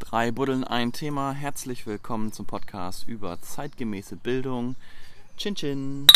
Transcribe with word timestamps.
Drei 0.00 0.32
Buddeln, 0.32 0.64
ein 0.64 0.92
Thema. 0.92 1.30
Herzlich 1.30 1.86
willkommen 1.86 2.32
zum 2.32 2.44
Podcast 2.44 3.06
über 3.06 3.40
zeitgemäße 3.40 4.16
Bildung. 4.16 4.74
Chin 5.36 5.54
Chin. 5.54 6.08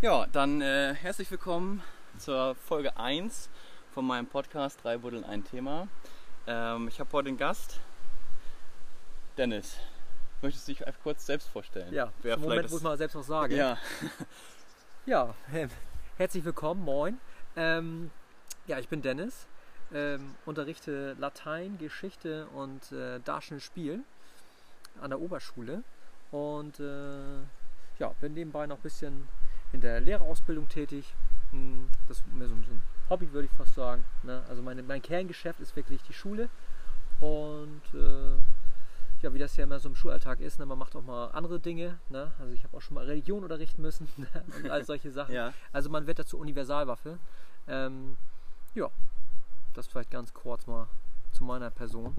Ja, 0.00 0.26
dann 0.32 0.62
äh, 0.62 0.94
herzlich 0.94 1.30
willkommen 1.30 1.82
zur 2.16 2.54
Folge 2.54 2.96
1 2.96 3.50
von 3.92 4.06
meinem 4.06 4.26
Podcast 4.26 4.82
Drei 4.82 4.96
Buddeln, 4.96 5.24
ein 5.24 5.44
Thema. 5.44 5.86
Ähm, 6.46 6.88
ich 6.88 6.98
habe 6.98 7.12
heute 7.12 7.26
den 7.26 7.36
Gast, 7.36 7.80
Dennis. 9.36 9.76
Möchtest 10.44 10.68
du 10.68 10.72
dich 10.72 10.86
einfach 10.86 11.00
kurz 11.02 11.24
selbst 11.24 11.48
vorstellen? 11.48 11.90
Ja, 11.94 12.12
Wer 12.20 12.34
im 12.34 12.40
vielleicht 12.42 12.56
Moment, 12.56 12.70
wo 12.70 12.76
ich 12.76 12.82
mal 12.82 12.98
selbst 12.98 13.14
was 13.16 13.26
sage. 13.26 13.56
Ja, 13.56 13.78
Ja, 15.06 15.34
herzlich 16.18 16.44
willkommen, 16.44 16.84
moin. 16.84 17.18
Ähm, 17.56 18.10
ja, 18.66 18.78
ich 18.78 18.88
bin 18.90 19.00
Dennis, 19.00 19.46
ähm, 19.92 20.34
unterrichte 20.44 21.14
Latein, 21.18 21.78
Geschichte 21.78 22.46
und 22.48 22.92
äh, 22.92 23.20
Darstellendes 23.20 23.64
Spiel 23.64 24.00
an 25.00 25.08
der 25.10 25.20
Oberschule 25.20 25.82
und 26.30 26.78
äh, 26.78 27.38
ja, 27.98 28.08
bin 28.20 28.34
nebenbei 28.34 28.66
noch 28.66 28.76
ein 28.76 28.82
bisschen 28.82 29.26
in 29.72 29.80
der 29.80 29.98
Lehrerausbildung 30.02 30.68
tätig. 30.68 31.14
Hm, 31.52 31.88
Das 32.06 32.18
ist 32.18 32.26
mir 32.34 32.48
so, 32.48 32.54
ein- 32.54 32.64
so 32.64 32.70
ein 32.70 32.82
Hobby, 33.08 33.32
würde 33.32 33.46
ich 33.46 33.52
fast 33.56 33.74
sagen. 33.74 34.04
Ne? 34.24 34.42
Also 34.50 34.60
meine, 34.60 34.82
mein 34.82 35.00
Kerngeschäft 35.00 35.60
ist 35.60 35.74
wirklich 35.74 36.02
die 36.02 36.12
Schule 36.12 36.50
und 37.22 37.80
äh, 37.94 38.36
ja, 39.24 39.32
wie 39.32 39.38
das 39.38 39.56
ja 39.56 39.64
immer 39.64 39.80
so 39.80 39.88
im 39.88 39.94
Schulalltag 39.94 40.40
ist, 40.40 40.58
ne? 40.58 40.66
man 40.66 40.78
macht 40.78 40.94
auch 40.94 41.02
mal 41.02 41.28
andere 41.28 41.58
Dinge. 41.58 41.98
Ne? 42.10 42.30
Also 42.38 42.52
ich 42.52 42.62
habe 42.62 42.76
auch 42.76 42.82
schon 42.82 42.94
mal 42.94 43.06
Religion 43.06 43.42
unterrichten 43.42 43.80
müssen 43.80 44.06
ne? 44.16 44.28
und 44.56 44.70
all 44.70 44.84
solche 44.84 45.10
Sachen. 45.10 45.34
ja. 45.34 45.52
Also 45.72 45.88
man 45.90 46.06
wird 46.06 46.18
dazu 46.18 46.38
Universalwaffe. 46.38 47.18
Ähm, 47.66 48.18
ja, 48.74 48.90
das 49.72 49.86
vielleicht 49.86 50.10
ganz 50.10 50.34
kurz 50.34 50.66
mal 50.66 50.88
zu 51.32 51.42
meiner 51.42 51.70
Person. 51.70 52.14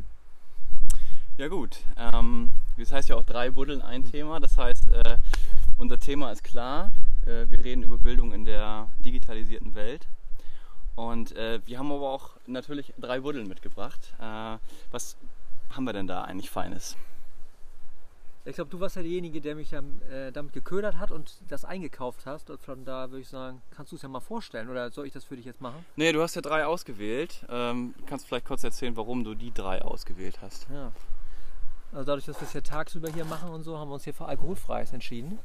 Ja 1.38 1.48
gut, 1.48 1.84
ähm, 1.96 2.52
das 2.78 2.92
heißt 2.92 3.10
ja 3.10 3.18
auch 3.18 3.24
drei 3.24 3.52
Buddeln, 3.52 3.82
ein 3.82 4.04
Thema. 4.04 4.40
Das 4.40 4.58
heißt, 4.58 4.90
äh, 4.90 5.18
unser 5.78 6.00
Thema 6.00 6.32
ist 6.32 6.44
klar. 6.44 6.92
Äh, 7.26 7.50
wir 7.50 7.64
reden 7.64 7.84
über 7.84 8.00
Bildung 8.00 8.32
in 8.32 8.46
der 8.46 8.88
digitalisierten 9.00 9.76
Welt. 9.76 10.08
Und 10.96 11.36
äh, 11.36 11.60
wir 11.66 11.78
haben 11.78 11.92
aber 11.92 12.10
auch 12.10 12.32
natürlich 12.48 12.94
drei 12.98 13.20
Buddeln 13.20 13.48
mitgebracht. 13.48 14.14
Äh, 14.20 14.58
was 14.92 15.18
haben 15.72 15.86
wir 15.86 15.94
denn 15.94 16.08
da 16.08 16.24
eigentlich 16.24 16.50
Feines? 16.50 16.96
Ich 18.48 18.56
glaube, 18.56 18.70
du 18.70 18.80
warst 18.80 18.96
ja 18.96 19.02
derjenige, 19.02 19.42
der 19.42 19.56
mich 19.56 19.72
ja, 19.72 19.82
äh, 20.12 20.32
damit 20.32 20.54
geködert 20.54 21.00
hat 21.00 21.10
und 21.10 21.36
das 21.48 21.66
eingekauft 21.66 22.28
hast. 22.28 22.52
Und 22.52 22.62
von 22.62 22.86
da 22.86 23.10
würde 23.10 23.22
ich 23.22 23.28
sagen, 23.28 23.64
kannst 23.76 23.92
du 23.92 23.96
es 23.96 24.04
ja 24.04 24.08
mal 24.10 24.20
vorstellen 24.20 24.70
oder 24.70 24.92
soll 24.92 25.08
ich 25.08 25.14
das 25.14 25.24
für 25.24 25.36
dich 25.36 25.46
jetzt 25.46 25.62
machen? 25.62 25.84
Nee, 25.96 26.12
du 26.12 26.22
hast 26.22 26.36
ja 26.36 26.42
drei 26.42 26.66
ausgewählt. 26.68 27.44
Ähm, 27.50 27.96
kannst 28.06 28.28
vielleicht 28.28 28.46
kurz 28.46 28.64
erzählen, 28.64 28.96
warum 28.96 29.24
du 29.24 29.34
die 29.34 29.52
drei 29.52 29.82
ausgewählt 29.82 30.38
hast. 30.44 30.68
Ja. 30.72 30.92
Also 31.92 32.06
dadurch, 32.06 32.26
dass 32.26 32.40
wir 32.40 32.48
es 32.48 32.54
ja 32.54 32.62
tagsüber 32.62 33.10
hier 33.10 33.26
machen 33.26 33.50
und 33.50 33.64
so, 33.64 33.80
haben 33.80 33.90
wir 33.90 33.96
uns 33.96 34.04
hier 34.04 34.14
für 34.14 34.26
alkoholfreies 34.26 34.94
entschieden. 34.94 35.40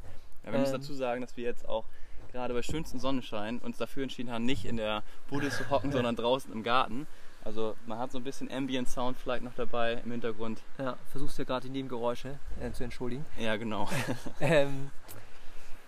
Ja, 0.44 0.52
wir 0.52 0.58
müssen 0.58 0.74
Ähm. 0.74 0.80
dazu 0.82 0.92
sagen, 0.92 1.22
dass 1.22 1.36
wir 1.38 1.44
jetzt 1.44 1.66
auch 1.66 1.86
gerade 2.32 2.52
bei 2.52 2.62
schönstem 2.62 3.00
Sonnenschein 3.00 3.60
uns 3.60 3.78
dafür 3.78 4.02
entschieden 4.02 4.30
haben, 4.30 4.44
nicht 4.44 4.66
in 4.66 4.76
der 4.76 5.02
Bude 5.30 5.48
zu 5.48 5.70
hocken, 5.70 5.90
sondern 5.92 6.16
draußen 6.16 6.52
im 6.52 6.62
Garten. 6.62 7.06
Also 7.44 7.76
man 7.86 7.98
hat 7.98 8.12
so 8.12 8.18
ein 8.18 8.24
bisschen 8.24 8.50
Ambient 8.52 8.88
Sound 8.88 9.16
vielleicht 9.18 9.42
noch 9.42 9.54
dabei 9.54 9.94
im 10.04 10.10
Hintergrund. 10.10 10.62
Ja, 10.78 10.96
versuchst 11.10 11.38
ja 11.38 11.44
gerade 11.44 11.66
die 11.66 11.72
Nebengeräusche 11.72 12.38
äh, 12.60 12.70
zu 12.72 12.84
entschuldigen. 12.84 13.24
Ja, 13.38 13.56
genau. 13.56 13.88
Ähm, 14.40 14.90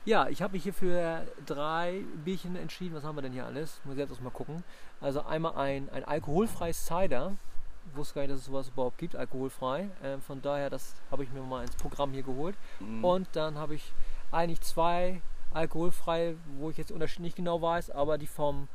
ja, 0.04 0.28
ich 0.28 0.42
habe 0.42 0.54
mich 0.54 0.64
hier 0.64 0.74
für 0.74 1.24
drei 1.46 2.02
Bierchen 2.24 2.56
entschieden. 2.56 2.94
Was 2.94 3.04
haben 3.04 3.16
wir 3.16 3.22
denn 3.22 3.32
hier 3.32 3.46
alles? 3.46 3.80
Muss 3.84 3.92
ich 3.92 3.98
selbst 3.98 4.12
erst 4.12 4.22
mal 4.22 4.30
gucken. 4.30 4.64
Also 5.00 5.24
einmal 5.24 5.54
ein, 5.54 5.88
ein 5.90 6.04
alkoholfreies 6.04 6.86
Cider. 6.86 7.36
Ich 7.88 7.96
wusste 7.96 8.14
gar 8.14 8.22
nicht, 8.22 8.32
dass 8.32 8.40
es 8.40 8.46
sowas 8.46 8.68
überhaupt 8.68 8.98
gibt, 8.98 9.14
alkoholfrei. 9.14 9.88
Ähm, 10.02 10.20
von 10.20 10.42
daher, 10.42 10.70
das 10.70 10.94
habe 11.10 11.22
ich 11.22 11.32
mir 11.32 11.40
mal 11.42 11.62
ins 11.62 11.76
Programm 11.76 12.12
hier 12.12 12.24
geholt. 12.24 12.56
Mhm. 12.80 13.04
Und 13.04 13.28
dann 13.32 13.58
habe 13.58 13.76
ich 13.76 13.92
eigentlich 14.32 14.60
zwei 14.62 15.22
alkoholfreie, 15.52 16.36
wo 16.58 16.70
ich 16.70 16.76
jetzt 16.78 16.92
nicht 17.18 17.36
genau 17.36 17.62
weiß, 17.62 17.90
aber 17.90 18.18
die 18.18 18.26
vom 18.26 18.68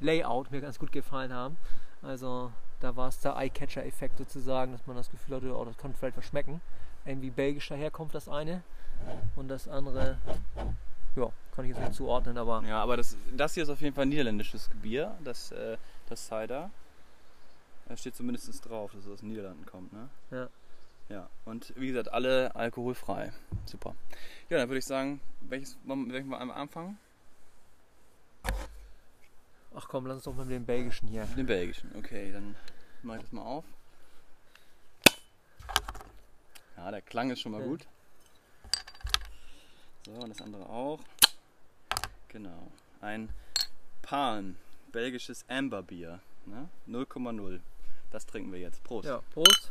Layout 0.00 0.50
mir 0.50 0.60
ganz 0.60 0.78
gut 0.78 0.92
gefallen 0.92 1.32
haben. 1.32 1.56
Also 2.02 2.52
da 2.80 2.96
war 2.96 3.08
es 3.08 3.20
der 3.20 3.36
Eye-Catcher-Effekt 3.36 4.18
sozusagen, 4.18 4.72
dass 4.72 4.86
man 4.86 4.96
das 4.96 5.10
Gefühl 5.10 5.36
hatte, 5.36 5.56
oh, 5.56 5.64
das 5.64 5.76
könnte 5.76 5.96
vielleicht 5.98 6.16
was 6.16 6.24
schmecken. 6.26 6.60
Irgendwie 7.04 7.30
belgischer 7.30 7.76
Herkunft 7.76 8.14
das 8.14 8.28
eine 8.28 8.62
und 9.36 9.48
das 9.48 9.68
andere, 9.68 10.16
ja, 11.16 11.30
kann 11.54 11.64
ich 11.64 11.70
jetzt 11.70 11.80
nicht 11.80 11.94
zuordnen, 11.94 12.38
aber 12.38 12.62
Ja, 12.66 12.82
aber 12.82 12.96
das, 12.96 13.16
das 13.36 13.54
hier 13.54 13.64
ist 13.64 13.68
auf 13.68 13.80
jeden 13.80 13.94
Fall 13.94 14.06
niederländisches 14.06 14.70
Bier, 14.80 15.16
das, 15.24 15.50
äh, 15.52 15.76
das 16.08 16.26
Cider. 16.26 16.70
Da 17.88 17.96
steht 17.96 18.14
zumindest 18.14 18.68
drauf, 18.68 18.92
dass 18.92 19.04
es 19.04 19.10
aus 19.10 19.20
den 19.20 19.30
Niederlanden 19.30 19.66
kommt, 19.66 19.92
ne? 19.92 20.08
Ja. 20.30 20.48
Ja, 21.08 21.28
und 21.44 21.74
wie 21.76 21.88
gesagt, 21.88 22.12
alle 22.12 22.54
alkoholfrei. 22.54 23.32
Super. 23.66 23.94
Ja, 24.48 24.58
dann 24.58 24.68
würde 24.68 24.78
ich 24.78 24.86
sagen, 24.86 25.20
welches 25.40 25.76
wir 25.84 25.96
welchen 26.08 26.30
wir 26.30 26.40
einmal 26.40 26.56
anfangen? 26.56 26.96
Ach 29.74 29.88
komm, 29.88 30.06
lass 30.06 30.16
uns 30.16 30.24
doch 30.24 30.34
mal 30.34 30.44
mit 30.44 30.54
dem 30.54 30.66
belgischen 30.66 31.08
hier. 31.08 31.24
Den 31.36 31.46
belgischen. 31.46 31.90
Okay, 31.96 32.32
dann 32.32 32.56
mache 33.02 33.18
ich 33.18 33.22
das 33.24 33.32
mal 33.32 33.42
auf. 33.42 33.64
Ja, 36.76 36.90
der 36.90 37.02
Klang 37.02 37.30
ist 37.30 37.40
schon 37.40 37.52
mal 37.52 37.60
Ja. 37.60 37.66
gut. 37.66 37.86
So, 40.06 40.12
und 40.12 40.30
das 40.30 40.40
andere 40.40 40.68
auch. 40.68 41.00
Genau. 42.28 42.72
Ein 43.00 43.28
Palm, 44.02 44.56
belgisches 44.90 45.44
Amberbier. 45.48 46.20
Ne? 46.46 46.68
0,0. 46.88 47.60
Das 48.10 48.26
trinken 48.26 48.52
wir 48.52 48.58
jetzt. 48.58 48.82
Prost. 48.82 49.06
Ja, 49.08 49.20
Prost. 49.32 49.70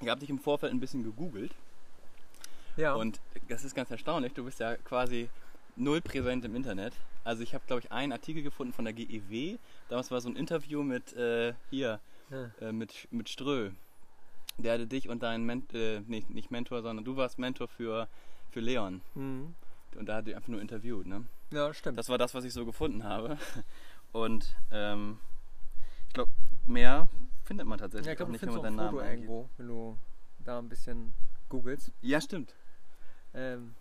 Ich 0.00 0.08
habe 0.08 0.20
dich 0.20 0.30
im 0.30 0.38
Vorfeld 0.38 0.72
ein 0.72 0.80
bisschen 0.80 1.02
gegoogelt 1.04 1.54
Ja, 2.76 2.94
und 2.94 3.20
das 3.48 3.64
ist 3.64 3.74
ganz 3.74 3.90
erstaunlich. 3.90 4.34
Du 4.34 4.44
bist 4.44 4.60
ja 4.60 4.76
quasi 4.76 5.30
null 5.76 6.00
präsent 6.00 6.44
im 6.44 6.54
Internet. 6.56 6.94
Also 7.24 7.42
ich 7.42 7.54
habe, 7.54 7.64
glaube 7.66 7.80
ich, 7.80 7.92
einen 7.92 8.12
Artikel 8.12 8.42
gefunden 8.42 8.72
von 8.72 8.84
der 8.84 8.94
GEW. 8.94 9.58
Damals 9.88 10.10
war 10.10 10.20
so 10.20 10.28
ein 10.28 10.36
Interview 10.36 10.82
mit 10.82 11.12
äh, 11.14 11.54
hier, 11.70 12.00
ja. 12.30 12.50
äh, 12.60 12.72
mit, 12.72 13.08
mit 13.10 13.28
Strö. 13.28 13.70
Der 14.58 14.74
hatte 14.74 14.86
dich 14.86 15.08
und 15.08 15.22
deinen 15.22 15.44
Ment 15.44 15.74
äh, 15.74 16.00
nicht, 16.06 16.30
nicht 16.30 16.50
Mentor, 16.50 16.82
sondern 16.82 17.04
du 17.04 17.16
warst 17.16 17.38
Mentor 17.38 17.68
für, 17.68 18.08
für 18.50 18.60
Leon. 18.60 19.02
Mhm. 19.14 19.54
Und 19.96 20.06
da 20.06 20.16
hat 20.16 20.28
er 20.28 20.36
einfach 20.36 20.48
nur 20.48 20.60
interviewt. 20.60 21.06
Ne? 21.06 21.24
ja 21.52 21.72
stimmt. 21.74 21.98
Das 21.98 22.08
war 22.08 22.18
das, 22.18 22.34
was 22.34 22.44
ich 22.44 22.52
so 22.52 22.64
gefunden 22.64 23.04
habe. 23.04 23.38
Und 24.12 24.56
ähm, 24.70 25.18
ich 26.08 26.14
glaube, 26.14 26.30
mehr 26.64 27.08
findet 27.44 27.66
man 27.66 27.78
tatsächlich 27.78 28.06
ja, 28.06 28.12
ich 28.12 28.16
auch 28.16 28.26
glaube, 28.26 28.32
du 28.32 28.32
nicht, 28.32 28.42
wenn 28.42 28.48
man 28.50 28.58
auch 28.58 28.64
ein 28.64 28.76
deinen 28.76 28.86
Namen 28.94 29.10
irgendwo, 29.10 29.48
wenn 29.58 29.68
du 29.68 29.98
da 30.44 30.58
ein 30.58 30.68
bisschen 30.68 31.12
googelst. 31.48 31.92
Ja, 32.00 32.20
stimmt. 32.20 32.54
Ähm, 33.34 33.74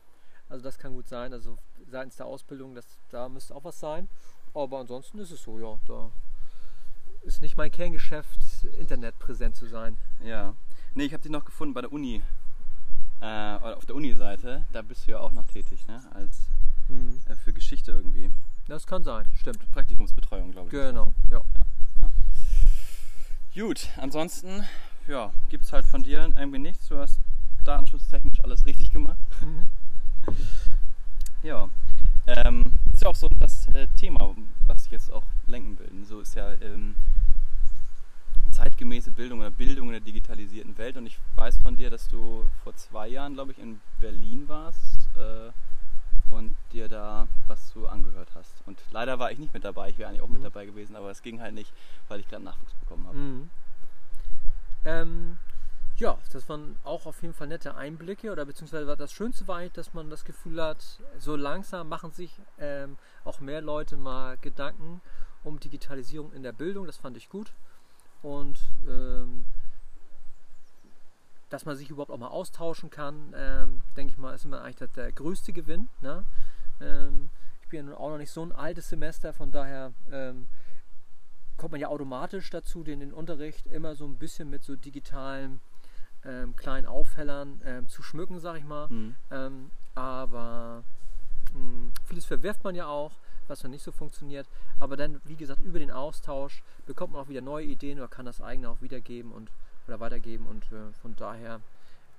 also 0.50 0.64
das 0.64 0.78
kann 0.78 0.94
gut 0.94 1.08
sein. 1.08 1.34
Also 1.34 1.58
seitens 1.90 2.16
der 2.18 2.26
Ausbildung, 2.26 2.76
das, 2.76 2.86
da 3.10 3.30
müsste 3.30 3.56
auch 3.56 3.64
was 3.64 3.80
sein. 3.80 4.08
Aber 4.54 4.80
ansonsten 4.80 5.20
ist 5.20 5.32
es 5.32 5.44
so, 5.44 5.60
ja. 5.60 5.80
Da 5.88 6.10
ist 7.24 7.42
nicht 7.42 7.58
mein 7.58 7.72
Kerngeschäft, 7.72 8.40
Internet 8.78 9.18
präsent 9.20 9.56
zu 9.56 9.68
sein. 9.68 9.98
Ja. 10.24 10.54
Nee, 10.94 11.06
ich 11.06 11.14
habe 11.14 11.24
dich 11.24 11.32
noch 11.32 11.46
gefunden 11.46 11.74
bei 11.74 11.82
der 11.82 11.92
Uni. 11.92 12.22
Äh, 13.22 13.56
oder 13.58 13.78
auf 13.78 13.86
der 13.86 13.96
Uni-Seite. 13.96 14.66
Da 14.72 14.82
bist 14.82 15.08
du 15.08 15.12
ja 15.12 15.20
auch 15.20 15.32
noch 15.32 15.46
tätig, 15.46 15.86
ne? 15.88 16.02
Als 16.14 16.48
Hm. 16.88 17.20
äh, 17.28 17.36
für 17.36 17.52
Geschichte 17.52 17.92
irgendwie. 17.92 18.32
Das 18.68 18.86
kann 18.86 19.04
sein, 19.04 19.26
stimmt. 19.36 19.60
Praktikumsbetreuung, 19.72 20.52
glaube 20.52 20.68
ich. 20.68 20.72
Genau, 20.72 21.14
ja. 21.32 21.42
Gut, 23.54 23.88
ansonsten, 23.98 24.66
ja, 25.08 25.32
gibt's 25.50 25.72
halt 25.72 25.86
von 25.86 26.04
dir 26.04 26.32
irgendwie 26.36 26.60
nichts. 26.60 26.88
Du 26.90 26.98
hast 26.98 27.20
datenschutztechnisch 27.64 28.44
alles 28.44 28.66
richtig 28.66 28.92
gemacht. 28.92 29.18
Mhm. 29.42 29.66
Ja. 31.44 31.70
Ähm, 32.28 32.64
ist 32.94 33.04
ja 33.04 33.10
auch 33.10 33.16
so 33.16 33.30
das 33.40 33.68
äh, 33.76 33.88
Thema, 33.98 34.36
was 34.68 34.86
ich 34.88 34.92
jetzt 34.92 35.12
auch 35.12 35.24
lenken 35.46 35.78
will. 35.78 36.06
So 36.06 36.22
ist 36.22 36.36
ja 36.36 36.54
ähm, 36.62 36.96
zeitgemäße 38.52 39.12
Bildung 39.12 39.40
oder 39.40 39.52
Bildung 39.52 39.88
in 39.88 39.92
der 39.94 40.02
digitalisierten 40.02 40.78
Welt. 40.78 40.98
Und 40.98 41.06
ich 41.06 41.20
weiß 41.36 41.58
von 41.60 41.76
dir, 41.76 41.90
dass 41.90 42.08
du 42.08 42.46
vor 42.64 42.76
zwei 42.76 43.08
Jahren, 43.10 43.34
glaube 43.36 43.52
ich, 43.52 43.60
in 43.60 43.80
Berlin 44.00 44.48
warst 44.48 45.08
äh, 45.18 45.52
und 46.34 46.56
dir 46.72 46.88
da 46.88 47.28
was 47.48 47.68
zu 47.70 47.88
angehört 47.88 48.30
hast. 48.34 48.54
Und 48.66 48.80
leider 48.92 49.20
war 49.20 49.32
ich 49.32 49.38
nicht 49.38 49.54
mit 49.54 49.64
dabei. 49.64 49.90
Ich 49.90 49.98
wäre 49.98 50.10
eigentlich 50.10 50.22
auch 50.22 50.30
mit 50.30 50.40
Mhm. 50.40 50.46
dabei 50.46 50.66
gewesen, 50.66 50.96
aber 50.96 51.12
es 51.12 51.22
ging 51.22 51.42
halt 51.42 51.54
nicht, 51.54 51.72
weil 52.08 52.20
ich 52.20 52.28
gerade 52.28 52.44
Nachwuchs 52.44 52.74
bekommen 52.74 53.06
habe. 53.08 53.18
Mhm. 53.18 53.50
Ähm, 54.86 55.38
ja, 55.98 56.18
das 56.34 56.50
waren 56.50 56.78
auch 56.84 57.06
auf 57.06 57.22
jeden 57.22 57.34
Fall 57.34 57.48
nette 57.48 57.76
Einblicke 57.76 58.32
oder 58.32 58.46
beziehungsweise 58.46 58.88
war 58.88 58.98
das 58.98 59.14
Schönste 59.14 59.48
war 59.48 59.58
eigentlich, 59.58 59.74
dass 59.74 59.94
man 59.94 60.10
das 60.10 60.26
Gefühl 60.26 60.62
hat, 60.62 61.00
so 61.20 61.36
langsam 61.36 61.88
machen 61.88 62.12
sich 62.12 62.34
ähm, 62.60 62.98
auch 63.24 63.40
mehr 63.40 63.62
Leute 63.62 63.96
mal 63.96 64.38
Gedanken 64.38 65.02
um 65.44 65.60
Digitalisierung 65.60 66.34
in 66.34 66.44
der 66.44 66.52
Bildung. 66.52 66.86
Das 66.86 66.98
fand 66.98 67.16
ich 67.16 67.30
gut. 67.30 67.54
Und 68.22 68.60
ähm, 68.88 69.46
dass 71.50 71.66
man 71.66 71.78
sich 71.78 71.90
überhaupt 71.90 72.12
auch 72.12 72.18
mal 72.18 72.28
austauschen 72.28 72.90
kann, 72.90 73.34
ähm, 73.38 73.82
denke 73.96 74.12
ich 74.12 74.18
mal, 74.18 74.34
ist 74.34 74.46
immer 74.46 74.62
eigentlich 74.62 74.92
der 74.92 75.12
größte 75.12 75.54
Gewinn. 75.54 75.88
Ne? 76.02 76.26
Ähm, 76.82 77.30
ich 77.62 77.70
bin 77.70 77.78
ja 77.78 77.84
nun 77.84 77.96
auch 77.96 78.10
noch 78.10 78.18
nicht 78.18 78.32
so 78.32 78.44
ein 78.44 78.52
altes 78.52 78.90
Semester, 78.90 79.32
von 79.32 79.52
daher 79.52 79.94
ähm, 80.12 80.48
kommt 81.58 81.72
man 81.72 81.80
ja 81.80 81.88
automatisch 81.88 82.50
dazu, 82.50 82.84
den, 82.84 83.00
den 83.00 83.14
Unterricht 83.14 83.68
immer 83.68 83.96
so 83.96 84.06
ein 84.06 84.18
bisschen 84.18 84.50
mit 84.50 84.64
so 84.64 84.76
digitalen 84.76 85.62
ähm, 86.26 86.56
kleinen 86.56 86.88
Auffällern 86.88 87.62
ähm, 87.66 87.88
zu 87.88 88.04
schmücken, 88.04 88.40
sag 88.40 88.58
ich 88.58 88.66
mal. 88.66 88.88
Mhm. 88.90 89.16
Ähm, 89.32 89.72
aber 89.96 90.84
mh, 91.54 91.92
vieles 92.06 92.26
verwirft 92.26 92.64
man 92.64 92.76
ja 92.76 92.88
auch, 92.88 93.12
was 93.48 93.60
dann 93.60 93.72
nicht 93.72 93.84
so 93.84 93.92
funktioniert. 93.92 94.48
Aber 94.80 94.98
dann, 94.98 95.22
wie 95.26 95.36
gesagt, 95.36 95.60
über 95.62 95.80
den 95.80 95.92
Austausch 95.92 96.64
bekommt 96.86 97.14
man 97.14 97.22
auch 97.22 97.30
wieder 97.30 97.42
neue 97.42 97.66
Ideen 97.66 98.00
oder 98.00 98.08
kann 98.08 98.26
das 98.26 98.42
eigene 98.42 98.70
auch 98.70 98.82
wiedergeben 98.82 99.32
und 99.32 99.50
oder 99.88 100.00
weitergeben. 100.00 100.48
Und 100.48 100.64
äh, 100.72 100.92
von 101.02 101.16
daher 101.16 101.62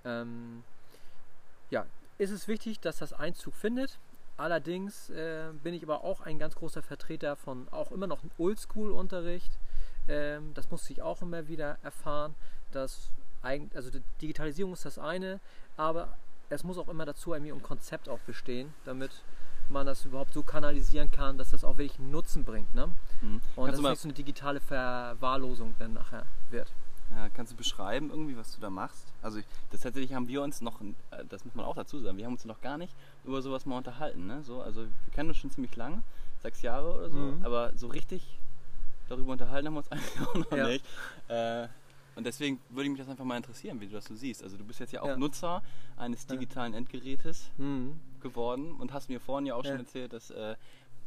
ähm, 0.04 0.62
ja, 1.70 1.86
ist 2.18 2.30
es 2.30 2.48
wichtig, 2.48 2.80
dass 2.80 2.98
das 2.98 3.12
Einzug 3.12 3.54
findet. 3.54 3.98
Allerdings 4.36 5.10
äh, 5.10 5.48
bin 5.62 5.74
ich 5.74 5.82
aber 5.82 6.04
auch 6.04 6.20
ein 6.20 6.38
ganz 6.38 6.54
großer 6.54 6.82
Vertreter 6.82 7.36
von 7.36 7.68
auch 7.70 7.90
immer 7.90 8.06
noch 8.06 8.20
Oldschool-Unterricht. 8.38 9.50
Ähm, 10.08 10.52
das 10.54 10.70
musste 10.70 10.92
ich 10.92 11.02
auch 11.02 11.22
immer 11.22 11.48
wieder 11.48 11.78
erfahren, 11.82 12.34
dass 12.70 13.10
also 13.74 13.90
die 13.90 14.02
Digitalisierung 14.20 14.72
ist 14.72 14.84
das 14.84 14.98
eine, 14.98 15.40
aber 15.76 16.16
es 16.48 16.62
muss 16.64 16.78
auch 16.78 16.88
immer 16.88 17.04
dazu 17.04 17.32
irgendwie 17.34 17.52
ein 17.52 17.62
Konzept 17.62 18.08
auch 18.08 18.20
bestehen, 18.20 18.72
damit 18.84 19.10
man 19.68 19.84
das 19.86 20.04
überhaupt 20.04 20.32
so 20.32 20.42
kanalisieren 20.44 21.10
kann, 21.10 21.38
dass 21.38 21.50
das 21.50 21.64
auch 21.64 21.76
wirklich 21.78 21.98
Nutzen 21.98 22.44
bringt. 22.44 22.72
Ne? 22.74 22.88
Mhm. 23.20 23.40
Und 23.56 23.68
dass 23.68 23.78
es 23.80 23.82
nicht 23.84 24.00
so 24.00 24.08
eine 24.08 24.12
digitale 24.14 24.60
Verwahrlosung 24.60 25.74
dann 25.80 25.92
nachher 25.94 26.24
wird. 26.50 26.70
ja, 27.10 27.28
kannst 27.30 27.52
du 27.52 27.56
beschreiben 27.56 28.10
irgendwie, 28.10 28.36
was 28.36 28.54
du 28.54 28.60
da 28.60 28.70
machst? 28.70 29.12
Also 29.22 29.38
ich, 29.38 29.44
das 29.72 29.80
tatsächlich 29.80 30.14
haben 30.14 30.28
wir 30.28 30.40
uns 30.42 30.60
noch, 30.60 30.80
äh, 30.80 31.24
das 31.28 31.44
muss 31.44 31.54
man 31.56 31.64
auch 31.66 31.74
dazu 31.74 31.98
sagen, 32.00 32.16
wir 32.16 32.26
haben 32.26 32.34
uns 32.34 32.44
noch 32.44 32.60
gar 32.60 32.78
nicht 32.78 32.94
über 33.24 33.42
sowas 33.42 33.66
mal 33.66 33.76
unterhalten. 33.78 34.26
Ne? 34.28 34.42
So, 34.44 34.62
also 34.62 34.82
wir 34.82 35.12
kennen 35.12 35.30
uns 35.30 35.38
schon 35.38 35.50
ziemlich 35.50 35.74
lang, 35.74 36.04
sechs 36.42 36.62
Jahre 36.62 36.92
oder 36.94 37.10
so, 37.10 37.16
Mhm. 37.16 37.44
aber 37.44 37.72
so 37.76 37.88
richtig 37.88 38.38
darüber 39.08 39.32
unterhalten 39.32 39.66
haben 39.66 39.74
wir 39.74 39.78
uns 39.78 39.90
eigentlich 39.92 40.20
auch 40.28 40.34
noch 40.34 40.52
Ja. 40.56 40.66
nicht. 40.68 40.84
Äh, 41.28 41.66
und 42.16 42.24
deswegen 42.26 42.60
würde 42.70 42.88
mich 42.90 42.98
das 42.98 43.08
einfach 43.08 43.24
mal 43.24 43.36
interessieren, 43.36 43.80
wie 43.80 43.86
du 43.86 43.92
das 43.92 44.06
so 44.06 44.14
siehst. 44.14 44.42
Also 44.42 44.56
du 44.56 44.64
bist 44.64 44.80
jetzt 44.80 44.92
ja 44.92 45.02
auch 45.02 45.08
Ja. 45.08 45.16
Nutzer 45.16 45.62
eines 45.96 46.26
digitalen 46.26 46.74
Endgerätes 46.74 47.50
Mhm. 47.58 48.00
geworden 48.20 48.72
und 48.74 48.92
hast 48.92 49.08
mir 49.08 49.20
vorhin 49.20 49.46
ja 49.46 49.54
auch 49.54 49.64
schon 49.64 49.78
erzählt, 49.78 50.12
dass, 50.12 50.30
äh, 50.30 50.56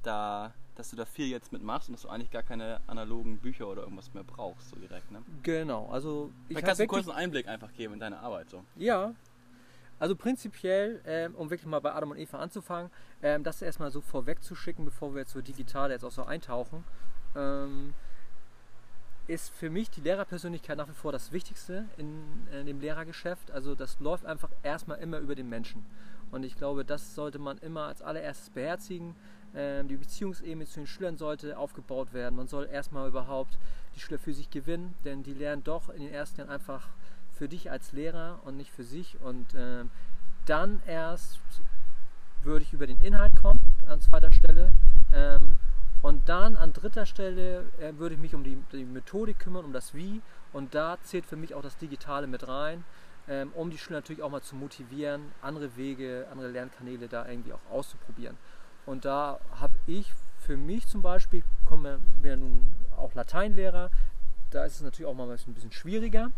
da, 0.03 0.53
dass 0.75 0.91
du 0.91 0.95
da 0.95 1.03
viel 1.06 1.27
jetzt 1.27 1.51
mitmachst 1.51 1.89
und 1.89 1.94
dass 1.94 2.03
du 2.03 2.09
eigentlich 2.09 2.31
gar 2.31 2.44
keine 2.44 2.79
analogen 2.88 3.38
Bücher 3.39 3.67
oder 3.67 3.81
irgendwas 3.81 4.13
mehr 4.13 4.23
brauchst, 4.23 4.69
so 4.69 4.77
direkt. 4.77 5.11
Ne? 5.11 5.21
Genau, 5.44 5.89
also 5.89 6.31
ich 6.44 6.47
Vielleicht 6.56 6.65
kannst 6.67 6.79
du 6.79 6.83
einen 6.83 6.89
kurzen 6.89 7.11
Einblick 7.11 7.47
einfach 7.50 7.73
geben 7.73 7.95
in 7.95 8.00
deine 8.00 8.19
Arbeit. 8.19 8.50
So. 8.50 8.63
ja, 8.77 9.13
also 9.97 10.15
prinzipiell, 10.15 11.01
ähm, 11.06 11.35
um 11.35 11.50
wirklich 11.50 11.67
mal 11.67 11.79
bei 11.81 11.94
Adam 11.94 12.11
und 12.11 12.17
Eva 12.17 12.39
anzufangen, 12.39 12.89
ähm, 13.21 13.44
das 13.44 13.61
erstmal 13.61 13.91
so 13.91 14.00
vorweg 14.00 14.41
zu 14.41 14.56
schicken, 14.56 14.85
bevor 14.85 15.13
wir 15.13 15.19
jetzt 15.21 15.31
so 15.33 15.41
digital 15.41 15.91
jetzt 15.91 16.06
auch 16.06 16.11
so 16.11 16.23
eintauchen, 16.23 16.85
ähm, 17.35 17.94
ist 19.29 19.53
für 19.53 19.69
mich 19.69 19.91
die 19.91 20.01
Lehrerpersönlichkeit 20.01 20.75
nach 20.75 20.89
wie 20.89 20.93
vor 20.93 21.11
das 21.11 21.31
Wichtigste 21.31 21.85
in, 21.97 22.23
in 22.51 22.65
dem 22.65 22.79
Lehrergeschäft. 22.81 23.51
Also 23.51 23.75
das 23.75 23.99
läuft 23.99 24.25
einfach 24.25 24.49
erstmal 24.63 24.97
immer 24.97 25.19
über 25.19 25.35
den 25.35 25.47
Menschen. 25.47 25.85
Und 26.31 26.43
ich 26.43 26.55
glaube, 26.57 26.83
das 26.83 27.13
sollte 27.13 27.37
man 27.37 27.59
immer 27.59 27.83
als 27.83 28.01
allererstes 28.01 28.49
beherzigen. 28.49 29.15
Ähm, 29.53 29.87
die 29.87 29.97
Beziehungsebene 29.97 30.65
zu 30.65 30.79
den 30.79 30.87
Schülern 30.87 31.17
sollte 31.17 31.59
aufgebaut 31.59 32.11
werden. 32.11 32.35
Man 32.35 32.47
soll 32.47 32.67
erstmal 32.71 33.07
überhaupt 33.07 33.59
die 33.95 33.99
Schüler 33.99 34.17
für 34.17 34.33
sich 34.33 34.49
gewinnen, 34.49 34.95
denn 35.05 35.21
die 35.21 35.33
lernen 35.33 35.63
doch 35.63 35.89
in 35.89 36.01
den 36.01 36.11
ersten 36.11 36.39
Jahren 36.39 36.49
einfach 36.49 36.87
für 37.31 37.47
dich 37.47 37.69
als 37.69 37.93
Lehrer 37.93 38.39
und 38.45 38.57
nicht 38.57 38.71
für 38.71 38.83
sich. 38.83 39.21
Und 39.21 39.53
ähm, 39.55 39.91
dann 40.45 40.81
erst 40.87 41.39
würde 42.41 42.63
ich 42.63 42.73
über 42.73 42.87
den 42.87 42.99
Inhalt 43.01 43.35
kommen, 43.35 43.61
an 43.85 44.01
zweiter 44.01 44.31
Stelle. 44.31 44.71
Ähm, 45.13 45.57
und 46.01 46.29
dann 46.29 46.55
an 46.55 46.73
dritter 46.73 47.05
Stelle 47.05 47.65
äh, 47.79 47.97
würde 47.97 48.15
ich 48.15 48.21
mich 48.21 48.33
um 48.33 48.43
die, 48.43 48.57
die 48.71 48.85
Methodik 48.85 49.39
kümmern, 49.39 49.65
um 49.65 49.73
das 49.73 49.93
Wie. 49.93 50.21
Und 50.53 50.73
da 50.73 50.97
zählt 51.03 51.25
für 51.25 51.35
mich 51.35 51.53
auch 51.53 51.61
das 51.61 51.77
Digitale 51.77 52.27
mit 52.27 52.47
rein, 52.47 52.83
ähm, 53.27 53.51
um 53.53 53.69
die 53.69 53.77
Schüler 53.77 53.99
natürlich 53.99 54.23
auch 54.23 54.29
mal 54.29 54.41
zu 54.41 54.55
motivieren, 54.55 55.31
andere 55.41 55.75
Wege, 55.75 56.27
andere 56.31 56.49
Lernkanäle 56.49 57.07
da 57.07 57.27
irgendwie 57.27 57.53
auch 57.53 57.71
auszuprobieren. 57.71 58.37
Und 58.85 59.05
da 59.05 59.39
habe 59.59 59.73
ich 59.87 60.13
für 60.39 60.57
mich 60.57 60.87
zum 60.87 61.01
Beispiel, 61.01 61.43
komme 61.67 61.99
ja 62.23 62.35
nun 62.35 62.73
auch 62.97 63.13
Lateinlehrer, 63.13 63.91
da 64.51 64.65
ist 64.65 64.75
es 64.75 64.81
natürlich 64.81 65.09
auch 65.09 65.13
mal 65.13 65.29
ein 65.29 65.53
bisschen 65.53 65.71
schwieriger. 65.71 66.31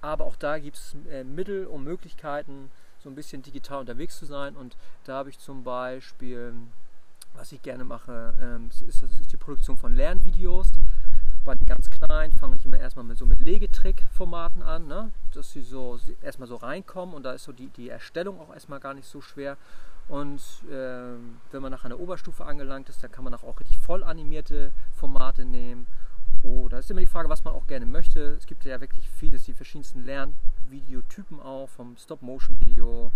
Aber 0.00 0.26
auch 0.26 0.36
da 0.36 0.58
gibt 0.58 0.76
es 0.76 0.96
äh, 1.10 1.24
Mittel 1.24 1.66
und 1.66 1.82
Möglichkeiten, 1.84 2.70
so 2.98 3.08
ein 3.08 3.14
bisschen 3.14 3.42
digital 3.42 3.80
unterwegs 3.80 4.18
zu 4.18 4.26
sein. 4.26 4.56
Und 4.56 4.76
da 5.04 5.14
habe 5.14 5.30
ich 5.30 5.38
zum 5.38 5.64
Beispiel, 5.64 6.54
was 7.38 7.52
ich 7.52 7.62
gerne 7.62 7.84
mache, 7.84 8.34
ähm, 8.42 8.68
ist, 8.68 9.02
ist 9.02 9.32
die 9.32 9.36
Produktion 9.36 9.76
von 9.76 9.94
Lernvideos. 9.94 10.72
Bei 11.44 11.54
den 11.54 11.66
ganz 11.66 11.88
kleinen 11.88 12.32
fange 12.32 12.56
ich 12.56 12.64
immer 12.64 12.78
erstmal 12.78 13.04
mit 13.04 13.16
so 13.16 13.26
mit 13.26 13.40
Legetrick-Formaten 13.40 14.62
an, 14.62 14.88
ne? 14.88 15.12
dass 15.32 15.52
sie 15.52 15.62
so 15.62 15.98
erstmal 16.20 16.48
so 16.48 16.56
reinkommen 16.56 17.14
und 17.14 17.22
da 17.22 17.32
ist 17.32 17.44
so 17.44 17.52
die, 17.52 17.68
die 17.68 17.88
Erstellung 17.88 18.40
auch 18.40 18.52
erstmal 18.52 18.80
gar 18.80 18.92
nicht 18.92 19.06
so 19.06 19.20
schwer. 19.20 19.56
Und 20.08 20.42
ähm, 20.70 21.38
wenn 21.52 21.62
man 21.62 21.70
nach 21.70 21.84
einer 21.84 22.00
Oberstufe 22.00 22.44
angelangt 22.44 22.88
ist, 22.88 23.02
dann 23.04 23.12
kann 23.12 23.24
man 23.24 23.34
auch 23.34 23.60
richtig 23.60 23.78
voll 23.78 24.02
animierte 24.02 24.72
Formate 24.94 25.44
nehmen. 25.44 25.86
Oder 26.42 26.80
ist 26.80 26.90
immer 26.90 27.00
die 27.00 27.06
Frage, 27.06 27.28
was 27.28 27.44
man 27.44 27.54
auch 27.54 27.66
gerne 27.66 27.86
möchte. 27.86 28.32
Es 28.32 28.46
gibt 28.46 28.64
ja 28.64 28.80
wirklich 28.80 29.08
vieles, 29.10 29.44
die 29.44 29.54
verschiedensten 29.54 30.04
Lernvideotypen 30.04 31.40
auch, 31.40 31.68
vom 31.68 31.96
Stop-Motion-Video 31.96 33.10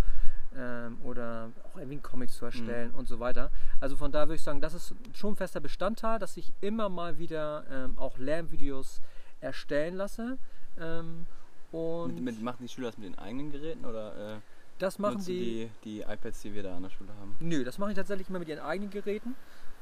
ähm, 0.56 0.98
oder 1.02 1.50
auch 1.64 1.76
irgendwie 1.76 1.94
einen 1.94 2.02
Comic 2.02 2.30
zu 2.30 2.44
erstellen 2.44 2.90
und 2.92 3.08
so 3.08 3.20
weiter. 3.20 3.50
Also 3.80 3.96
von 3.96 4.12
da 4.12 4.26
würde 4.26 4.36
ich 4.36 4.42
sagen, 4.42 4.60
das 4.60 4.74
ist 4.74 4.94
schon 5.14 5.32
ein 5.32 5.36
fester 5.36 5.60
Bestandteil, 5.60 6.18
dass 6.18 6.36
ich 6.36 6.52
immer 6.60 6.88
mal 6.88 7.18
wieder 7.18 7.64
ähm, 7.70 7.98
auch 7.98 8.18
Lernvideos 8.18 9.00
erstellen 9.40 9.96
lasse. 9.96 10.38
Ähm, 10.78 11.26
und 11.72 12.14
Mit, 12.16 12.24
mit, 12.24 12.42
machen 12.42 12.58
die 12.60 12.68
Schüler 12.68 12.88
das 12.88 12.98
mit 12.98 13.06
den 13.06 13.18
eigenen 13.18 13.50
Geräten 13.50 13.84
oder 13.84 14.34
äh, 14.34 14.40
das 14.78 14.98
machen 14.98 15.24
die, 15.24 15.70
die, 15.82 16.00
die 16.00 16.00
iPads, 16.00 16.42
die 16.42 16.54
wir 16.54 16.62
da 16.62 16.76
an 16.76 16.82
der 16.82 16.90
Schule 16.90 17.10
haben? 17.20 17.36
Nö, 17.40 17.64
das 17.64 17.78
mache 17.78 17.90
ich 17.90 17.96
tatsächlich 17.96 18.28
immer 18.28 18.40
mit 18.40 18.48
ihren 18.48 18.60
eigenen 18.60 18.90
Geräten. 18.90 19.34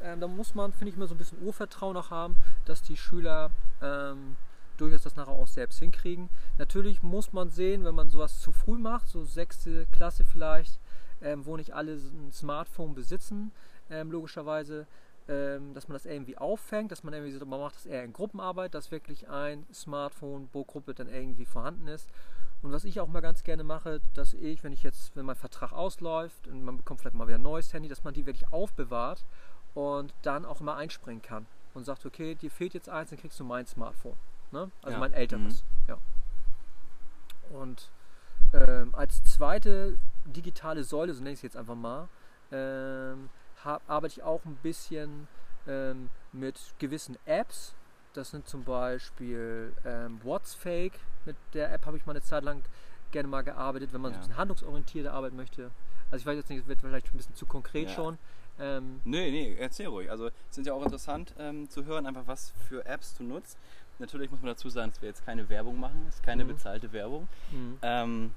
Ähm, 0.03 0.21
da 0.21 0.29
muss 0.29 0.55
man, 0.55 0.73
finde 0.73 0.91
ich, 0.91 0.97
immer 0.97 1.07
so 1.07 1.15
ein 1.15 1.19
bisschen 1.19 1.43
Urvertrauen 1.43 1.97
auch 1.97 2.11
haben, 2.11 2.37
dass 2.65 2.83
die 2.83 2.97
Schüler 2.97 3.51
ähm, 3.83 4.37
durchaus 4.81 5.03
das 5.03 5.17
nachher 5.17 5.33
auch 5.33 5.47
selbst 5.47 5.79
hinkriegen. 5.79 6.29
Natürlich 6.59 7.03
muss 7.03 7.33
man 7.33 7.51
sehen, 7.51 7.85
wenn 7.85 7.95
man 7.95 8.11
sowas 8.11 8.41
zu 8.41 8.53
früh 8.53 8.79
macht, 8.79 9.09
so 9.09 9.25
sechste 9.25 9.87
Klasse 9.93 10.25
vielleicht, 10.25 10.81
ähm, 11.23 11.45
wo 11.45 11.57
nicht 11.57 11.73
alle 11.73 11.93
ein 11.93 12.33
Smartphone 12.33 12.95
besitzen, 12.95 13.53
ähm, 13.91 14.11
logischerweise, 14.11 14.87
ähm, 15.29 15.75
dass 15.75 15.89
man 15.89 15.95
das 15.95 16.07
irgendwie 16.07 16.39
auffängt, 16.39 16.93
dass 16.93 17.05
man 17.05 17.13
irgendwie 17.13 17.33
so, 17.33 17.45
man 17.45 17.61
macht 17.61 17.77
das 17.77 17.87
eher 17.87 18.05
in 18.05 18.13
Gruppenarbeit, 18.13 18.75
dass 18.75 18.91
wirklich 18.91 19.29
ein 19.29 19.67
Smartphone 19.73 20.49
pro 20.49 20.65
Gruppe 20.65 20.95
dann 20.95 21.09
irgendwie 21.09 21.45
vorhanden 21.45 21.89
ist. 21.89 22.09
Und 22.63 22.73
was 22.73 22.85
ich 22.85 23.01
auch 23.01 23.09
mal 23.09 23.21
ganz 23.21 23.43
gerne 23.43 23.65
mache, 23.65 24.01
dass 24.15 24.35
ich, 24.35 24.63
wenn 24.65 24.73
ich 24.73 24.83
jetzt, 24.83 25.17
wenn 25.17 25.25
mein 25.25 25.37
Vertrag 25.37 25.73
ausläuft 25.73 26.47
und 26.47 26.63
man 26.63 26.77
bekommt 26.77 27.01
vielleicht 27.01 27.17
mal 27.17 27.27
wieder 27.27 27.39
ein 27.39 27.43
neues 27.43 27.73
Handy, 27.73 27.89
dass 27.89 28.05
man 28.05 28.13
die 28.13 28.27
wirklich 28.27 28.53
aufbewahrt 28.53 29.25
und 29.75 30.13
dann 30.23 30.45
auch 30.45 30.61
immer 30.61 30.77
einspringen 30.77 31.23
kann 31.23 31.47
und 31.75 31.85
sagt, 31.85 32.05
okay, 32.05 32.35
dir 32.35 32.51
fehlt 32.51 32.75
jetzt 32.75 32.89
eins, 32.89 33.11
dann 33.11 33.19
kriegst 33.19 33.39
du 33.41 33.45
mein 33.45 33.67
Smartphone. 33.67 34.17
Ne? 34.53 34.71
Also 34.83 34.93
Ja. 34.95 34.99
mein 34.99 35.13
älteres. 35.13 35.65
Ja. 35.89 35.97
Und 37.51 37.91
ähm, 38.53 38.95
als 38.95 39.23
zweite 39.25 39.97
digitale 40.25 40.85
Säule, 40.85 41.15
so 41.15 41.21
nenne 41.21 41.31
ich 41.33 41.39
es 41.39 41.43
jetzt 41.43 41.57
einfach 41.57 41.75
mal, 41.75 42.09
ähm, 42.53 43.29
hab, 43.65 43.83
arbeite 43.89 44.15
ich 44.15 44.23
auch 44.23 44.45
ein 44.45 44.57
bisschen 44.57 45.29
ähm, 45.67 46.09
mit 46.33 46.59
gewissen 46.79 47.17
Apps. 47.27 47.75
Das 48.13 48.31
sind 48.31 48.49
zum 48.49 48.65
Beispiel 48.65 49.73
ähm, 49.85 50.21
What's 50.25 50.55
Fake. 50.55 50.99
Mit 51.27 51.37
der 51.55 51.73
App 51.73 51.87
habe 51.87 51.97
ich 51.97 52.07
mal 52.07 52.13
eine 52.13 52.23
Zeit 52.23 52.43
lang 52.43 52.63
gerne 53.13 53.29
mal 53.29 53.43
gearbeitet, 53.43 53.93
wenn 53.93 54.01
man 54.01 54.13
so 54.13 54.17
Ja. 54.17 54.21
ein 54.21 54.23
bisschen 54.23 54.37
handlungsorientierte 54.39 55.13
arbeiten 55.13 55.37
möchte. 55.37 55.71
Also 56.11 56.23
ich 56.23 56.27
weiß 56.27 56.37
jetzt 56.37 56.49
nicht, 56.51 56.61
es 56.63 56.67
wird 56.67 56.81
vielleicht 56.81 57.13
ein 57.13 57.17
bisschen 57.17 57.35
zu 57.37 57.47
konkret 57.47 57.89
Ja. 57.89 57.95
schon. 57.95 58.19
Ähm, 58.59 59.01
Nee, 59.05 59.31
nee, 59.31 59.57
erzähl 59.59 59.87
ruhig. 59.87 60.11
Also 60.11 60.27
es 60.27 60.33
sind 60.51 60.67
ja 60.67 60.73
auch 60.75 60.83
interessant 60.83 61.35
ähm, 61.39 61.69
zu 61.71 61.85
hören, 61.85 62.05
einfach 62.07 62.27
was 62.27 62.53
für 62.69 62.85
Apps 62.85 63.15
du 63.15 63.23
nutzt. 63.25 63.57
Natürlich 64.01 64.31
muss 64.31 64.41
man 64.41 64.49
dazu 64.49 64.69
sagen, 64.69 64.91
dass 64.91 65.01
wir 65.03 65.09
jetzt 65.09 65.25
keine 65.25 65.49
Werbung 65.49 65.79
machen, 65.79 66.05
es 66.09 66.17
ist 66.17 66.23
keine 66.25 66.45
Mhm. 66.45 66.49
bezahlte 66.49 66.93
Werbung. 66.93 67.29
mh. 67.53 67.77
Ähm, 67.83 68.35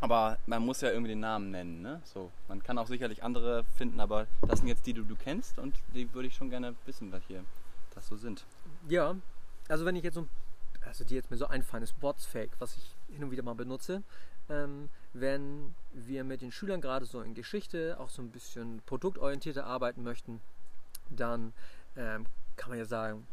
aber 0.00 0.36
man 0.46 0.64
muss 0.64 0.80
ja 0.80 0.88
irgendwie 0.90 1.10
den 1.10 1.20
Namen 1.20 1.50
nennen. 1.52 1.80
Ne? 1.80 2.00
So, 2.04 2.32
man 2.48 2.60
kann 2.62 2.76
auch 2.78 2.88
sicherlich 2.88 3.22
andere 3.22 3.62
finden, 3.76 4.00
aber 4.00 4.26
das 4.48 4.58
sind 4.58 4.66
jetzt 4.68 4.84
die, 4.86 4.94
die 4.94 5.04
du 5.04 5.14
kennst 5.14 5.58
und 5.60 5.76
die 5.94 6.12
würde 6.12 6.26
ich 6.26 6.34
schon 6.34 6.50
gerne 6.50 6.74
wissen, 6.86 7.12
was 7.12 7.22
hier 7.28 7.44
das 7.94 8.08
so 8.08 8.16
sind. 8.16 8.44
Ja, 8.88 9.14
also 9.68 9.84
wenn 9.84 9.94
ich 9.94 10.02
jetzt 10.02 10.14
so, 10.14 10.26
also 10.84 11.04
die 11.04 11.14
jetzt 11.14 11.30
mir 11.30 11.36
so 11.36 11.46
einfallen, 11.46 11.84
ist 11.84 11.98
Botsfake, 12.00 12.50
was 12.58 12.76
ich 12.76 12.96
hin 13.14 13.22
und 13.22 13.30
wieder 13.30 13.44
mal 13.44 13.54
benutze. 13.54 14.02
Ähm, 14.50 14.88
wenn 15.12 15.72
wir 15.92 16.24
mit 16.24 16.42
den 16.42 16.50
Schülern 16.50 16.80
gerade 16.80 17.04
so 17.06 17.20
in 17.20 17.34
Geschichte 17.34 17.96
auch 18.00 18.08
so 18.10 18.22
ein 18.22 18.30
bisschen 18.30 18.82
produktorientierter 18.86 19.64
arbeiten 19.66 20.02
möchten, 20.02 20.40
dann 21.10 21.52
ähm, 21.96 22.26
kann 22.56 22.70
man 22.70 22.78
ja 22.78 22.86
sagen, 22.86 23.24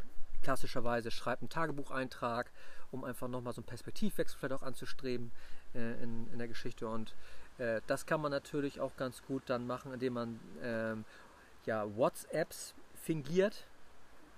klassischerweise 0.41 1.11
schreibt 1.11 1.41
einen 1.41 1.49
Tagebucheintrag, 1.49 2.51
um 2.91 3.03
einfach 3.03 3.27
nochmal 3.27 3.53
so 3.53 3.61
einen 3.61 3.67
Perspektivwechsel 3.67 4.37
vielleicht 4.37 4.53
auch 4.53 4.65
anzustreben 4.65 5.31
äh, 5.75 6.03
in, 6.03 6.27
in 6.31 6.37
der 6.39 6.47
Geschichte. 6.47 6.87
Und 6.87 7.13
äh, 7.57 7.81
das 7.87 8.05
kann 8.05 8.21
man 8.21 8.31
natürlich 8.31 8.79
auch 8.79 8.95
ganz 8.97 9.21
gut 9.23 9.43
dann 9.47 9.67
machen, 9.67 9.93
indem 9.93 10.13
man 10.13 10.39
ähm, 10.63 11.05
ja, 11.65 11.85
WhatsApps 11.95 12.73
fingiert. 12.95 13.65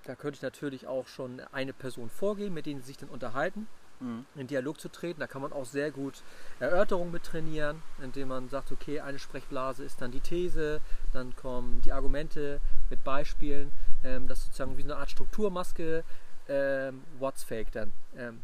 Da 0.04 0.16
könnte 0.16 0.38
ich 0.38 0.42
natürlich 0.42 0.88
auch 0.88 1.08
schon 1.08 1.40
eine 1.52 1.74
Person 1.74 2.10
vorgeben, 2.10 2.56
mit 2.56 2.66
denen 2.66 2.82
sie 2.82 2.88
sich 2.88 2.98
dann 2.98 3.10
unterhalten 3.10 3.68
Mhm. 4.02 4.26
in 4.36 4.48
Dialog 4.48 4.80
zu 4.80 4.90
treten. 4.90 5.20
Da 5.20 5.28
kann 5.28 5.42
man 5.42 5.54
auch 5.54 5.66
sehr 5.66 5.92
gut 5.92 6.24
Erörterungen 6.60 7.12
mit 7.12 7.24
trainieren, 7.24 7.82
indem 8.02 8.30
man 8.30 8.50
sagt, 8.50 8.72
okay, 8.72 9.00
eine 9.00 9.20
Sprechblase 9.20 9.84
ist 9.84 10.02
dann 10.02 10.12
die 10.12 10.20
These, 10.20 10.82
dann 11.14 11.36
kommen 11.36 11.82
die 11.86 11.92
Argumente 11.92 12.60
mit 12.90 13.04
Beispielen, 13.04 13.72
ähm, 14.04 14.28
das 14.28 14.46
sozusagen 14.46 14.78
wie 14.78 14.82
so 14.82 14.92
eine 14.92 14.98
Art 14.98 15.12
Strukturmaske 15.12 16.04
ähm, 16.50 17.04
What's 17.20 17.44
Fake 17.44 17.72
dann 17.72 17.94
ähm, 18.18 18.42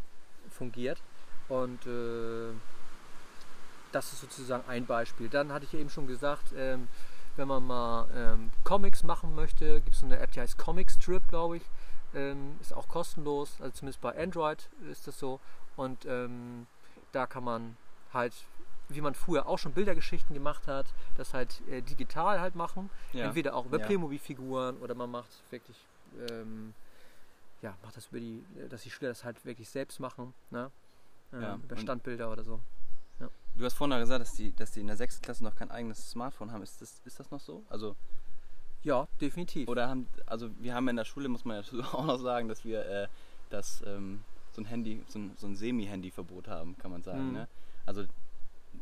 fungiert. 0.51 0.99
Und 1.49 1.85
äh, 1.85 2.53
das 3.91 4.13
ist 4.13 4.21
sozusagen 4.21 4.63
ein 4.67 4.85
Beispiel. 4.85 5.29
Dann 5.29 5.51
hatte 5.51 5.65
ich 5.65 5.73
eben 5.73 5.89
schon 5.89 6.07
gesagt, 6.07 6.53
ähm, 6.55 6.87
wenn 7.35 7.47
man 7.47 7.65
mal 7.65 8.07
ähm, 8.15 8.49
Comics 8.63 9.03
machen 9.03 9.35
möchte, 9.35 9.81
gibt 9.81 9.95
es 9.95 10.03
eine 10.03 10.19
App, 10.19 10.31
die 10.31 10.41
heißt 10.41 10.57
Comic 10.57 10.91
Strip, 10.91 11.27
glaube 11.29 11.57
ich. 11.57 11.63
Ähm, 12.13 12.57
ist 12.61 12.73
auch 12.73 12.87
kostenlos, 12.87 13.59
also 13.59 13.71
zumindest 13.71 14.01
bei 14.01 14.17
Android 14.17 14.69
ist 14.89 15.07
das 15.07 15.19
so. 15.19 15.39
Und 15.75 16.05
ähm, 16.05 16.65
da 17.11 17.27
kann 17.27 17.43
man 17.43 17.77
halt, 18.13 18.33
wie 18.89 19.01
man 19.01 19.13
früher 19.13 19.45
auch 19.47 19.59
schon 19.59 19.73
Bildergeschichten 19.73 20.33
gemacht 20.33 20.67
hat, 20.67 20.85
das 21.17 21.33
halt 21.33 21.61
äh, 21.69 21.81
digital 21.81 22.39
halt 22.39 22.55
machen. 22.55 22.89
Ja. 23.13 23.25
Entweder 23.25 23.55
auch 23.55 23.65
über 23.65 23.79
Ja. 23.79 23.85
Playmobil-Figuren 23.85 24.77
oder 24.77 24.95
man 24.95 25.11
macht 25.11 25.29
wirklich, 25.51 25.77
ähm, 26.29 26.73
ja, 27.61 27.75
macht 27.83 27.97
das 27.97 28.07
über 28.07 28.19
die, 28.19 28.43
dass 28.69 28.83
die 28.83 28.89
Schüler 28.89 29.09
das 29.09 29.23
halt 29.23 29.43
wirklich 29.45 29.69
selbst 29.69 29.99
machen, 29.99 30.33
ne? 30.51 30.71
Ähm, 31.33 31.41
Ja, 31.41 31.55
über 31.55 31.75
und- 31.75 31.81
Standbilder 31.81 32.31
oder 32.31 32.43
so. 32.43 32.59
Du 33.55 33.65
hast 33.65 33.73
vorhin 33.73 33.97
gesagt, 33.99 34.21
dass 34.21 34.33
die, 34.33 34.55
dass 34.55 34.69
die 34.71 34.81
in 34.81 34.87
der 34.87 34.95
sechsten 34.97 35.23
Klasse 35.23 35.43
noch 35.43 35.55
kein 35.55 35.71
eigenes 35.71 36.11
Smartphone 36.11 36.51
haben. 36.51 36.61
Ist 36.61 36.79
das, 36.79 37.01
ist 37.05 37.19
das 37.19 37.31
noch 37.31 37.39
so? 37.39 37.63
Also, 37.69 37.95
Ja, 38.83 39.07
definitiv. 39.19 39.67
oder 39.67 39.89
haben, 39.89 40.07
also 40.25 40.49
wir 40.59 40.73
haben 40.73 40.87
in 40.87 40.95
der 40.95 41.05
Schule, 41.05 41.27
muss 41.29 41.45
man 41.45 41.61
ja 41.61 41.83
auch 41.93 42.05
noch 42.05 42.19
sagen, 42.19 42.47
dass 42.47 42.63
wir 42.63 42.85
äh, 42.85 43.07
das, 43.49 43.83
ähm, 43.85 44.23
so 44.51 44.61
ein 44.61 44.65
Handy, 44.65 45.03
so 45.07 45.19
ein, 45.19 45.31
so 45.37 45.47
ein 45.47 45.55
Semi-Handy-Verbot 45.55 46.47
haben, 46.47 46.77
kann 46.77 46.91
man 46.91 47.03
sagen. 47.03 47.27
Mhm. 47.27 47.33
Ne? 47.33 47.47
Also 47.85 48.05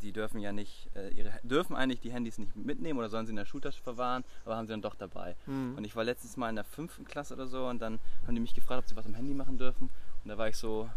die 0.01 0.11
dürfen 0.11 0.39
ja 0.39 0.51
nicht, 0.51 0.89
äh, 0.95 1.09
ihre, 1.09 1.31
dürfen 1.43 1.75
eigentlich 1.75 1.99
die 2.01 2.11
Handys 2.11 2.37
nicht 2.37 2.55
mitnehmen 2.55 2.99
oder 2.99 3.09
sollen 3.09 3.25
sie 3.25 3.31
in 3.31 3.37
der 3.37 3.45
Schultasche 3.45 3.81
verwahren, 3.81 4.23
aber 4.43 4.57
haben 4.57 4.67
sie 4.67 4.73
dann 4.73 4.81
doch 4.81 4.95
dabei. 4.95 5.35
Mhm. 5.45 5.75
Und 5.77 5.85
ich 5.85 5.95
war 5.95 6.03
letztens 6.03 6.37
mal 6.37 6.49
in 6.49 6.55
der 6.55 6.65
fünften 6.65 7.05
Klasse 7.05 7.33
oder 7.33 7.47
so 7.47 7.67
und 7.67 7.81
dann 7.81 7.99
haben 8.25 8.35
die 8.35 8.41
mich 8.41 8.53
gefragt, 8.53 8.83
ob 8.83 8.89
sie 8.89 8.95
was 8.95 9.05
am 9.05 9.15
Handy 9.15 9.33
machen 9.33 9.57
dürfen. 9.57 9.89
Und 10.23 10.29
da 10.29 10.37
war 10.37 10.47
ich 10.47 10.57
so 10.57 10.89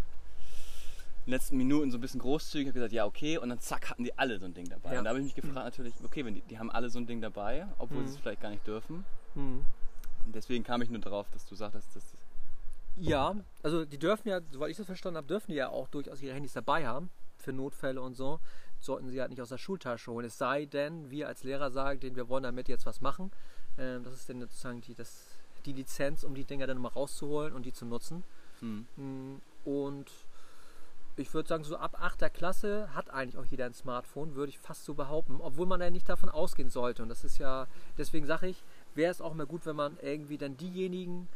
den 1.28 1.32
letzten 1.34 1.56
Minuten 1.56 1.90
so 1.90 1.98
ein 1.98 2.00
bisschen 2.00 2.20
großzügig, 2.20 2.68
habe 2.68 2.74
gesagt, 2.74 2.92
ja 2.92 3.04
okay. 3.04 3.38
Und 3.38 3.50
dann 3.50 3.60
zack, 3.60 3.90
hatten 3.90 4.02
die 4.04 4.16
alle 4.18 4.38
so 4.38 4.46
ein 4.46 4.54
Ding 4.54 4.68
dabei. 4.68 4.92
Ja. 4.94 4.98
Und 4.98 5.04
da 5.04 5.10
habe 5.10 5.18
ich 5.20 5.24
mich 5.26 5.34
gefragt 5.34 5.64
natürlich, 5.78 5.94
okay, 6.02 6.24
wenn 6.24 6.34
die, 6.34 6.40
die 6.42 6.58
haben 6.58 6.70
alle 6.70 6.88
so 6.90 6.98
ein 6.98 7.06
Ding 7.06 7.20
dabei, 7.20 7.66
obwohl 7.78 8.02
Mhm. 8.02 8.06
sie 8.08 8.14
es 8.14 8.18
vielleicht 8.20 8.40
gar 8.40 8.50
nicht 8.50 8.66
dürfen. 8.66 9.04
Mhm. 9.34 9.64
Und 10.26 10.34
deswegen 10.34 10.64
kam 10.64 10.82
ich 10.82 10.90
nur 10.90 11.00
darauf, 11.00 11.28
dass 11.30 11.44
du 11.46 11.54
sagtest, 11.54 11.86
dass 11.94 12.10
das 12.10 12.20
Ja, 12.96 13.36
also 13.62 13.84
die 13.84 13.98
dürfen 13.98 14.28
ja, 14.28 14.40
soweit 14.50 14.70
ich 14.70 14.76
das 14.76 14.86
verstanden 14.86 15.18
habe, 15.18 15.26
dürfen 15.26 15.50
die 15.52 15.56
ja 15.56 15.68
auch 15.68 15.88
durchaus 15.88 16.20
ihre 16.22 16.34
Handys 16.34 16.54
dabei 16.54 16.86
haben 16.86 17.10
für 17.36 17.52
Notfälle 17.52 18.00
und 18.02 18.14
so. 18.14 18.40
Sollten 18.80 19.08
sie 19.08 19.20
halt 19.20 19.30
nicht 19.30 19.40
aus 19.42 19.48
der 19.50 19.58
Schultasche 19.58 20.10
holen. 20.10 20.24
Es 20.26 20.38
sei 20.38 20.64
denn, 20.64 21.10
wir 21.10 21.28
als 21.28 21.44
Lehrer 21.44 21.70
sagen 21.70 22.00
denen, 22.00 22.16
wir 22.16 22.28
wollen 22.28 22.42
damit 22.44 22.68
jetzt 22.68 22.86
was 22.86 23.00
machen. 23.00 23.30
Ähm, 23.76 24.02
das 24.02 24.14
ist 24.14 24.28
dann 24.28 24.40
sozusagen 24.40 24.80
die, 24.80 24.94
das, 24.94 25.26
die 25.66 25.72
Lizenz, 25.72 26.24
um 26.24 26.34
die 26.34 26.44
Dinger 26.44 26.66
dann 26.66 26.78
mal 26.78 26.88
rauszuholen 26.88 27.52
und 27.52 27.66
die 27.66 27.72
zu 27.72 27.84
nutzen. 27.86 28.24
hm, 28.60 28.86
Mm, 28.96 29.36
Und 29.64 30.10
ich 31.18 31.32
würde 31.34 31.48
sagen, 31.48 31.64
so 31.64 31.76
ab 31.76 31.96
8. 32.00 32.32
Klasse 32.32 32.88
hat 32.94 33.10
eigentlich 33.10 33.36
auch 33.36 33.44
jeder 33.44 33.66
ein 33.66 33.74
Smartphone, 33.74 34.34
würde 34.34 34.50
ich 34.50 34.58
fast 34.58 34.84
so 34.84 34.94
behaupten, 34.94 35.40
obwohl 35.40 35.66
man 35.66 35.80
ja 35.80 35.90
nicht 35.90 36.08
davon 36.08 36.28
ausgehen 36.28 36.70
sollte. 36.70 37.02
Und 37.02 37.08
das 37.08 37.24
ist 37.24 37.38
ja, 37.38 37.66
deswegen 37.96 38.26
sage 38.26 38.48
ich, 38.48 38.62
wäre 38.94 39.10
es 39.10 39.20
auch 39.20 39.34
mal 39.34 39.46
gut, 39.46 39.66
wenn 39.66 39.76
man 39.76 39.96
irgendwie 40.00 40.38
dann 40.38 40.56
diejenigen 40.56 41.28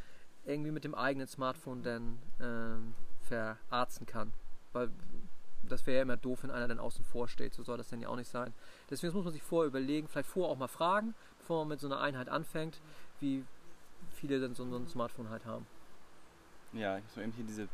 irgendwie 0.44 0.70
mit 0.70 0.84
dem 0.84 0.94
eigenen 0.94 1.26
Smartphone 1.26 1.82
dann 1.82 2.18
ähm, 2.40 2.94
verarzen 3.22 4.06
kann. 4.06 4.32
Weil 4.72 4.90
das 5.62 5.86
wäre 5.86 5.96
ja 5.98 6.02
immer 6.02 6.16
doof, 6.16 6.42
wenn 6.42 6.50
einer 6.50 6.68
dann 6.68 6.78
außen 6.78 7.04
vor 7.04 7.28
steht. 7.28 7.54
So 7.54 7.62
soll 7.62 7.78
das 7.78 7.88
dann 7.88 8.00
ja 8.00 8.08
auch 8.08 8.16
nicht 8.16 8.30
sein. 8.30 8.52
Deswegen 8.90 9.14
muss 9.14 9.24
man 9.24 9.32
sich 9.32 9.42
vorher 9.42 9.68
überlegen, 9.68 10.08
vielleicht 10.08 10.28
vorher 10.28 10.52
auch 10.52 10.58
mal 10.58 10.68
fragen, 10.68 11.14
bevor 11.38 11.60
man 11.60 11.68
mit 11.68 11.80
so 11.80 11.86
einer 11.86 12.00
Einheit 12.00 12.28
anfängt, 12.28 12.80
wie 13.20 13.44
viele 14.10 14.40
dann 14.40 14.54
so, 14.54 14.68
so 14.68 14.76
ein 14.76 14.88
Smartphone 14.88 15.30
halt 15.30 15.44
haben. 15.44 15.66
ja, 16.72 16.98
ich 16.98 17.04
habe 17.12 17.22
eben 17.22 17.32
hier 17.32 17.44
diese, 17.44 17.68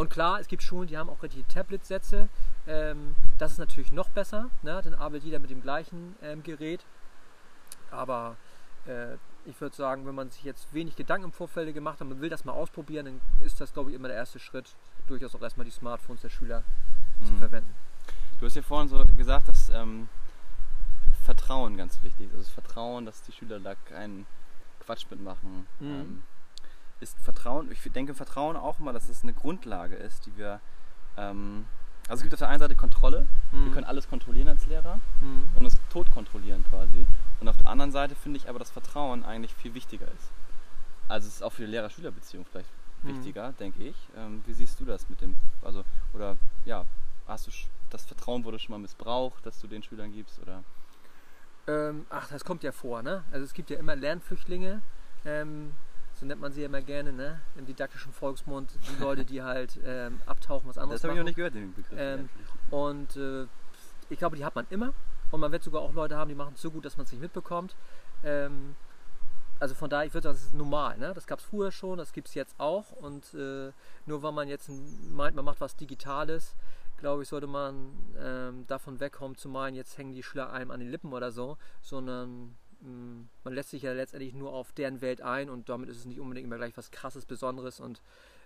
Und 0.00 0.08
klar, 0.08 0.40
es 0.40 0.48
gibt 0.48 0.62
Schulen, 0.62 0.88
die 0.88 0.96
haben 0.96 1.10
auch 1.10 1.22
richtige 1.22 1.46
Tablet-Sätze. 1.46 2.30
Ähm, 2.66 3.14
das 3.36 3.52
ist 3.52 3.58
natürlich 3.58 3.92
noch 3.92 4.08
besser, 4.08 4.48
ne? 4.62 4.80
dann 4.82 4.94
arbeitet 4.94 5.24
jeder 5.26 5.38
mit 5.38 5.50
dem 5.50 5.60
gleichen 5.60 6.16
ähm, 6.22 6.42
Gerät. 6.42 6.86
Aber 7.90 8.38
äh, 8.86 9.16
ich 9.44 9.60
würde 9.60 9.76
sagen, 9.76 10.06
wenn 10.06 10.14
man 10.14 10.30
sich 10.30 10.42
jetzt 10.42 10.72
wenig 10.72 10.96
Gedanken 10.96 11.26
im 11.26 11.32
Vorfeld 11.32 11.74
gemacht 11.74 12.00
hat, 12.00 12.08
man 12.08 12.18
will 12.22 12.30
das 12.30 12.46
mal 12.46 12.52
ausprobieren, 12.52 13.04
dann 13.04 13.20
ist 13.44 13.60
das, 13.60 13.74
glaube 13.74 13.90
ich, 13.90 13.96
immer 13.96 14.08
der 14.08 14.16
erste 14.16 14.38
Schritt, 14.38 14.74
durchaus 15.06 15.34
auch 15.34 15.42
erstmal 15.42 15.66
die 15.66 15.70
Smartphones 15.70 16.22
der 16.22 16.30
Schüler 16.30 16.64
zu 17.22 17.32
hm. 17.32 17.38
verwenden. 17.38 17.74
Du 18.38 18.46
hast 18.46 18.56
ja 18.56 18.62
vorhin 18.62 18.88
so 18.88 19.04
gesagt, 19.18 19.48
dass 19.48 19.68
ähm, 19.68 20.08
Vertrauen 21.26 21.76
ganz 21.76 22.02
wichtig 22.02 22.28
ist. 22.28 22.32
Also 22.32 22.44
das 22.44 22.52
Vertrauen, 22.54 23.04
dass 23.04 23.20
die 23.20 23.32
Schüler 23.32 23.60
da 23.60 23.74
keinen 23.74 24.24
Quatsch 24.78 25.04
mitmachen. 25.10 25.66
Mhm. 25.78 25.86
Ähm, 25.86 26.22
ist 27.00 27.18
Vertrauen, 27.20 27.70
ich 27.72 27.80
denke 27.92 28.14
Vertrauen 28.14 28.56
auch 28.56 28.78
mal, 28.78 28.92
dass 28.92 29.08
es 29.08 29.22
eine 29.22 29.32
Grundlage 29.32 29.96
ist, 29.96 30.26
die 30.26 30.36
wir. 30.36 30.60
Ähm, 31.16 31.66
also 32.08 32.20
es 32.20 32.22
gibt 32.22 32.34
auf 32.34 32.38
der 32.40 32.48
einen 32.48 32.58
Seite 32.60 32.74
Kontrolle, 32.74 33.26
wir 33.52 33.72
können 33.72 33.84
alles 33.84 34.08
kontrollieren 34.08 34.48
als 34.48 34.66
Lehrer 34.66 34.98
Mhm. 35.20 35.48
und 35.54 35.66
es 35.66 35.76
tot 35.90 36.10
kontrollieren 36.10 36.64
quasi. 36.68 37.06
Und 37.40 37.48
auf 37.48 37.56
der 37.56 37.68
anderen 37.68 37.92
Seite 37.92 38.14
finde 38.16 38.36
ich 38.38 38.48
aber, 38.48 38.58
dass 38.58 38.70
Vertrauen 38.70 39.24
eigentlich 39.24 39.54
viel 39.54 39.74
wichtiger 39.74 40.06
ist. 40.06 40.30
Also 41.08 41.28
es 41.28 41.34
ist 41.36 41.42
auch 41.42 41.52
für 41.52 41.62
die 41.62 41.70
Lehrer-Schüler-Beziehung 41.70 42.44
vielleicht 42.50 42.68
Mhm. 43.02 43.08
wichtiger, 43.16 43.52
denke 43.52 43.82
ich. 43.84 43.96
Ähm, 44.16 44.42
wie 44.46 44.52
siehst 44.54 44.78
du 44.80 44.84
das 44.84 45.08
mit 45.08 45.20
dem, 45.20 45.36
also, 45.62 45.84
oder 46.12 46.36
ja, 46.64 46.84
hast 47.28 47.46
du 47.46 47.50
das 47.90 48.04
Vertrauen 48.04 48.44
wurde 48.44 48.58
schon 48.58 48.72
mal 48.72 48.78
missbraucht, 48.78 49.44
dass 49.46 49.60
du 49.60 49.66
den 49.68 49.82
Schülern 49.82 50.12
gibst 50.12 50.38
oder? 50.40 50.62
Ähm, 51.68 52.06
ach, 52.10 52.28
das 52.28 52.44
kommt 52.44 52.62
ja 52.64 52.72
vor, 52.72 53.02
ne? 53.02 53.22
Also 53.32 53.44
es 53.44 53.52
gibt 53.52 53.70
ja 53.70 53.78
immer 53.78 53.94
Lernflüchtlinge, 53.96 54.82
ähm, 55.24 55.72
so 56.20 56.26
nennt 56.26 56.40
man 56.40 56.52
sie 56.52 56.60
ja 56.60 56.66
immer 56.66 56.82
gerne, 56.82 57.12
ne? 57.12 57.40
Im 57.56 57.64
didaktischen 57.66 58.12
Volksmund, 58.12 58.70
die 58.88 59.02
Leute, 59.02 59.24
die 59.24 59.42
halt 59.42 59.80
ähm, 59.84 60.20
abtauchen, 60.26 60.68
was 60.68 60.76
anderes 60.78 61.00
Das 61.00 61.08
habe 61.08 61.14
ich 61.14 61.18
noch 61.20 61.24
nicht 61.24 61.36
gehört, 61.36 61.54
den 61.54 61.72
Begriff. 61.74 61.98
Ähm, 61.98 62.28
Und 62.70 63.16
äh, 63.16 63.46
ich 64.10 64.18
glaube, 64.18 64.36
die 64.36 64.44
hat 64.44 64.54
man 64.54 64.66
immer. 64.70 64.92
Und 65.30 65.40
man 65.40 65.50
wird 65.50 65.62
sogar 65.62 65.80
auch 65.80 65.92
Leute 65.94 66.16
haben, 66.16 66.28
die 66.28 66.34
machen 66.34 66.52
es 66.54 66.60
so 66.60 66.70
gut, 66.70 66.84
dass 66.84 66.96
man 66.96 67.06
es 67.06 67.12
nicht 67.12 67.20
mitbekommt. 67.22 67.74
Ähm, 68.22 68.76
also 69.60 69.74
von 69.74 69.88
daher, 69.90 70.06
ich 70.06 70.12
würde 70.14 70.24
sagen, 70.24 70.36
das 70.36 70.44
ist 70.46 70.54
normal. 70.54 70.98
Ne? 70.98 71.12
Das 71.14 71.26
gab 71.26 71.38
es 71.38 71.44
früher 71.44 71.70
schon, 71.72 71.98
das 71.98 72.12
gibt 72.12 72.28
es 72.28 72.34
jetzt 72.34 72.54
auch. 72.58 72.92
Und 72.92 73.32
äh, 73.34 73.72
nur 74.06 74.22
weil 74.22 74.32
man 74.32 74.48
jetzt 74.48 74.68
ein- 74.68 75.12
meint, 75.12 75.36
man 75.36 75.44
macht 75.44 75.60
was 75.60 75.76
Digitales, 75.76 76.54
glaube 76.98 77.22
ich, 77.22 77.28
sollte 77.28 77.46
man 77.46 77.92
ähm, 78.18 78.66
davon 78.66 79.00
wegkommen 79.00 79.36
zu 79.36 79.48
meinen, 79.48 79.74
jetzt 79.74 79.96
hängen 79.96 80.12
die 80.12 80.22
Schüler 80.22 80.50
einem 80.52 80.70
an 80.70 80.80
den 80.80 80.90
Lippen 80.90 81.12
oder 81.12 81.30
so, 81.30 81.56
sondern 81.80 82.56
man 82.80 83.54
lässt 83.54 83.70
sich 83.70 83.82
ja 83.82 83.92
letztendlich 83.92 84.34
nur 84.34 84.52
auf 84.52 84.72
deren 84.72 85.00
Welt 85.00 85.20
ein 85.20 85.50
und 85.50 85.68
damit 85.68 85.88
ist 85.88 85.98
es 85.98 86.06
nicht 86.06 86.20
unbedingt 86.20 86.46
immer 86.46 86.56
gleich 86.56 86.76
was 86.76 86.90
krasses, 86.90 87.26
Besonderes 87.26 87.80
und 87.80 88.00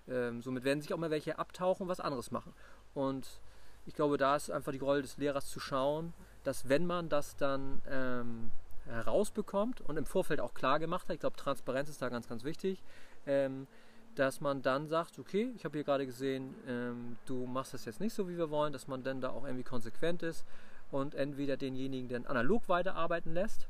ähm, 0.08 0.42
somit 0.42 0.64
werden 0.64 0.80
sich 0.80 0.92
auch 0.92 0.98
mal 0.98 1.10
welche 1.10 1.38
abtauchen 1.38 1.84
und 1.84 1.88
was 1.88 2.00
anderes 2.00 2.30
machen. 2.30 2.52
Und 2.94 3.40
ich 3.86 3.94
glaube, 3.94 4.16
da 4.18 4.36
ist 4.36 4.50
einfach 4.50 4.72
die 4.72 4.78
Rolle 4.78 5.02
des 5.02 5.16
Lehrers 5.18 5.46
zu 5.46 5.60
schauen, 5.60 6.12
dass 6.42 6.68
wenn 6.68 6.86
man 6.86 7.08
das 7.08 7.36
dann 7.36 7.80
ähm, 7.88 8.50
herausbekommt 8.86 9.80
und 9.80 9.96
im 9.96 10.06
Vorfeld 10.06 10.40
auch 10.40 10.54
klar 10.54 10.78
gemacht 10.78 11.08
hat, 11.08 11.14
ich 11.14 11.20
glaube, 11.20 11.36
Transparenz 11.36 11.88
ist 11.88 12.02
da 12.02 12.08
ganz, 12.08 12.28
ganz 12.28 12.44
wichtig, 12.44 12.82
ähm, 13.26 13.66
dass 14.14 14.40
man 14.40 14.62
dann 14.62 14.86
sagt, 14.86 15.18
okay, 15.18 15.52
ich 15.56 15.64
habe 15.64 15.76
hier 15.78 15.84
gerade 15.84 16.06
gesehen, 16.06 16.54
ähm, 16.68 17.16
du 17.26 17.46
machst 17.46 17.74
das 17.74 17.84
jetzt 17.84 18.00
nicht 18.00 18.14
so, 18.14 18.28
wie 18.28 18.36
wir 18.36 18.50
wollen, 18.50 18.72
dass 18.72 18.86
man 18.86 19.02
dann 19.02 19.20
da 19.20 19.30
auch 19.30 19.44
irgendwie 19.44 19.64
konsequent 19.64 20.22
ist 20.22 20.44
und 20.90 21.14
entweder 21.14 21.56
denjenigen 21.56 22.08
dann 22.08 22.26
analog 22.26 22.68
weiterarbeiten 22.68 23.34
lässt, 23.34 23.68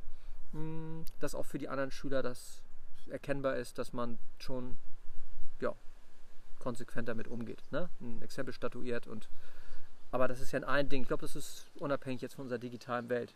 mh, 0.55 1.05
dass 1.21 1.35
auch 1.35 1.47
für 1.47 1.59
die 1.59 1.69
anderen 1.69 1.91
Schüler 1.91 2.23
das 2.23 2.63
erkennbar 3.11 3.57
ist, 3.57 3.79
dass 3.79 3.93
man 3.93 4.19
schon 4.39 4.77
ja, 5.61 5.75
konsequent 6.59 7.09
damit 7.09 7.29
umgeht. 7.29 7.63
Ne? 7.71 7.91
Ein 8.01 8.23
Exempel 8.23 8.55
statuiert 8.55 9.07
und 9.07 9.29
aber 10.11 10.29
das 10.29 10.41
ist 10.41 10.53
ja 10.53 10.61
ein 10.61 10.89
Ding. 10.89 11.03
Ich 11.03 11.09
glaube, 11.09 11.23
das 11.23 11.35
ist 11.35 11.67
unabhängig 11.81 12.23
jetzt 12.23 12.35
von 12.35 12.45
unserer 12.45 12.61
digitalen 12.61 13.09
Welt. 13.09 13.35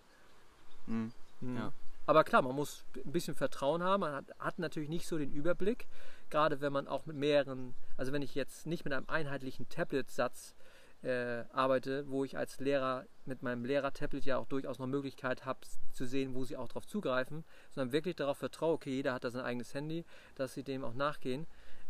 Mhm. 0.87 1.13
Mhm. 1.41 1.57
Ja. 1.57 1.73
Aber 2.07 2.23
klar, 2.25 2.41
man 2.41 2.55
muss 2.55 2.85
ein 3.05 3.11
bisschen 3.13 3.35
Vertrauen 3.35 3.83
haben. 3.83 4.01
Man 4.01 4.13
hat, 4.13 4.25
hat 4.39 4.59
natürlich 4.61 4.89
nicht 4.89 5.07
so 5.07 5.19
den 5.19 5.33
Überblick, 5.33 5.89
gerade 6.31 6.61
wenn 6.61 6.73
man 6.73 6.87
auch 6.87 7.05
mit 7.05 7.17
mehreren, 7.17 7.75
also 7.97 8.13
wenn 8.13 8.23
ich 8.23 8.35
jetzt 8.35 8.67
nicht 8.67 8.85
mit 8.85 8.95
einem 8.95 9.09
einheitlichen 9.09 9.69
Tablet-Satz 9.69 10.55
äh, 11.03 11.45
arbeite, 11.53 12.09
wo 12.09 12.25
ich 12.25 12.37
als 12.37 12.59
Lehrer 12.61 13.05
mit 13.25 13.43
meinem 13.43 13.65
Lehrer-Tablet 13.65 14.25
ja 14.25 14.39
auch 14.39 14.47
durchaus 14.47 14.79
noch 14.79 14.87
Möglichkeit 14.87 15.45
habe 15.45 15.61
zu 15.93 16.07
sehen, 16.07 16.35
wo 16.35 16.45
sie 16.45 16.57
auch 16.57 16.69
darauf 16.69 16.87
zugreifen, 16.87 17.45
sondern 17.71 17.93
wirklich 17.93 18.17
darauf 18.17 18.39
vertraue, 18.39 18.75
okay, 18.75 18.91
jeder 18.91 19.15
hat 19.15 19.25
da 19.25 19.31
sein 19.31 19.45
eigenes 19.45 19.75
Handy, 19.75 20.05
dass 20.35 20.55
sie 20.55 20.63
dem 20.63 20.85
auch 20.85 20.95
nachgehen, 20.95 21.47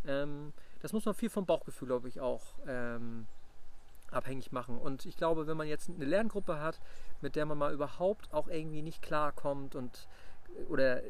ähm, 0.07 0.53
das 0.81 0.93
muss 0.93 1.05
man 1.05 1.15
viel 1.15 1.31
vom 1.31 1.47
Bauchgefühl, 1.47 1.89
glaube 1.89 2.09
ich, 2.09 2.21
auch 2.21 2.43
ähm, 2.67 3.27
abhängig 4.11 4.53
machen. 4.53 4.79
Und 4.79 5.07
ich 5.07 5.17
glaube, 5.17 5.47
wenn 5.47 5.57
man 5.57 5.67
jetzt 5.67 5.89
eine 5.89 6.05
Lerngruppe 6.05 6.61
hat, 6.61 6.81
mit 7.21 7.37
der 7.37 7.47
man 7.47 7.59
mal 7.59 7.73
überhaupt 7.73 8.33
auch 8.33 8.49
irgendwie 8.49 8.83
nicht 8.83 9.03
klarkommt 9.03 9.75
und 9.75 10.07
oder 10.69 11.03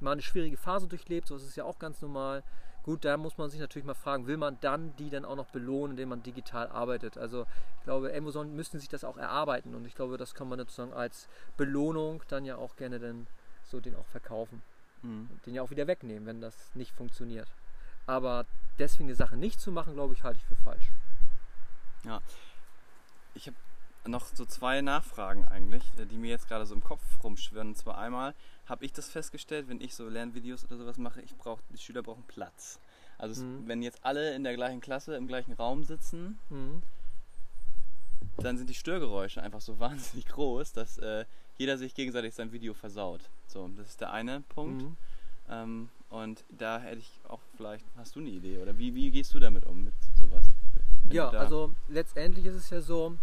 mal 0.00 0.12
eine 0.12 0.22
schwierige 0.22 0.56
Phase 0.56 0.88
durchlebt, 0.88 1.28
so 1.28 1.36
ist 1.36 1.44
es 1.44 1.56
ja 1.56 1.64
auch 1.64 1.78
ganz 1.78 2.02
normal. 2.02 2.42
Gut, 2.84 3.04
da 3.04 3.16
muss 3.16 3.38
man 3.38 3.48
sich 3.48 3.60
natürlich 3.60 3.86
mal 3.86 3.94
fragen, 3.94 4.26
will 4.26 4.36
man 4.36 4.58
dann 4.60 4.94
die 4.96 5.08
dann 5.08 5.24
auch 5.24 5.36
noch 5.36 5.46
belohnen, 5.46 5.92
indem 5.92 6.08
man 6.08 6.22
digital 6.22 6.68
arbeitet? 6.68 7.16
Also 7.16 7.46
ich 7.78 7.84
glaube, 7.84 8.12
Amazon 8.14 8.54
müssten 8.56 8.80
sich 8.80 8.88
das 8.88 9.04
auch 9.04 9.16
erarbeiten 9.16 9.74
und 9.74 9.84
ich 9.86 9.94
glaube, 9.94 10.16
das 10.16 10.34
kann 10.34 10.48
man 10.48 10.58
sozusagen 10.58 10.92
als 10.92 11.28
Belohnung 11.56 12.22
dann 12.28 12.44
ja 12.44 12.56
auch 12.56 12.76
gerne 12.76 12.98
dann 12.98 13.28
so 13.64 13.80
den 13.80 13.94
auch 13.94 14.06
verkaufen. 14.06 14.62
Mhm. 15.02 15.28
Den 15.46 15.54
ja 15.54 15.62
auch 15.62 15.70
wieder 15.70 15.86
wegnehmen, 15.86 16.26
wenn 16.26 16.40
das 16.40 16.74
nicht 16.74 16.92
funktioniert. 16.92 17.48
Aber 18.06 18.46
deswegen 18.78 19.08
eine 19.08 19.14
Sache 19.14 19.36
nicht 19.36 19.60
zu 19.60 19.70
machen, 19.70 19.94
glaube 19.94 20.14
ich, 20.14 20.24
halte 20.24 20.38
ich 20.38 20.46
für 20.46 20.56
falsch. 20.56 20.90
Ja. 22.04 22.20
Ich 23.34 23.46
habe 23.46 23.56
noch 24.06 24.26
so 24.26 24.44
zwei 24.44 24.80
Nachfragen 24.80 25.44
eigentlich, 25.44 25.82
äh, 25.98 26.06
die 26.06 26.16
mir 26.16 26.30
jetzt 26.30 26.48
gerade 26.48 26.66
so 26.66 26.74
im 26.74 26.82
Kopf 26.82 27.02
rumschwirren. 27.22 27.68
Und 27.68 27.76
zwar 27.76 27.98
einmal 27.98 28.34
habe 28.66 28.84
ich 28.84 28.92
das 28.92 29.08
festgestellt, 29.08 29.68
wenn 29.68 29.80
ich 29.80 29.94
so 29.94 30.08
Lernvideos 30.08 30.64
oder 30.64 30.76
sowas 30.76 30.98
mache, 30.98 31.20
ich 31.22 31.36
brauche, 31.36 31.62
die 31.70 31.78
Schüler 31.78 32.02
brauchen 32.02 32.24
Platz. 32.24 32.78
Also 33.18 33.42
mhm. 33.42 33.62
es, 33.62 33.68
wenn 33.68 33.82
jetzt 33.82 34.04
alle 34.04 34.34
in 34.34 34.44
der 34.44 34.54
gleichen 34.54 34.80
Klasse 34.80 35.16
im 35.16 35.28
gleichen 35.28 35.52
Raum 35.52 35.84
sitzen, 35.84 36.38
mhm. 36.50 36.82
dann 38.38 38.58
sind 38.58 38.68
die 38.68 38.74
Störgeräusche 38.74 39.42
einfach 39.42 39.60
so 39.60 39.78
wahnsinnig 39.80 40.26
groß, 40.26 40.72
dass 40.72 40.98
äh, 40.98 41.24
jeder 41.58 41.78
sich 41.78 41.94
gegenseitig 41.94 42.34
sein 42.34 42.52
Video 42.52 42.74
versaut. 42.74 43.20
So, 43.46 43.68
das 43.76 43.88
ist 43.88 44.00
der 44.00 44.12
eine 44.12 44.40
Punkt. 44.48 44.82
Mhm. 44.82 44.96
Ähm, 45.48 45.88
und 46.08 46.44
da 46.50 46.78
hätte 46.78 46.98
ich 46.98 47.20
auch 47.28 47.40
vielleicht, 47.56 47.84
hast 47.96 48.16
du 48.16 48.20
eine 48.20 48.28
Idee 48.28 48.58
oder 48.58 48.76
wie, 48.76 48.94
wie 48.94 49.10
gehst 49.10 49.32
du 49.34 49.38
damit 49.38 49.64
um 49.64 49.84
mit 49.84 49.94
sowas? 50.18 50.44
Ja, 51.10 51.30
also 51.30 51.74
letztendlich 51.88 52.46
ist 52.46 52.54
es 52.54 52.70
ja 52.70 52.80
so, 52.80 53.16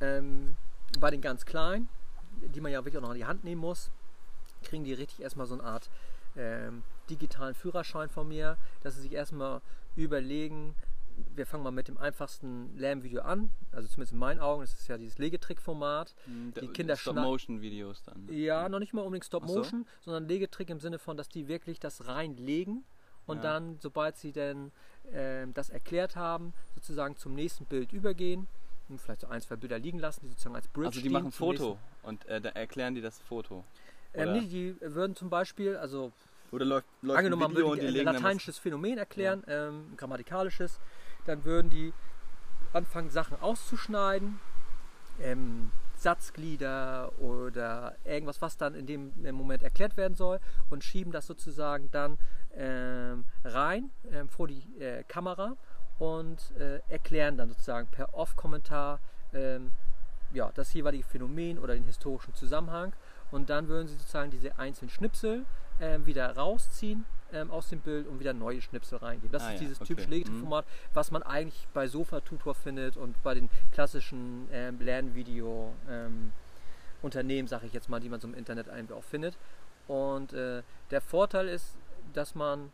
ähm, 0.00 0.56
bei 1.00 1.10
den 1.10 1.20
ganz 1.20 1.44
Kleinen, 1.44 1.88
die 2.54 2.60
man 2.60 2.72
ja 2.72 2.84
wirklich 2.84 2.98
auch 2.98 3.02
noch 3.02 3.12
in 3.12 3.18
die 3.18 3.24
Hand 3.24 3.44
nehmen 3.44 3.60
muss, 3.60 3.90
kriegen 4.62 4.84
die 4.84 4.92
richtig 4.92 5.20
erstmal 5.20 5.46
so 5.46 5.54
eine 5.54 5.64
Art 5.64 5.90
ähm, 6.36 6.82
digitalen 7.10 7.54
Führerschein 7.54 8.08
von 8.08 8.28
mir, 8.28 8.56
dass 8.82 8.96
sie 8.96 9.02
sich 9.02 9.12
erstmal 9.12 9.60
überlegen, 9.96 10.74
wir 11.34 11.46
fangen 11.46 11.64
mal 11.64 11.72
mit 11.72 11.88
dem 11.88 11.98
einfachsten 11.98 12.76
Lernvideo 12.76 13.22
an, 13.22 13.50
also 13.72 13.88
zumindest 13.88 14.12
in 14.12 14.18
meinen 14.18 14.40
Augen, 14.40 14.60
das 14.60 14.74
ist 14.74 14.88
ja 14.88 14.98
dieses 14.98 15.18
Legetrick-Format. 15.18 16.14
Mhm, 16.26 16.54
die 16.60 16.68
Kinder 16.68 16.96
Stop-Motion-Videos 16.96 18.02
dann. 18.04 18.28
Ja, 18.30 18.68
noch 18.68 18.78
nicht 18.78 18.92
mal 18.92 19.02
unbedingt 19.02 19.24
Stop-Motion, 19.24 19.84
so. 19.84 20.04
sondern 20.04 20.28
Legetrick 20.28 20.70
im 20.70 20.80
Sinne 20.80 20.98
von, 20.98 21.16
dass 21.16 21.28
die 21.28 21.48
wirklich 21.48 21.80
das 21.80 22.06
reinlegen 22.06 22.84
und 23.26 23.38
ja. 23.38 23.42
dann, 23.42 23.78
sobald 23.80 24.16
sie 24.16 24.32
denn 24.32 24.70
äh, 25.12 25.46
das 25.54 25.70
erklärt 25.70 26.14
haben, 26.14 26.52
sozusagen 26.74 27.16
zum 27.16 27.34
nächsten 27.34 27.64
Bild 27.64 27.92
übergehen 27.92 28.46
vielleicht 28.96 29.20
so 29.20 29.26
ein, 29.26 29.40
zwei 29.42 29.56
Bilder 29.56 29.78
liegen 29.78 29.98
lassen, 29.98 30.20
die 30.22 30.28
sozusagen 30.28 30.56
als 30.56 30.68
Bridge 30.68 30.88
Also 30.88 31.00
die 31.00 31.10
machen 31.10 31.26
ein 31.26 31.32
Foto 31.32 31.78
und 32.02 32.24
äh, 32.26 32.40
da 32.40 32.50
erklären 32.50 32.94
die 32.94 33.02
das 33.02 33.20
Foto. 33.20 33.64
Ähm, 34.14 34.32
nee, 34.32 34.46
die 34.46 34.76
würden 34.80 35.14
zum 35.14 35.28
Beispiel, 35.28 35.76
also 35.76 36.12
oder 36.50 36.64
läuft, 36.64 36.86
läuft 37.02 37.18
angenommen, 37.18 37.42
man 37.42 37.54
würde 37.54 37.86
ein 37.86 38.04
lateinisches 38.04 38.58
Phänomen 38.58 38.96
erklären, 38.96 39.42
ja. 39.46 39.68
ähm, 39.68 39.92
grammatikalisches, 39.96 40.80
dann 41.26 41.44
würden 41.44 41.68
die 41.70 41.92
anfangen, 42.72 43.10
Sachen 43.10 43.38
auszuschneiden, 43.40 44.40
ähm, 45.20 45.70
Satzglieder 45.96 47.12
oder 47.18 47.96
irgendwas, 48.04 48.40
was 48.40 48.56
dann 48.56 48.74
in 48.74 48.86
dem 48.86 49.12
Moment 49.32 49.62
erklärt 49.62 49.96
werden 49.96 50.14
soll 50.14 50.38
und 50.70 50.84
schieben 50.84 51.12
das 51.12 51.26
sozusagen 51.26 51.90
dann 51.90 52.18
ähm, 52.54 53.24
rein 53.44 53.90
ähm, 54.12 54.28
vor 54.28 54.48
die 54.48 54.62
äh, 54.78 55.02
Kamera 55.04 55.56
und 55.98 56.38
äh, 56.58 56.80
erklären 56.88 57.36
dann 57.36 57.48
sozusagen 57.48 57.88
per 57.88 58.14
Off-Kommentar 58.14 59.00
ähm, 59.32 59.72
ja, 60.32 60.50
das 60.54 60.72
jeweilige 60.74 61.04
Phänomen 61.04 61.58
oder 61.58 61.74
den 61.74 61.84
historischen 61.84 62.34
Zusammenhang 62.34 62.92
und 63.30 63.50
dann 63.50 63.68
würden 63.68 63.88
sie 63.88 63.94
sozusagen 63.94 64.30
diese 64.30 64.58
einzelnen 64.58 64.90
Schnipsel 64.90 65.44
ähm, 65.80 66.06
wieder 66.06 66.36
rausziehen 66.36 67.04
ähm, 67.32 67.50
aus 67.50 67.68
dem 67.68 67.80
Bild 67.80 68.06
und 68.06 68.20
wieder 68.20 68.32
neue 68.32 68.60
Schnipsel 68.60 68.98
reingeben. 68.98 69.32
Das 69.32 69.44
ah, 69.44 69.52
ist 69.52 69.60
dieses 69.60 69.80
okay. 69.80 69.88
typische 69.88 70.08
Legeformat, 70.08 70.64
mhm. 70.64 70.70
was 70.94 71.10
man 71.10 71.22
eigentlich 71.22 71.66
bei 71.72 71.86
Sofa-Tutor 71.86 72.54
findet 72.54 72.96
und 72.96 73.22
bei 73.22 73.34
den 73.34 73.48
klassischen 73.72 74.48
ähm, 74.52 74.80
Lernvideo 74.80 75.74
ähm, 75.88 76.32
Unternehmen, 77.02 77.48
sage 77.48 77.66
ich 77.66 77.72
jetzt 77.72 77.88
mal, 77.88 78.00
die 78.00 78.08
man 78.08 78.20
so 78.20 78.28
im 78.28 78.34
Internet 78.34 78.68
eigentlich 78.68 78.96
auch 78.96 79.04
findet. 79.04 79.36
Und 79.86 80.32
äh, 80.32 80.62
der 80.90 81.00
Vorteil 81.00 81.48
ist, 81.48 81.76
dass 82.12 82.34
man 82.34 82.72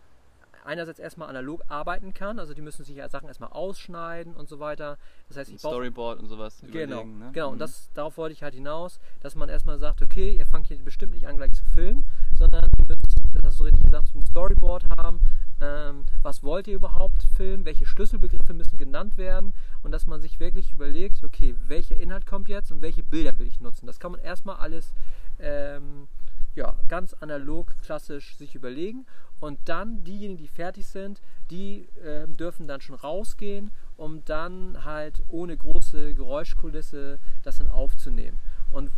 einerseits 0.65 0.99
erstmal 0.99 1.29
analog 1.29 1.63
arbeiten 1.69 2.15
kann, 2.15 2.39
also 2.39 2.55
die 2.55 2.63
müssen 2.63 2.85
sich 2.85 2.97
ja 2.97 3.09
Sachen 3.09 3.29
erstmal 3.29 3.51
ausschneiden 3.51 4.35
und 4.35 4.49
so 4.49 4.59
weiter. 4.61 4.99
Das 5.29 5.37
heißt, 5.37 5.51
ich 5.51 5.59
Storyboard 5.59 6.21
und 6.21 6.29
sowas 6.29 6.63
genau. 6.71 7.05
Ne? 7.05 7.31
Genau, 7.33 7.49
mhm. 7.49 7.53
und 7.55 7.59
das, 7.59 7.91
darauf 7.95 8.17
wollte 8.17 8.33
ich 8.33 8.43
halt 8.43 8.55
hinaus, 8.55 8.99
dass 9.21 9.35
man 9.35 9.49
erstmal 9.49 9.79
sagt, 9.79 10.03
okay, 10.03 10.37
ihr 10.37 10.47
fangt 10.47 10.67
hier 10.67 10.79
bestimmt 10.79 11.13
nicht 11.13 11.27
an 11.27 11.37
gleich 11.37 11.53
zu 11.53 11.65
filmen, 11.75 12.05
sondern 12.37 12.71
ihr 12.79 12.87
müsst, 12.87 13.17
das 13.35 13.43
hast 13.45 13.61
du 13.61 13.65
richtig 13.65 13.83
gesagt, 13.85 14.15
ein 14.15 14.27
Storyboard 14.27 14.85
haben. 14.97 15.21
Ähm, 15.61 16.05
was 16.23 16.43
wollt 16.43 16.67
ihr 16.67 16.75
überhaupt 16.75 17.25
filmen? 17.37 17.65
Welche 17.65 17.87
Schlüsselbegriffe 17.87 18.55
müssen 18.55 18.77
genannt 18.77 19.17
werden? 19.17 19.53
Und 19.83 19.93
dass 19.93 20.07
man 20.07 20.21
sich 20.21 20.41
wirklich 20.41 20.73
überlegt, 20.73 21.23
okay, 21.25 21.55
welcher 21.69 21.99
Inhalt 21.99 22.27
kommt 22.27 22.49
jetzt 22.49 22.73
und 22.73 22.83
welche 22.83 23.03
Bilder 23.03 23.39
will 23.39 23.47
ich 23.47 23.61
nutzen? 23.61 23.87
Das 23.87 24.01
kann 24.01 24.13
man 24.13 24.21
erstmal 24.21 24.57
alles 24.57 24.95
ähm, 25.39 26.09
ja, 26.55 26.75
ganz 26.89 27.15
analog, 27.15 27.75
klassisch 27.83 28.37
sich 28.37 28.55
überlegen. 28.55 29.07
Und 29.41 29.59
dann 29.67 30.05
diejenigen, 30.05 30.39
die 30.39 30.49
fertig 30.49 30.87
sind, 30.87 31.21
die 31.51 31.87
äh, 32.03 32.27
dürfen 32.29 32.67
dann 32.67 32.81
schon 32.81 32.97
rausgehen, 32.97 33.71
um 33.97 34.25
dann 34.25 34.85
halt 34.85 35.23
ohne 35.29 35.57
große 35.57 36.15
Geräuschkulisse 36.15 37.19
das 37.43 37.59
dann 37.59 37.69
aufzunehmen. 37.69 38.39
Und 38.71 38.91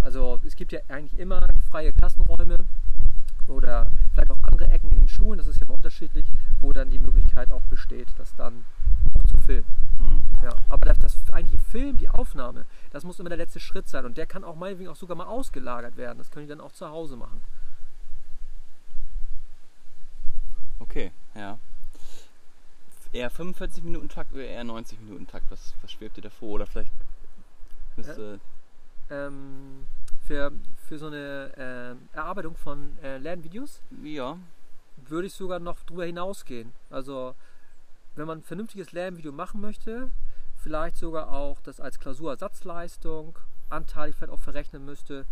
also 0.00 0.40
es 0.44 0.56
gibt 0.56 0.72
ja 0.72 0.80
eigentlich 0.88 1.18
immer 1.18 1.46
freie 1.70 1.92
Klassenräume 1.92 2.58
oder 3.46 3.86
vielleicht 4.12 4.30
auch 4.30 4.42
andere 4.42 4.68
Ecken 4.68 4.90
in 4.90 5.00
den 5.00 5.08
Schulen, 5.08 5.38
das 5.38 5.46
ist 5.46 5.56
ja 5.56 5.66
immer 5.66 5.74
unterschiedlich, 5.74 6.26
wo 6.60 6.72
dann 6.72 6.90
die 6.90 6.98
Möglichkeit 6.98 7.50
auch 7.52 7.62
besteht, 7.62 8.08
das 8.18 8.34
dann 8.34 8.64
filmen. 9.44 9.66
Mhm. 9.98 10.22
Ja, 10.42 10.54
aber 10.68 10.86
das, 10.86 10.98
das 10.98 11.16
eigentliche 11.30 11.62
Film, 11.64 11.98
die 11.98 12.08
Aufnahme, 12.08 12.66
das 12.90 13.04
muss 13.04 13.18
immer 13.18 13.28
der 13.28 13.38
letzte 13.38 13.60
Schritt 13.60 13.88
sein 13.88 14.04
und 14.04 14.18
der 14.18 14.26
kann 14.26 14.44
auch 14.44 14.56
meinetwegen 14.56 14.90
auch 14.90 14.96
sogar 14.96 15.16
mal 15.16 15.26
ausgelagert 15.26 15.96
werden. 15.96 16.18
Das 16.18 16.30
können 16.30 16.46
die 16.46 16.50
dann 16.50 16.60
auch 16.60 16.72
zu 16.72 16.88
Hause 16.88 17.16
machen. 17.16 17.40
Okay, 20.78 21.12
ja. 21.34 21.58
Eher 23.12 23.30
45 23.30 23.84
Minuten 23.84 24.08
Takt 24.08 24.32
oder 24.32 24.44
eher 24.44 24.64
90 24.64 25.00
Minuten 25.00 25.26
Takt? 25.26 25.46
Was, 25.50 25.74
was 25.82 25.92
schwebt 25.92 26.16
dir 26.16 26.22
davor? 26.22 26.54
Oder 26.54 26.66
vielleicht 26.66 26.92
müsste. 27.96 28.40
Ja, 29.08 29.26
ähm, 29.26 29.86
für, 30.26 30.52
für 30.88 30.98
so 30.98 31.06
eine 31.06 31.96
äh, 32.12 32.16
Erarbeitung 32.16 32.56
von 32.56 32.98
äh, 33.02 33.18
Lernvideos? 33.18 33.80
Ja. 34.02 34.38
Würde 35.08 35.26
ich 35.26 35.34
sogar 35.34 35.58
noch 35.58 35.80
drüber 35.84 36.06
hinausgehen. 36.06 36.72
Also, 36.90 37.34
wenn 38.16 38.26
man 38.26 38.38
ein 38.38 38.42
vernünftiges 38.42 38.92
Lernvideo 38.92 39.32
machen 39.32 39.60
möchte, 39.60 40.10
vielleicht 40.56 40.96
sogar 40.96 41.30
auch 41.32 41.60
das 41.60 41.80
als 41.80 41.98
Klausurersatzleistung 41.98 43.38
anteilig 43.70 44.16
vielleicht 44.16 44.32
auch 44.32 44.40
verrechnen 44.40 44.84
müsste 44.84 45.26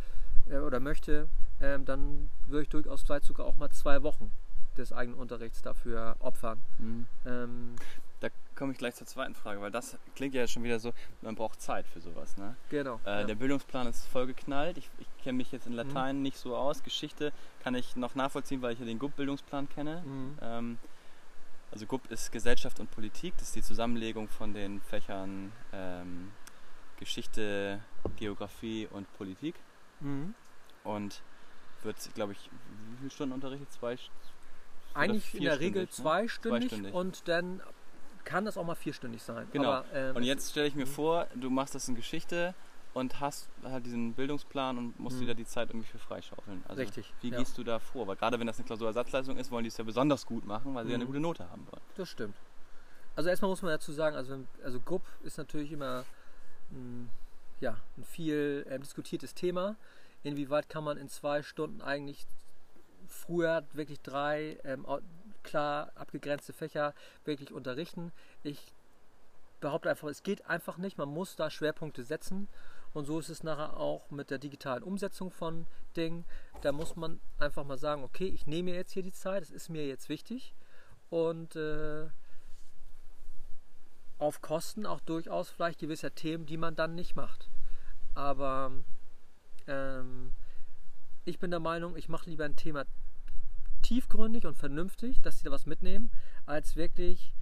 äh, 0.48 0.58
oder 0.58 0.80
möchte, 0.80 1.28
ähm, 1.60 1.84
dann 1.84 2.30
würde 2.46 2.62
ich 2.62 2.68
durchaus 2.68 3.02
vielleicht 3.02 3.24
sogar 3.24 3.46
auch 3.46 3.56
mal 3.56 3.70
zwei 3.70 4.02
Wochen 4.02 4.32
des 4.76 4.92
eigenen 4.92 5.18
Unterrichts 5.18 5.62
dafür 5.62 6.16
opfern. 6.20 6.60
Mhm. 6.78 7.06
Ähm, 7.26 7.76
da 8.20 8.28
komme 8.54 8.72
ich 8.72 8.78
gleich 8.78 8.94
zur 8.94 9.06
zweiten 9.06 9.34
Frage, 9.34 9.60
weil 9.60 9.70
das 9.70 9.98
klingt 10.14 10.34
ja 10.34 10.46
schon 10.46 10.62
wieder 10.62 10.78
so, 10.78 10.92
man 11.22 11.34
braucht 11.34 11.60
Zeit 11.60 11.86
für 11.86 12.00
sowas. 12.00 12.36
Ne? 12.36 12.56
Genau. 12.70 13.00
Äh, 13.04 13.20
ja. 13.20 13.24
Der 13.24 13.34
Bildungsplan 13.34 13.86
ist 13.88 14.06
vollgeknallt. 14.06 14.78
Ich, 14.78 14.88
ich 14.98 15.06
kenne 15.22 15.38
mich 15.38 15.50
jetzt 15.52 15.66
in 15.66 15.72
Latein 15.72 16.16
mhm. 16.16 16.22
nicht 16.22 16.38
so 16.38 16.56
aus. 16.56 16.82
Geschichte 16.82 17.32
kann 17.62 17.74
ich 17.74 17.96
noch 17.96 18.14
nachvollziehen, 18.14 18.62
weil 18.62 18.72
ich 18.74 18.78
ja 18.78 18.86
den 18.86 18.98
GUP-Bildungsplan 18.98 19.68
kenne. 19.68 20.02
Mhm. 20.04 20.38
Ähm, 20.40 20.78
also 21.72 21.86
GUP 21.86 22.10
ist 22.10 22.30
Gesellschaft 22.30 22.78
und 22.80 22.90
Politik. 22.90 23.34
Das 23.38 23.48
ist 23.48 23.56
die 23.56 23.62
Zusammenlegung 23.62 24.28
von 24.28 24.52
den 24.52 24.80
Fächern 24.82 25.52
ähm, 25.72 26.30
Geschichte, 26.98 27.80
Geografie 28.16 28.86
und 28.90 29.12
Politik. 29.16 29.54
Mhm. 30.00 30.34
Und 30.84 31.22
wird, 31.82 31.96
glaube 32.14 32.32
ich, 32.32 32.50
wie 32.90 32.96
viele 32.98 33.10
Stunden 33.10 33.34
unterrichtet? 33.34 33.72
Zwei, 33.72 33.96
eigentlich 34.94 35.34
in 35.34 35.44
der 35.44 35.58
Regel 35.60 35.82
ne? 35.82 35.88
zweistündig, 35.88 36.68
zweistündig, 36.68 36.94
und 36.94 37.26
dann 37.26 37.60
kann 38.24 38.44
das 38.44 38.56
auch 38.56 38.64
mal 38.64 38.74
vierstündig 38.74 39.22
sein. 39.22 39.48
Genau. 39.52 39.72
Aber, 39.72 39.86
ähm, 39.94 40.16
und 40.16 40.22
jetzt 40.22 40.50
stelle 40.50 40.66
ich 40.66 40.74
mir 40.74 40.86
mhm. 40.86 40.90
vor, 40.90 41.26
du 41.34 41.50
machst 41.50 41.74
das 41.74 41.88
in 41.88 41.94
Geschichte 41.94 42.54
und 42.94 43.20
hast 43.20 43.48
halt 43.64 43.86
diesen 43.86 44.12
Bildungsplan 44.14 44.76
und 44.76 45.00
musst 45.00 45.16
mhm. 45.16 45.22
wieder 45.22 45.34
die 45.34 45.46
Zeit 45.46 45.70
irgendwie 45.70 45.86
für 45.86 45.98
freischaufeln. 45.98 46.62
Also 46.68 46.82
Richtig. 46.82 47.12
Wie 47.20 47.30
ja. 47.30 47.38
gehst 47.38 47.56
du 47.56 47.64
da 47.64 47.78
vor? 47.78 48.06
Weil 48.06 48.16
gerade 48.16 48.38
wenn 48.38 48.46
das 48.46 48.58
eine 48.58 48.66
Klausurersatzleistung 48.66 49.36
ist, 49.36 49.50
wollen 49.50 49.64
die 49.64 49.68
es 49.68 49.76
ja 49.76 49.84
besonders 49.84 50.26
gut 50.26 50.44
machen, 50.44 50.74
weil 50.74 50.84
sie 50.84 50.88
mhm. 50.88 50.90
ja 50.90 50.94
eine 50.96 51.04
mhm. 51.04 51.08
gute 51.08 51.20
Note 51.20 51.50
haben 51.50 51.66
wollen. 51.70 51.82
Das 51.96 52.08
stimmt. 52.08 52.36
Also 53.14 53.28
erstmal 53.28 53.50
muss 53.50 53.62
man 53.62 53.72
dazu 53.72 53.92
sagen, 53.92 54.16
also, 54.16 54.44
also 54.64 54.80
GUP 54.80 55.02
ist 55.22 55.38
natürlich 55.38 55.72
immer 55.72 56.04
ein, 56.70 57.10
ja, 57.60 57.76
ein 57.96 58.04
viel 58.04 58.66
äh, 58.68 58.78
diskutiertes 58.78 59.34
Thema. 59.34 59.76
Inwieweit 60.22 60.68
kann 60.68 60.84
man 60.84 60.96
in 60.96 61.08
zwei 61.08 61.42
Stunden 61.42 61.82
eigentlich 61.82 62.26
früher 63.08 63.64
wirklich 63.72 64.00
drei 64.00 64.58
ähm, 64.64 64.86
klar 65.42 65.92
abgegrenzte 65.94 66.52
Fächer 66.52 66.94
wirklich 67.24 67.52
unterrichten. 67.52 68.12
Ich 68.42 68.72
behaupte 69.60 69.90
einfach, 69.90 70.08
es 70.08 70.22
geht 70.22 70.46
einfach 70.46 70.76
nicht. 70.78 70.98
Man 70.98 71.08
muss 71.08 71.36
da 71.36 71.50
Schwerpunkte 71.50 72.04
setzen. 72.04 72.48
Und 72.92 73.06
so 73.06 73.18
ist 73.18 73.30
es 73.30 73.42
nachher 73.42 73.76
auch 73.76 74.10
mit 74.10 74.30
der 74.30 74.38
digitalen 74.38 74.82
Umsetzung 74.82 75.30
von 75.30 75.66
Dingen. 75.96 76.24
Da 76.60 76.72
muss 76.72 76.96
man 76.96 77.20
einfach 77.38 77.64
mal 77.64 77.78
sagen, 77.78 78.02
okay, 78.04 78.26
ich 78.26 78.46
nehme 78.46 78.70
mir 78.70 78.76
jetzt 78.76 78.92
hier 78.92 79.02
die 79.02 79.12
Zeit, 79.12 79.42
es 79.42 79.50
ist 79.50 79.68
mir 79.68 79.86
jetzt 79.86 80.08
wichtig. 80.08 80.54
Und 81.08 81.56
äh, 81.56 82.08
auf 84.18 84.40
Kosten 84.40 84.86
auch 84.86 85.00
durchaus 85.00 85.50
vielleicht 85.50 85.80
gewisser 85.80 86.14
Themen, 86.14 86.46
die 86.46 86.56
man 86.56 86.76
dann 86.76 86.94
nicht 86.94 87.16
macht. 87.16 87.50
Aber 88.14 88.72
ähm, 89.66 90.32
ich 91.24 91.38
bin 91.38 91.50
der 91.50 91.60
Meinung, 91.60 91.96
ich 91.96 92.08
mache 92.08 92.28
lieber 92.28 92.44
ein 92.44 92.56
Thema 92.56 92.84
tiefgründig 93.82 94.46
und 94.46 94.56
vernünftig, 94.56 95.20
dass 95.22 95.38
sie 95.38 95.44
da 95.44 95.50
was 95.50 95.66
mitnehmen, 95.66 96.10
als 96.46 96.76
wirklich, 96.76 97.32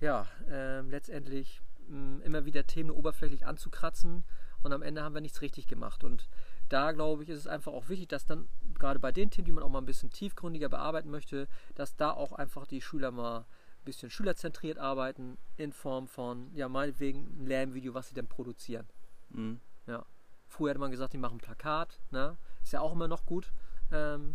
ja, 0.00 0.26
äh, 0.48 0.80
letztendlich 0.82 1.60
mh, 1.88 2.24
immer 2.24 2.44
wieder 2.44 2.66
Themen 2.66 2.90
oberflächlich 2.90 3.46
anzukratzen 3.46 4.24
und 4.66 4.72
am 4.72 4.82
Ende 4.82 5.02
haben 5.02 5.14
wir 5.14 5.20
nichts 5.20 5.40
richtig 5.42 5.66
gemacht. 5.66 6.04
Und 6.04 6.28
da 6.68 6.92
glaube 6.92 7.22
ich, 7.22 7.28
ist 7.28 7.38
es 7.38 7.46
einfach 7.46 7.72
auch 7.72 7.88
wichtig, 7.88 8.08
dass 8.08 8.26
dann 8.26 8.48
gerade 8.74 8.98
bei 8.98 9.12
den 9.12 9.30
Themen, 9.30 9.46
die 9.46 9.52
man 9.52 9.64
auch 9.64 9.70
mal 9.70 9.78
ein 9.78 9.86
bisschen 9.86 10.10
tiefgründiger 10.10 10.68
bearbeiten 10.68 11.10
möchte, 11.10 11.48
dass 11.74 11.96
da 11.96 12.10
auch 12.10 12.32
einfach 12.32 12.66
die 12.66 12.80
Schüler 12.80 13.10
mal 13.10 13.40
ein 13.40 13.84
bisschen 13.84 14.10
schülerzentriert 14.10 14.78
arbeiten 14.78 15.38
in 15.56 15.72
Form 15.72 16.08
von, 16.08 16.50
ja, 16.54 16.68
meinetwegen 16.68 17.42
ein 17.42 17.46
Lernvideo, 17.46 17.94
was 17.94 18.08
sie 18.08 18.14
denn 18.14 18.26
produzieren. 18.26 18.86
Mhm. 19.30 19.60
Ja. 19.86 20.04
Früher 20.48 20.70
hätte 20.70 20.80
man 20.80 20.90
gesagt, 20.90 21.12
die 21.12 21.18
machen 21.18 21.36
ein 21.36 21.40
Plakat, 21.40 21.98
ne? 22.10 22.36
ist 22.62 22.72
ja 22.72 22.80
auch 22.80 22.92
immer 22.92 23.08
noch 23.08 23.26
gut. 23.26 23.52
Ähm, 23.92 24.34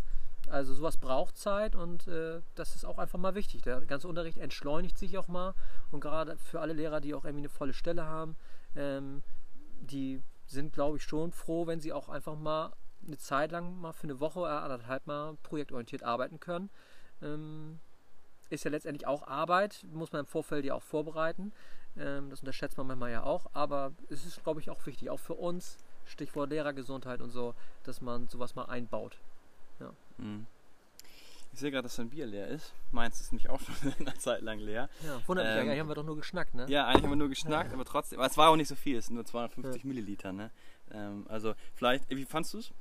also 0.49 0.73
sowas 0.73 0.97
braucht 0.97 1.37
Zeit 1.37 1.75
und 1.75 2.07
äh, 2.07 2.41
das 2.55 2.75
ist 2.75 2.85
auch 2.85 2.97
einfach 2.97 3.19
mal 3.19 3.35
wichtig. 3.35 3.61
Der 3.61 3.81
ganze 3.81 4.07
Unterricht 4.07 4.37
entschleunigt 4.37 4.97
sich 4.97 5.17
auch 5.17 5.27
mal 5.27 5.53
und 5.91 5.99
gerade 5.99 6.37
für 6.37 6.59
alle 6.59 6.73
Lehrer, 6.73 6.99
die 6.99 7.13
auch 7.13 7.25
irgendwie 7.25 7.43
eine 7.43 7.49
volle 7.49 7.73
Stelle 7.73 8.05
haben, 8.05 8.35
ähm, 8.75 9.23
die 9.81 10.21
sind, 10.45 10.73
glaube 10.73 10.97
ich, 10.97 11.03
schon 11.03 11.31
froh, 11.31 11.67
wenn 11.67 11.79
sie 11.79 11.93
auch 11.93 12.09
einfach 12.09 12.35
mal 12.35 12.73
eine 13.05 13.17
Zeit 13.17 13.51
lang 13.51 13.79
mal 13.79 13.93
für 13.93 14.03
eine 14.03 14.19
Woche 14.19 14.39
oder 14.39 14.63
anderthalb 14.63 15.07
mal 15.07 15.35
projektorientiert 15.43 16.03
arbeiten 16.03 16.39
können. 16.39 16.69
Ähm, 17.21 17.79
ist 18.49 18.63
ja 18.63 18.71
letztendlich 18.71 19.07
auch 19.07 19.27
Arbeit, 19.27 19.85
muss 19.91 20.11
man 20.11 20.21
im 20.21 20.25
Vorfeld 20.25 20.65
ja 20.65 20.75
auch 20.75 20.83
vorbereiten. 20.83 21.51
Ähm, 21.97 22.29
das 22.29 22.41
unterschätzt 22.41 22.77
man 22.77 22.87
manchmal 22.87 23.11
ja 23.11 23.23
auch, 23.23 23.47
aber 23.53 23.93
es 24.09 24.25
ist, 24.25 24.43
glaube 24.43 24.59
ich, 24.59 24.69
auch 24.69 24.85
wichtig, 24.85 25.09
auch 25.09 25.19
für 25.19 25.33
uns, 25.33 25.77
Stichwort 26.05 26.49
Lehrergesundheit 26.49 27.21
und 27.21 27.29
so, 27.31 27.55
dass 27.83 28.01
man 28.01 28.27
sowas 28.27 28.55
mal 28.55 28.65
einbaut. 28.65 29.17
Ja. 29.79 29.91
Mhm. 30.17 30.47
Ich 31.53 31.59
sehe 31.59 31.69
gerade, 31.71 31.83
dass 31.83 31.95
dein 31.97 32.09
Bier 32.09 32.25
leer 32.25 32.47
ist. 32.47 32.73
Meins 32.91 33.19
ist 33.19 33.31
nämlich 33.31 33.49
auch 33.49 33.59
schon 33.81 33.93
eine 33.99 34.13
Zeit 34.17 34.41
lang 34.41 34.59
leer. 34.59 34.89
Ja, 35.05 35.21
wundert 35.27 35.45
mich 35.45 35.51
Ähm, 35.51 35.55
ja, 35.57 35.61
eigentlich 35.63 35.79
haben 35.79 35.87
wir 35.89 35.95
doch 35.95 36.03
nur 36.05 36.15
geschnackt, 36.15 36.53
ne? 36.53 36.65
Ja, 36.69 36.85
eigentlich 36.87 37.03
haben 37.03 37.09
wir 37.11 37.15
nur 37.17 37.29
geschnackt, 37.29 37.73
aber 37.73 37.85
trotzdem. 37.85 38.19
Aber 38.19 38.27
es 38.29 38.37
war 38.37 38.49
auch 38.49 38.55
nicht 38.55 38.67
so 38.69 38.75
viel, 38.75 38.97
es 38.97 39.07
sind 39.07 39.15
nur 39.15 39.25
250 39.25 39.83
Milliliter, 39.83 40.31
ne? 40.31 40.51
Ähm, 40.91 41.25
also 41.29 41.53
vielleicht, 41.75 42.09
wie 42.09 42.25
fandst 42.25 42.53
du 42.53 42.59
es? 42.59 42.71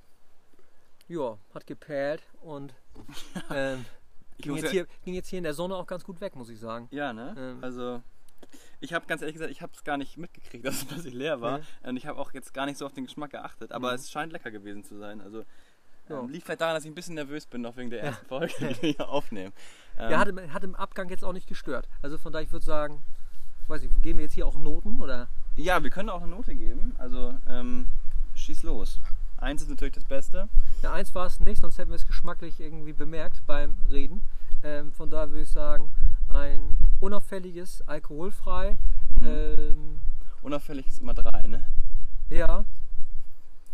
Ja, 1.09 1.39
hat 1.55 1.67
geperlt 1.67 2.23
und 2.43 2.73
ähm, 3.51 3.85
Ich 4.37 4.45
ging, 4.45 4.55
jetzt 4.55 4.65
ja- 4.67 4.71
hier, 4.71 4.87
ging 5.05 5.15
jetzt 5.15 5.29
hier 5.29 5.39
in 5.39 5.45
der 5.45 5.55
Sonne 5.55 5.75
auch 5.75 5.87
ganz 5.87 6.05
gut 6.05 6.21
weg, 6.21 6.37
muss 6.37 6.49
ich 6.49 6.61
sagen. 6.61 6.87
Ja, 6.93 7.13
ne? 7.13 7.35
Ähm. 7.37 7.59
Also 7.65 8.03
ich 8.81 8.95
habe 8.95 9.07
ganz 9.07 9.21
ehrlich 9.21 9.35
gesagt, 9.35 9.51
ich 9.51 9.61
habe 9.63 9.73
es 9.75 9.83
gar 9.85 9.97
nicht 9.97 10.17
mitgekriegt, 10.17 10.65
dass 10.67 10.77
es 10.77 10.85
plötzlich 10.85 11.13
leer 11.15 11.41
war. 11.41 11.59
Nee. 11.59 11.89
Und 11.89 11.97
ich 11.97 12.07
habe 12.07 12.19
auch 12.21 12.33
jetzt 12.33 12.55
gar 12.55 12.67
nicht 12.67 12.79
so 12.79 12.87
auf 12.87 12.93
den 12.93 13.05
Geschmack 13.05 13.31
geachtet. 13.33 13.73
Aber 13.73 13.89
Mhm. 13.91 13.95
es 13.97 14.11
scheint 14.11 14.33
lecker 14.33 14.53
gewesen 14.53 14.85
zu 14.85 14.97
sein. 14.97 15.21
Also 15.21 15.45
Ja. 16.11 16.21
ähm, 16.21 16.29
liegt 16.29 16.45
vielleicht 16.45 16.61
daran, 16.61 16.75
dass 16.75 16.85
ich 16.85 16.91
ein 16.91 16.95
bisschen 16.95 17.15
nervös 17.15 17.47
bin, 17.47 17.63
noch 17.63 17.77
wegen 17.77 17.91
der 17.91 18.03
ersten 18.03 18.27
Folge, 18.27 18.53
die 18.61 18.83
wir 18.83 18.91
hier 18.93 19.09
aufnehmen. 19.09 19.53
Ähm, 19.99 20.11
Ja, 20.11 20.19
hat 20.19 20.29
im, 20.29 20.53
hat 20.53 20.65
im 20.65 20.75
Abgang 20.75 21.09
jetzt 21.09 21.25
auch 21.25 21.33
nicht 21.33 21.47
gestört. 21.47 21.89
Also 22.03 22.19
von 22.19 22.33
daher, 22.33 22.45
ich 22.45 22.53
würde 22.53 22.65
sagen, 22.65 23.03
weiß 23.69 23.83
ich, 23.83 23.91
geben 24.03 24.19
wir 24.19 24.25
jetzt 24.25 24.35
hier 24.35 24.47
auch 24.47 24.57
Noten 24.57 25.01
oder? 25.01 25.29
ja, 25.57 25.83
wir 25.83 25.91
können 25.91 26.09
auch 26.09 26.23
eine 26.23 26.31
Note 26.31 26.55
geben. 26.55 26.95
Also 26.99 27.35
ähm, 27.49 27.89
schieß 28.35 28.63
los. 28.63 29.01
Eins 29.37 29.63
ist 29.63 29.69
natürlich 29.71 29.95
das 29.95 30.05
Beste. 30.05 30.49
Ja, 30.83 30.93
eins 30.93 31.15
war 31.15 31.27
es 31.27 31.41
nicht, 31.41 31.61
sonst 31.61 31.79
hätten 31.79 31.91
wir 31.91 31.97
es 31.97 32.07
geschmacklich 32.07 32.61
irgendwie 32.61 32.93
bemerkt 32.93 33.43
beim 33.47 33.77
Reden. 33.91 34.21
Ähm, 34.63 34.93
von 34.93 35.09
daher 35.11 35.31
würde 35.31 35.43
ich 35.43 35.49
sagen, 35.51 35.91
ein 36.33 36.77
unauffälliges, 37.01 37.83
alkoholfrei. 37.89 38.77
Mhm. 39.21 39.27
Ähm, 39.27 39.99
Unauffällig 40.43 40.87
ist 40.87 40.99
immer 41.01 41.15
drei, 41.15 41.43
ne? 41.47 41.67
ja, 42.31 42.65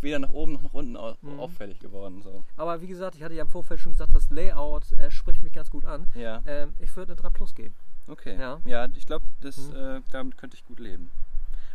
Weder 0.02 0.18
nach 0.18 0.30
oben 0.30 0.52
noch 0.52 0.62
nach 0.62 0.74
unten 0.74 0.92
Mhm. 1.22 1.40
auffällig 1.40 1.78
geworden. 1.80 2.20
So. 2.22 2.44
aber 2.56 2.80
wie 2.82 2.86
gesagt, 2.86 3.14
ich 3.16 3.22
hatte 3.22 3.34
ja 3.34 3.42
im 3.42 3.48
Vorfeld 3.48 3.80
schon 3.80 3.92
gesagt, 3.92 4.14
das 4.14 4.28
Layout 4.30 4.92
äh, 4.92 5.10
spricht 5.10 5.42
mich 5.42 5.52
ganz 5.52 5.70
gut 5.70 5.84
an. 5.84 6.06
Ja, 6.14 6.42
Ähm, 6.46 6.74
ich 6.80 6.94
würde 6.96 7.12
eine 7.12 7.20
3 7.22 7.30
Plus 7.30 7.54
geben. 7.54 7.74
okay. 8.08 8.36
Ja. 8.38 8.60
Ja, 8.64 8.86
ich 8.94 9.06
glaube, 9.06 9.24
das 9.40 9.56
Mhm. 9.70 9.76
äh, 9.76 10.00
damit 10.10 10.36
könnte 10.36 10.56
ich 10.56 10.64
gut 10.66 10.80
leben. 10.80 11.10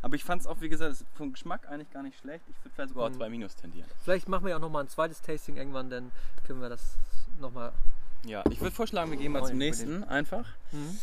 Aber 0.04 0.16
ich 0.16 0.24
fand 0.24 0.42
es 0.42 0.48
auch, 0.48 0.62
wie 0.62 0.70
gesagt, 0.70 1.04
vom 1.16 1.32
Geschmack 1.34 1.68
eigentlich 1.70 1.92
gar 1.92 2.02
nicht 2.04 2.18
schlecht. 2.20 2.44
Ich 2.50 2.56
würde 2.64 2.74
vielleicht 2.76 2.90
sogar 2.90 3.06
auf 3.06 3.12
Mhm. 3.14 3.18
2 3.18 3.30
Minus 3.30 3.56
tendieren. 3.56 3.88
Vielleicht 4.04 4.28
machen 4.30 4.46
wir 4.46 4.50
ja 4.52 4.56
auch 4.58 4.62
nochmal 4.62 4.84
ein 4.84 4.90
zweites 4.90 5.22
Tasting 5.22 5.58
irgendwann, 5.58 5.90
dann 5.90 6.12
können 6.48 6.62
wir 6.62 6.70
das 6.70 6.98
nochmal. 7.40 7.72
Ja, 8.26 8.44
ich 8.52 8.60
würde 8.62 8.76
vorschlagen, 8.76 9.10
wir 9.12 9.18
gehen 9.18 9.32
mal 9.32 9.44
zum 9.46 9.58
nächsten 9.58 10.04
einfach. 10.04 10.48
Mhm. 10.72 10.98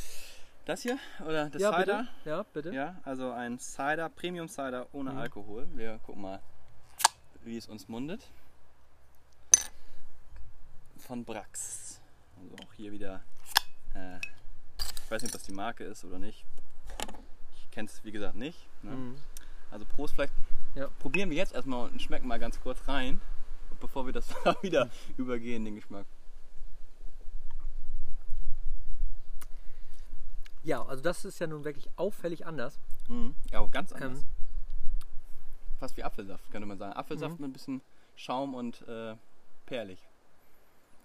Das 0.66 0.82
hier 0.82 0.98
oder 1.26 1.48
das 1.48 1.62
Ja, 1.62 1.72
Cider? 1.72 1.98
bitte. 1.98 2.08
Ja, 2.30 2.42
bitte. 2.52 2.74
Ja, 2.74 2.96
also 3.04 3.30
ein 3.32 3.58
Cider, 3.58 4.08
Premium 4.08 4.48
Cider 4.48 4.86
ohne 4.92 5.12
Mhm. 5.12 5.18
Alkohol. 5.18 5.66
Wir 5.74 5.98
gucken 6.04 6.22
mal, 6.22 6.40
wie 7.44 7.56
es 7.56 7.66
uns 7.68 7.88
mundet. 7.88 8.22
Von 10.98 11.24
Brax. 11.24 12.00
Also 12.40 12.54
auch 12.64 12.72
hier 12.74 12.92
wieder, 12.92 13.22
äh, 13.94 14.18
ich 14.78 15.10
weiß 15.10 15.22
nicht, 15.22 15.30
ob 15.30 15.38
das 15.38 15.44
die 15.44 15.52
Marke 15.52 15.84
ist 15.84 16.04
oder 16.04 16.18
nicht. 16.18 16.44
Ich 17.56 17.70
kenne 17.70 17.88
es 17.88 18.04
wie 18.04 18.12
gesagt 18.12 18.36
nicht. 18.36 18.58
Ne? 18.82 18.90
Mhm. 18.92 19.16
Also 19.70 19.84
Prost, 19.86 20.14
vielleicht 20.14 20.32
Ja. 20.74 20.88
probieren 20.98 21.30
wir 21.30 21.36
jetzt 21.36 21.52
erstmal 21.54 21.88
und 21.88 22.00
schmecken 22.02 22.28
mal 22.28 22.38
ganz 22.38 22.60
kurz 22.60 22.86
rein, 22.88 23.20
bevor 23.80 24.06
wir 24.06 24.12
das 24.12 24.28
wieder 24.62 24.90
übergehen, 25.16 25.64
den 25.64 25.74
Geschmack. 25.76 26.06
Ja, 30.64 30.84
also 30.84 31.02
das 31.02 31.24
ist 31.24 31.38
ja 31.38 31.46
nun 31.46 31.64
wirklich 31.64 31.88
auffällig 31.96 32.44
anders. 32.46 32.78
Mhm. 33.08 33.34
Ja, 33.50 33.60
auch 33.60 33.70
ganz 33.70 33.92
anders. 33.92 34.18
Ähm, 34.18 34.24
Fast 35.80 35.96
wie 35.96 36.02
Apfelsaft, 36.04 36.50
könnte 36.50 36.66
man 36.66 36.78
sagen. 36.78 36.92
Apfelsaft 36.94 37.38
Mhm. 37.38 37.42
mit 37.42 37.50
ein 37.50 37.52
bisschen 37.52 37.80
Schaum 38.16 38.54
und 38.54 38.86
äh, 38.88 39.14
perlig. 39.66 39.98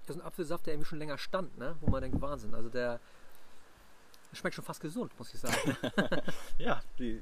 das 0.07 0.15
ist 0.15 0.21
ein 0.21 0.25
Apfelsaft, 0.25 0.65
der 0.65 0.73
irgendwie 0.73 0.89
schon 0.89 0.99
länger 0.99 1.17
stand, 1.17 1.57
ne? 1.57 1.75
wo 1.81 1.89
man 1.91 2.01
denkt, 2.01 2.19
Wahnsinn. 2.21 2.53
Also 2.55 2.69
der 2.69 2.99
schmeckt 4.33 4.55
schon 4.55 4.65
fast 4.65 4.81
gesund, 4.81 5.11
muss 5.19 5.33
ich 5.33 5.39
sagen. 5.39 5.77
Ja, 6.57 6.81
die. 6.97 7.21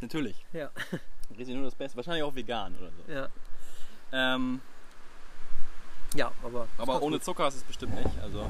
Natürlich. 0.00 0.44
ja. 0.52 0.70
Richtig 1.30 1.54
nur 1.54 1.64
das 1.64 1.74
Beste. 1.74 1.96
Wahrscheinlich 1.96 2.22
auch 2.22 2.34
vegan 2.34 2.76
oder 2.76 2.90
so. 2.90 3.12
ja. 3.12 3.28
Ähm, 4.12 4.60
Ja, 6.14 6.30
aber. 6.42 6.68
aber 6.76 7.00
ohne 7.02 7.16
gut. 7.16 7.24
Zucker 7.24 7.48
ist 7.48 7.54
es 7.56 7.62
bestimmt 7.64 7.94
nicht. 7.94 8.18
Also 8.20 8.44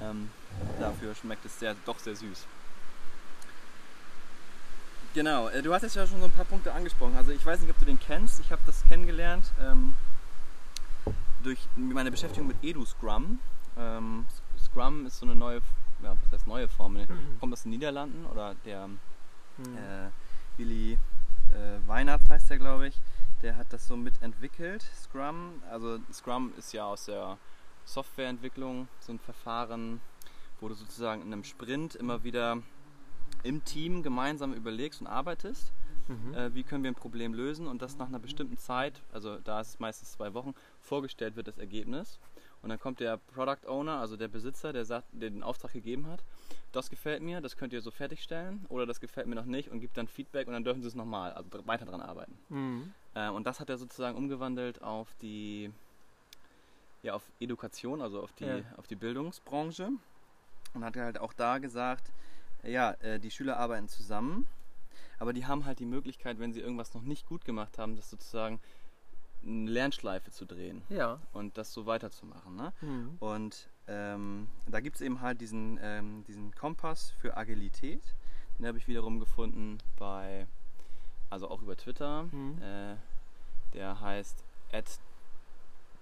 ähm, 0.00 0.30
dafür 0.78 1.14
schmeckt 1.16 1.44
es 1.44 1.58
sehr, 1.58 1.74
doch 1.84 1.98
sehr 1.98 2.14
süß. 2.14 2.46
Genau, 5.14 5.48
äh, 5.48 5.62
du 5.62 5.72
hast 5.74 5.82
jetzt 5.82 5.96
ja 5.96 6.06
schon 6.06 6.20
so 6.20 6.26
ein 6.26 6.30
paar 6.32 6.44
Punkte 6.44 6.72
angesprochen. 6.72 7.16
Also 7.16 7.32
ich 7.32 7.44
weiß 7.44 7.60
nicht, 7.60 7.70
ob 7.70 7.78
du 7.78 7.84
den 7.84 7.98
kennst. 7.98 8.40
Ich 8.40 8.52
habe 8.52 8.62
das 8.66 8.84
kennengelernt 8.84 9.50
ähm, 9.60 9.94
durch 11.42 11.58
meine 11.76 12.10
Beschäftigung 12.10 12.46
mit 12.48 12.56
EduScrum. 12.62 13.40
Ähm, 13.76 14.26
Scrum 14.62 15.06
ist 15.06 15.18
so 15.18 15.26
eine 15.26 15.34
neue, 15.34 15.60
ja, 16.02 16.14
was 16.22 16.32
heißt 16.32 16.46
neue 16.46 16.68
Formel? 16.68 17.08
Kommt 17.40 17.52
aus 17.52 17.62
den 17.62 17.70
Niederlanden 17.70 18.24
oder 18.26 18.54
der 18.64 18.88
Mhm. 19.58 19.76
äh, 19.76 20.10
Willi 20.56 20.92
äh, 21.52 21.86
Weinert 21.88 22.22
heißt 22.30 22.48
der, 22.48 22.58
glaube 22.58 22.86
ich. 22.86 22.94
Der 23.42 23.56
hat 23.56 23.66
das 23.72 23.86
so 23.86 23.96
mitentwickelt, 23.96 24.82
Scrum. 25.02 25.60
Also 25.70 25.98
Scrum 26.12 26.52
ist 26.56 26.72
ja 26.72 26.84
aus 26.84 27.06
der 27.06 27.36
Softwareentwicklung 27.84 28.88
so 29.00 29.12
ein 29.12 29.18
Verfahren, 29.18 30.00
wo 30.60 30.68
du 30.68 30.74
sozusagen 30.74 31.20
in 31.22 31.32
einem 31.32 31.44
Sprint 31.44 31.94
immer 31.96 32.22
wieder 32.22 32.58
im 33.42 33.64
Team 33.64 34.02
gemeinsam 34.02 34.52
überlegst 34.52 35.00
und 35.00 35.06
arbeitest, 35.06 35.72
Mhm. 36.08 36.34
äh, 36.34 36.54
wie 36.54 36.64
können 36.64 36.82
wir 36.82 36.90
ein 36.90 36.96
Problem 36.96 37.34
lösen 37.34 37.68
und 37.68 37.80
das 37.82 37.96
nach 37.96 38.08
einer 38.08 38.18
bestimmten 38.18 38.58
Zeit, 38.58 39.00
also 39.12 39.38
da 39.38 39.60
ist 39.60 39.68
es 39.68 39.78
meistens 39.78 40.10
zwei 40.12 40.34
Wochen, 40.34 40.54
vorgestellt 40.80 41.36
wird 41.36 41.46
das 41.46 41.56
Ergebnis. 41.58 42.18
Und 42.62 42.68
dann 42.68 42.80
kommt 42.80 42.98
der 43.00 43.16
Product 43.32 43.66
Owner, 43.68 44.00
also 44.00 44.16
der 44.16 44.26
Besitzer, 44.28 44.72
der, 44.72 44.84
sagt, 44.84 45.06
der 45.12 45.30
den 45.30 45.42
Auftrag 45.44 45.72
gegeben 45.72 46.06
hat, 46.08 46.22
das 46.72 46.90
gefällt 46.90 47.22
mir, 47.22 47.40
das 47.40 47.56
könnt 47.56 47.72
ihr 47.72 47.80
so 47.80 47.90
fertigstellen 47.92 48.66
oder 48.68 48.86
das 48.86 48.98
gefällt 49.00 49.28
mir 49.28 49.36
noch 49.36 49.44
nicht 49.44 49.70
und 49.70 49.78
gibt 49.80 49.96
dann 49.96 50.08
Feedback 50.08 50.46
und 50.48 50.52
dann 50.54 50.64
dürfen 50.64 50.82
sie 50.82 50.88
es 50.88 50.94
nochmal, 50.96 51.32
also 51.32 51.48
weiter 51.66 51.86
dran 51.86 52.00
arbeiten. 52.00 52.36
Mhm. 52.48 52.92
Äh, 53.14 53.28
und 53.30 53.46
das 53.46 53.60
hat 53.60 53.70
er 53.70 53.78
sozusagen 53.78 54.16
umgewandelt 54.16 54.82
auf 54.82 55.14
die, 55.22 55.70
ja, 57.02 57.14
auf 57.14 57.22
Education, 57.38 58.02
also 58.02 58.20
auf 58.20 58.32
die, 58.32 58.44
Ja. 58.44 58.60
auf 58.76 58.86
die 58.88 58.96
Bildungsbranche 58.96 59.90
und 60.74 60.84
hat 60.84 60.96
halt 60.96 61.18
auch 61.18 61.32
da 61.32 61.58
gesagt, 61.58 62.10
ja, 62.64 62.92
äh, 63.00 63.18
die 63.20 63.30
Schüler 63.30 63.56
arbeiten 63.58 63.88
zusammen, 63.88 64.46
aber 65.18 65.32
die 65.32 65.46
haben 65.46 65.64
halt 65.66 65.78
die 65.78 65.86
Möglichkeit, 65.86 66.38
wenn 66.38 66.52
sie 66.52 66.60
irgendwas 66.60 66.94
noch 66.94 67.02
nicht 67.02 67.26
gut 67.26 67.44
gemacht 67.44 67.78
haben, 67.78 67.96
das 67.96 68.10
sozusagen 68.10 68.60
eine 69.42 69.70
Lernschleife 69.70 70.30
zu 70.30 70.44
drehen 70.44 70.82
Ja. 70.90 71.18
und 71.32 71.56
das 71.56 71.72
so 71.72 71.86
weiterzumachen. 71.86 72.56
Ne? 72.56 72.72
Mhm. 72.82 73.16
Und 73.20 73.68
ähm, 73.88 74.48
da 74.66 74.80
gibt 74.80 74.96
es 74.96 75.02
eben 75.02 75.20
halt 75.20 75.40
diesen, 75.40 75.78
ähm, 75.82 76.24
diesen 76.28 76.54
Kompass 76.54 77.10
für 77.12 77.36
Agilität. 77.36 78.02
Den 78.58 78.66
habe 78.66 78.76
ich 78.78 78.86
wiederum 78.86 79.18
gefunden 79.18 79.78
bei, 79.98 80.46
also 81.30 81.48
auch 81.50 81.62
über 81.62 81.76
Twitter. 81.76 82.24
Mhm. 82.24 82.60
Äh, 82.62 82.96
der 83.72 84.00
heißt 84.00 84.44
at 84.72 84.98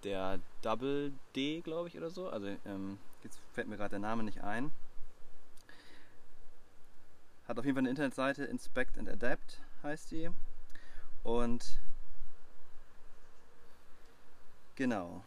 der 0.04 0.40
Double 0.62 1.12
D, 1.36 1.60
glaube 1.60 1.88
ich, 1.88 1.96
oder 1.96 2.10
so. 2.10 2.28
Also 2.28 2.48
ähm, 2.66 2.98
jetzt 3.22 3.38
fällt 3.52 3.68
mir 3.68 3.76
gerade 3.76 3.90
der 3.90 3.98
Name 4.00 4.22
nicht 4.24 4.42
ein. 4.42 4.70
Hat 7.48 7.58
auf 7.58 7.64
jeden 7.64 7.76
Fall 7.76 7.80
eine 7.82 7.88
Internetseite, 7.88 8.44
Inspect 8.44 8.98
and 8.98 9.08
Adapt 9.08 9.62
heißt 9.82 10.10
die. 10.10 10.28
Und 11.22 11.78
genau, 14.74 15.24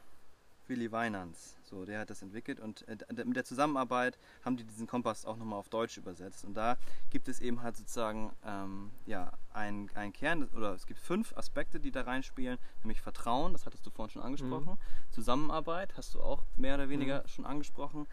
Willi 0.68 0.92
Weinans, 0.92 1.58
so, 1.64 1.84
der 1.84 2.00
hat 2.02 2.12
das 2.12 2.22
entwickelt 2.22 2.60
und 2.60 2.88
äh, 2.88 2.98
mit 3.26 3.36
der 3.36 3.44
Zusammenarbeit 3.44 4.20
haben 4.46 4.56
die 4.56 4.64
diesen 4.64 4.86
Kompass 4.86 5.26
auch 5.26 5.36
nochmal 5.36 5.58
auf 5.58 5.70
Deutsch 5.70 5.98
übersetzt. 5.98 6.46
Und 6.46 6.54
da 6.54 6.78
gibt 7.10 7.28
es 7.28 7.40
eben 7.40 7.64
halt 7.64 7.76
sozusagen 7.76 8.32
ähm, 8.46 8.92
ja, 9.08 9.32
einen 9.54 9.90
Kern, 10.14 10.44
oder 10.56 10.76
es 10.76 10.86
gibt 10.86 11.00
fünf 11.00 11.36
Aspekte, 11.36 11.80
die 11.80 11.92
da 11.92 12.02
reinspielen, 12.02 12.60
nämlich 12.84 13.02
Vertrauen, 13.02 13.52
das 13.52 13.66
hattest 13.66 13.84
du 13.84 13.90
vorhin 13.90 14.12
schon 14.12 14.22
angesprochen, 14.22 14.78
Zusammenarbeit, 15.10 15.98
hast 15.98 16.14
du 16.14 16.22
auch 16.22 16.44
mehr 16.56 16.76
oder 16.76 16.88
weniger 16.88 17.28
schon 17.28 17.46
angesprochen, 17.46 18.06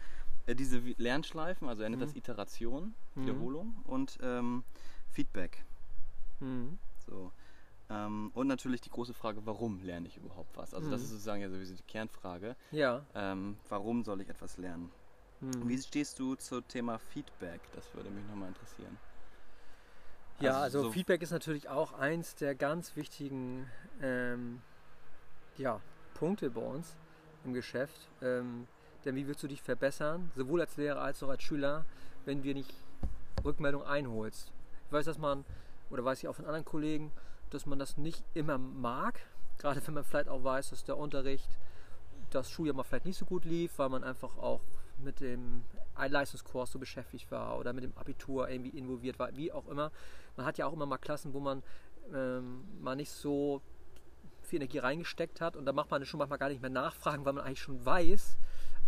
diese 0.47 0.83
Wi- 0.85 0.95
Lernschleifen, 0.97 1.67
also 1.69 1.83
er 1.83 1.89
nennt 1.89 2.01
das 2.01 2.11
Mhm. 2.11 2.17
Iteration, 2.17 2.95
Mhm. 3.15 3.21
Wiederholung 3.23 3.75
und 3.85 4.17
ähm, 4.21 4.63
Feedback. 5.11 5.63
Mhm. 6.39 6.77
So. 7.05 7.31
Ähm, 7.89 8.31
und 8.35 8.47
natürlich 8.47 8.81
die 8.81 8.89
große 8.89 9.13
Frage, 9.13 9.45
warum 9.45 9.81
lerne 9.83 10.07
ich 10.07 10.17
überhaupt 10.17 10.55
was? 10.55 10.73
Also 10.73 10.89
das 10.89 11.01
Mhm. 11.01 11.05
ist 11.05 11.11
sozusagen 11.11 11.41
ja 11.41 11.49
sowieso 11.49 11.75
die 11.75 11.83
Kernfrage. 11.83 12.55
Ja. 12.71 13.05
Ähm, 13.15 13.57
warum 13.67 14.03
soll 14.03 14.21
ich 14.21 14.29
etwas 14.29 14.57
lernen? 14.57 14.91
Wie 15.41 15.77
stehst 15.81 16.19
du 16.19 16.35
zum 16.35 16.67
Thema 16.67 16.99
Feedback? 16.99 17.61
Das 17.73 17.93
würde 17.93 18.09
mich 18.09 18.25
nochmal 18.27 18.49
interessieren. 18.49 18.97
Ja, 20.41 20.51
Also 20.51 20.61
also 20.61 20.81
so- 20.83 20.91
Feedback 20.91 21.21
ist 21.21 21.31
natürlich 21.31 21.69
auch 21.69 21.93
eins 21.93 22.35
der 22.35 22.55
ganz 22.55 22.95
wichtigen 22.95 23.65
ähm, 24.01 24.61
ja, 25.57 25.79
Punkte 26.13 26.49
bei 26.49 26.61
uns 26.61 26.93
im 27.45 27.53
Geschäft. 27.53 28.07
Ähm, 28.21 28.67
denn 29.05 29.15
wie 29.15 29.27
willst 29.27 29.43
du 29.43 29.47
dich 29.47 29.61
verbessern, 29.61 30.31
sowohl 30.35 30.61
als 30.61 30.77
Lehrer 30.77 31.01
als 31.01 31.21
auch 31.23 31.29
als 31.29 31.43
Schüler, 31.43 31.85
wenn 32.25 32.43
wir 32.43 32.53
nicht 32.53 32.73
Rückmeldung 33.43 33.83
einholst? 33.83 34.51
Ich 34.87 34.91
weiß, 34.93 35.05
dass 35.05 35.17
man, 35.17 35.45
oder 35.89 36.03
weiß 36.03 36.19
ich 36.19 36.27
auch 36.27 36.35
von 36.35 36.45
anderen 36.45 36.65
Kollegen, 36.65 37.11
dass 37.49 37.65
man 37.65 37.79
das 37.79 37.97
nicht 37.97 38.23
immer 38.33 38.57
mag, 38.57 39.19
gerade 39.57 39.85
wenn 39.85 39.93
man 39.93 40.03
vielleicht 40.03 40.29
auch 40.29 40.43
weiß, 40.43 40.69
dass 40.71 40.83
der 40.83 40.97
Unterricht 40.97 41.49
das 42.29 42.49
Schuljahr 42.49 42.75
mal 42.75 42.83
vielleicht 42.83 43.05
nicht 43.05 43.17
so 43.17 43.25
gut 43.25 43.45
lief, 43.45 43.77
weil 43.77 43.89
man 43.89 44.03
einfach 44.03 44.37
auch 44.37 44.61
mit 44.97 45.19
dem 45.19 45.63
Leistungskurs 45.97 46.71
so 46.71 46.79
beschäftigt 46.79 47.29
war 47.31 47.57
oder 47.57 47.73
mit 47.73 47.83
dem 47.83 47.97
Abitur 47.97 48.49
irgendwie 48.49 48.77
involviert 48.77 49.19
war, 49.19 49.35
wie 49.35 49.51
auch 49.51 49.67
immer. 49.67 49.91
Man 50.37 50.45
hat 50.45 50.57
ja 50.57 50.65
auch 50.65 50.73
immer 50.73 50.85
mal 50.85 50.97
Klassen, 50.97 51.33
wo 51.33 51.39
man 51.39 51.63
ähm, 52.13 52.63
mal 52.81 52.95
nicht 52.95 53.11
so 53.11 53.61
viel 54.41 54.57
Energie 54.57 54.79
reingesteckt 54.79 55.41
hat 55.41 55.55
und 55.55 55.65
da 55.65 55.73
macht 55.73 55.91
man 55.91 56.05
schon 56.05 56.17
manchmal 56.17 56.39
gar 56.39 56.49
nicht 56.49 56.61
mehr 56.61 56.69
nachfragen, 56.69 57.25
weil 57.25 57.33
man 57.33 57.43
eigentlich 57.43 57.61
schon 57.61 57.85
weiß, 57.85 58.37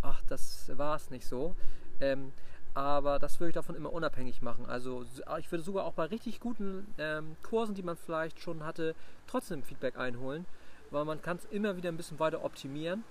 ach, 0.02 0.20
das 0.28 0.70
war 0.76 0.96
es 0.96 1.10
nicht 1.10 1.26
so. 1.26 1.54
Ähm, 2.00 2.32
aber 2.74 3.18
das 3.18 3.38
würde 3.38 3.50
ich 3.50 3.54
davon 3.54 3.74
immer 3.76 3.92
unabhängig 3.92 4.40
machen. 4.42 4.64
Also 4.66 5.02
s- 5.02 5.22
ich 5.38 5.50
würde 5.52 5.62
sogar 5.62 5.84
auch 5.84 5.92
bei 5.92 6.04
richtig 6.06 6.40
guten 6.40 6.86
ähm, 6.98 7.36
Kursen, 7.42 7.74
die 7.74 7.82
man 7.82 7.96
vielleicht 7.96 8.40
schon 8.40 8.64
hatte, 8.64 8.94
trotzdem 9.26 9.62
Feedback 9.62 9.98
einholen, 9.98 10.46
weil 10.90 11.04
man 11.04 11.20
kann 11.20 11.36
es 11.36 11.44
immer 11.46 11.76
wieder 11.76 11.90
ein 11.90 11.96
bisschen 11.96 12.18
weiter 12.18 12.44
optimieren 12.44 13.04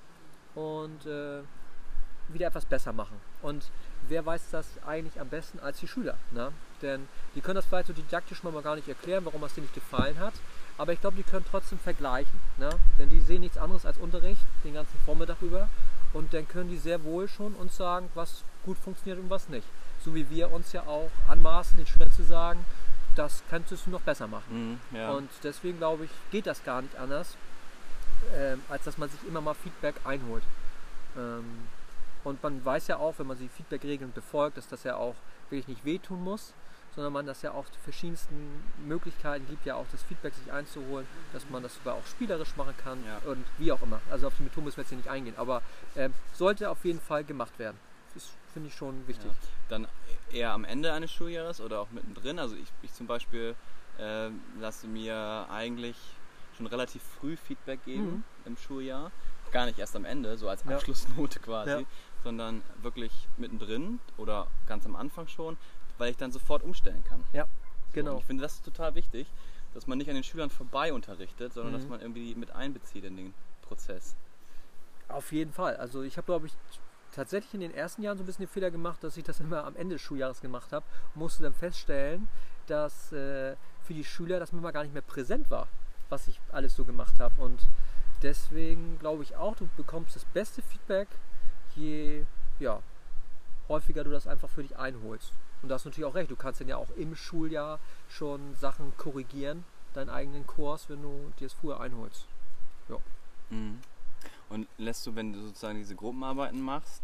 und 0.56 1.06
äh, 1.06 1.42
wieder 2.30 2.48
etwas 2.48 2.66
besser 2.66 2.92
machen. 2.94 3.18
Und 3.42 3.70
wer 4.08 4.26
weiß 4.26 4.50
das 4.52 4.66
eigentlich 4.86 5.20
am 5.20 5.30
besten 5.30 5.60
als 5.60 5.80
die 5.80 5.88
Schüler? 5.88 6.18
Ne? 6.32 6.52
Denn 6.82 7.08
die 7.36 7.42
können 7.42 7.56
das 7.56 7.66
vielleicht 7.66 7.88
so 7.88 7.94
didaktisch 7.94 8.42
mal 8.44 8.60
gar 8.64 8.76
nicht 8.76 8.88
erklären, 8.88 9.26
warum 9.26 9.44
es 9.44 9.54
denen 9.54 9.66
nicht 9.66 9.76
gefallen 9.76 10.18
hat. 10.20 10.34
Aber 10.78 10.94
ich 10.94 11.02
glaube, 11.02 11.18
die 11.18 11.24
können 11.24 11.46
trotzdem 11.50 11.78
vergleichen. 11.78 12.40
Ne? 12.58 12.70
Denn 12.98 13.10
die 13.10 13.20
sehen 13.20 13.42
nichts 13.42 13.58
anderes 13.58 13.86
als 13.86 13.98
Unterricht 14.00 14.42
den 14.64 14.74
ganzen 14.74 14.98
Vormittag 15.06 15.42
über. 15.42 15.70
Und 16.14 16.34
dann 16.34 16.48
können 16.48 16.70
die 16.70 16.78
sehr 16.78 17.04
wohl 17.04 17.28
schon 17.28 17.54
uns 17.56 17.78
sagen, 17.78 18.10
was 18.16 18.44
gut 18.66 18.78
funktioniert 18.78 19.20
und 19.20 19.30
was 19.30 19.50
nicht. 19.50 19.66
So 20.04 20.14
wie 20.16 20.30
wir 20.30 20.52
uns 20.52 20.74
ja 20.74 20.82
auch 20.84 21.10
anmaßen, 21.28 21.78
den 21.78 21.88
Schülern 21.88 22.12
zu 22.12 22.24
sagen, 22.24 22.66
das 23.16 23.44
könntest 23.50 23.86
du 23.86 23.92
noch 23.92 24.02
besser 24.02 24.28
machen. 24.28 24.80
Mhm, 24.92 24.98
ja. 24.98 25.12
Und 25.12 25.30
deswegen 25.44 25.78
glaube 25.78 26.06
ich, 26.06 26.12
geht 26.32 26.48
das 26.48 26.64
gar 26.64 26.82
nicht 26.82 26.96
anders, 26.98 27.36
ähm, 28.36 28.62
als 28.70 28.84
dass 28.84 28.98
man 28.98 29.10
sich 29.10 29.20
immer 29.28 29.42
mal 29.42 29.54
Feedback 29.54 29.96
einholt. 30.06 30.44
Ähm, 31.18 31.68
und 32.24 32.42
man 32.44 32.64
weiß 32.64 32.88
ja 32.88 32.98
auch, 32.98 33.16
wenn 33.18 33.28
man 33.28 33.38
die 33.38 33.50
Feedback-Regeln 33.50 34.12
befolgt, 34.14 34.58
dass 34.58 34.68
das 34.68 34.84
ja 34.84 34.96
auch 34.96 35.16
wirklich 35.50 35.68
nicht 35.68 35.86
wehtun 35.86 36.24
muss, 36.24 36.54
sondern 36.96 37.14
man 37.14 37.26
das 37.26 37.42
ja 37.42 37.52
auch 37.52 37.66
die 37.70 37.80
verschiedensten 37.80 38.64
Möglichkeiten 38.86 39.46
gibt, 39.48 39.66
ja 39.66 39.76
auch 39.76 39.86
das 39.92 40.04
Feedback 40.04 40.34
sich 40.34 40.52
einzuholen, 40.52 41.08
dass 41.34 41.50
man 41.50 41.64
das 41.64 41.76
sogar 41.76 41.96
auch 41.96 42.06
spielerisch 42.06 42.56
machen 42.58 42.74
kann 42.84 43.04
Ja. 43.06 43.30
und 43.32 43.46
wie 43.58 43.72
auch 43.72 43.82
immer. 43.82 44.02
Also 44.10 44.28
auf 44.28 44.34
die 44.38 44.44
Methode 44.44 44.66
müssen 44.66 44.78
wir 44.78 44.82
jetzt 44.84 44.90
hier 44.90 44.98
nicht 44.98 45.10
eingehen, 45.10 45.36
aber 45.38 45.62
ähm, 45.96 46.14
sollte 46.34 46.70
auf 46.70 46.84
jeden 46.86 47.00
Fall 47.00 47.24
gemacht 47.24 47.58
werden. 47.60 47.78
Das 48.14 48.30
finde 48.54 48.68
ich 48.68 48.76
schon 48.76 49.08
wichtig. 49.08 49.32
Ja. 49.32 49.48
Dann 49.70 49.88
eher 50.34 50.52
am 50.52 50.66
Ende 50.66 50.92
eines 50.92 51.12
Schuljahres 51.12 51.62
oder 51.62 51.80
auch 51.80 51.92
mittendrin. 51.92 52.40
Also 52.40 52.56
ich, 52.56 52.68
ich 52.82 52.94
zum 52.94 53.08
Beispiel 53.08 53.56
äh, 53.98 54.30
lasse 54.60 54.88
mir 54.88 55.48
eigentlich 55.50 55.96
schon 56.58 56.68
relativ 56.68 57.02
früh 57.04 57.38
Feedback 57.38 57.84
geben 57.86 58.04
Mhm. 58.12 58.24
im 58.46 58.58
Schuljahr. 58.58 59.12
Gar 59.52 59.66
nicht 59.66 59.80
erst 59.80 59.96
am 59.96 60.04
Ende, 60.06 60.38
so 60.38 60.48
als 60.50 60.64
Ja. 60.66 60.76
Abschlussnote 60.76 61.40
quasi, 61.40 61.72
Ja. 61.72 61.82
sondern 62.24 62.62
wirklich 62.82 63.12
mittendrin 63.38 64.00
oder 64.18 64.48
ganz 64.68 64.86
am 64.86 64.96
Anfang 64.96 65.28
schon, 65.28 65.58
weil 66.02 66.10
ich 66.10 66.18
dann 66.18 66.32
sofort 66.32 66.64
umstellen 66.64 67.04
kann. 67.04 67.24
Ja, 67.32 67.46
genau. 67.94 68.18
ich 68.18 68.26
finde 68.26 68.42
das 68.42 68.56
ist 68.56 68.66
total 68.66 68.96
wichtig, 68.96 69.28
dass 69.76 69.86
man 69.86 70.00
nicht 70.00 70.10
an 70.10 70.16
den 70.16 70.24
Schülern 70.24 70.50
vorbei 70.50 70.92
unterrichtet, 70.94 71.54
sondern 71.54 71.74
Mhm. 71.74 71.78
dass 71.78 71.88
man 71.88 72.02
irgendwie 72.02 72.34
mit 72.34 72.52
einbezieht 72.56 73.04
in 73.04 73.18
den 73.18 73.34
Prozess. 73.62 74.16
Auf 75.10 75.32
jeden 75.32 75.54
Fall. 75.54 75.78
Also 75.78 76.02
ich 76.02 76.18
habe, 76.18 76.26
glaube 76.26 76.48
ich, 76.48 76.54
tatsächlich 77.14 77.54
in 77.54 77.60
den 77.60 77.74
ersten 77.76 78.02
Jahren 78.02 78.18
so 78.18 78.24
ein 78.24 78.26
bisschen 78.26 78.46
den 78.48 78.52
Fehler 78.52 78.72
gemacht, 78.72 79.04
dass 79.04 79.16
ich 79.16 79.24
das 79.24 79.40
immer 79.46 79.64
am 79.64 79.76
Ende 79.76 79.94
des 79.96 80.02
Schuljahres 80.02 80.42
gemacht 80.42 80.74
habe. 80.74 80.84
Musste 81.14 81.44
dann 81.44 81.54
feststellen, 81.54 82.28
dass 82.66 83.12
äh, 83.12 83.56
für 83.84 83.94
die 83.94 84.04
Schüler 84.04 84.40
das 84.40 84.54
manchmal 84.54 84.72
gar 84.74 84.82
nicht 84.82 84.94
mehr 84.94 85.04
präsent 85.04 85.52
war, 85.52 85.68
was 86.10 86.28
ich 86.28 86.40
alles 86.52 86.76
so 86.76 86.84
gemacht 86.84 87.20
habe. 87.20 87.40
Und 87.40 87.60
deswegen 88.24 88.98
glaube 88.98 89.22
ich 89.22 89.36
auch, 89.36 89.56
du 89.56 89.70
bekommst 89.78 90.16
das 90.16 90.26
beste 90.26 90.64
Feedback, 90.64 91.10
je 91.76 92.26
ja, 92.60 92.82
häufiger 93.70 94.04
du 94.04 94.10
das 94.10 94.26
einfach 94.26 94.50
für 94.50 94.64
dich 94.64 94.76
einholst. 94.80 95.34
Und 95.62 95.70
da 95.70 95.76
hast 95.76 95.86
du 95.86 95.90
natürlich 95.90 96.06
auch 96.10 96.16
recht, 96.16 96.32
du 96.32 96.36
kannst 96.36 96.60
dann 96.62 96.68
ja 96.68 96.78
auch 96.78 96.90
im 96.98 97.16
Schuljahr 97.16 97.80
schon 98.10 98.56
Sachen 98.56 98.96
korrigieren, 98.98 99.64
deinen 99.94 100.10
eigenen 100.10 100.48
Kurs, 100.48 100.90
wenn 100.90 101.02
du 101.02 101.32
dir 101.40 101.46
es 101.48 101.54
früher 101.54 101.80
einholst. 101.80 102.26
Mhm. 103.50 103.80
Und 104.50 104.68
lässt 104.78 105.06
du, 105.06 105.16
wenn 105.16 105.34
du 105.34 105.42
sozusagen 105.42 105.78
diese 105.78 105.96
Gruppenarbeiten 105.96 106.62
machst, 106.62 107.02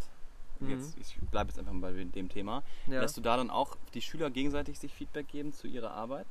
Mhm. 0.60 0.70
jetzt, 0.70 0.98
ich 0.98 1.18
bleibe 1.30 1.50
jetzt 1.50 1.60
einfach 1.60 1.74
mal 1.74 1.94
bei 1.94 2.04
dem 2.04 2.30
Thema, 2.30 2.64
Ja. 2.88 3.02
lässt 3.02 3.18
du 3.18 3.22
da 3.22 3.38
dann 3.38 3.50
auch 3.50 3.76
die 3.94 4.02
Schüler 4.02 4.30
gegenseitig 4.30 4.80
sich 4.80 4.94
Feedback 4.94 5.28
geben 5.28 5.54
zu 5.54 5.68
ihrer 5.68 5.92
Arbeit? 5.92 6.28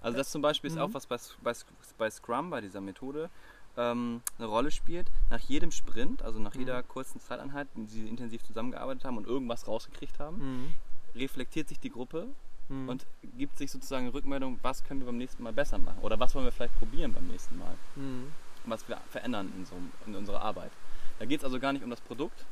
Also 0.00 0.16
das 0.18 0.30
zum 0.30 0.42
Beispiel 0.42 0.68
ist 0.68 0.76
Mhm. 0.76 0.82
auch 0.82 0.94
was 0.94 1.06
bei, 1.06 1.16
bei, 1.42 1.52
bei 1.98 2.10
Scrum, 2.10 2.50
bei 2.50 2.60
dieser 2.60 2.80
Methode, 2.80 3.30
ähm, 3.76 4.20
eine 4.38 4.46
Rolle 4.46 4.70
spielt. 4.70 5.06
Nach 5.30 5.40
jedem 5.40 5.70
Sprint, 5.70 6.22
also 6.22 6.38
nach 6.38 6.54
Mhm. 6.54 6.60
jeder 6.60 6.82
kurzen 6.82 7.20
Zeiteinheit, 7.20 7.68
in 7.76 7.86
die 7.86 7.92
sie 7.92 8.08
intensiv 8.08 8.42
zusammengearbeitet 8.42 9.04
haben 9.04 9.16
und 9.16 9.26
irgendwas 9.26 9.68
rausgekriegt 9.68 10.18
haben, 10.18 10.38
Mhm. 10.38 10.74
Reflektiert 11.14 11.68
sich 11.68 11.78
die 11.80 11.90
Gruppe 11.90 12.26
Mhm. 12.68 12.88
und 12.88 13.06
gibt 13.36 13.58
sich 13.58 13.70
sozusagen 13.70 14.08
Rückmeldung, 14.08 14.58
was 14.62 14.84
können 14.84 15.00
wir 15.00 15.06
beim 15.06 15.18
nächsten 15.18 15.42
Mal 15.42 15.52
besser 15.52 15.78
machen 15.78 15.98
oder 16.00 16.18
was 16.20 16.34
wollen 16.34 16.44
wir 16.44 16.52
vielleicht 16.52 16.76
probieren 16.76 17.12
beim 17.12 17.26
nächsten 17.26 17.58
Mal, 17.58 17.74
Mhm. 17.96 18.32
was 18.66 18.88
wir 18.88 18.96
verändern 19.10 19.52
in, 19.56 19.66
so, 19.66 19.74
in 20.06 20.14
unserer 20.14 20.40
Arbeit. 20.42 20.70
Da 21.18 21.26
geht 21.26 21.40
es 21.40 21.44
also 21.44 21.58
gar 21.58 21.72
nicht 21.72 21.82
um 21.84 21.90
das 21.90 22.00
Produkt, 22.00 22.44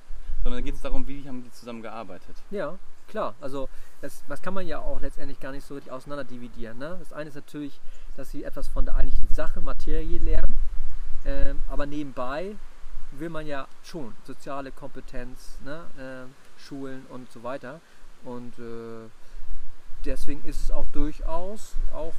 sondern 0.42 0.60
da 0.60 0.64
geht 0.64 0.74
es 0.74 0.80
darum, 0.80 1.06
wie 1.06 1.26
haben 1.28 1.44
die 1.44 1.50
zusammen 1.52 1.80
gearbeitet. 1.80 2.34
Ja, 2.50 2.76
klar. 3.08 3.34
Also 3.40 3.68
das, 4.00 4.22
das 4.28 4.42
kann 4.42 4.52
man 4.54 4.66
ja 4.66 4.80
auch 4.80 5.00
letztendlich 5.00 5.38
gar 5.38 5.52
nicht 5.52 5.64
so 5.66 5.74
richtig 5.74 5.92
auseinander 5.92 6.24
dividieren. 6.24 6.78
Ne? 6.78 6.96
Das 6.98 7.12
eine 7.12 7.28
ist 7.28 7.36
natürlich, 7.36 7.80
dass 8.16 8.30
sie 8.30 8.42
etwas 8.44 8.66
von 8.68 8.84
der 8.84 8.96
eigentlichen 8.96 9.28
Sache, 9.28 9.60
Materie 9.60 10.18
lernen, 10.18 10.56
ähm, 11.24 11.60
aber 11.68 11.86
nebenbei 11.86 12.56
will 13.12 13.28
man 13.28 13.46
ja 13.46 13.66
schon 13.82 14.14
soziale 14.24 14.70
Kompetenz, 14.72 15.58
ne? 15.64 15.84
ähm, 15.98 16.34
Schulen 16.58 17.06
und 17.10 17.30
so 17.30 17.42
weiter. 17.42 17.80
Und 18.24 18.58
äh, 18.58 19.08
deswegen 20.04 20.44
ist 20.44 20.62
es 20.62 20.70
auch 20.70 20.86
durchaus 20.92 21.74
auch 21.92 22.14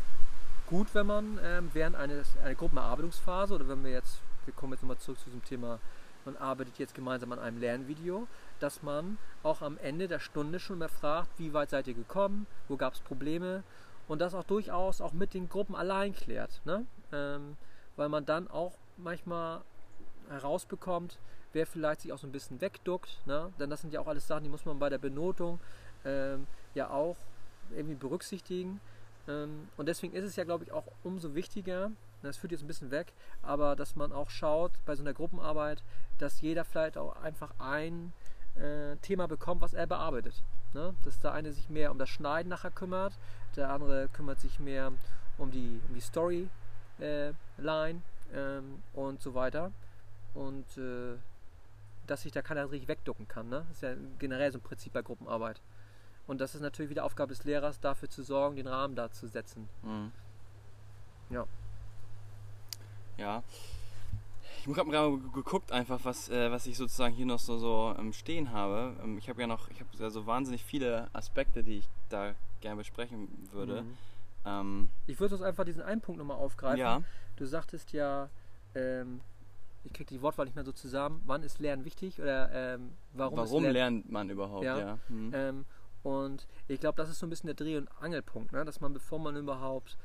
gut, 0.67 0.87
wenn 0.93 1.05
man 1.05 1.39
ähm, 1.43 1.69
während 1.73 1.95
eines, 1.95 2.37
einer 2.43 2.55
Gruppenerarbeitungsphase 2.55 3.53
oder 3.55 3.67
wenn 3.67 3.83
wir 3.83 3.91
jetzt, 3.91 4.21
wir 4.45 4.53
kommen 4.53 4.73
jetzt 4.73 4.81
nochmal 4.81 4.97
zurück 4.97 5.19
zu 5.19 5.25
diesem 5.25 5.43
Thema, 5.43 5.79
man 6.25 6.37
arbeitet 6.37 6.77
jetzt 6.77 6.93
gemeinsam 6.93 7.31
an 7.31 7.39
einem 7.39 7.59
Lernvideo, 7.59 8.27
dass 8.59 8.83
man 8.83 9.17
auch 9.43 9.61
am 9.61 9.77
Ende 9.79 10.07
der 10.07 10.19
Stunde 10.19 10.59
schon 10.59 10.79
mal 10.79 10.87
fragt, 10.87 11.29
wie 11.37 11.53
weit 11.53 11.71
seid 11.71 11.87
ihr 11.87 11.93
gekommen, 11.93 12.45
wo 12.67 12.77
gab 12.77 12.93
es 12.93 12.99
Probleme 12.99 13.63
und 14.07 14.19
das 14.19 14.35
auch 14.35 14.43
durchaus 14.43 15.01
auch 15.01 15.13
mit 15.13 15.33
den 15.33 15.49
Gruppen 15.49 15.75
allein 15.75 16.13
klärt. 16.13 16.61
Ne? 16.65 16.85
Ähm, 17.11 17.57
weil 17.95 18.09
man 18.09 18.25
dann 18.25 18.47
auch 18.49 18.73
manchmal 18.97 19.61
herausbekommt, 20.29 21.17
wer 21.53 21.65
vielleicht 21.65 22.01
sich 22.01 22.13
auch 22.13 22.17
so 22.17 22.27
ein 22.27 22.31
bisschen 22.31 22.61
wegduckt. 22.61 23.19
Ne? 23.25 23.51
Denn 23.59 23.69
das 23.69 23.81
sind 23.81 23.93
ja 23.93 23.99
auch 23.99 24.07
alles 24.07 24.27
Sachen, 24.27 24.43
die 24.43 24.49
muss 24.49 24.65
man 24.65 24.79
bei 24.79 24.89
der 24.89 24.99
Benotung 24.99 25.59
ähm, 26.05 26.47
ja 26.73 26.89
auch 26.89 27.17
irgendwie 27.75 27.95
berücksichtigen. 27.95 28.79
Ähm, 29.27 29.67
und 29.77 29.87
deswegen 29.87 30.13
ist 30.13 30.25
es 30.25 30.35
ja, 30.35 30.43
glaube 30.43 30.63
ich, 30.63 30.71
auch 30.71 30.85
umso 31.03 31.35
wichtiger, 31.35 31.91
das 32.21 32.37
führt 32.37 32.51
jetzt 32.51 32.63
ein 32.63 32.67
bisschen 32.67 32.91
weg, 32.91 33.13
aber 33.41 33.75
dass 33.75 33.95
man 33.95 34.11
auch 34.11 34.29
schaut 34.29 34.71
bei 34.85 34.95
so 34.95 35.03
einer 35.03 35.13
Gruppenarbeit, 35.13 35.81
dass 36.19 36.41
jeder 36.41 36.63
vielleicht 36.63 36.97
auch 36.97 37.15
einfach 37.21 37.51
ein 37.59 38.13
äh, 38.55 38.95
Thema 38.97 39.27
bekommt, 39.27 39.61
was 39.61 39.73
er 39.73 39.87
bearbeitet. 39.87 40.43
Ne? 40.73 40.93
Dass 41.03 41.19
der 41.19 41.33
eine 41.33 41.51
sich 41.51 41.69
mehr 41.69 41.91
um 41.91 41.97
das 41.97 42.09
Schneiden 42.09 42.49
nachher 42.49 42.71
kümmert, 42.71 43.13
der 43.55 43.69
andere 43.69 44.07
kümmert 44.09 44.39
sich 44.39 44.59
mehr 44.59 44.91
um 45.37 45.51
die, 45.51 45.81
um 45.87 45.95
die 45.95 46.01
Storyline 46.01 46.49
äh, 46.99 47.33
ähm, 48.33 48.83
und 48.93 49.21
so 49.21 49.33
weiter. 49.33 49.71
Und 50.33 50.65
äh, 50.77 51.17
dass 52.07 52.21
sich 52.21 52.31
da 52.31 52.41
keiner 52.41 52.69
richtig 52.69 52.87
wegducken 52.87 53.27
kann. 53.27 53.49
Ne? 53.49 53.65
Das 53.67 53.77
ist 53.77 53.83
ja 53.83 53.93
generell 54.19 54.51
so 54.51 54.59
ein 54.59 54.61
Prinzip 54.61 54.93
bei 54.93 55.01
Gruppenarbeit. 55.01 55.61
Und 56.27 56.39
das 56.39 56.55
ist 56.55 56.61
natürlich 56.61 56.89
wieder 56.89 57.03
Aufgabe 57.03 57.33
des 57.33 57.43
Lehrers, 57.43 57.79
dafür 57.79 58.09
zu 58.09 58.23
sorgen, 58.23 58.55
den 58.55 58.67
Rahmen 58.67 58.95
da 58.95 59.11
zu 59.11 59.27
setzen. 59.27 59.67
Mhm. 59.83 60.11
Ja. 61.29 61.45
Ja. 63.17 63.43
Ich 64.59 64.77
habe 64.77 64.91
gerade 64.91 65.17
geguckt, 65.33 65.71
einfach, 65.71 65.99
was, 66.03 66.29
äh, 66.29 66.51
was 66.51 66.67
ich 66.67 66.77
sozusagen 66.77 67.15
hier 67.15 67.25
noch 67.25 67.39
so, 67.39 67.57
so 67.57 67.95
ähm, 67.97 68.13
stehen 68.13 68.51
habe. 68.51 68.95
Ähm, 69.03 69.17
ich 69.17 69.27
habe 69.27 69.41
ja 69.41 69.47
noch, 69.47 69.69
ich 69.69 69.81
habe 69.81 70.11
so 70.11 70.27
wahnsinnig 70.27 70.63
viele 70.63 71.09
Aspekte, 71.13 71.63
die 71.63 71.79
ich 71.79 71.89
da 72.09 72.35
gerne 72.59 72.77
besprechen 72.77 73.27
würde. 73.51 73.81
Mhm. 73.81 73.97
Ähm, 74.45 74.89
ich 75.07 75.19
würde 75.19 75.35
uns 75.35 75.43
einfach 75.43 75.65
diesen 75.65 75.81
einen 75.81 76.01
Punkt 76.01 76.19
nochmal 76.19 76.37
aufgreifen. 76.37 76.79
Ja. 76.79 77.01
Du 77.37 77.45
sagtest 77.45 77.91
ja, 77.91 78.29
ähm, 78.75 79.21
ich 79.83 79.93
kriege 79.93 80.13
die 80.13 80.21
Wortwahl 80.21 80.45
nicht 80.45 80.55
mehr 80.55 80.63
so 80.63 80.71
zusammen, 80.71 81.21
wann 81.25 81.41
ist 81.41 81.59
Lernen 81.59 81.85
wichtig 81.85 82.21
oder 82.21 82.51
ähm, 82.51 82.91
warum, 83.13 83.37
warum 83.37 83.63
Lernen, 83.63 83.73
lernt 83.73 84.11
man 84.11 84.29
überhaupt, 84.29 84.63
ja. 84.63 84.77
ja. 84.77 84.97
Mhm. 85.09 85.65
Und 86.03 86.47
ich 86.67 86.79
glaube, 86.79 86.97
das 86.97 87.09
ist 87.09 87.19
so 87.19 87.25
ein 87.25 87.29
bisschen 87.29 87.47
der 87.47 87.55
Dreh- 87.55 87.77
und 87.77 87.89
Angelpunkt, 87.99 88.51
ne? 88.51 88.65
dass 88.65 88.81
man, 88.81 88.93
bevor 88.93 89.19
man 89.19 89.35
überhaupt 89.35 89.97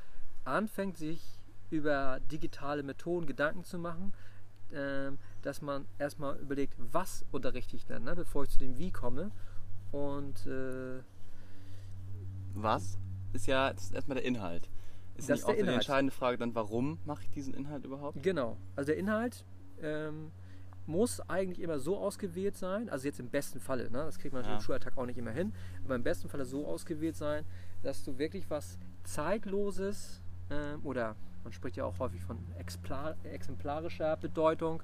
anfängt, 0.44 0.98
sich 0.98 1.40
über 1.70 2.20
digitale 2.30 2.82
Methoden 2.82 3.26
Gedanken 3.26 3.64
zu 3.64 3.78
machen, 3.78 4.12
ähm, 4.72 5.18
dass 5.42 5.62
man 5.62 5.87
erstmal 5.98 6.37
überlegt, 6.38 6.74
was 6.78 7.24
unterrichte 7.30 7.76
ich 7.76 7.87
denn, 7.87 8.04
ne, 8.04 8.14
bevor 8.14 8.44
ich 8.44 8.50
zu 8.50 8.59
dem 8.59 8.78
Wie 8.78 8.90
komme. 8.90 9.30
Und 9.92 10.46
äh, 10.46 11.00
was 12.54 12.98
ist 13.32 13.46
ja 13.46 13.68
ist 13.68 13.94
erstmal 13.94 14.16
der 14.16 14.24
Inhalt. 14.24 14.68
Ist 15.16 15.30
das 15.30 15.46
nicht 15.46 15.48
auch 15.48 15.54
die 15.54 15.72
entscheidende 15.72 16.12
Frage 16.12 16.37
dann, 16.37 16.54
warum 16.54 16.98
mache 17.04 17.22
ich 17.22 17.30
diesen 17.30 17.54
Inhalt 17.54 17.85
überhaupt? 17.85 18.22
Genau. 18.22 18.56
Also 18.74 18.88
der 18.88 18.98
Inhalt 18.98 19.44
ähm, 19.80 20.30
muss 20.87 21.20
eigentlich 21.29 21.61
immer 21.61 21.79
so 21.79 21.99
ausgewählt 21.99 22.57
sein, 22.57 22.88
also 22.88 23.07
jetzt 23.07 23.20
im 23.20 23.29
besten 23.29 23.61
Falle, 23.61 23.90
ne, 23.90 24.05
das 24.05 24.18
kriegt 24.18 24.35
man 24.35 24.44
ja. 24.44 24.55
im 24.55 24.61
Schulalltag 24.61 24.96
auch 24.96 25.07
nicht 25.07 25.18
immer 25.18 25.31
hin, 25.31 25.53
aber 25.85 25.94
im 25.94 26.03
besten 26.03 26.29
Falle 26.29 26.44
so 26.44 26.66
ausgewählt 26.66 27.16
sein, 27.16 27.44
dass 27.83 28.05
du 28.05 28.18
wirklich 28.18 28.49
was 28.51 28.79
Zeitloses 29.05 30.20
ähm, 30.51 30.81
oder 30.85 31.16
man 31.44 31.53
spricht 31.53 31.77
ja 31.77 31.85
auch 31.85 31.99
häufig 32.01 32.22
von 32.22 32.38
exemplarischer 33.25 34.16
Bedeutung, 34.16 34.83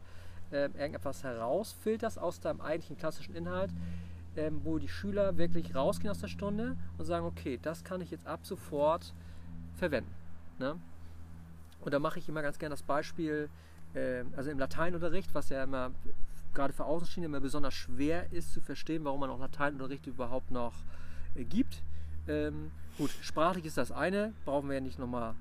äh, 0.52 0.66
irgendetwas 0.66 1.24
herausfilterst 1.24 2.18
aus 2.18 2.38
deinem 2.38 2.60
eigentlichen 2.60 2.96
klassischen 2.96 3.34
Inhalt, 3.34 3.72
ähm, 4.36 4.60
wo 4.62 4.78
die 4.78 4.88
Schüler 4.88 5.36
wirklich 5.38 5.74
rausgehen 5.74 6.10
aus 6.10 6.20
der 6.20 6.28
Stunde 6.28 6.76
und 6.98 7.04
sagen, 7.04 7.26
okay, 7.26 7.58
das 7.60 7.82
kann 7.82 8.00
ich 8.00 8.10
jetzt 8.10 8.26
ab 8.26 8.46
sofort 8.46 9.12
verwenden. 9.74 10.14
Ne? 10.58 10.76
Und 11.80 11.92
da 11.92 11.98
mache 11.98 12.20
ich 12.20 12.28
immer 12.28 12.42
ganz 12.42 12.58
gerne 12.58 12.74
das 12.74 12.82
Beispiel, 12.82 13.48
äh, 13.94 14.24
also 14.36 14.50
im 14.50 14.58
Lateinunterricht, 14.58 15.34
was 15.34 15.48
ja 15.48 15.64
immer 15.64 15.90
gerade 16.54 16.72
für 16.72 16.84
Außenstehende 16.84 17.26
immer 17.26 17.40
besonders 17.40 17.74
schwer 17.74 18.30
ist 18.32 18.52
zu 18.52 18.60
verstehen, 18.60 19.04
warum 19.04 19.20
man 19.20 19.30
auch 19.30 19.40
Lateinunterricht 19.40 20.06
überhaupt 20.06 20.50
noch 20.50 20.74
äh, 21.34 21.44
gibt. 21.44 21.82
Ähm, 22.28 22.70
gut, 22.98 23.10
sprachlich 23.22 23.64
ist 23.64 23.78
das 23.78 23.90
eine, 23.90 24.32
brauchen 24.44 24.68
wir 24.68 24.74
ja 24.74 24.80
nicht 24.80 24.98
nochmal 24.98 25.34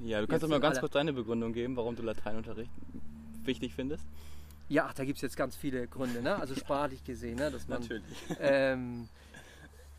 ja, 0.00 0.20
du 0.20 0.26
kannst 0.26 0.42
doch 0.42 0.48
mal 0.48 0.60
ganz 0.60 0.78
kurz 0.78 0.92
deine 0.92 1.12
Begründung 1.12 1.52
geben, 1.52 1.76
warum 1.76 1.96
du 1.96 2.02
Lateinunterricht 2.02 2.70
wichtig 3.44 3.74
findest. 3.74 4.04
Ja, 4.68 4.90
da 4.94 5.04
gibt 5.04 5.16
es 5.16 5.22
jetzt 5.22 5.36
ganz 5.36 5.56
viele 5.56 5.86
Gründe, 5.86 6.22
ne? 6.22 6.36
also 6.36 6.54
sprachlich 6.56 7.04
gesehen, 7.04 7.36
ne? 7.36 7.50
dass 7.50 7.68
man 7.68 7.80
Natürlich. 7.80 8.04
Ähm, 8.40 9.08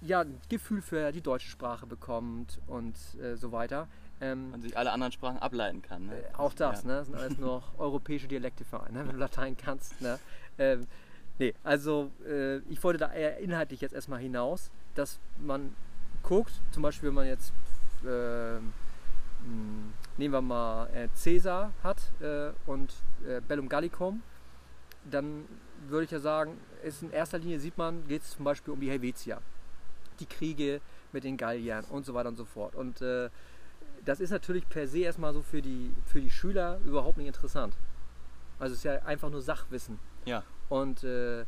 ja, 0.01 0.21
ein 0.21 0.39
Gefühl 0.49 0.81
für 0.81 1.11
die 1.11 1.21
deutsche 1.21 1.49
Sprache 1.49 1.87
bekommt 1.87 2.59
und 2.67 2.95
äh, 3.19 3.35
so 3.35 3.51
weiter. 3.51 3.87
Ähm, 4.19 4.51
und 4.53 4.61
sich 4.61 4.77
alle 4.77 4.91
anderen 4.91 5.11
Sprachen 5.11 5.37
ableiten 5.37 5.81
kann. 5.81 6.07
Ne? 6.07 6.15
Äh, 6.15 6.35
auch 6.35 6.53
das, 6.53 6.83
ja. 6.83 6.87
ne? 6.87 6.95
das 6.97 7.07
sind 7.07 7.15
alles 7.15 7.37
nur 7.37 7.63
europäische 7.77 8.27
Dialektevereine, 8.27 8.99
ne? 8.99 9.07
wenn 9.07 9.13
du 9.13 9.19
Latein 9.19 9.55
kannst. 9.55 9.99
Ne? 10.01 10.19
Ähm, 10.57 10.87
nee, 11.37 11.53
also 11.63 12.11
äh, 12.27 12.57
ich 12.69 12.83
wollte 12.83 12.99
da 12.99 13.13
eher 13.13 13.37
inhaltlich 13.37 13.81
jetzt 13.81 13.93
erstmal 13.93 14.19
hinaus, 14.19 14.71
dass 14.95 15.19
man 15.39 15.75
guckt, 16.23 16.53
zum 16.71 16.83
Beispiel 16.83 17.09
wenn 17.09 17.15
man 17.15 17.27
jetzt 17.27 17.53
äh, 18.03 18.57
hm, 18.57 19.93
nehmen 20.17 20.33
wir 20.33 20.41
mal 20.41 20.87
äh, 20.87 21.07
Caesar 21.23 21.71
hat 21.83 22.11
äh, 22.19 22.51
und 22.65 22.93
äh, 23.27 23.39
Bellum 23.41 23.69
Gallicum, 23.69 24.21
dann 25.09 25.45
würde 25.87 26.05
ich 26.05 26.11
ja 26.11 26.19
sagen, 26.19 26.57
ist 26.83 27.03
in 27.03 27.11
erster 27.11 27.37
Linie 27.37 27.59
sieht 27.59 27.77
man, 27.77 28.07
geht 28.07 28.23
es 28.23 28.31
zum 28.31 28.43
Beispiel 28.43 28.73
um 28.73 28.79
die 28.79 28.89
Helvetia, 28.89 29.41
die 30.19 30.25
Kriege 30.25 30.81
mit 31.13 31.23
den 31.23 31.37
Galliern 31.37 31.85
und 31.85 32.05
so 32.05 32.13
weiter 32.13 32.29
und 32.29 32.35
so 32.35 32.45
fort. 32.45 32.75
Und 32.75 33.01
äh, 33.01 33.29
das 34.07 34.21
ist 34.21 34.29
natürlich 34.29 34.67
per 34.69 34.87
se 34.87 34.99
erstmal 34.99 35.33
so 35.33 35.41
für 35.41 35.61
die, 35.61 35.93
für 36.05 36.21
die 36.21 36.29
Schüler 36.29 36.79
überhaupt 36.85 37.17
nicht 37.17 37.27
interessant. 37.27 37.75
Also 38.57 38.71
es 38.71 38.79
ist 38.79 38.83
ja 38.85 38.93
einfach 39.03 39.29
nur 39.29 39.41
Sachwissen. 39.41 39.99
Ja. 40.23 40.43
Und 40.69 41.03
äh, 41.03 41.45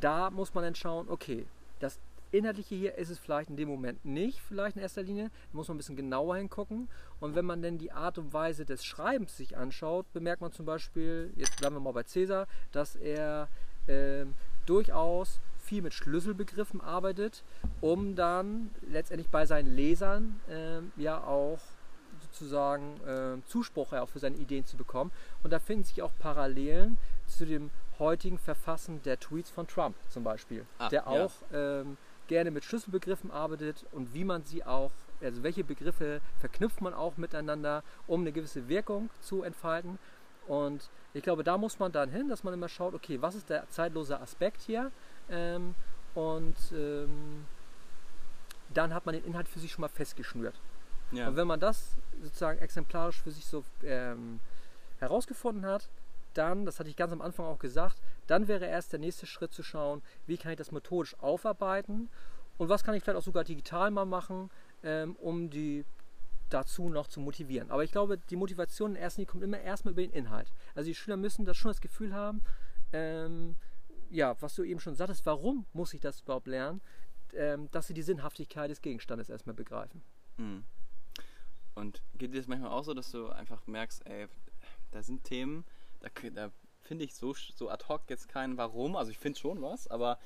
da 0.00 0.30
muss 0.30 0.54
man 0.54 0.64
dann 0.64 0.74
schauen, 0.74 1.08
okay, 1.08 1.46
das 1.78 2.00
Inhaltliche 2.32 2.74
hier 2.74 2.98
ist 2.98 3.10
es 3.10 3.18
vielleicht 3.18 3.48
in 3.48 3.56
dem 3.56 3.68
Moment 3.68 4.04
nicht, 4.04 4.40
vielleicht 4.40 4.76
in 4.76 4.82
erster 4.82 5.04
Linie. 5.04 5.26
Da 5.52 5.56
muss 5.56 5.68
man 5.68 5.76
ein 5.76 5.78
bisschen 5.78 5.94
genauer 5.94 6.36
hingucken. 6.36 6.88
Und 7.20 7.36
wenn 7.36 7.44
man 7.44 7.62
dann 7.62 7.78
die 7.78 7.92
Art 7.92 8.18
und 8.18 8.32
Weise 8.32 8.64
des 8.64 8.84
Schreibens 8.84 9.36
sich 9.36 9.56
anschaut, 9.56 10.12
bemerkt 10.12 10.40
man 10.40 10.50
zum 10.50 10.66
Beispiel, 10.66 11.32
jetzt 11.36 11.58
bleiben 11.58 11.76
wir 11.76 11.80
mal 11.80 11.92
bei 11.92 12.02
Cäsar, 12.02 12.48
dass 12.72 12.96
er 12.96 13.48
äh, 13.86 14.24
durchaus 14.66 15.38
viel 15.72 15.80
mit 15.80 15.94
Schlüsselbegriffen 15.94 16.82
arbeitet, 16.82 17.44
um 17.80 18.14
dann 18.14 18.68
letztendlich 18.90 19.30
bei 19.30 19.46
seinen 19.46 19.74
Lesern 19.74 20.38
äh, 20.46 21.00
ja 21.00 21.24
auch 21.24 21.60
sozusagen 22.20 23.00
äh, 23.06 23.38
Zuspruch 23.46 23.92
ja 23.92 24.02
auch 24.02 24.08
für 24.10 24.18
seine 24.18 24.36
Ideen 24.36 24.66
zu 24.66 24.76
bekommen. 24.76 25.10
Und 25.42 25.50
da 25.50 25.58
finden 25.58 25.84
sich 25.84 26.02
auch 26.02 26.12
Parallelen 26.18 26.98
zu 27.26 27.46
dem 27.46 27.70
heutigen 27.98 28.36
Verfassen 28.36 29.00
der 29.04 29.18
Tweets 29.18 29.48
von 29.48 29.66
Trump 29.66 29.96
zum 30.10 30.24
Beispiel, 30.24 30.66
ah, 30.78 30.90
der 30.90 31.08
auch 31.08 31.32
ja. 31.50 31.80
ähm, 31.80 31.96
gerne 32.26 32.50
mit 32.50 32.64
Schlüsselbegriffen 32.64 33.30
arbeitet 33.30 33.86
und 33.92 34.12
wie 34.12 34.24
man 34.24 34.44
sie 34.44 34.64
auch, 34.64 34.92
also 35.22 35.42
welche 35.42 35.64
Begriffe 35.64 36.20
verknüpft 36.38 36.82
man 36.82 36.92
auch 36.92 37.16
miteinander, 37.16 37.82
um 38.06 38.20
eine 38.20 38.32
gewisse 38.32 38.68
Wirkung 38.68 39.08
zu 39.22 39.42
entfalten. 39.42 39.98
Und 40.46 40.90
ich 41.14 41.22
glaube, 41.22 41.44
da 41.44 41.56
muss 41.56 41.78
man 41.78 41.92
dann 41.92 42.10
hin, 42.10 42.28
dass 42.28 42.44
man 42.44 42.52
immer 42.52 42.68
schaut, 42.68 42.92
okay, 42.92 43.22
was 43.22 43.34
ist 43.34 43.48
der 43.48 43.68
zeitlose 43.70 44.20
Aspekt 44.20 44.60
hier? 44.60 44.90
Ähm, 45.30 45.74
und 46.14 46.56
ähm, 46.72 47.46
dann 48.74 48.94
hat 48.94 49.06
man 49.06 49.14
den 49.14 49.24
Inhalt 49.24 49.48
für 49.48 49.58
sich 49.58 49.72
schon 49.72 49.82
mal 49.82 49.88
festgeschnürt. 49.88 50.60
Ja. 51.12 51.28
Und 51.28 51.36
wenn 51.36 51.46
man 51.46 51.60
das 51.60 51.96
sozusagen 52.22 52.58
exemplarisch 52.58 53.20
für 53.20 53.30
sich 53.30 53.44
so 53.44 53.64
ähm, 53.84 54.40
herausgefunden 54.98 55.66
hat, 55.66 55.88
dann, 56.34 56.64
das 56.64 56.78
hatte 56.78 56.88
ich 56.88 56.96
ganz 56.96 57.12
am 57.12 57.20
Anfang 57.20 57.46
auch 57.46 57.58
gesagt, 57.58 58.00
dann 58.26 58.48
wäre 58.48 58.64
erst 58.64 58.92
der 58.92 59.00
nächste 59.00 59.26
Schritt 59.26 59.52
zu 59.52 59.62
schauen, 59.62 60.02
wie 60.26 60.38
kann 60.38 60.52
ich 60.52 60.58
das 60.58 60.72
methodisch 60.72 61.18
aufarbeiten 61.20 62.08
und 62.56 62.68
was 62.68 62.84
kann 62.84 62.94
ich 62.94 63.02
vielleicht 63.02 63.18
auch 63.18 63.24
sogar 63.24 63.44
digital 63.44 63.90
mal 63.90 64.06
machen, 64.06 64.50
ähm, 64.82 65.16
um 65.16 65.50
die 65.50 65.84
dazu 66.48 66.88
noch 66.88 67.08
zu 67.08 67.20
motivieren. 67.20 67.70
Aber 67.70 67.84
ich 67.84 67.92
glaube, 67.92 68.18
die 68.18 68.36
Motivation 68.36 68.94
in 68.94 69.02
erster 69.02 69.20
Linie 69.20 69.30
kommt 69.30 69.44
immer 69.44 69.60
erstmal 69.60 69.92
über 69.92 70.02
den 70.02 70.12
Inhalt. 70.12 70.52
Also 70.74 70.88
die 70.88 70.94
Schüler 70.94 71.16
müssen 71.16 71.44
das 71.44 71.56
schon 71.56 71.70
das 71.70 71.80
Gefühl 71.80 72.14
haben, 72.14 72.42
ähm, 72.92 73.56
ja, 74.12 74.36
was 74.40 74.54
du 74.54 74.62
eben 74.62 74.80
schon 74.80 74.94
sagtest, 74.94 75.24
warum 75.26 75.66
muss 75.72 75.94
ich 75.94 76.00
das 76.00 76.20
überhaupt 76.20 76.46
lernen, 76.46 76.80
ähm, 77.34 77.70
dass 77.70 77.86
sie 77.86 77.94
die 77.94 78.02
Sinnhaftigkeit 78.02 78.70
des 78.70 78.82
Gegenstandes 78.82 79.30
erstmal 79.30 79.54
begreifen. 79.54 80.02
Mhm. 80.36 80.64
Und 81.74 82.02
geht 82.18 82.32
dir 82.34 82.38
das 82.38 82.46
manchmal 82.46 82.70
auch 82.70 82.84
so, 82.84 82.92
dass 82.92 83.10
du 83.10 83.28
einfach 83.28 83.66
merkst, 83.66 84.06
ey, 84.06 84.28
da 84.90 85.02
sind 85.02 85.24
Themen, 85.24 85.64
da, 86.00 86.08
da 86.30 86.52
finde 86.82 87.04
ich 87.04 87.14
so, 87.14 87.34
so 87.34 87.70
ad 87.70 87.86
hoc 87.88 88.02
jetzt 88.08 88.28
keinen 88.28 88.58
Warum. 88.58 88.96
Also 88.96 89.10
ich 89.10 89.18
finde 89.18 89.38
schon 89.38 89.62
was, 89.62 89.88
aber 89.88 90.18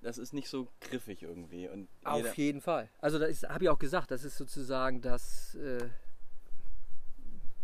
das 0.00 0.16
ist 0.16 0.32
nicht 0.32 0.48
so 0.48 0.68
griffig 0.80 1.22
irgendwie. 1.22 1.68
Und 1.68 1.88
Auf 2.04 2.36
jeden 2.36 2.62
Fall. 2.62 2.88
Also 2.98 3.18
das 3.18 3.42
habe 3.42 3.64
ich 3.64 3.70
auch 3.70 3.78
gesagt, 3.78 4.10
das 4.10 4.24
ist 4.24 4.38
sozusagen 4.38 5.02
das, 5.02 5.54
äh, 5.56 5.88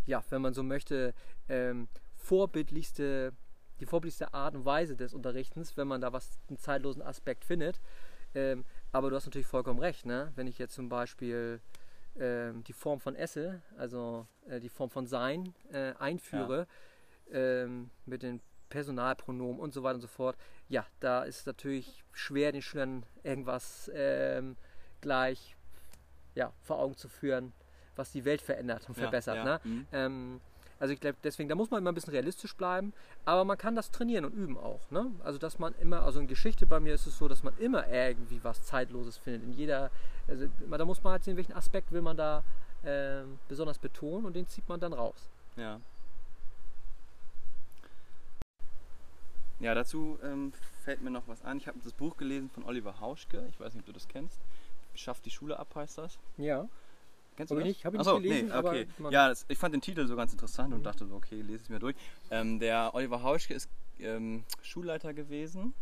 ja, 0.07 0.23
wenn 0.29 0.43
man 0.43 0.53
so 0.53 0.63
möchte, 0.63 1.15
ähm, 1.49 1.89
vorbildlichste, 2.17 3.33
die 3.81 3.87
vorbildlichste 3.87 4.33
Art 4.35 4.55
und 4.55 4.65
Weise 4.65 4.97
des 4.97 5.15
Unterrichtens, 5.15 5.77
wenn 5.77 5.89
man 5.89 6.01
da 6.01 6.13
was, 6.13 6.39
einen 6.49 6.59
zeitlosen 6.59 7.03
Aspekt 7.03 7.45
findet. 7.45 7.81
Ähm, 8.35 8.65
aber 8.93 9.11
du 9.11 9.17
hast 9.17 9.27
natürlich 9.27 9.47
vollkommen 9.47 9.81
recht, 9.81 10.07
ne? 10.07 10.33
Wenn 10.37 10.47
ich 10.47 10.59
jetzt 10.59 10.75
zum 10.75 10.89
Beispiel 10.89 11.61
ähm, 12.19 12.63
die 12.65 12.73
Form 12.73 13.01
von 13.01 13.17
Esse, 13.17 13.63
also 13.77 14.27
äh, 14.47 14.61
die 14.61 14.69
Form 14.69 14.91
von 14.91 15.07
Sein 15.07 15.55
äh, 15.73 15.95
einführe, 15.99 16.59
ja 16.61 16.67
ähm, 17.33 17.91
mit 18.07 18.23
den 18.23 18.41
Personalpronomen 18.69 19.61
und 19.61 19.73
so 19.73 19.83
weiter 19.83 19.97
und 19.97 20.01
so 20.01 20.09
fort. 20.09 20.37
Ja, 20.69 20.87
da 21.01 21.23
ist 21.25 21.41
es 21.41 21.47
natürlich 21.47 22.05
schwer, 22.13 22.53
den 22.53 22.63
Schülern 22.63 23.05
irgendwas 23.23 23.91
ähm, 23.95 24.57
gleich 25.01 25.57
ja, 26.35 26.53
vor 26.61 26.79
Augen 26.79 26.97
zu 26.97 27.09
führen, 27.09 27.53
was 27.97 28.13
die 28.13 28.25
Welt 28.25 28.43
verändert 28.43 28.89
und 28.89 28.97
Ja, 28.97 29.03
verbessert. 29.03 29.37
ja, 29.37 29.45
Ne? 29.45 29.61
mhm. 29.65 30.41
Also 30.81 30.95
ich 30.95 31.01
glaube, 31.01 31.19
deswegen, 31.23 31.49
da 31.49 31.55
muss 31.55 31.71
man 31.71 31.81
immer 31.81 31.93
ein 31.93 31.95
bisschen 31.95 32.13
realistisch 32.13 32.57
bleiben, 32.57 32.95
aber 33.27 33.45
man 33.45 33.59
kann 33.59 33.77
das 33.77 33.91
trainieren 33.91 34.25
und 34.25 34.33
üben 34.33 34.57
auch. 34.57 34.81
Ne? 34.91 35.13
Also 35.23 35.39
dass 35.39 35.59
man 35.59 35.75
immer, 35.75 36.03
also 36.03 36.21
in 36.21 36.27
Geschichte 36.27 36.67
bei 36.67 36.81
mir 36.81 36.95
ist 36.95 37.07
es 37.07 37.19
so, 37.19 37.29
dass 37.29 37.43
man 37.43 37.57
immer 37.59 37.87
irgendwie 37.89 38.43
was 38.43 38.65
Zeitloses 38.65 39.19
findet. 39.19 39.43
In 39.43 39.53
jeder, 39.53 39.91
also 40.27 40.49
da 40.71 40.85
muss 40.87 41.03
man 41.03 41.13
halt 41.13 41.25
sehen, 41.25 41.37
welchen 41.37 41.53
Aspekt 41.53 41.93
will 41.93 42.01
man 42.01 42.17
da 42.17 42.43
ähm, 42.83 43.39
besonders 43.47 43.79
betonen 43.79 44.25
und 44.25 44.35
den 44.35 44.49
zieht 44.49 44.67
man 44.69 44.81
dann 44.81 44.95
raus. 44.95 45.29
Ja. 45.57 45.81
Ja, 49.61 49.75
dazu 49.75 50.19
ähm, 50.23 50.55
fällt 50.83 51.03
mir 51.03 51.11
noch 51.11 51.29
was 51.29 51.45
ein. 51.45 51.59
Ich 51.59 51.69
habe 51.69 51.79
das 51.85 51.93
Buch 51.93 52.17
gelesen 52.17 52.49
von 52.49 52.65
Oliver 52.65 53.01
Hauschke. 53.01 53.47
Ich 53.51 53.61
weiß 53.61 53.75
nicht, 53.75 53.83
ob 53.83 53.87
du 53.87 53.93
das 53.93 54.09
kennst. 54.09 54.41
Schafft 54.95 55.27
die 55.27 55.31
Schule 55.31 55.59
ab, 55.59 55.69
heißt 55.75 55.99
das. 55.99 56.19
Ja. 56.39 56.67
Kennst 57.41 57.51
du 57.53 57.57
ich 57.59 57.61
das? 57.61 57.69
nicht- 57.69 57.85
hab 57.87 57.95
ich 57.95 58.01
Ach 58.01 58.05
so, 58.05 58.15
nicht 58.19 58.23
gelesen, 58.25 58.49
nee, 58.49 58.53
aber 58.53 58.69
okay. 58.71 58.87
man- 58.99 59.13
Ja, 59.13 59.29
das, 59.29 59.47
ich 59.49 59.57
fand 59.59 59.75
den 59.75 59.81
Titel 59.81 60.07
so 60.07 60.15
ganz 60.15 60.33
interessant 60.33 60.71
Mhm. 60.71 60.77
und 60.77 60.83
dachte 60.85 61.07
so, 61.07 61.15
okay, 61.17 61.41
lese 61.41 61.63
es 61.63 61.69
mir 61.71 61.79
durch. 61.79 61.97
Ähm, 62.31 62.59
der 62.61 62.95
Oliver 62.95 63.23
Hauschke 63.23 63.55
ist 63.55 63.69
ähm, 63.99 64.45
Schulleiter 64.63 65.15
gewesen, 65.15 65.73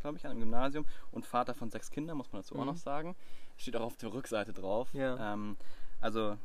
glaube 0.00 0.18
ich, 0.18 0.24
an 0.24 0.30
einem 0.32 0.40
Gymnasium 0.40 0.84
und 1.12 1.26
Vater 1.26 1.54
von 1.54 1.70
sechs 1.70 1.90
Kindern, 1.90 2.16
muss 2.16 2.32
man 2.32 2.42
dazu 2.42 2.54
auch 2.54 2.60
Mhm. 2.60 2.66
noch 2.66 2.76
sagen. 2.76 3.16
Steht 3.56 3.76
auch 3.76 3.82
auf 3.82 3.96
der 3.96 4.12
Rückseite 4.12 4.52
drauf. 4.52 4.88
Ja. 4.94 5.32
Ähm, 5.34 5.56
also 6.00 6.36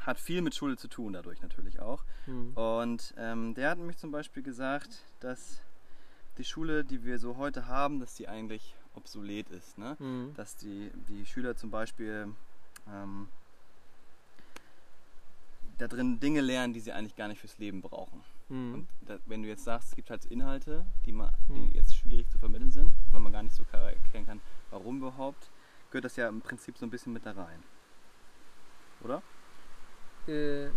hat 0.00 0.18
viel 0.18 0.42
mit 0.42 0.54
Schule 0.54 0.76
zu 0.76 0.88
tun, 0.88 1.12
dadurch 1.12 1.40
natürlich 1.42 1.80
auch. 1.80 2.02
Hm. 2.26 2.52
Und 2.54 3.14
ähm, 3.18 3.54
der 3.54 3.70
hat 3.70 3.78
nämlich 3.78 3.96
zum 3.98 4.10
Beispiel 4.10 4.42
gesagt, 4.42 5.02
dass 5.20 5.60
die 6.38 6.44
Schule, 6.44 6.84
die 6.84 7.04
wir 7.04 7.18
so 7.18 7.36
heute 7.36 7.66
haben, 7.68 8.00
dass 8.00 8.14
die 8.14 8.28
eigentlich 8.28 8.74
obsolet 8.94 9.48
ist. 9.50 9.78
Ne? 9.78 9.96
Hm. 9.98 10.32
Dass 10.34 10.56
die, 10.56 10.90
die 11.08 11.24
Schüler 11.26 11.56
zum 11.56 11.70
Beispiel 11.70 12.28
ähm, 12.92 13.28
da 15.78 15.88
drin 15.88 16.20
Dinge 16.20 16.40
lernen, 16.40 16.72
die 16.72 16.80
sie 16.80 16.92
eigentlich 16.92 17.16
gar 17.16 17.28
nicht 17.28 17.40
fürs 17.40 17.58
Leben 17.58 17.80
brauchen. 17.82 18.22
Hm. 18.48 18.74
Und 18.74 18.88
da, 19.02 19.18
wenn 19.26 19.42
du 19.42 19.48
jetzt 19.48 19.64
sagst, 19.64 19.90
es 19.90 19.96
gibt 19.96 20.10
halt 20.10 20.24
Inhalte, 20.26 20.86
die, 21.04 21.12
man, 21.12 21.30
Hm. 21.48 21.70
die 21.70 21.76
jetzt 21.76 21.96
schwierig 21.96 22.28
zu 22.30 22.38
vermitteln 22.38 22.70
sind, 22.70 22.92
weil 23.10 23.20
man 23.20 23.32
gar 23.32 23.42
nicht 23.42 23.54
so 23.54 23.64
klar 23.64 23.90
erklären 23.90 24.26
kann, 24.26 24.40
warum 24.70 24.98
überhaupt, 24.98 25.50
gehört 25.90 26.04
das 26.04 26.16
ja 26.16 26.28
im 26.28 26.40
Prinzip 26.40 26.78
so 26.78 26.86
ein 26.86 26.90
bisschen 26.90 27.12
mit 27.12 27.26
da 27.26 27.32
rein. 27.32 27.62
Oder? 29.02 29.22
Äh, 30.26 30.68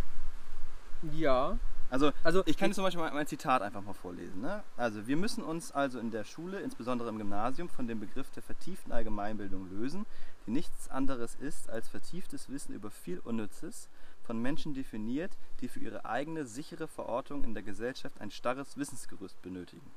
ja. 1.12 1.58
Also 1.88 2.12
Also 2.22 2.42
Ich 2.46 2.56
kann 2.56 2.70
dir 2.70 2.74
zum 2.74 2.84
Beispiel 2.84 3.02
mal 3.02 3.10
ein 3.10 3.26
Zitat 3.26 3.62
einfach 3.62 3.82
mal 3.82 3.94
vorlesen. 3.94 4.40
Ne? 4.40 4.62
Also, 4.76 5.06
wir 5.08 5.16
müssen 5.16 5.42
uns 5.42 5.72
also 5.72 5.98
in 5.98 6.10
der 6.12 6.22
Schule, 6.24 6.60
insbesondere 6.60 7.08
im 7.08 7.18
Gymnasium, 7.18 7.68
von 7.68 7.88
dem 7.88 7.98
Begriff 7.98 8.30
der 8.30 8.42
vertieften 8.44 8.92
Allgemeinbildung 8.92 9.68
lösen, 9.70 10.06
die 10.46 10.52
nichts 10.52 10.88
anderes 10.88 11.34
ist 11.34 11.68
als 11.68 11.88
vertieftes 11.88 12.48
Wissen 12.48 12.74
über 12.74 12.90
viel 12.90 13.18
Unnützes, 13.18 13.88
von 14.30 14.40
Menschen 14.40 14.74
definiert, 14.74 15.32
die 15.60 15.66
für 15.66 15.80
ihre 15.80 16.04
eigene 16.04 16.46
sichere 16.46 16.86
Verortung 16.86 17.42
in 17.42 17.52
der 17.52 17.64
Gesellschaft 17.64 18.20
ein 18.20 18.30
starres 18.30 18.76
Wissensgerüst 18.76 19.42
benötigen. 19.42 19.90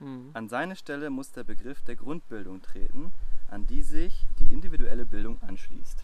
Hm. 0.00 0.30
An 0.32 0.48
seine 0.48 0.74
Stelle 0.74 1.08
muss 1.08 1.30
der 1.30 1.44
Begriff 1.44 1.80
der 1.82 1.94
Grundbildung 1.94 2.62
treten, 2.62 3.12
an 3.48 3.64
die 3.68 3.82
sich 3.82 4.26
die 4.40 4.52
individuelle 4.52 5.06
Bildung 5.06 5.40
anschließt. 5.40 6.02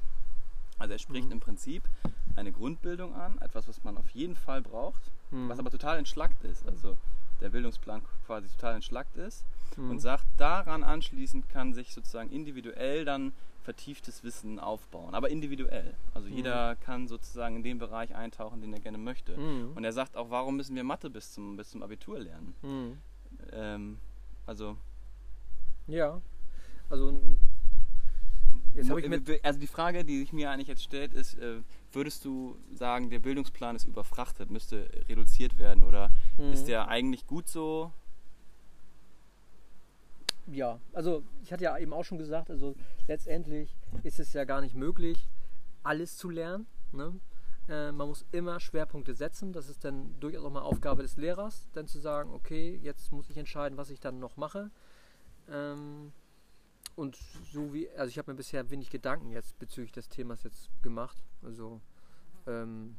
Also 0.79 0.93
er 0.93 1.01
spricht 1.01 1.27
Mhm. 1.27 1.33
im 1.33 1.41
Prinzip 1.41 1.83
eine 2.37 2.53
Grundbildung 2.53 3.17
an, 3.17 3.37
etwas, 3.39 3.67
was 3.67 3.83
man 3.83 3.97
auf 3.99 4.09
jeden 4.11 4.37
Fall 4.37 4.63
braucht, 4.63 5.03
Hm. 5.31 5.49
was 5.49 5.59
aber 5.59 5.73
total 5.73 5.99
entschlackt 5.99 6.45
ist. 6.45 6.65
Also 6.69 6.97
der 7.41 7.49
Bildungsplan 7.49 8.03
quasi 8.27 8.47
total 8.47 8.77
entschlackt 8.77 9.17
ist 9.17 9.45
Hm. 9.75 9.91
und 9.91 9.99
sagt, 9.99 10.25
daran 10.37 10.85
anschließend 10.85 11.49
kann 11.49 11.75
sich 11.75 11.93
sozusagen 11.95 12.31
individuell 12.31 13.05
dann 13.05 13.33
vertieftes 13.63 14.25
Wissen 14.25 14.59
aufbauen. 14.59 15.15
Aber 15.15 15.29
individuell. 15.31 15.95
Also 16.15 16.29
Mhm. 16.29 16.35
jeder 16.37 16.77
kann 16.77 17.09
sozusagen 17.09 17.57
in 17.57 17.63
den 17.63 17.79
Bereich 17.79 18.15
eintauchen, 18.15 18.61
den 18.61 18.73
er 18.73 18.81
gerne 18.81 18.99
möchte. 18.99 19.37
Hm. 19.37 19.73
Und 19.75 19.85
er 19.85 19.93
sagt 19.93 20.17
auch, 20.17 20.31
warum 20.31 20.57
müssen 20.57 20.75
wir 20.77 20.85
Mathe 20.85 21.11
bis 21.11 21.33
zum, 21.33 21.57
bis 21.57 21.71
zum 21.71 21.83
Abitur 21.83 22.19
lernen? 22.21 22.55
Hm. 22.63 22.99
Ähm, 23.53 23.99
also 24.47 24.77
Ja. 25.87 26.21
Also 26.89 27.19
jetzt 28.75 28.91
habe 28.91 29.01
ich 29.01 29.09
mit 29.09 29.29
äh, 29.29 29.41
Also 29.43 29.61
die 29.61 29.67
Frage, 29.67 30.05
die 30.05 30.19
sich 30.21 30.33
mir 30.33 30.51
eigentlich 30.51 30.69
jetzt 30.69 30.83
stellt, 30.83 31.13
ist, 31.15 31.39
äh, 31.39 31.61
würdest 31.93 32.25
du 32.25 32.57
sagen, 32.73 33.11
der 33.11 33.19
Bildungsplan 33.19 33.77
ist 33.77 33.85
überfrachtet, 33.85 34.51
müsste 34.51 34.89
reduziert 35.09 35.59
werden 35.59 35.85
oder 35.85 36.11
Hm. 36.37 36.53
ist 36.53 36.65
der 36.67 36.89
eigentlich 36.89 37.27
gut 37.27 37.49
so? 37.49 37.93
Ja, 40.53 40.81
also 40.93 41.23
ich 41.43 41.53
hatte 41.53 41.65
ja 41.65 41.79
eben 41.79 41.93
auch 41.93 42.05
schon 42.05 42.19
gesagt, 42.19 42.51
also 42.51 42.75
letztendlich 43.07 43.77
ist 44.03 44.19
es 44.19 44.33
ja 44.33 44.45
gar 44.45 44.61
nicht 44.61 44.75
möglich, 44.75 45.29
alles 45.85 46.17
zu 46.17 46.29
lernen. 46.29 46.67
Ne? 46.93 47.21
Äh, 47.69 47.93
man 47.93 48.09
muss 48.09 48.27
immer 48.33 48.59
Schwerpunkte 48.59 49.15
setzen. 49.15 49.53
Das 49.53 49.69
ist 49.69 49.85
dann 49.85 50.19
durchaus 50.19 50.45
auch 50.45 50.51
mal 50.51 50.63
Aufgabe 50.63 51.03
des 51.03 51.17
Lehrers, 51.17 51.69
dann 51.73 51.87
zu 51.87 52.01
sagen, 52.01 52.33
okay, 52.33 52.79
jetzt 52.83 53.13
muss 53.13 53.31
ich 53.31 53.37
entscheiden, 53.37 53.79
was 53.79 53.91
ich 53.91 54.01
dann 54.01 54.19
noch 54.19 54.37
mache. 54.37 54.71
Ähm, 55.49 56.13
und 56.97 57.17
so 57.53 57.73
wie, 57.73 57.89
also 57.91 58.11
ich 58.11 58.19
habe 58.19 58.33
mir 58.33 58.37
bisher 58.37 58.69
wenig 58.71 58.91
Gedanken 58.91 59.31
jetzt 59.31 59.57
bezüglich 59.61 59.93
des 59.93 60.09
Themas 60.09 60.43
jetzt 60.43 60.69
gemacht. 60.83 61.23
Also 61.43 61.81
ähm, 62.49 62.97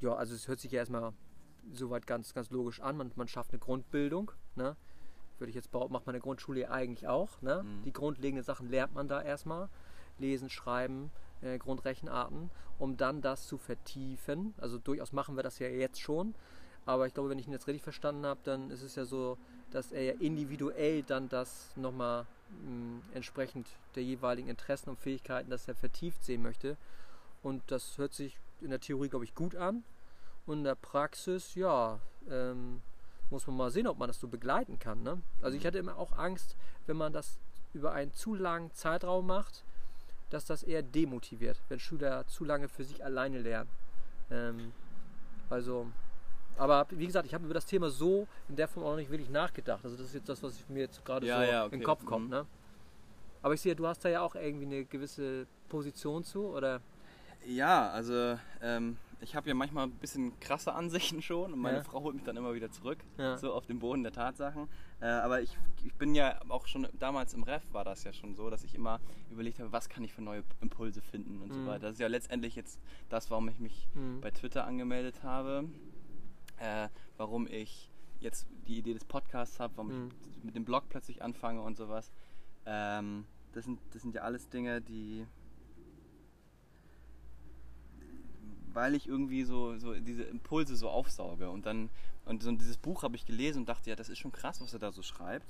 ja, 0.00 0.14
also 0.14 0.34
es 0.34 0.48
hört 0.48 0.58
sich 0.58 0.72
ja 0.72 0.80
erstmal 0.80 1.12
soweit 1.72 2.08
ganz, 2.08 2.34
ganz 2.34 2.50
logisch 2.50 2.80
an. 2.80 2.96
Man, 2.96 3.12
man 3.14 3.28
schafft 3.28 3.52
eine 3.52 3.60
Grundbildung. 3.60 4.32
Ne? 4.56 4.76
Würde 5.40 5.50
ich 5.50 5.56
jetzt 5.56 5.70
behaupten, 5.70 5.92
macht 5.92 6.06
man 6.06 6.14
in 6.14 6.20
der 6.20 6.24
Grundschule 6.24 6.70
eigentlich 6.70 7.08
auch. 7.08 7.40
Ne? 7.42 7.62
Mhm. 7.62 7.84
Die 7.84 7.92
grundlegenden 7.92 8.44
Sachen 8.44 8.68
lernt 8.70 8.94
man 8.94 9.08
da 9.08 9.22
erstmal. 9.22 9.68
Lesen, 10.18 10.50
Schreiben, 10.50 11.10
äh, 11.42 11.58
Grundrechenarten, 11.58 12.50
um 12.78 12.96
dann 12.96 13.20
das 13.20 13.46
zu 13.46 13.58
vertiefen. 13.58 14.54
Also 14.58 14.78
durchaus 14.78 15.12
machen 15.12 15.36
wir 15.36 15.42
das 15.42 15.58
ja 15.58 15.68
jetzt 15.68 16.00
schon. 16.00 16.34
Aber 16.86 17.06
ich 17.06 17.14
glaube, 17.14 17.28
wenn 17.28 17.38
ich 17.38 17.46
ihn 17.46 17.52
jetzt 17.52 17.66
richtig 17.66 17.82
verstanden 17.82 18.24
habe, 18.24 18.40
dann 18.44 18.70
ist 18.70 18.82
es 18.82 18.94
ja 18.94 19.04
so, 19.04 19.36
dass 19.70 19.92
er 19.92 20.02
ja 20.02 20.12
individuell 20.20 21.02
dann 21.02 21.28
das 21.28 21.76
nochmal 21.76 22.26
mh, 22.64 23.02
entsprechend 23.14 23.66
der 23.94 24.02
jeweiligen 24.02 24.48
Interessen 24.48 24.90
und 24.90 24.98
Fähigkeiten, 24.98 25.50
dass 25.50 25.68
er 25.68 25.74
vertieft 25.74 26.24
sehen 26.24 26.42
möchte. 26.42 26.76
Und 27.42 27.62
das 27.66 27.98
hört 27.98 28.14
sich 28.14 28.38
in 28.60 28.70
der 28.70 28.80
Theorie, 28.80 29.08
glaube 29.08 29.24
ich, 29.24 29.34
gut 29.34 29.54
an. 29.54 29.84
Und 30.46 30.58
in 30.58 30.64
der 30.64 30.74
Praxis, 30.76 31.54
ja, 31.54 32.00
ähm, 32.30 32.80
muss 33.30 33.46
man 33.46 33.56
mal 33.56 33.70
sehen, 33.70 33.86
ob 33.86 33.98
man 33.98 34.08
das 34.08 34.20
so 34.20 34.28
begleiten 34.28 34.78
kann. 34.78 35.02
Ne? 35.02 35.20
Also 35.42 35.56
ich 35.56 35.66
hatte 35.66 35.78
immer 35.78 35.96
auch 35.98 36.16
Angst, 36.16 36.56
wenn 36.86 36.96
man 36.96 37.12
das 37.12 37.38
über 37.74 37.92
einen 37.92 38.12
zu 38.12 38.34
langen 38.34 38.72
Zeitraum 38.72 39.26
macht, 39.26 39.64
dass 40.30 40.44
das 40.44 40.62
eher 40.62 40.82
demotiviert, 40.82 41.60
wenn 41.68 41.78
Schüler 41.78 42.26
zu 42.26 42.44
lange 42.44 42.68
für 42.68 42.84
sich 42.84 43.04
alleine 43.04 43.38
lernen. 43.38 43.70
Ähm, 44.30 44.72
also, 45.50 45.86
aber 46.56 46.86
wie 46.90 47.06
gesagt, 47.06 47.26
ich 47.26 47.34
habe 47.34 47.44
über 47.44 47.54
das 47.54 47.66
Thema 47.66 47.88
so 47.90 48.26
in 48.48 48.56
der 48.56 48.68
Form 48.68 48.84
auch 48.84 48.90
noch 48.90 48.96
nicht 48.96 49.10
wirklich 49.10 49.30
nachgedacht. 49.30 49.84
Also 49.84 49.96
das 49.96 50.06
ist 50.06 50.14
jetzt 50.14 50.28
das, 50.28 50.42
was 50.42 50.54
mir 50.68 50.80
jetzt 50.80 51.04
gerade 51.04 51.26
Ja, 51.26 51.38
so 51.38 51.42
ja, 51.42 51.60
in 51.60 51.66
okay. 51.66 51.76
den 51.78 51.84
Kopf 51.84 52.04
kommt. 52.04 52.26
Mhm. 52.26 52.30
Ne? 52.30 52.46
Aber 53.42 53.54
ich 53.54 53.60
sehe, 53.60 53.74
du 53.76 53.86
hast 53.86 54.04
da 54.04 54.08
ja 54.08 54.20
auch 54.20 54.34
irgendwie 54.34 54.66
eine 54.66 54.84
gewisse 54.84 55.46
Position 55.68 56.24
zu, 56.24 56.46
oder? 56.46 56.80
Ja, 57.46 57.90
also 57.90 58.38
ähm, 58.60 58.96
ich 59.20 59.34
habe 59.34 59.48
ja 59.48 59.54
manchmal 59.54 59.84
ein 59.86 59.92
bisschen 59.92 60.38
krasse 60.40 60.72
Ansichten 60.74 61.22
schon 61.22 61.52
und 61.52 61.58
meine 61.58 61.78
Ja. 61.78 61.82
Frau 61.84 62.02
holt 62.02 62.14
mich 62.14 62.24
dann 62.24 62.36
immer 62.36 62.54
wieder 62.54 62.70
zurück, 62.70 62.98
Ja. 63.16 63.36
so 63.36 63.52
auf 63.52 63.66
den 63.66 63.78
Boden 63.78 64.02
der 64.02 64.12
Tatsachen. 64.12 64.68
Äh, 65.00 65.06
aber 65.06 65.40
ich, 65.42 65.56
ich 65.84 65.92
bin 65.94 66.14
ja 66.14 66.40
auch 66.48 66.66
schon 66.66 66.86
damals 66.98 67.34
im 67.34 67.42
Ref 67.42 67.62
war 67.72 67.84
das 67.84 68.04
ja 68.04 68.12
schon 68.12 68.34
so, 68.34 68.50
dass 68.50 68.64
ich 68.64 68.74
immer 68.74 69.00
überlegt 69.30 69.58
habe, 69.58 69.72
was 69.72 69.88
kann 69.88 70.04
ich 70.04 70.12
für 70.12 70.22
neue 70.22 70.44
Impulse 70.60 71.00
finden 71.02 71.42
und 71.42 71.52
so 71.52 71.60
Mhm. 71.60 71.66
weiter. 71.66 71.80
Das 71.86 71.92
ist 71.94 72.00
ja 72.00 72.08
letztendlich 72.08 72.54
jetzt 72.56 72.80
das, 73.08 73.30
warum 73.30 73.48
ich 73.48 73.58
mich 73.58 73.88
Mhm. 73.94 74.20
bei 74.20 74.30
Twitter 74.30 74.64
angemeldet 74.66 75.22
habe, 75.22 75.68
äh, 76.58 76.88
warum 77.16 77.46
ich 77.46 77.90
jetzt 78.20 78.46
die 78.66 78.78
Idee 78.78 78.94
des 78.94 79.04
Podcasts 79.04 79.60
habe, 79.60 79.72
warum 79.76 80.04
Mhm. 80.06 80.10
ich 80.36 80.44
mit 80.44 80.54
dem 80.56 80.64
Blog 80.64 80.84
plötzlich 80.88 81.22
anfange 81.22 81.60
und 81.62 81.76
sowas. 81.76 82.10
Ähm, 82.66 83.24
das, 83.52 83.64
sind, 83.64 83.80
das 83.92 84.02
sind 84.02 84.14
ja 84.14 84.22
alles 84.22 84.48
Dinge, 84.48 84.80
die 84.80 85.26
weil 88.74 88.94
ich 88.94 89.08
irgendwie 89.08 89.44
so, 89.44 89.76
so 89.78 89.94
diese 89.94 90.22
Impulse 90.24 90.76
so 90.76 90.88
aufsauge 90.88 91.50
und 91.50 91.66
dann 91.66 91.90
und 92.24 92.42
so 92.42 92.52
dieses 92.52 92.76
Buch 92.76 93.02
habe 93.04 93.16
ich 93.16 93.24
gelesen 93.24 93.60
und 93.60 93.68
dachte, 93.68 93.88
ja, 93.88 93.96
das 93.96 94.08
ist 94.10 94.18
schon 94.18 94.32
krass, 94.32 94.60
was 94.60 94.72
er 94.74 94.78
da 94.78 94.92
so 94.92 95.02
schreibt. 95.02 95.48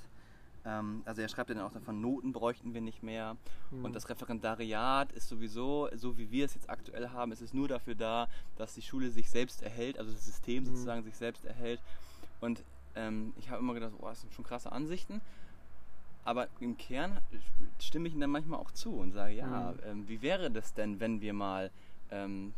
Ähm, 0.65 1.03
also 1.05 1.21
er 1.23 1.29
schreibt 1.29 1.51
ja 1.51 1.57
dann 1.57 1.65
auch 1.65 1.73
davon, 1.73 2.01
Noten 2.01 2.33
bräuchten 2.33 2.73
wir 2.75 2.81
nicht 2.81 3.03
mehr 3.03 3.37
Mhm. 3.71 3.85
und 3.85 3.95
das 3.97 4.09
Referendariat 4.09 5.11
ist 5.13 5.29
sowieso, 5.29 5.89
so 5.97 6.17
wie 6.19 6.31
wir 6.31 6.45
es 6.45 6.55
jetzt 6.55 6.71
aktuell 6.71 7.09
haben, 7.11 7.33
ist 7.33 7.43
es 7.43 7.53
nur 7.53 7.69
dafür 7.69 7.95
da, 7.97 8.29
dass 8.57 8.75
die 8.75 8.83
Schule 8.83 9.11
sich 9.11 9.29
selbst 9.29 9.63
erhält, 9.63 9.99
also 9.99 10.13
das 10.13 10.25
System 10.25 10.63
Mhm. 10.63 10.67
sozusagen 10.69 11.03
sich 11.03 11.17
selbst 11.17 11.45
erhält. 11.45 11.81
Und 12.41 12.63
ähm, 12.95 13.33
ich 13.39 13.51
habe 13.51 13.61
immer 13.61 13.75
gedacht, 13.75 13.93
oh, 13.99 14.07
das 14.07 14.21
sind 14.21 14.33
schon 14.35 14.45
krasse 14.45 14.71
Ansichten. 14.73 15.21
Aber 16.25 16.47
im 16.61 16.77
Kern 16.77 17.19
stimme 17.81 18.07
ich 18.09 18.15
ihm 18.15 18.21
dann 18.21 18.31
manchmal 18.31 18.61
auch 18.61 18.71
zu 18.71 18.93
und 18.93 19.13
sage, 19.13 19.35
ja, 19.35 19.73
Mhm. 19.73 19.79
ähm, 19.85 20.09
wie 20.09 20.21
wäre 20.23 20.51
das 20.51 20.75
denn, 20.75 21.01
wenn 21.01 21.21
wir 21.21 21.33
mal 21.33 21.71
ähm, 22.11 22.53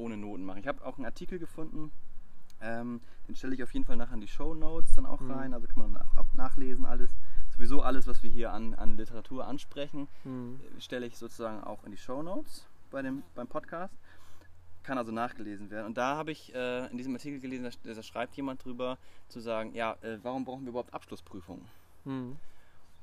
ohne 0.00 0.16
Noten 0.16 0.44
machen? 0.44 0.58
Ich 0.60 0.66
habe 0.66 0.84
auch 0.84 0.96
einen 0.96 1.06
Artikel 1.06 1.38
gefunden 1.38 1.92
Ähm, 2.62 3.00
den 3.26 3.34
stelle 3.36 3.54
ich 3.54 3.62
auf 3.62 3.72
jeden 3.72 3.86
Fall 3.86 3.96
nachher 3.96 4.12
in 4.12 4.20
die 4.20 4.28
Show 4.28 4.52
Notes 4.52 4.94
dann 4.94 5.06
auch 5.06 5.20
Mhm. 5.20 5.30
rein, 5.30 5.54
also 5.54 5.66
kann 5.66 5.78
man 5.92 5.96
auch 6.14 6.34
nachlesen 6.34 6.84
alles. 6.84 7.10
Sowieso 7.56 7.80
alles, 7.80 8.06
was 8.06 8.22
wir 8.22 8.28
hier 8.28 8.52
an, 8.52 8.74
an 8.74 8.98
Literatur 8.98 9.46
ansprechen, 9.46 10.08
Mhm. 10.24 10.60
äh, 10.76 10.78
stelle 10.80 11.06
ich 11.06 11.16
sozusagen 11.16 11.64
auch 11.64 11.84
in 11.84 11.90
die 11.90 11.96
Show 11.96 12.22
Notes 12.22 12.66
bei 12.90 13.00
dem, 13.00 13.22
beim 13.34 13.46
Podcast. 13.48 13.94
Kann 14.82 14.98
also 14.98 15.10
nachgelesen 15.10 15.70
werden. 15.70 15.86
Und 15.86 15.96
da 15.96 16.16
habe 16.16 16.32
ich 16.32 16.54
äh, 16.54 16.86
in 16.90 16.98
diesem 16.98 17.14
Artikel 17.14 17.40
gelesen, 17.40 17.64
da, 17.82 17.94
da 17.94 18.02
schreibt 18.02 18.36
jemand 18.36 18.62
drüber, 18.62 18.98
zu 19.28 19.40
sagen, 19.40 19.74
ja, 19.74 19.96
äh, 20.02 20.18
warum 20.22 20.44
brauchen 20.44 20.64
wir 20.64 20.68
überhaupt 20.70 20.92
Abschlussprüfungen? 20.92 21.64
Mhm. 22.04 22.36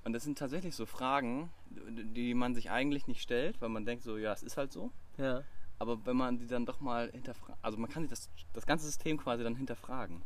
Und 0.04 0.14
das 0.14 0.24
sind 0.24 0.38
tatsächlich 0.38 0.76
so 0.76 0.86
Fragen, 0.86 1.50
die 1.72 2.36
man 2.36 2.54
sich 2.54 2.70
eigentlich 2.70 3.08
nicht 3.08 3.24
stellt, 3.24 3.60
weil 3.60 3.70
man 3.70 3.86
denkt 3.86 4.04
so, 4.04 4.18
ja, 4.18 4.34
es 4.34 4.44
ist 4.44 4.56
halt 4.58 4.72
so. 4.72 4.92
Ja. 5.18 5.42
Aber 5.80 6.04
wenn 6.06 6.18
man 6.18 6.40
die 6.40 6.48
dann 6.48 6.66
doch 6.66 6.80
mal 6.80 7.12
hinterfragt, 7.12 7.58
also 7.62 7.78
man 7.78 7.90
kann 7.90 8.04
sich 8.04 8.10
das, 8.10 8.30
das 8.54 8.66
ganze 8.66 8.86
System 8.86 9.18
quasi 9.18 9.44
dann 9.44 9.56
hinterfragen. 9.56 10.22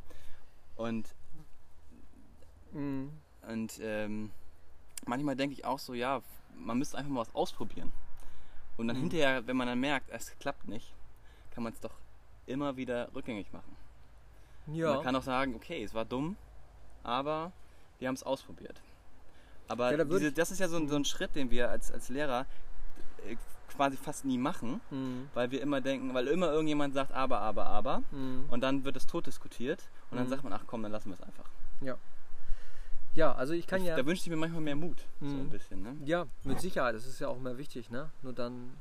Und, 0.75 1.13
Mhm. 2.71 3.11
und 3.47 3.79
ähm, 3.81 4.31
manchmal 5.05 5.35
denke 5.35 5.53
ich 5.53 5.65
auch 5.65 5.79
so, 5.79 5.93
ja, 5.93 6.21
man 6.55 6.77
müsste 6.77 6.97
einfach 6.97 7.11
mal 7.11 7.21
was 7.21 7.35
ausprobieren. 7.35 7.91
Und 8.77 8.87
dann 8.87 8.95
Mhm. 8.97 9.01
hinterher, 9.01 9.45
wenn 9.47 9.57
man 9.57 9.67
dann 9.67 9.79
merkt, 9.79 10.09
es 10.09 10.37
klappt 10.39 10.67
nicht, 10.67 10.93
kann 11.51 11.63
man 11.63 11.73
es 11.73 11.79
doch 11.81 11.93
immer 12.45 12.77
wieder 12.77 13.13
rückgängig 13.13 13.51
machen. 13.51 13.75
Ja. 14.67 14.93
Man 14.95 15.03
kann 15.03 15.15
auch 15.15 15.23
sagen, 15.23 15.55
okay, 15.55 15.83
es 15.83 15.93
war 15.93 16.05
dumm, 16.05 16.37
aber 17.03 17.51
wir 17.99 18.07
haben 18.07 18.15
es 18.15 18.23
ausprobiert. 18.23 18.81
Aber 19.67 19.91
Ja, 19.91 19.97
da 19.97 20.03
diese, 20.05 20.31
das 20.31 20.51
ist 20.51 20.59
ja 20.59 20.67
so, 20.67 20.77
ein- 20.77 20.87
so 20.87 20.95
ein 20.95 21.05
Schritt, 21.05 21.35
den 21.35 21.49
wir 21.51 21.69
als, 21.69 21.91
als 21.91 22.09
Lehrer 22.09 22.45
äh, 23.25 23.35
quasi 23.75 23.97
fast 23.97 24.25
nie 24.25 24.37
machen, 24.37 24.81
Mhm. 24.89 25.29
weil 25.33 25.51
wir 25.51 25.61
immer 25.61 25.81
denken, 25.81 26.13
weil 26.13 26.27
immer 26.27 26.51
irgendjemand 26.51 26.93
sagt, 26.93 27.11
aber, 27.13 27.39
aber, 27.41 27.65
aber. 27.65 28.03
Mhm. 28.11 28.45
Und 28.49 28.61
dann 28.61 28.83
wird 28.83 28.95
es 28.97 29.07
tot 29.07 29.25
diskutiert 29.27 29.89
und 30.09 30.17
dann 30.17 30.25
Mhm. 30.27 30.29
sagt 30.29 30.43
man, 30.43 30.53
ach 30.53 30.63
komm, 30.67 30.83
dann 30.83 30.91
lassen 30.91 31.09
wir 31.09 31.15
es 31.15 31.21
einfach. 31.21 31.45
Ja, 33.13 33.33
also 33.33 33.51
ich 33.53 33.67
kann 33.67 33.81
Ich, 33.81 33.87
ja. 33.87 33.97
Da 33.97 34.05
wünsche 34.05 34.21
ich 34.23 34.29
mir 34.29 34.37
manchmal 34.37 34.61
mehr 34.61 34.75
Mut, 34.77 35.05
so 35.19 35.25
ein 35.25 35.49
bisschen. 35.49 35.81
Ne? 35.81 35.97
Ja, 36.05 36.27
mit 36.45 36.61
Sicherheit, 36.61 36.95
das 36.95 37.05
ist 37.05 37.19
ja 37.19 37.27
auch 37.27 37.35
immer 37.35 37.57
wichtig, 37.57 37.89
ne? 37.89 38.09
Nur 38.21 38.31
dann 38.31 38.77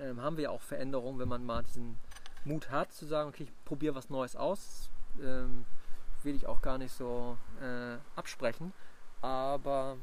ähm, 0.00 0.22
haben 0.22 0.36
wir 0.38 0.44
ja 0.44 0.50
auch 0.50 0.62
Veränderungen, 0.62 1.18
wenn 1.18 1.28
man 1.28 1.44
mal 1.44 1.62
diesen 1.62 1.98
Mut 2.44 2.70
hat, 2.70 2.90
zu 2.92 3.04
sagen, 3.04 3.28
okay, 3.28 3.42
ich 3.42 3.64
probiere 3.66 3.94
was 3.94 4.08
Neues 4.08 4.34
aus. 4.34 4.88
Ähm, 5.22 5.66
will 6.22 6.34
ich 6.34 6.46
auch 6.46 6.62
gar 6.62 6.78
nicht 6.78 6.92
so 6.94 7.36
äh, 7.60 7.96
absprechen. 8.16 8.72
Aber 9.20 9.98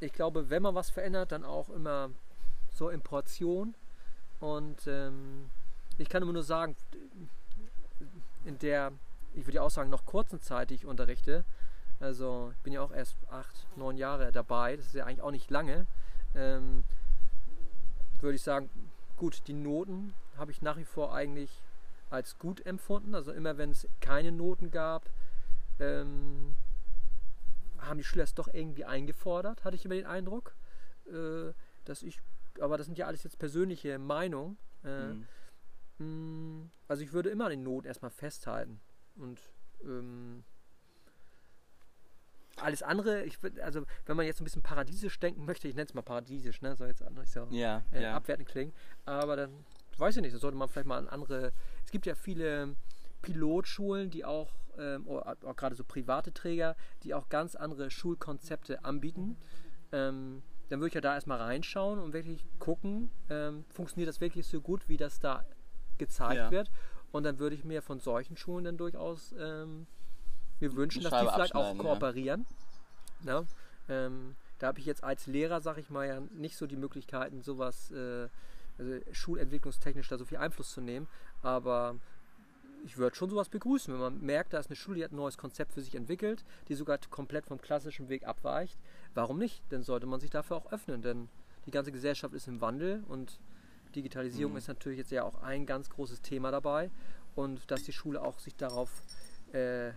ich 0.00 0.12
glaube, 0.12 0.50
wenn 0.50 0.62
man 0.62 0.74
was 0.74 0.90
verändert, 0.90 1.32
dann 1.32 1.44
auch 1.44 1.70
immer 1.70 2.10
so 2.80 2.88
in 2.88 3.02
Portion. 3.02 3.74
Und 4.40 4.86
ähm, 4.86 5.50
ich 5.98 6.08
kann 6.08 6.22
immer 6.22 6.32
nur 6.32 6.42
sagen, 6.42 6.74
in 8.44 8.58
der, 8.58 8.92
ich 9.34 9.46
würde 9.46 9.62
auch 9.62 9.70
sagen, 9.70 9.90
noch 9.90 10.06
kurzen 10.06 10.40
Zeit, 10.40 10.70
die 10.70 10.74
ich 10.74 10.86
unterrichte, 10.86 11.44
also 12.00 12.50
ich 12.56 12.62
bin 12.62 12.72
ja 12.72 12.80
auch 12.80 12.92
erst 12.92 13.16
acht, 13.30 13.66
neun 13.76 13.98
Jahre 13.98 14.32
dabei, 14.32 14.76
das 14.76 14.86
ist 14.86 14.94
ja 14.94 15.04
eigentlich 15.04 15.20
auch 15.20 15.30
nicht 15.30 15.50
lange. 15.50 15.86
Ähm, 16.34 16.84
würde 18.20 18.36
ich 18.36 18.42
sagen, 18.42 18.70
gut, 19.18 19.46
die 19.46 19.52
Noten 19.52 20.14
habe 20.38 20.50
ich 20.50 20.62
nach 20.62 20.78
wie 20.78 20.86
vor 20.86 21.14
eigentlich 21.14 21.62
als 22.08 22.38
gut 22.38 22.64
empfunden. 22.64 23.14
Also 23.14 23.32
immer 23.32 23.58
wenn 23.58 23.70
es 23.70 23.86
keine 24.00 24.32
Noten 24.32 24.70
gab, 24.70 25.10
ähm, 25.78 26.56
haben 27.78 27.98
die 27.98 28.04
Schüler 28.04 28.24
es 28.24 28.34
doch 28.34 28.48
irgendwie 28.48 28.86
eingefordert, 28.86 29.64
hatte 29.64 29.76
ich 29.76 29.84
immer 29.84 29.96
den 29.96 30.06
Eindruck. 30.06 30.54
Äh, 31.06 31.52
dass 31.84 32.02
ich, 32.02 32.20
aber 32.60 32.76
das 32.78 32.86
sind 32.86 32.98
ja 32.98 33.06
alles 33.06 33.22
jetzt 33.22 33.38
persönliche 33.38 33.98
Meinungen. 33.98 34.56
Äh, 34.84 35.14
Mhm. 35.14 35.26
Mm, 35.98 36.70
Also 36.88 37.02
ich 37.02 37.12
würde 37.12 37.28
immer 37.30 37.44
an 37.44 37.50
den 37.50 37.62
Noten 37.62 37.86
erstmal 37.86 38.10
festhalten. 38.10 38.80
Und 39.16 39.38
ähm, 39.84 40.44
alles 42.56 42.82
andere, 42.82 43.24
ich 43.24 43.38
also 43.62 43.84
wenn 44.06 44.16
man 44.16 44.26
jetzt 44.26 44.40
ein 44.40 44.44
bisschen 44.44 44.62
paradiesisch 44.62 45.18
denken 45.20 45.44
möchte, 45.44 45.68
ich 45.68 45.74
nenne 45.74 45.86
es 45.88 45.94
mal 45.94 46.02
paradiesisch, 46.02 46.60
ne? 46.62 46.76
Soll 46.76 46.88
jetzt 46.88 47.02
nicht 47.10 47.30
so 47.32 47.46
Ja, 47.50 47.82
äh, 47.92 48.02
ja. 48.02 48.14
abwertend 48.16 48.48
klingen. 48.48 48.72
Aber 49.06 49.36
dann, 49.36 49.50
weiß 49.98 50.16
ich 50.16 50.22
nicht, 50.22 50.34
da 50.34 50.38
sollte 50.38 50.56
man 50.56 50.68
vielleicht 50.68 50.86
mal 50.86 50.98
an 50.98 51.08
andere. 51.08 51.52
Es 51.84 51.90
gibt 51.90 52.06
ja 52.06 52.14
viele 52.14 52.76
Pilotschulen, 53.22 54.10
die 54.10 54.24
auch, 54.24 54.52
ähm, 54.78 55.06
oder 55.06 55.36
auch 55.44 55.56
gerade 55.56 55.74
so 55.74 55.84
private 55.84 56.32
Träger, 56.32 56.76
die 57.02 57.14
auch 57.14 57.28
ganz 57.28 57.54
andere 57.56 57.90
Schulkonzepte 57.90 58.84
anbieten. 58.84 59.36
Ähm, 59.92 60.42
dann 60.70 60.80
würde 60.80 60.88
ich 60.88 60.94
ja 60.94 61.00
da 61.00 61.14
erstmal 61.14 61.38
reinschauen 61.38 61.98
und 61.98 62.12
wirklich 62.12 62.44
gucken, 62.60 63.10
ähm, 63.28 63.64
funktioniert 63.68 64.08
das 64.08 64.20
wirklich 64.20 64.46
so 64.46 64.60
gut, 64.60 64.88
wie 64.88 64.96
das 64.96 65.18
da 65.18 65.44
gezeigt 65.98 66.36
Ja. 66.36 66.50
wird. 66.50 66.70
Und 67.12 67.24
dann 67.24 67.40
würde 67.40 67.56
ich 67.56 67.64
mir 67.64 67.82
von 67.82 67.98
solchen 67.98 68.36
Schulen 68.36 68.64
dann 68.64 68.76
durchaus 68.76 69.34
ähm, 69.36 69.88
mir 70.60 70.74
wünschen, 70.76 71.02
dass 71.02 71.12
die 71.12 71.18
vielleicht 71.18 71.54
auch 71.56 71.64
abschneiden, 71.64 71.76
ja. 71.76 71.82
kooperieren. 71.82 72.46
Ja. 73.24 73.44
Ähm, 73.88 74.36
da 74.60 74.68
habe 74.68 74.78
ich 74.78 74.86
jetzt 74.86 75.02
als 75.02 75.26
Lehrer, 75.26 75.60
sag 75.60 75.76
ich 75.78 75.90
mal, 75.90 76.06
ja 76.06 76.20
nicht 76.34 76.56
so 76.56 76.66
die 76.68 76.76
Möglichkeiten, 76.76 77.42
sowas, 77.42 77.90
äh, 77.90 78.28
also 78.78 78.94
schulentwicklungstechnisch 79.10 80.08
da 80.08 80.18
so 80.18 80.24
viel 80.24 80.38
Einfluss 80.38 80.70
zu 80.70 80.80
nehmen. 80.80 81.08
Aber 81.42 81.96
ich 82.84 82.96
würde 82.96 83.16
schon 83.16 83.28
sowas 83.28 83.48
begrüßen, 83.48 83.92
wenn 83.92 84.00
man 84.00 84.20
merkt, 84.20 84.52
da 84.52 84.58
ist 84.58 84.68
eine 84.68 84.76
Schule, 84.76 84.98
die 84.98 85.04
hat 85.04 85.12
ein 85.12 85.16
neues 85.16 85.36
Konzept 85.36 85.72
für 85.72 85.82
sich 85.82 85.96
entwickelt, 85.96 86.44
die 86.68 86.74
sogar 86.74 86.98
komplett 87.10 87.46
vom 87.46 87.60
klassischen 87.60 88.08
Weg 88.08 88.24
abweicht. 88.24 88.78
Warum 89.14 89.38
nicht? 89.38 89.62
Dann 89.70 89.82
sollte 89.82 90.06
man 90.06 90.20
sich 90.20 90.30
dafür 90.30 90.56
auch 90.56 90.72
öffnen, 90.72 91.02
denn 91.02 91.28
die 91.66 91.70
ganze 91.70 91.92
Gesellschaft 91.92 92.34
ist 92.34 92.48
im 92.48 92.60
Wandel 92.60 93.02
und 93.08 93.38
Digitalisierung 93.94 94.52
Mhm. 94.52 94.58
ist 94.58 94.68
natürlich 94.68 94.98
jetzt 94.98 95.10
ja 95.10 95.24
auch 95.24 95.42
ein 95.42 95.66
ganz 95.66 95.90
großes 95.90 96.22
Thema 96.22 96.50
dabei. 96.50 96.90
Und 97.34 97.70
dass 97.70 97.82
die 97.82 97.92
Schule 97.92 98.22
auch 98.22 98.38
sich 98.38 98.56
darauf 98.56 98.90
äh, 99.52 99.90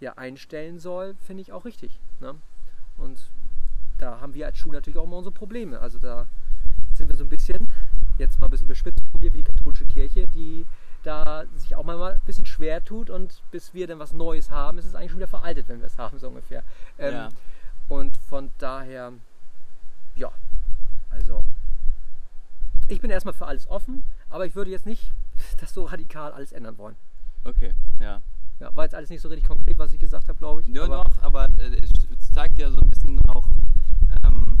ja, 0.00 0.14
einstellen 0.16 0.78
soll, 0.78 1.14
finde 1.26 1.42
ich 1.42 1.52
auch 1.52 1.64
richtig. 1.64 2.00
Ne? 2.20 2.34
Und 2.98 3.18
da 3.98 4.20
haben 4.20 4.34
wir 4.34 4.46
als 4.46 4.58
Schule 4.58 4.78
natürlich 4.78 4.98
auch 4.98 5.04
immer 5.04 5.18
unsere 5.18 5.32
Probleme. 5.34 5.78
Also 5.80 5.98
da 5.98 6.26
sind 6.92 7.08
wir 7.08 7.16
so 7.16 7.24
ein 7.24 7.28
bisschen, 7.30 7.70
jetzt 8.18 8.38
mal 8.40 8.46
ein 8.46 8.50
bisschen 8.50 8.68
bespitzt, 8.68 9.02
wie 9.18 9.30
die 9.30 9.42
katholische 9.42 9.84
Kirche, 9.86 10.26
die 10.28 10.66
da 11.02 11.44
sich 11.56 11.74
auch 11.74 11.84
mal 11.84 12.00
ein 12.14 12.20
bisschen 12.24 12.46
schwer 12.46 12.82
tut 12.82 13.10
und 13.10 13.42
bis 13.50 13.74
wir 13.74 13.86
dann 13.86 13.98
was 13.98 14.12
Neues 14.14 14.50
haben, 14.50 14.78
ist 14.78 14.86
es 14.86 14.94
eigentlich 14.94 15.10
schon 15.10 15.18
wieder 15.20 15.28
veraltet, 15.28 15.68
wenn 15.68 15.80
wir 15.80 15.86
es 15.86 15.98
haben, 15.98 16.18
so 16.18 16.28
ungefähr. 16.28 16.62
Ähm, 16.98 17.12
ja. 17.12 17.28
Und 17.94 18.16
von 18.16 18.50
daher, 18.58 19.12
ja, 20.16 20.32
also 21.10 21.44
ich 22.88 23.00
bin 23.00 23.08
erstmal 23.08 23.34
für 23.34 23.46
alles 23.46 23.70
offen, 23.70 24.02
aber 24.28 24.46
ich 24.46 24.56
würde 24.56 24.72
jetzt 24.72 24.84
nicht 24.84 25.12
das 25.60 25.72
so 25.72 25.84
radikal 25.84 26.32
alles 26.32 26.50
ändern 26.50 26.76
wollen. 26.76 26.96
Okay, 27.44 27.72
ja. 28.00 28.20
Ja, 28.58 28.74
war 28.74 28.82
jetzt 28.82 28.96
alles 28.96 29.10
nicht 29.10 29.20
so 29.20 29.28
richtig 29.28 29.46
konkret, 29.46 29.78
was 29.78 29.92
ich 29.92 30.00
gesagt 30.00 30.28
habe, 30.28 30.36
glaube 30.36 30.62
ich. 30.62 30.66
Ja, 30.66 30.82
aber, 30.82 31.04
doch, 31.04 31.22
aber 31.22 31.44
äh, 31.60 31.80
es 32.18 32.32
zeigt 32.32 32.58
ja 32.58 32.68
so 32.68 32.78
ein 32.78 32.90
bisschen 32.90 33.20
auch, 33.28 33.46
ähm, 34.24 34.58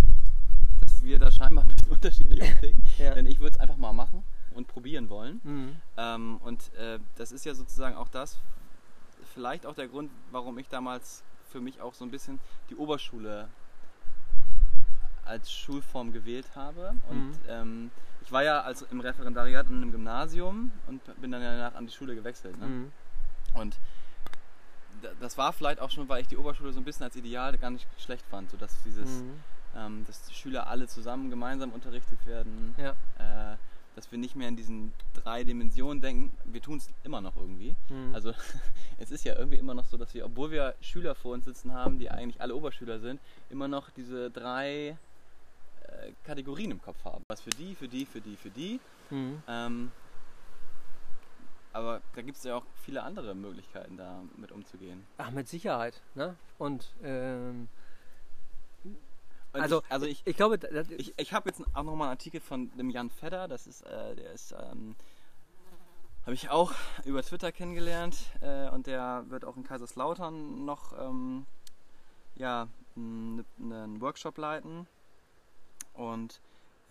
dass 0.80 1.02
wir 1.02 1.18
da 1.18 1.32
scheinbar 1.32 1.64
ein 1.68 1.74
bisschen 1.74 1.90
unterschiedlich 1.90 2.40
auftreten. 2.52 2.84
Ja. 2.98 3.14
Denn 3.14 3.26
ich 3.26 3.40
würde 3.40 3.54
es 3.54 3.58
einfach 3.58 3.76
mal 3.76 3.92
machen 3.92 4.22
und 4.54 4.68
probieren 4.68 5.10
wollen. 5.10 5.40
Mhm. 5.42 5.76
Ähm, 5.96 6.36
und 6.44 6.72
äh, 6.74 7.00
das 7.16 7.32
ist 7.32 7.44
ja 7.44 7.54
sozusagen 7.54 7.96
auch 7.96 8.08
das, 8.08 8.38
vielleicht 9.32 9.66
auch 9.66 9.74
der 9.74 9.88
Grund, 9.88 10.12
warum 10.30 10.56
ich 10.58 10.68
damals 10.68 11.24
für 11.54 11.60
mich 11.60 11.80
auch 11.80 11.94
so 11.94 12.04
ein 12.04 12.10
bisschen 12.10 12.40
die 12.68 12.74
Oberschule 12.74 13.46
als 15.24 15.52
Schulform 15.52 16.12
gewählt 16.12 16.46
habe. 16.56 16.94
Und 17.08 17.28
Mhm. 17.28 17.38
ähm, 17.48 17.90
ich 18.24 18.32
war 18.32 18.42
ja 18.42 18.60
also 18.62 18.86
im 18.90 18.98
Referendariat 18.98 19.68
in 19.68 19.76
einem 19.76 19.92
Gymnasium 19.92 20.72
und 20.88 21.00
bin 21.20 21.30
dann 21.30 21.40
danach 21.42 21.76
an 21.76 21.86
die 21.86 21.92
Schule 21.92 22.16
gewechselt. 22.16 22.58
Ne? 22.58 22.66
Mhm. 22.66 22.92
Und 23.54 23.78
da- 25.00 25.12
das 25.20 25.38
war 25.38 25.52
vielleicht 25.52 25.78
auch 25.78 25.90
schon, 25.92 26.08
weil 26.08 26.22
ich 26.22 26.26
die 26.28 26.36
Oberschule 26.36 26.72
so 26.72 26.80
ein 26.80 26.84
bisschen 26.84 27.04
als 27.04 27.14
Ideal 27.14 27.56
gar 27.56 27.70
nicht 27.70 27.86
schlecht 28.00 28.26
fand, 28.26 28.50
sodass 28.50 28.76
dieses, 28.82 29.22
Mhm. 29.22 29.40
ähm, 29.76 30.04
dass 30.08 30.22
die 30.22 30.34
Schüler 30.34 30.66
alle 30.66 30.88
zusammen 30.88 31.30
gemeinsam 31.30 31.70
unterrichtet 31.70 32.18
werden, 32.26 32.74
Ja. 32.78 33.52
äh, 33.52 33.56
dass 33.94 34.10
wir 34.10 34.18
nicht 34.18 34.36
mehr 34.36 34.48
in 34.48 34.56
diesen 34.56 34.92
drei 35.14 35.44
Dimensionen 35.44 36.00
denken. 36.00 36.36
Wir 36.44 36.60
tun 36.60 36.78
es 36.78 36.88
immer 37.04 37.20
noch 37.20 37.36
irgendwie. 37.36 37.74
Mhm. 37.88 38.14
Also 38.14 38.32
es 38.98 39.10
ist 39.10 39.24
ja 39.24 39.36
irgendwie 39.36 39.58
immer 39.58 39.74
noch 39.74 39.86
so, 39.86 39.96
dass 39.96 40.14
wir, 40.14 40.24
obwohl 40.24 40.50
wir 40.50 40.74
Schüler 40.80 41.14
vor 41.14 41.34
uns 41.34 41.44
sitzen 41.44 41.72
haben, 41.72 41.98
die 41.98 42.10
eigentlich 42.10 42.40
alle 42.40 42.54
Oberschüler 42.54 43.00
sind, 43.00 43.20
immer 43.50 43.68
noch 43.68 43.90
diese 43.90 44.30
drei 44.30 44.96
äh, 45.82 46.12
Kategorien 46.24 46.70
im 46.70 46.82
Kopf 46.82 47.04
haben. 47.04 47.22
Was 47.28 47.40
für 47.40 47.50
die, 47.50 47.74
für 47.74 47.88
die, 47.88 48.04
für 48.06 48.20
die, 48.20 48.36
für 48.36 48.50
die. 48.50 48.80
Mhm. 49.10 49.42
Ähm, 49.48 49.92
aber 51.72 52.00
da 52.14 52.22
gibt 52.22 52.38
es 52.38 52.44
ja 52.44 52.56
auch 52.56 52.64
viele 52.84 53.02
andere 53.02 53.34
Möglichkeiten, 53.34 53.96
da 53.96 54.22
mit 54.36 54.52
umzugehen. 54.52 55.04
Ach, 55.18 55.32
mit 55.32 55.48
Sicherheit. 55.48 56.00
Ne? 56.14 56.36
Und 56.56 56.94
ähm, 57.02 57.68
Und 59.54 59.60
also, 59.60 59.78
ich, 59.84 59.90
also 59.90 60.06
ich, 60.06 60.26
ich 60.26 60.36
glaube, 60.36 60.58
da- 60.58 60.68
da- 60.68 60.90
ich, 60.96 61.14
ich 61.16 61.32
habe 61.32 61.48
jetzt 61.48 61.62
auch 61.74 61.82
nochmal 61.82 62.08
einen 62.08 62.16
Artikel 62.18 62.40
von 62.40 62.70
dem 62.76 62.90
Jan 62.90 63.08
Fedder, 63.10 63.48
das 63.48 63.66
ist, 63.66 63.82
äh, 63.82 64.14
der 64.16 64.32
ist, 64.32 64.52
ähm, 64.52 64.96
habe 66.22 66.34
ich 66.34 66.50
auch 66.50 66.72
über 67.04 67.22
Twitter 67.22 67.52
kennengelernt 67.52 68.16
äh, 68.40 68.68
und 68.70 68.86
der 68.86 69.24
wird 69.28 69.44
auch 69.44 69.56
in 69.56 69.62
Kaiserslautern 69.64 70.64
noch 70.64 70.92
ähm, 70.98 71.46
ja, 72.34 72.66
n- 72.96 73.44
einen 73.60 74.00
Workshop 74.00 74.38
leiten 74.38 74.86
und 75.92 76.40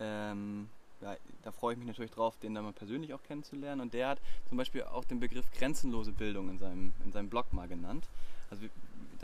ähm, 0.00 0.68
ja, 1.00 1.16
da 1.42 1.52
freue 1.52 1.72
ich 1.74 1.78
mich 1.78 1.86
natürlich 1.88 2.12
drauf, 2.12 2.36
den 2.38 2.54
dann 2.54 2.64
mal 2.64 2.72
persönlich 2.72 3.12
auch 3.12 3.22
kennenzulernen. 3.22 3.82
Und 3.82 3.92
der 3.92 4.08
hat 4.08 4.20
zum 4.48 4.56
Beispiel 4.56 4.84
auch 4.84 5.04
den 5.04 5.20
Begriff 5.20 5.44
grenzenlose 5.52 6.12
Bildung 6.12 6.48
in 6.48 6.58
seinem, 6.58 6.92
in 7.04 7.12
seinem 7.12 7.28
Blog 7.28 7.52
mal 7.52 7.68
genannt. 7.68 8.08
Also 8.50 8.64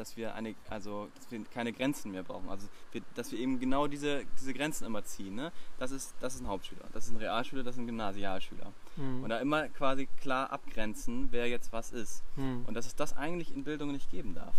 dass 0.01 0.17
wir 0.17 0.35
eine, 0.35 0.55
also 0.69 1.09
dass 1.15 1.31
wir 1.31 1.45
keine 1.45 1.73
Grenzen 1.73 2.11
mehr 2.11 2.23
brauchen. 2.23 2.49
Also 2.49 2.67
wir, 2.93 3.03
dass 3.15 3.31
wir 3.31 3.39
eben 3.39 3.61
genau 3.61 3.87
diese, 3.87 4.25
diese 4.41 4.55
Grenzen 4.55 4.87
immer 4.87 5.05
ziehen. 5.05 5.35
Ne? 5.35 5.53
Das 5.79 5.91
ist, 5.91 6.15
das 6.21 6.35
ist 6.35 6.41
ein 6.41 6.49
Hauptschüler, 6.49 6.85
das 6.93 7.07
ist 7.07 7.13
ein 7.13 7.19
Realschüler, 7.19 7.63
das 7.63 7.77
ist 7.77 7.81
ein 7.81 7.87
Gymnasialschüler. 7.87 8.73
Mhm. 8.97 9.23
Und 9.23 9.29
da 9.29 9.39
immer 9.39 9.69
quasi 9.69 10.09
klar 10.21 10.51
abgrenzen, 10.51 11.29
wer 11.31 11.49
jetzt 11.49 11.73
was 11.73 11.93
ist. 11.93 12.23
Mhm. 12.37 12.65
Und 12.67 12.75
dass 12.75 12.87
es 12.87 12.97
das 12.97 13.17
eigentlich 13.17 13.55
in 13.55 13.63
Bildung 13.63 13.93
nicht 13.93 14.11
geben 14.11 14.35
darf. 14.35 14.55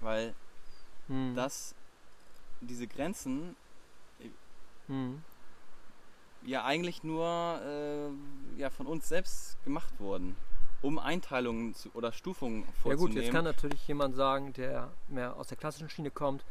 Weil 0.00 0.34
mhm. 1.08 1.34
das, 1.34 1.74
diese 2.60 2.86
Grenzen 2.86 3.56
mhm. 4.88 5.22
ja 6.44 6.64
eigentlich 6.64 7.02
nur 7.02 7.60
äh, 7.64 8.60
ja, 8.60 8.68
von 8.68 8.86
uns 8.86 9.08
selbst 9.08 9.56
gemacht 9.64 9.94
wurden 9.98 10.36
um 10.82 10.98
Einteilungen 10.98 11.74
zu, 11.74 11.90
oder 11.94 12.12
Stufungen 12.12 12.64
vorzunehmen. 12.82 12.90
Ja 12.90 12.96
gut, 12.96 13.14
jetzt 13.14 13.32
kann 13.32 13.44
natürlich 13.44 13.86
jemand 13.86 14.16
sagen, 14.16 14.52
der 14.52 14.90
mehr 15.08 15.36
aus 15.36 15.48
der 15.48 15.56
klassischen 15.56 15.88
Schiene 15.88 16.10
kommt, 16.10 16.44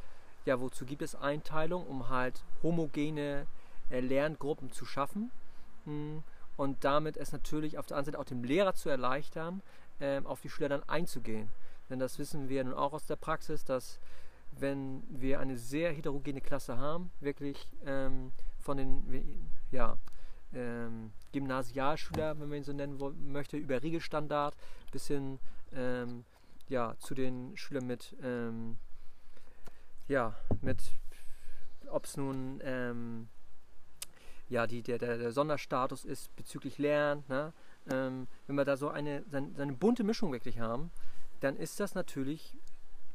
ja, 0.45 0.59
wozu 0.59 0.85
gibt 0.85 1.01
es 1.01 1.15
Einteilung, 1.15 1.85
um 1.85 2.09
halt 2.09 2.41
homogene 2.63 3.45
äh, 3.89 3.99
Lerngruppen 3.99 4.71
zu 4.71 4.85
schaffen 4.85 5.31
hm, 5.85 6.23
und 6.57 6.83
damit 6.83 7.17
es 7.17 7.31
natürlich 7.31 7.77
auf 7.77 7.85
der 7.85 7.97
anderen 7.97 8.13
Seite 8.13 8.19
auch 8.19 8.25
dem 8.25 8.43
Lehrer 8.43 8.73
zu 8.73 8.89
erleichtern, 8.89 9.61
äh, 9.99 10.21
auf 10.23 10.41
die 10.41 10.49
Schüler 10.49 10.69
dann 10.69 10.83
einzugehen. 10.87 11.49
Denn 11.89 11.99
das 11.99 12.17
wissen 12.17 12.49
wir 12.49 12.63
nun 12.63 12.73
auch 12.73 12.93
aus 12.93 13.05
der 13.05 13.17
Praxis, 13.17 13.65
dass 13.65 13.99
wenn 14.51 15.03
wir 15.09 15.39
eine 15.39 15.57
sehr 15.57 15.91
heterogene 15.91 16.41
Klasse 16.41 16.77
haben, 16.77 17.11
wirklich 17.19 17.67
ähm, 17.85 18.31
von 18.59 18.77
den 18.77 19.51
ja, 19.71 19.97
ähm, 20.53 21.11
Gymnasialschüler, 21.31 22.39
wenn 22.39 22.49
man 22.49 22.57
ihn 22.59 22.63
so 22.63 22.73
nennen 22.73 22.99
möchte, 23.31 23.57
über 23.57 23.81
Regelstandard 23.81 24.55
bis 24.91 25.07
hin 25.07 25.39
ähm, 25.73 26.25
ja, 26.69 26.95
zu 26.99 27.13
den 27.13 27.55
Schülern 27.57 27.87
mit, 27.87 28.15
ähm, 28.23 28.77
ja, 30.07 30.35
mit 30.61 30.79
ob 31.89 32.05
es 32.05 32.17
nun 32.17 32.61
ähm, 32.63 33.27
ja, 34.49 34.67
die, 34.67 34.81
der, 34.81 34.97
der, 34.97 35.17
der, 35.17 35.31
Sonderstatus 35.31 36.03
ist 36.03 36.35
bezüglich 36.35 36.77
Lernen, 36.77 37.23
ne? 37.29 37.53
Ähm, 37.89 38.27
wenn 38.47 38.55
wir 38.57 38.65
da 38.65 38.77
so 38.77 38.89
eine, 38.89 39.23
seine, 39.29 39.51
seine 39.55 39.73
bunte 39.73 40.03
Mischung 40.03 40.31
wirklich 40.31 40.59
haben, 40.59 40.91
dann 41.39 41.55
ist 41.55 41.79
das 41.79 41.95
natürlich 41.95 42.55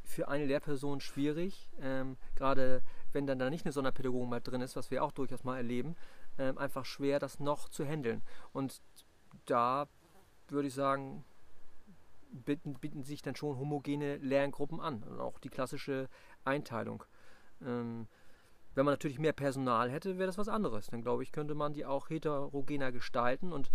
für 0.03 0.27
eine 0.27 0.45
Lehrperson 0.45 0.99
schwierig, 0.99 1.69
ähm, 1.79 2.17
gerade 2.35 2.81
wenn 3.13 3.27
dann 3.27 3.39
da 3.39 3.49
nicht 3.49 3.65
eine 3.65 3.71
Sonderpädagogin 3.71 4.29
mal 4.29 4.41
drin 4.41 4.61
ist, 4.61 4.75
was 4.75 4.89
wir 4.91 5.03
auch 5.03 5.11
durchaus 5.11 5.43
mal 5.43 5.57
erleben, 5.57 5.95
ähm, 6.37 6.57
einfach 6.57 6.85
schwer, 6.85 7.19
das 7.19 7.39
noch 7.39 7.69
zu 7.69 7.85
handeln. 7.85 8.21
Und 8.53 8.81
da 9.45 9.87
würde 10.49 10.67
ich 10.67 10.73
sagen, 10.73 11.23
bieten, 12.31 12.75
bieten 12.75 13.03
sich 13.03 13.21
dann 13.21 13.35
schon 13.35 13.57
homogene 13.57 14.17
Lerngruppen 14.17 14.79
an 14.79 15.03
und 15.03 15.19
auch 15.19 15.39
die 15.39 15.49
klassische 15.49 16.09
Einteilung. 16.43 17.03
Ähm, 17.61 18.07
wenn 18.75 18.85
man 18.85 18.93
natürlich 18.93 19.17
mehr 19.17 19.33
Personal 19.33 19.89
hätte, 19.89 20.17
wäre 20.17 20.27
das 20.27 20.37
was 20.37 20.49
anderes. 20.49 20.87
Dann 20.87 21.01
glaube 21.01 21.23
ich, 21.23 21.31
könnte 21.31 21.55
man 21.55 21.73
die 21.73 21.85
auch 21.85 22.09
heterogener 22.09 22.91
gestalten 22.91 23.51
und 23.51 23.71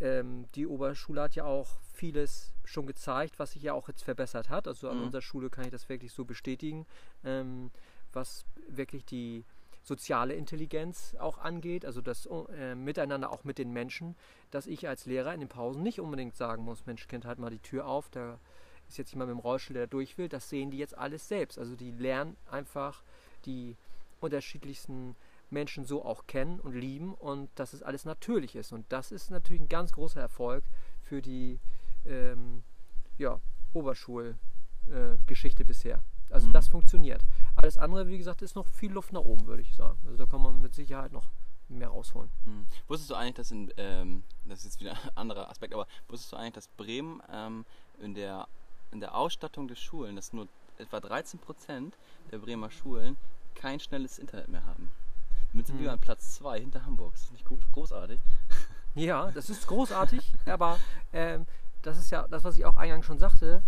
ähm, 0.00 0.46
die 0.54 0.66
Oberschule 0.66 1.22
hat 1.22 1.34
ja 1.34 1.44
auch 1.44 1.80
vieles 1.94 2.54
schon 2.64 2.86
gezeigt, 2.86 3.38
was 3.38 3.52
sich 3.52 3.62
ja 3.62 3.72
auch 3.72 3.88
jetzt 3.88 4.02
verbessert 4.02 4.50
hat. 4.50 4.68
Also 4.68 4.88
an 4.88 4.98
mhm. 4.98 5.04
unserer 5.04 5.22
Schule 5.22 5.50
kann 5.50 5.64
ich 5.64 5.70
das 5.70 5.88
wirklich 5.88 6.12
so 6.12 6.24
bestätigen, 6.24 6.86
ähm, 7.24 7.70
was 8.12 8.44
wirklich 8.68 9.04
die 9.04 9.44
soziale 9.82 10.34
Intelligenz 10.34 11.16
auch 11.18 11.38
angeht, 11.38 11.84
also 11.84 12.00
das 12.00 12.28
äh, 12.56 12.74
Miteinander 12.74 13.30
auch 13.32 13.44
mit 13.44 13.58
den 13.58 13.72
Menschen, 13.72 14.16
dass 14.50 14.66
ich 14.66 14.88
als 14.88 15.06
Lehrer 15.06 15.34
in 15.34 15.40
den 15.40 15.48
Pausen 15.48 15.82
nicht 15.82 16.00
unbedingt 16.00 16.36
sagen 16.36 16.62
muss, 16.62 16.86
Mensch, 16.86 17.08
Kind, 17.08 17.24
halt 17.24 17.38
mal 17.38 17.50
die 17.50 17.58
Tür 17.58 17.86
auf, 17.86 18.08
da 18.10 18.38
ist 18.88 18.98
jetzt 18.98 19.12
jemand 19.12 19.30
mit 19.30 19.38
dem 19.38 19.42
Rollstuhl, 19.42 19.74
der 19.74 19.86
durch 19.86 20.18
will, 20.18 20.28
das 20.28 20.48
sehen 20.48 20.70
die 20.70 20.78
jetzt 20.78 20.96
alles 20.96 21.26
selbst. 21.28 21.58
Also 21.58 21.74
die 21.76 21.90
lernen 21.90 22.36
einfach 22.50 23.02
die 23.44 23.76
unterschiedlichsten 24.20 25.16
Menschen 25.50 25.84
so 25.84 26.04
auch 26.04 26.26
kennen 26.26 26.60
und 26.60 26.74
lieben 26.74 27.14
und 27.14 27.50
dass 27.56 27.72
es 27.72 27.82
alles 27.82 28.04
natürlich 28.04 28.54
ist. 28.54 28.72
Und 28.72 28.86
das 28.90 29.12
ist 29.12 29.30
natürlich 29.30 29.62
ein 29.62 29.68
ganz 29.68 29.92
großer 29.92 30.20
Erfolg 30.20 30.64
für 31.02 31.22
die 31.22 31.58
ähm, 32.06 32.62
ja, 33.18 33.40
Oberschulgeschichte 33.72 35.62
äh, 35.62 35.66
bisher. 35.66 36.02
Also 36.30 36.48
mhm. 36.48 36.52
das 36.52 36.68
funktioniert. 36.68 37.22
Alles 37.62 37.78
andere, 37.78 38.08
wie 38.08 38.18
gesagt, 38.18 38.42
ist 38.42 38.56
noch 38.56 38.66
viel 38.66 38.92
Luft 38.92 39.12
nach 39.12 39.20
oben, 39.20 39.46
würde 39.46 39.62
ich 39.62 39.74
sagen. 39.74 39.98
Also 40.04 40.16
da 40.18 40.26
kann 40.26 40.42
man 40.42 40.60
mit 40.60 40.74
Sicherheit 40.74 41.12
noch 41.12 41.30
mehr 41.68 41.88
rausholen. 41.88 42.28
Mhm. 42.44 42.66
Wusstest 42.88 43.10
du 43.10 43.14
eigentlich, 43.14 43.34
dass 43.34 43.50
in, 43.50 43.72
ähm, 43.76 44.24
das 44.44 44.60
ist 44.60 44.64
jetzt 44.64 44.80
wieder 44.80 44.92
ein 44.92 45.16
anderer 45.16 45.48
Aspekt, 45.48 45.72
aber 45.72 45.86
wusstest 46.08 46.32
du 46.32 46.36
eigentlich, 46.36 46.54
dass 46.54 46.68
Bremen 46.68 47.22
ähm, 47.32 47.64
in, 48.00 48.14
der, 48.14 48.48
in 48.90 49.00
der 49.00 49.14
Ausstattung 49.14 49.68
der 49.68 49.76
Schulen, 49.76 50.16
dass 50.16 50.32
nur 50.32 50.48
etwa 50.78 51.00
13 51.00 51.38
Prozent 51.38 51.96
der 52.30 52.38
Bremer 52.38 52.70
Schulen 52.70 53.16
kein 53.54 53.80
schnelles 53.80 54.18
Internet 54.18 54.48
mehr 54.48 54.64
haben? 54.66 54.90
Damit 55.52 55.66
sind 55.68 55.78
mhm. 55.78 55.84
wir 55.84 55.92
an 55.92 56.00
Platz 56.00 56.34
2 56.36 56.60
hinter 56.60 56.84
Hamburg. 56.84 57.14
Ist 57.14 57.24
das 57.24 57.32
nicht 57.32 57.44
gut? 57.44 57.60
Großartig. 57.72 58.20
Ja, 58.94 59.30
das 59.30 59.48
ist 59.50 59.66
großartig, 59.66 60.34
aber 60.46 60.78
ähm, 61.12 61.46
das 61.82 61.96
ist 61.98 62.10
ja 62.10 62.26
das, 62.28 62.44
was 62.44 62.58
ich 62.58 62.64
auch 62.64 62.76
eingangs 62.76 63.06
schon 63.06 63.18
sagte. 63.18 63.62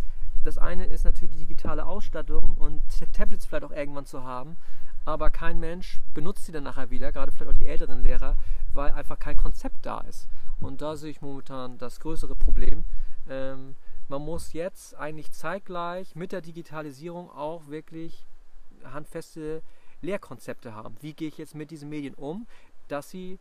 Das 0.45 0.59
eine 0.59 0.87
ist 0.87 1.05
natürlich 1.05 1.33
die 1.33 1.47
digitale 1.47 1.87
Ausstattung 1.87 2.57
und 2.59 2.83
Tablets 3.13 3.47
vielleicht 3.47 3.65
auch 3.65 3.71
irgendwann 3.71 4.05
zu 4.05 4.23
haben, 4.23 4.57
aber 5.05 5.31
kein 5.31 5.59
Mensch 5.59 6.01
benutzt 6.13 6.45
sie 6.45 6.53
dann 6.53 6.65
nachher 6.65 6.91
wieder, 6.91 7.13
gerade 7.13 7.33
vielleicht 7.33 7.51
auch 7.55 7.59
die 7.59 7.67
älteren 7.67 8.03
Lehrer, 8.03 8.37
weil 8.73 8.93
einfach 8.93 9.19
kein 9.19 9.37
Konzept 9.37 9.87
da 9.87 10.01
ist. 10.03 10.29
Und 10.61 10.83
da 10.83 10.97
sehe 10.97 11.11
ich 11.11 11.23
momentan 11.23 11.79
das 11.79 11.99
größere 12.01 12.37
Problem. 12.37 12.85
Ähm, 13.29 13.75
man 14.09 14.23
muss 14.23 14.53
jetzt 14.53 14.95
eigentlich 14.97 15.33
zeitgleich 15.33 16.15
mit 16.15 16.33
der 16.33 16.43
Digitalisierung 16.43 17.31
auch 17.31 17.69
wirklich 17.69 18.27
handfeste 18.85 19.63
Lehrkonzepte 20.03 20.75
haben. 20.75 20.97
Wie 21.01 21.15
gehe 21.15 21.29
ich 21.29 21.39
jetzt 21.39 21.55
mit 21.55 21.71
diesen 21.71 21.89
Medien 21.89 22.15
um, 22.15 22.47
dass 22.89 23.09
sie 23.09 23.39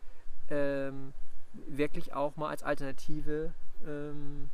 ähm, 0.48 1.12
wirklich 1.66 2.14
auch 2.14 2.36
mal 2.36 2.48
als 2.48 2.62
Alternative 2.62 3.52
ähm, 3.86 4.48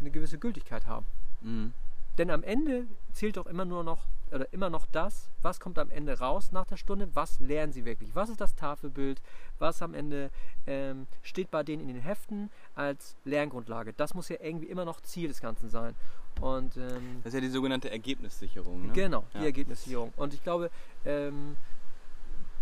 eine 0.00 0.10
gewisse 0.10 0.38
Gültigkeit 0.38 0.86
haben. 0.86 1.06
Mhm. 1.40 1.72
Denn 2.18 2.30
am 2.30 2.42
Ende 2.42 2.86
zählt 3.12 3.36
doch 3.36 3.46
immer 3.46 3.64
nur 3.64 3.84
noch 3.84 4.06
oder 4.30 4.52
immer 4.52 4.70
noch 4.70 4.86
das, 4.86 5.30
was 5.42 5.60
kommt 5.60 5.78
am 5.78 5.90
Ende 5.90 6.18
raus 6.18 6.50
nach 6.50 6.66
der 6.66 6.76
Stunde, 6.76 7.08
was 7.14 7.38
lernen 7.40 7.72
sie 7.72 7.84
wirklich, 7.84 8.14
was 8.14 8.28
ist 8.28 8.40
das 8.40 8.54
Tafelbild, 8.54 9.22
was 9.58 9.80
am 9.80 9.94
Ende 9.94 10.30
ähm, 10.66 11.06
steht 11.22 11.50
bei 11.50 11.62
denen 11.62 11.82
in 11.82 11.94
den 11.94 12.02
Heften 12.02 12.50
als 12.74 13.16
Lerngrundlage. 13.24 13.92
Das 13.92 14.14
muss 14.14 14.28
ja 14.28 14.36
irgendwie 14.40 14.66
immer 14.66 14.84
noch 14.84 15.00
Ziel 15.02 15.28
des 15.28 15.40
Ganzen 15.40 15.68
sein. 15.68 15.94
Und, 16.40 16.76
ähm, 16.76 17.20
das 17.22 17.26
ist 17.26 17.34
ja 17.34 17.40
die 17.40 17.48
sogenannte 17.48 17.90
Ergebnissicherung. 17.90 18.88
Ne? 18.88 18.92
Genau, 18.92 19.24
die 19.34 19.38
ja. 19.38 19.44
Ergebnissicherung. 19.44 20.12
Und 20.16 20.34
ich 20.34 20.42
glaube, 20.42 20.70
ähm, 21.04 21.56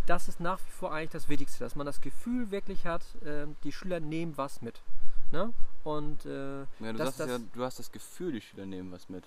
das 0.07 0.29
ist 0.29 0.41
nach 0.41 0.59
wie 0.59 0.71
vor 0.71 0.93
eigentlich 0.93 1.11
das 1.11 1.29
Wichtigste, 1.29 1.61
dass 1.65 1.75
man 1.75 1.87
das 1.87 2.01
Gefühl 2.01 2.51
wirklich 2.51 2.87
hat, 2.87 3.03
ähm, 3.25 3.57
die 3.65 3.73
Schüler 3.73 4.01
nehmen 4.01 4.37
was 4.37 4.61
mit. 4.61 4.83
Ne? 5.31 5.55
Und, 5.85 6.27
äh, 6.27 6.61
ja, 6.61 6.67
du, 6.81 6.93
das, 6.95 7.17
das, 7.17 7.29
ja, 7.29 7.39
du 7.39 7.63
hast 7.65 7.79
das 7.79 7.91
Gefühl, 7.91 8.33
die 8.33 8.41
Schüler 8.43 8.67
nehmen 8.67 8.93
was 8.93 9.09
mit. 9.09 9.25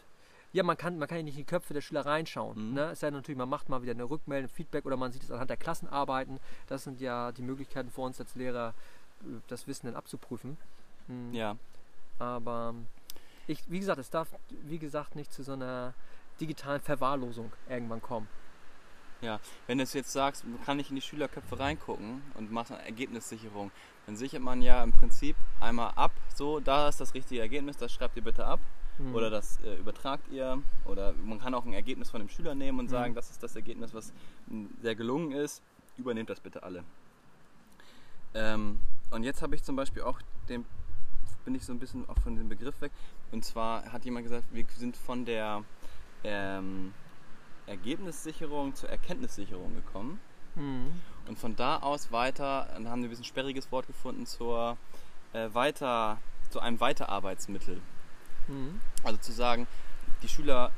Ja, 0.56 0.64
man 0.64 0.78
kann, 0.78 0.98
man 0.98 1.10
kann 1.10 1.18
ja 1.18 1.24
nicht 1.24 1.34
in 1.34 1.42
die 1.42 1.50
Köpfe 1.50 1.74
der 1.74 1.82
Schüler 1.82 2.06
reinschauen. 2.06 2.70
Mhm. 2.70 2.74
Ne? 2.76 2.92
Es 2.92 3.02
sei 3.02 3.12
natürlich, 3.12 3.38
man 3.38 3.50
macht 3.50 3.68
mal 3.68 3.82
wieder 3.82 3.92
eine 3.92 4.10
Rückmeldung, 4.10 4.50
Feedback 4.50 4.86
oder 4.86 4.96
man 4.96 5.12
sieht 5.12 5.22
es 5.22 5.30
anhand 5.30 5.50
der 5.50 5.58
Klassenarbeiten. 5.58 6.40
Das 6.68 6.86
sind 6.86 7.02
ja 7.02 7.34
die 7.34 7.42
Möglichkeiten 7.42 7.92
für 7.92 8.00
uns 8.00 8.22
als 8.22 8.36
Lehrer, 8.36 8.74
äh, 9.24 9.42
das 9.50 9.68
Wissen 9.68 9.88
dann 9.88 9.98
abzuprüfen. 9.98 10.56
Mhm. 11.10 11.34
Ja. 11.34 11.58
Aber 12.20 12.74
ich, 13.48 13.70
wie 13.70 13.80
gesagt, 13.80 14.00
es 14.00 14.10
darf, 14.10 14.30
wie 14.64 14.80
gesagt, 14.80 15.18
nicht 15.18 15.34
zu 15.34 15.44
so 15.44 15.52
einer 15.52 15.94
digitalen 16.40 16.80
Verwahrlosung 16.80 17.52
irgendwann 17.68 18.02
kommen. 18.02 18.30
Ja, 19.20 19.42
wenn 19.68 19.78
du 19.78 19.84
jetzt 19.84 20.14
sagst, 20.14 20.46
du 20.46 20.58
kannst 20.66 20.78
nicht 20.78 20.90
in 20.90 20.96
die 20.96 21.02
Schülerköpfe 21.02 21.60
reingucken 21.60 22.22
und 22.36 22.50
machst 22.50 22.72
eine 22.72 22.86
Ergebnissicherung, 22.86 23.72
dann 24.06 24.16
sichert 24.16 24.42
man 24.42 24.62
ja 24.62 24.82
im 24.82 24.94
Prinzip 24.94 25.36
einmal 25.60 25.92
ab, 25.98 26.12
so, 26.34 26.62
da 26.62 26.88
ist 26.88 27.02
das 27.02 27.14
richtige 27.14 27.42
Ergebnis, 27.42 27.76
das 27.76 27.92
schreibt 27.92 28.16
ihr 28.16 28.24
bitte 28.24 28.46
ab. 28.46 28.62
Mhm. 28.98 29.16
Oder 29.16 29.30
das 29.30 29.60
äh, 29.64 29.76
übertragt 29.76 30.28
ihr. 30.32 30.62
Oder 30.86 31.14
man 31.14 31.40
kann 31.40 31.54
auch 31.54 31.66
ein 31.66 31.74
Ergebnis 31.74 32.10
von 32.10 32.20
dem 32.20 32.30
Schüler 32.30 32.56
nehmen 32.56 32.80
und 32.80 32.86
hm. 32.86 32.92
sagen, 32.92 33.16
das 33.16 33.30
ist 33.30 33.44
das 33.44 33.56
Ergebnis, 33.56 33.94
was 33.94 34.14
sehr 34.82 34.96
gelungen 34.96 35.32
ist. 35.32 35.62
Übernehmt 35.98 36.30
das 36.30 36.40
bitte 36.40 36.64
alle. 36.64 36.84
Ähm, 38.34 38.80
und 39.12 39.24
jetzt 39.24 39.42
habe 39.42 39.56
ich 39.56 39.64
zum 39.64 39.76
Beispiel 39.76 40.04
auch 40.04 40.20
den, 40.50 40.66
bin 41.46 41.56
ich 41.56 41.66
so 41.66 41.74
ein 41.74 41.80
bisschen 41.80 42.08
auch 42.10 42.20
von 42.20 42.36
dem 42.36 42.50
Begriff 42.50 42.80
weg. 42.82 42.92
Und 43.32 43.44
zwar 43.46 43.92
hat 43.92 44.06
jemand 44.06 44.26
gesagt, 44.26 44.46
wir 44.52 44.66
sind 44.78 44.98
von 44.98 45.26
der 45.26 45.64
ähm, 46.24 46.94
Ergebnissicherung 47.68 48.76
zur 48.76 48.90
Erkenntnissicherung 48.90 49.76
gekommen. 49.76 50.20
Mhm. 50.56 51.02
Und 51.28 51.40
von 51.40 51.56
da 51.56 51.78
aus 51.78 52.12
weiter, 52.12 52.68
dann 52.74 52.90
haben 52.90 53.02
wir 53.02 53.08
ein 53.08 53.10
bisschen 53.10 53.26
sperriges 53.26 53.72
Wort 53.72 53.88
gefunden, 53.88 54.26
zur, 54.26 54.78
äh, 55.34 55.50
weiter, 55.54 56.18
zu 56.50 56.60
einem 56.60 56.80
Weiterarbeitsmittel. 56.80 57.82
Mhm. 58.48 58.80
Also 59.04 59.18
zu 59.20 59.32
sagen, 59.32 59.68
die 60.22 60.28
Schüler 60.30 60.72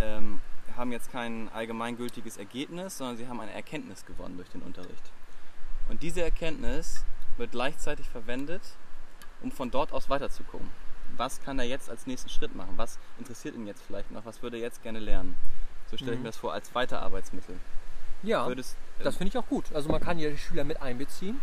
ähm, 0.00 0.40
haben 0.76 0.92
jetzt 0.92 1.10
kein 1.10 1.48
allgemeingültiges 1.54 2.36
Ergebnis, 2.36 2.98
sondern 2.98 3.16
sie 3.16 3.28
haben 3.28 3.40
eine 3.40 3.52
Erkenntnis 3.52 4.04
gewonnen 4.04 4.36
durch 4.36 4.48
den 4.50 4.62
Unterricht. 4.62 5.10
Und 5.88 6.02
diese 6.02 6.22
Erkenntnis 6.22 7.04
wird 7.36 7.52
gleichzeitig 7.52 8.08
verwendet, 8.08 8.62
um 9.42 9.52
von 9.52 9.70
dort 9.70 9.92
aus 9.92 10.08
weiterzugucken. 10.10 10.68
Was 11.16 11.40
kann 11.42 11.58
er 11.58 11.64
jetzt 11.64 11.88
als 11.88 12.06
nächsten 12.06 12.28
Schritt 12.28 12.54
machen? 12.54 12.72
Was 12.76 12.98
interessiert 13.18 13.54
ihn 13.54 13.66
jetzt 13.66 13.82
vielleicht 13.86 14.10
noch? 14.10 14.24
Was 14.26 14.42
würde 14.42 14.56
er 14.56 14.62
jetzt 14.64 14.82
gerne 14.82 14.98
lernen? 14.98 15.36
So 15.90 15.96
stelle 15.96 16.12
ich 16.12 16.18
Mhm. 16.18 16.22
mir 16.24 16.28
das 16.30 16.36
vor 16.36 16.52
als 16.52 16.74
Weiterarbeitsmittel. 16.74 17.56
Ja, 18.22 18.46
Würdest, 18.46 18.76
das 18.98 19.16
finde 19.16 19.28
ich 19.28 19.38
auch 19.38 19.46
gut. 19.46 19.66
Also 19.72 19.88
man 19.88 20.00
kann 20.00 20.18
ja 20.18 20.28
die 20.30 20.38
Schüler 20.38 20.64
mit 20.64 20.82
einbeziehen, 20.82 21.38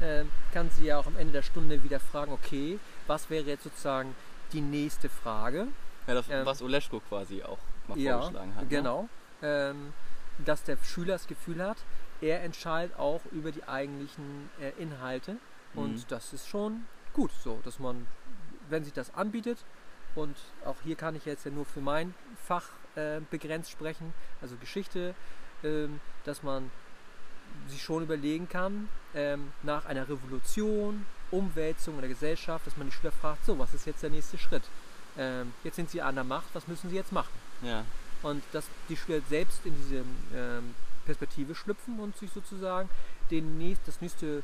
ähm, 0.00 0.30
kann 0.52 0.70
sie 0.70 0.86
ja 0.86 0.98
auch 0.98 1.06
am 1.06 1.16
Ende 1.18 1.32
der 1.32 1.42
Stunde 1.42 1.82
wieder 1.84 2.00
fragen, 2.00 2.32
okay, 2.32 2.78
was 3.06 3.28
wäre 3.28 3.44
jetzt 3.44 3.64
sozusagen 3.64 4.14
die 4.52 4.60
nächste 4.60 5.08
Frage? 5.08 5.68
ja, 6.06 6.14
das, 6.14 6.28
ähm, 6.28 6.44
was 6.46 6.62
Oleschko 6.62 7.00
quasi 7.00 7.42
auch 7.42 7.58
mal 7.88 7.98
ja, 7.98 8.18
vorgeschlagen 8.18 8.54
hat. 8.54 8.62
Ne? 8.62 8.68
genau. 8.68 9.08
Ähm, 9.42 9.92
dass 10.44 10.62
der 10.64 10.76
Schüler 10.82 11.14
das 11.14 11.26
Gefühl 11.26 11.62
hat, 11.64 11.76
er 12.20 12.42
entscheidet 12.42 12.98
auch 12.98 13.20
über 13.32 13.52
die 13.52 13.64
eigentlichen 13.64 14.50
äh, 14.60 14.70
Inhalte. 14.82 15.36
Und 15.74 15.94
Mhm. 15.94 16.04
das 16.08 16.32
ist 16.32 16.48
schon 16.48 16.86
gut 17.12 17.30
so, 17.42 17.60
dass 17.64 17.78
man, 17.78 18.06
wenn 18.68 18.84
sich 18.84 18.92
das 18.92 19.14
anbietet, 19.14 19.58
und 20.14 20.36
auch 20.64 20.76
hier 20.84 20.96
kann 20.96 21.16
ich 21.16 21.24
jetzt 21.24 21.44
ja 21.44 21.50
nur 21.50 21.64
für 21.64 21.80
mein 21.80 22.14
Fach 22.44 22.68
äh, 22.96 23.20
begrenzt 23.30 23.70
sprechen, 23.70 24.12
also 24.42 24.56
Geschichte, 24.56 25.14
ähm, 25.64 26.00
dass 26.24 26.42
man 26.42 26.70
sich 27.68 27.82
schon 27.82 28.02
überlegen 28.02 28.48
kann, 28.48 28.88
ähm, 29.14 29.52
nach 29.62 29.86
einer 29.86 30.08
Revolution, 30.08 31.06
Umwälzung 31.30 31.94
in 31.94 32.00
der 32.00 32.10
Gesellschaft, 32.10 32.66
dass 32.66 32.76
man 32.76 32.88
die 32.88 32.92
Schüler 32.92 33.12
fragt, 33.12 33.44
so, 33.44 33.58
was 33.58 33.74
ist 33.74 33.86
jetzt 33.86 34.02
der 34.02 34.10
nächste 34.10 34.38
Schritt? 34.38 34.64
Ähm, 35.18 35.52
jetzt 35.64 35.76
sind 35.76 35.90
sie 35.90 36.02
an 36.02 36.14
der 36.14 36.24
Macht, 36.24 36.46
was 36.54 36.68
müssen 36.68 36.90
sie 36.90 36.96
jetzt 36.96 37.12
machen? 37.12 37.32
Ja, 37.62 37.84
und 38.22 38.42
dass 38.52 38.66
die 38.88 38.96
Schüler 38.96 39.20
selbst 39.28 39.60
in 39.64 39.74
diese 39.74 40.04
ähm, 40.34 40.74
Perspektive 41.04 41.54
schlüpfen 41.54 41.98
und 41.98 42.16
sich 42.16 42.30
sozusagen 42.30 42.88
den 43.30 43.58
nächst, 43.58 43.86
das 43.86 44.00
nächste, 44.00 44.42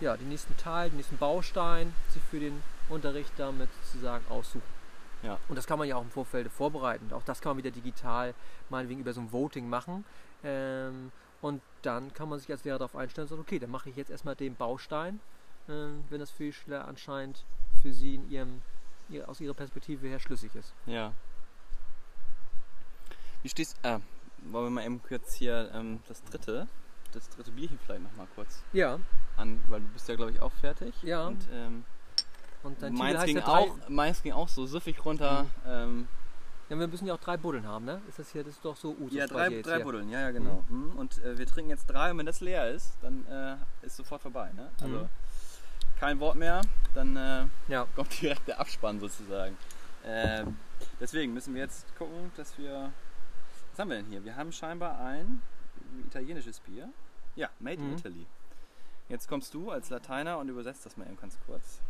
ja, 0.00 0.16
den 0.16 0.28
nächsten 0.28 0.56
Teil, 0.56 0.90
den 0.90 0.96
nächsten 0.96 1.18
Baustein 1.18 1.92
sich 2.10 2.22
für 2.30 2.40
den 2.40 2.62
Unterricht 2.88 3.32
damit 3.36 3.68
sozusagen 3.84 4.24
aussuchen. 4.28 4.82
Ja. 5.22 5.38
Und 5.48 5.56
das 5.56 5.66
kann 5.66 5.78
man 5.78 5.86
ja 5.86 5.96
auch 5.96 6.02
im 6.02 6.10
Vorfeld 6.10 6.50
vorbereiten. 6.50 7.12
Auch 7.12 7.22
das 7.24 7.40
kann 7.40 7.50
man 7.50 7.58
wieder 7.58 7.70
digital 7.70 8.34
meinetwegen 8.70 9.00
über 9.00 9.12
so 9.12 9.20
ein 9.20 9.32
Voting 9.32 9.68
machen. 9.68 10.04
Ähm, 10.42 11.12
und 11.42 11.60
dann 11.82 12.14
kann 12.14 12.30
man 12.30 12.38
sich 12.38 12.50
als 12.50 12.64
Lehrer 12.64 12.78
darauf 12.78 12.96
einstellen 12.96 13.26
und 13.26 13.28
sagen, 13.28 13.42
okay, 13.42 13.58
dann 13.58 13.70
mache 13.70 13.90
ich 13.90 13.96
jetzt 13.96 14.10
erstmal 14.10 14.34
den 14.34 14.54
Baustein, 14.54 15.20
ähm, 15.68 16.04
wenn 16.08 16.20
das 16.20 16.30
für 16.30 16.44
die 16.44 16.52
Schüler 16.52 16.88
anscheinend 16.88 17.44
für 17.82 17.92
sie 17.92 18.14
in 18.14 18.30
ihrem, 18.30 18.62
ihr, 19.10 19.28
aus 19.28 19.40
ihrer 19.40 19.52
Perspektive 19.52 20.06
her 20.06 20.20
schlüssig 20.20 20.54
ist. 20.54 20.72
ja. 20.86 21.12
Wie 23.42 23.48
stehst 23.48 23.76
äh, 23.82 23.98
wollen 24.52 24.66
wir 24.66 24.70
mal 24.70 24.84
eben 24.84 25.02
kurz 25.02 25.34
hier 25.34 25.68
ähm, 25.74 25.98
das 26.06 26.22
dritte, 26.22 26.68
das 27.10 27.28
dritte 27.28 27.50
Bierchen 27.50 27.76
vielleicht 27.84 28.04
nochmal 28.04 28.28
kurz 28.36 28.62
Ja, 28.72 29.00
an, 29.36 29.60
weil 29.68 29.80
du 29.80 29.86
bist 29.88 30.08
ja 30.08 30.14
glaube 30.14 30.30
ich 30.30 30.40
auch 30.40 30.52
fertig. 30.52 30.94
Ja. 31.02 31.26
Und 31.26 31.48
ähm, 31.52 31.84
und 32.62 32.80
dein 32.80 32.92
Titel 32.92 33.02
meins, 33.02 33.18
heißt 33.18 33.26
ging 33.26 33.36
ja 33.38 33.42
drei, 33.44 33.60
auch, 33.62 33.88
meins 33.88 34.22
ging 34.22 34.32
auch 34.32 34.48
so 34.48 34.64
süffig 34.66 35.04
runter. 35.04 35.46
Ähm, 35.66 36.06
Ja, 36.72 36.78
wir 36.78 36.88
müssen 36.88 37.06
ja 37.06 37.12
auch 37.12 37.20
drei 37.20 37.36
Buddeln 37.36 37.66
haben, 37.66 37.84
ne? 37.84 38.00
Ist 38.08 38.18
das 38.18 38.30
hier, 38.32 38.42
das 38.44 38.54
ist 38.54 38.64
doch 38.64 38.74
so 38.76 38.92
Usus 38.98 39.12
ja, 39.12 39.26
drei, 39.26 39.60
drei 39.60 39.74
hier. 39.76 39.84
Buddeln, 39.84 40.08
ja, 40.08 40.20
ja, 40.20 40.30
genau. 40.30 40.64
Mhm. 40.70 40.92
Und 40.96 41.18
äh, 41.22 41.36
wir 41.36 41.46
trinken 41.46 41.68
jetzt 41.68 41.84
drei 41.84 42.10
und 42.10 42.16
wenn 42.16 42.24
das 42.24 42.40
leer 42.40 42.70
ist, 42.70 42.94
dann 43.02 43.26
äh, 43.26 43.56
ist 43.84 43.94
sofort 43.96 44.22
vorbei. 44.22 44.50
Ne? 44.56 44.70
Also 44.80 45.00
Mhm. 45.00 45.08
kein 46.00 46.18
Wort 46.18 46.36
mehr, 46.36 46.62
dann 46.94 47.14
äh, 47.14 47.44
Ja, 47.68 47.86
kommt 47.94 48.22
direkt 48.22 48.48
der 48.48 48.58
Abspann 48.58 49.00
sozusagen. 49.00 49.54
Ähm, 50.06 50.56
deswegen 50.98 51.34
müssen 51.34 51.52
wir 51.54 51.60
jetzt 51.60 51.94
gucken, 51.98 52.32
dass 52.38 52.56
wir. 52.56 52.90
Was 53.72 53.78
haben 53.78 53.90
wir 53.90 53.98
denn 53.98 54.06
hier? 54.06 54.24
Wir 54.24 54.34
haben 54.36 54.50
scheinbar 54.50 54.98
ein 54.98 55.42
italienisches 56.06 56.58
Bier. 56.60 56.88
Ja, 57.36 57.50
Made 57.60 57.76
in 57.82 57.90
Mhm. 57.90 57.96
Italy. 57.98 58.26
Jetzt 59.10 59.28
kommst 59.28 59.52
du 59.52 59.70
als 59.70 59.90
Lateiner 59.90 60.38
und 60.38 60.48
übersetzt 60.48 60.86
das 60.86 60.96
mal 60.96 61.06
eben 61.06 61.18
ganz 61.18 61.38
kurz. 61.44 61.80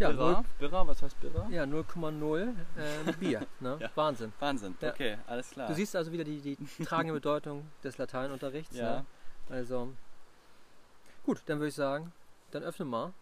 Ja, 0.00 0.08
Birra, 0.10 0.32
null- 0.32 0.44
Birra, 0.58 0.86
was 0.86 1.02
heißt 1.02 1.20
Birra? 1.20 1.48
ja 1.50 1.62
0,0 1.64 2.54
ähm, 2.78 3.14
Bier. 3.20 3.46
Ne? 3.60 3.76
Ja. 3.80 3.90
Wahnsinn. 3.94 4.32
Wahnsinn, 4.40 4.76
Ja. 4.80 4.90
okay, 4.90 5.18
alles 5.26 5.50
klar. 5.50 5.68
Du 5.68 5.74
siehst 5.74 5.94
also 5.94 6.10
wieder 6.12 6.24
die, 6.24 6.40
die 6.40 6.56
tragende 6.84 7.14
Bedeutung 7.14 7.66
des 7.84 7.96
Lateinunterrichts. 7.98 8.74
Ja, 8.76 9.00
Ne? 9.00 9.06
Also, 9.50 9.92
gut, 11.24 11.42
dann 11.46 11.58
würde 11.58 11.68
ich 11.68 11.74
sagen, 11.74 12.12
dann 12.52 12.62
öffne 12.62 12.84
mal. 12.84 13.12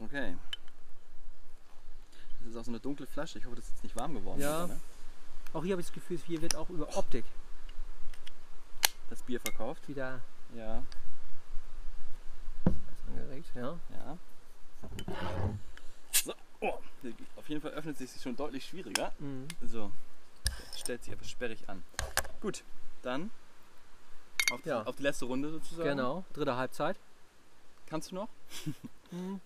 okay. 0.00 0.36
Das 2.40 2.48
ist 2.50 2.56
auch 2.56 2.64
so 2.64 2.70
eine 2.70 2.80
dunkle 2.80 3.06
Flasche. 3.06 3.38
Ich 3.38 3.44
hoffe, 3.44 3.56
das 3.56 3.66
ist 3.66 3.72
jetzt 3.74 3.82
nicht 3.84 3.96
warm 3.96 4.14
geworden. 4.14 4.40
Ja. 4.40 4.64
oder, 4.64 4.74
ne? 4.74 4.80
Auch 5.52 5.62
hier 5.62 5.72
habe 5.72 5.80
ich 5.80 5.86
das 5.88 5.94
Gefühl, 5.94 6.18
hier 6.26 6.40
wird 6.42 6.56
auch 6.56 6.68
über 6.70 6.96
Optik 6.96 7.24
Das 9.10 9.22
Bier 9.22 9.38
verkauft. 9.40 9.86
wieder 9.88 10.20
Ja, 10.56 10.82
angeregt. 13.06 13.50
Ja. 13.54 13.78
ja. 13.90 14.18
Oh, 16.60 16.74
auf 17.36 17.48
jeden 17.48 17.60
Fall 17.62 17.70
öffnet 17.72 17.96
sich 17.96 18.10
sie 18.10 18.20
schon 18.20 18.36
deutlich 18.36 18.64
schwieriger. 18.66 19.12
Mhm. 19.18 19.48
So, 19.62 19.90
stellt 20.76 21.02
sich 21.04 21.12
etwas 21.12 21.30
sperrig 21.30 21.68
an. 21.68 21.82
Gut, 22.40 22.64
dann 23.02 23.30
auf, 24.52 24.64
Ja. 24.66 24.82
die, 24.82 24.88
auf 24.88 24.96
die 24.96 25.02
letzte 25.02 25.24
Runde 25.24 25.50
sozusagen. 25.50 25.88
Genau, 25.88 26.24
dritte 26.34 26.56
Halbzeit. 26.56 26.98
Kannst 27.86 28.10
du 28.10 28.14
noch? 28.16 28.28
Mhm. 29.12 29.40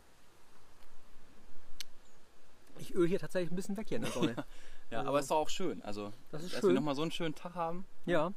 Ich 2.79 2.95
öle 2.95 3.07
hier 3.09 3.19
tatsächlich 3.19 3.51
ein 3.51 3.57
bisschen 3.57 3.77
weg 3.79 3.89
hier 3.89 3.97
in 3.97 4.03
der 4.03 4.13
Sonne. 4.13 4.35
Ja, 4.91 4.99
Also- 4.99 5.09
aber 5.09 5.21
ist 5.21 5.31
doch 5.31 5.37
auch 5.39 5.49
schön. 5.49 5.81
Also, 5.83 6.13
Das 6.31 6.43
ist 6.43 6.53
dass 6.53 6.61
schön. 6.61 6.69
wir 6.71 6.75
nochmal 6.75 6.95
so 6.95 7.01
einen 7.03 7.11
schönen 7.11 7.35
Tag 7.35 7.55
haben. 7.55 7.87
Ja, 8.05 8.33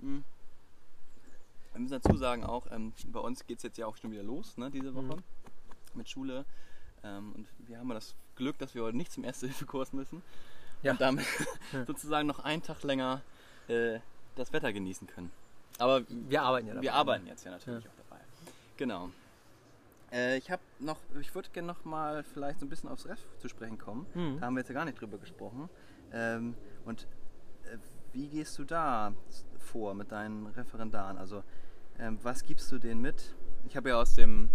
Mhm. 0.00 0.22
Wir 1.72 1.80
müssen 1.80 2.00
dazu 2.00 2.16
sagen 2.16 2.44
auch, 2.44 2.66
ähm, 2.70 2.92
bei 3.08 3.18
uns 3.20 3.44
geht 3.46 3.56
es 3.58 3.64
jetzt 3.64 3.76
ja 3.78 3.86
auch 3.86 3.96
schon 3.96 4.12
wieder 4.12 4.22
los, 4.22 4.56
ne, 4.56 4.70
diese 4.70 4.94
Woche 4.94 5.16
Mhm. 5.16 5.22
mit 5.94 6.08
Schule. 6.08 6.44
Ähm, 7.04 7.32
und 7.34 7.48
wir 7.68 7.78
haben 7.78 7.88
ja 7.88 7.94
das 7.94 8.14
Glück, 8.36 8.58
dass 8.58 8.74
wir 8.74 8.82
heute 8.82 8.96
nicht 8.96 9.12
zum 9.12 9.24
Erste-Hilfe-Kurs 9.24 9.92
müssen. 9.92 10.22
Ja. 10.82 10.92
Und 10.92 11.00
damit 11.00 11.26
Ja. 11.72 11.84
sozusagen 11.86 12.26
noch 12.26 12.40
einen 12.40 12.62
Tag 12.62 12.82
länger 12.82 13.22
äh, 13.68 14.00
das 14.36 14.52
Wetter 14.52 14.72
genießen 14.72 15.06
können. 15.06 15.30
Aber 15.78 16.02
wir 16.08 16.42
arbeiten 16.42 16.66
ja 16.66 16.74
dabei. 16.74 16.82
wir 16.82 16.94
arbeiten 16.94 17.26
jetzt 17.26 17.44
ja 17.44 17.50
natürlich 17.50 17.86
auch 17.88 17.94
dabei. 18.08 18.20
Genau. 18.76 19.10
Äh, 20.12 20.38
ich 20.38 20.50
habe 20.50 20.62
noch, 20.78 20.98
ich 21.20 21.34
würde 21.34 21.48
gerne 21.50 21.68
noch 21.68 21.84
mal 21.84 22.22
vielleicht 22.24 22.60
so 22.60 22.66
ein 22.66 22.68
bisschen 22.68 22.88
aufs 22.88 23.06
Ref 23.06 23.20
zu 23.38 23.48
sprechen 23.48 23.78
kommen. 23.78 24.06
Mhm. 24.14 24.40
Da 24.40 24.46
haben 24.46 24.54
wir 24.54 24.60
jetzt 24.60 24.68
ja 24.68 24.74
gar 24.74 24.84
nicht 24.84 25.00
drüber 25.00 25.18
gesprochen. 25.18 25.68
Ähm, 26.12 26.54
und 26.84 27.06
äh, 27.64 27.76
wie 28.12 28.26
gehst 28.28 28.58
du 28.58 28.64
da 28.64 29.12
vor 29.58 29.94
mit 29.94 30.10
deinen 30.10 30.46
Referendaren? 30.48 31.16
Also 31.16 31.42
ähm, 31.98 32.18
was 32.22 32.44
gibst 32.44 32.70
du 32.72 32.78
denen 32.78 33.00
mit? 33.00 33.34
Ich 33.68 33.76
habe 33.76 33.90
ja 33.90 33.96
aus 34.00 34.14
dem 34.14 34.50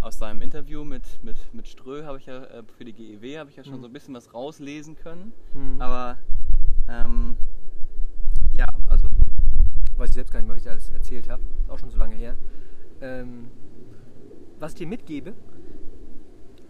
aus 0.00 0.18
deinem 0.18 0.42
Interview 0.42 0.84
mit, 0.84 1.02
mit, 1.22 1.36
mit 1.52 1.66
Strö 1.68 2.04
habe 2.04 2.18
ich 2.18 2.26
ja 2.26 2.44
äh, 2.44 2.62
für 2.76 2.84
die 2.84 2.92
GEW 2.92 3.38
habe 3.38 3.50
ich 3.50 3.56
ja 3.56 3.64
schon 3.64 3.76
Mhm. 3.78 3.80
so 3.82 3.86
ein 3.88 3.92
bisschen 3.92 4.14
was 4.14 4.32
rauslesen 4.34 4.96
können. 4.96 5.32
Mhm. 5.54 5.80
Aber 5.80 6.18
ähm, 6.88 7.36
ja, 8.56 8.66
also 8.88 9.08
weiß 9.96 10.10
ich 10.10 10.14
selbst 10.14 10.32
gar 10.32 10.40
nicht 10.40 10.48
mehr, 10.48 10.56
was 10.56 10.62
ich 10.62 10.70
alles 10.70 10.90
erzählt 10.90 11.28
habe. 11.28 11.42
Ist 11.62 11.70
auch 11.70 11.78
schon 11.78 11.90
so 11.90 11.98
lange 11.98 12.14
her. 12.14 12.36
Ähm, 13.00 13.48
was 14.58 14.72
ich 14.72 14.78
dir 14.78 14.86
mitgebe. 14.86 15.34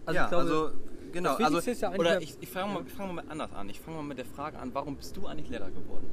Also 0.05 0.15
ja, 0.17 0.23
ich 0.25 0.29
glaube, 0.29 0.43
also 0.43 0.71
genau. 1.11 1.35
Also, 1.35 1.57
ist 1.59 1.81
ja 1.81 1.91
oder 1.93 2.11
der- 2.11 2.21
ich, 2.21 2.37
ich 2.41 2.49
fange 2.49 2.73
mal, 2.73 2.83
ich 2.85 2.93
fang 2.93 3.13
mal 3.13 3.23
anders 3.29 3.53
an. 3.53 3.69
Ich 3.69 3.79
fange 3.79 3.97
mal 3.97 4.03
mit 4.03 4.17
der 4.17 4.25
Frage 4.25 4.57
an, 4.59 4.73
warum 4.73 4.95
bist 4.95 5.15
du 5.17 5.27
eigentlich 5.27 5.49
Lehrer 5.49 5.69
geworden? 5.71 6.07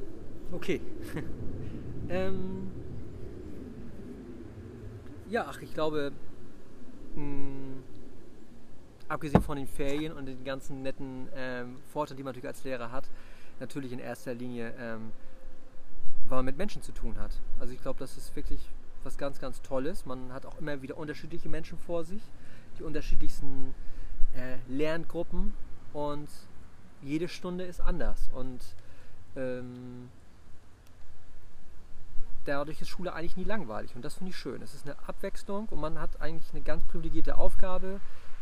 okay. 0.51 0.79
ähm, 2.09 2.67
ja, 5.29 5.45
ach, 5.49 5.61
ich 5.61 5.73
glaube, 5.73 6.11
mh, 7.15 7.83
abgesehen 9.07 9.41
von 9.41 9.57
den 9.57 9.67
Ferien 9.67 10.13
und 10.13 10.25
den 10.25 10.43
ganzen 10.43 10.81
netten 10.81 11.27
ähm, 11.35 11.77
Vorteilen, 11.91 12.17
die 12.17 12.23
man 12.23 12.31
natürlich 12.31 12.47
als 12.47 12.63
Lehrer 12.63 12.91
hat, 12.91 13.09
natürlich 13.59 13.91
in 13.91 13.99
erster 13.99 14.33
Linie, 14.33 14.73
ähm, 14.79 15.11
weil 16.27 16.37
man 16.37 16.45
mit 16.45 16.57
Menschen 16.57 16.81
zu 16.81 16.91
tun 16.91 17.17
hat. 17.19 17.39
Also 17.59 17.73
ich 17.73 17.81
glaube, 17.81 17.99
das 17.99 18.17
ist 18.17 18.35
wirklich 18.35 18.59
was 19.03 19.17
ganz, 19.17 19.39
ganz 19.39 19.61
Tolles. 19.61 20.05
Man 20.05 20.33
hat 20.33 20.45
auch 20.45 20.57
immer 20.59 20.81
wieder 20.81 20.97
unterschiedliche 20.97 21.49
Menschen 21.49 21.77
vor 21.77 22.03
sich, 22.03 22.21
die 22.79 22.83
unterschiedlichsten 22.83 23.75
äh, 24.35 24.57
Lerngruppen 24.67 25.53
und 25.93 26.27
jede 27.01 27.27
Stunde 27.27 27.65
ist 27.65 27.79
anders. 27.79 28.29
Und 28.33 28.75
ähm, 29.35 30.09
dadurch 32.45 32.81
ist 32.81 32.89
Schule 32.89 33.13
eigentlich 33.13 33.37
nie 33.37 33.43
langweilig 33.43 33.95
und 33.95 34.03
das 34.03 34.15
finde 34.15 34.31
ich 34.31 34.37
schön. 34.37 34.61
Es 34.61 34.73
ist 34.73 34.85
eine 34.85 34.97
Abwechslung 35.07 35.67
und 35.69 35.79
man 35.79 35.99
hat 35.99 36.21
eigentlich 36.21 36.51
eine 36.53 36.61
ganz 36.61 36.83
privilegierte 36.85 37.37
Aufgabe, 37.37 37.99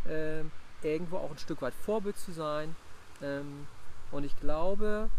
ähm, 0.08 0.52
irgendwo 0.82 1.18
auch 1.18 1.32
ein 1.32 1.38
Stück 1.38 1.62
weit 1.62 1.74
Vorbild 1.74 2.18
zu 2.18 2.32
sein. 2.32 2.76
Ähm, 3.22 3.68
und 4.12 4.24
ich 4.24 4.36
glaube, 4.40 5.10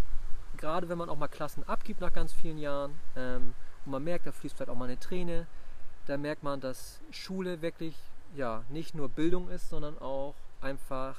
gerade 0.57 0.89
wenn 0.89 0.99
man 0.99 1.09
auch 1.09 1.17
mal 1.17 1.29
Klassen 1.29 1.67
abgibt 1.67 2.01
nach 2.01 2.13
ganz 2.13 2.33
vielen 2.33 2.59
Jahren 2.59 2.95
ähm, 3.17 3.55
und 3.85 3.93
man 3.93 4.05
merkt, 4.05 4.27
da 4.27 4.33
fließt 4.33 4.57
vielleicht 4.57 4.71
auch 4.71 4.77
mal 4.77 4.85
eine 4.85 4.99
Träne, 4.99 5.47
da 6.07 6.17
merkt 6.17 6.43
man, 6.43 6.61
dass 6.61 7.01
Schule 7.11 7.63
wirklich 7.63 7.97
ja 8.37 8.63
nicht 8.69 8.95
nur 8.95 9.09
Bildung 9.09 9.49
ist, 9.49 9.69
sondern 9.69 9.99
auch 9.99 10.35
einfach 10.61 11.17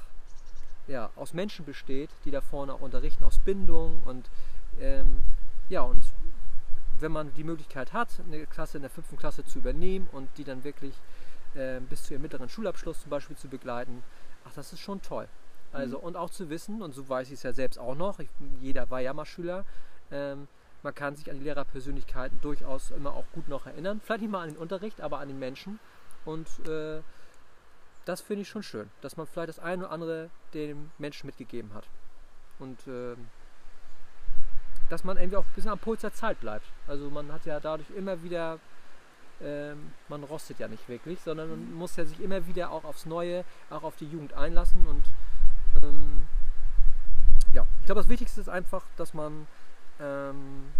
ja, 0.87 1.09
aus 1.15 1.33
Menschen 1.33 1.65
besteht, 1.65 2.09
die 2.25 2.31
da 2.31 2.41
vorne 2.41 2.73
auch 2.73 2.81
unterrichten, 2.81 3.23
aus 3.23 3.39
Bindung 3.39 4.01
und 4.05 4.29
ähm, 4.79 5.23
ja 5.69 5.81
und 5.81 6.03
wenn 6.99 7.11
man 7.11 7.33
die 7.33 7.43
Möglichkeit 7.43 7.93
hat, 7.93 8.21
eine 8.25 8.45
Klasse 8.45 8.77
in 8.77 8.81
der 8.81 8.89
fünften 8.89 9.17
Klasse 9.17 9.43
zu 9.43 9.59
übernehmen 9.59 10.07
und 10.11 10.29
die 10.37 10.43
dann 10.43 10.63
wirklich 10.63 10.93
äh, 11.55 11.79
bis 11.79 12.03
zu 12.03 12.13
ihrem 12.13 12.21
mittleren 12.21 12.49
Schulabschluss 12.49 13.01
zum 13.01 13.09
Beispiel 13.09 13.35
zu 13.35 13.47
begleiten, 13.47 14.03
ach, 14.45 14.53
das 14.53 14.73
ist 14.73 14.79
schon 14.79 15.01
toll. 15.01 15.27
Also, 15.71 15.97
mhm. 15.97 16.03
und 16.05 16.15
auch 16.17 16.29
zu 16.29 16.49
wissen, 16.49 16.81
und 16.81 16.93
so 16.93 17.07
weiß 17.09 17.27
ich 17.27 17.33
es 17.35 17.43
ja 17.43 17.51
selbst 17.51 17.77
auch 17.77 17.95
noch, 17.95 18.19
ich, 18.19 18.29
jeder 18.61 18.89
war 18.89 19.01
ja 19.01 19.13
mal 19.13 19.25
Schüler, 19.25 19.65
ähm, 20.11 20.47
man 20.83 20.93
kann 20.93 21.15
sich 21.15 21.29
an 21.31 21.39
die 21.39 21.43
Lehrerpersönlichkeiten 21.43 22.39
durchaus 22.41 22.91
immer 22.91 23.13
auch 23.13 23.25
gut 23.33 23.49
noch 23.49 23.65
erinnern. 23.65 23.99
Vielleicht 24.03 24.21
nicht 24.21 24.29
mal 24.29 24.43
an 24.43 24.49
den 24.49 24.57
Unterricht, 24.57 25.01
aber 25.01 25.19
an 25.19 25.27
den 25.27 25.39
Menschen. 25.39 25.79
Und 26.25 26.47
äh, 26.67 27.01
das 28.05 28.21
finde 28.21 28.43
ich 28.43 28.49
schon 28.49 28.61
schön, 28.61 28.89
dass 29.01 29.17
man 29.17 29.25
vielleicht 29.25 29.49
das 29.49 29.59
eine 29.59 29.85
oder 29.85 29.91
andere 29.91 30.29
dem 30.53 30.91
Menschen 30.99 31.25
mitgegeben 31.25 31.73
hat. 31.73 31.85
Und 32.59 32.87
äh, 32.87 33.15
dass 34.89 35.03
man 35.03 35.17
irgendwie 35.17 35.37
auch 35.37 35.45
ein 35.45 35.53
bisschen 35.55 35.71
am 35.71 35.79
Puls 35.79 36.01
der 36.01 36.13
Zeit 36.13 36.39
bleibt. 36.39 36.65
Also 36.87 37.09
man 37.09 37.31
hat 37.31 37.45
ja 37.45 37.59
dadurch 37.59 37.89
immer 37.91 38.21
wieder, 38.23 38.59
ähm, 39.41 39.91
man 40.07 40.23
rostet 40.23 40.59
ja 40.59 40.67
nicht 40.67 40.87
wirklich, 40.87 41.19
sondern 41.21 41.49
man 41.49 41.73
muss 41.73 41.95
ja 41.95 42.05
sich 42.05 42.19
immer 42.19 42.45
wieder 42.47 42.71
auch 42.71 42.83
aufs 42.83 43.05
Neue, 43.05 43.43
auch 43.69 43.83
auf 43.83 43.95
die 43.95 44.07
Jugend 44.07 44.33
einlassen. 44.33 44.85
Und 44.87 45.03
ähm, 45.83 46.27
ja, 47.53 47.65
ich 47.79 47.85
glaube, 47.85 48.01
das 48.01 48.09
Wichtigste 48.09 48.41
ist 48.41 48.49
einfach, 48.49 48.83
dass 48.97 49.13
man 49.13 49.47
ähm, 49.99 50.71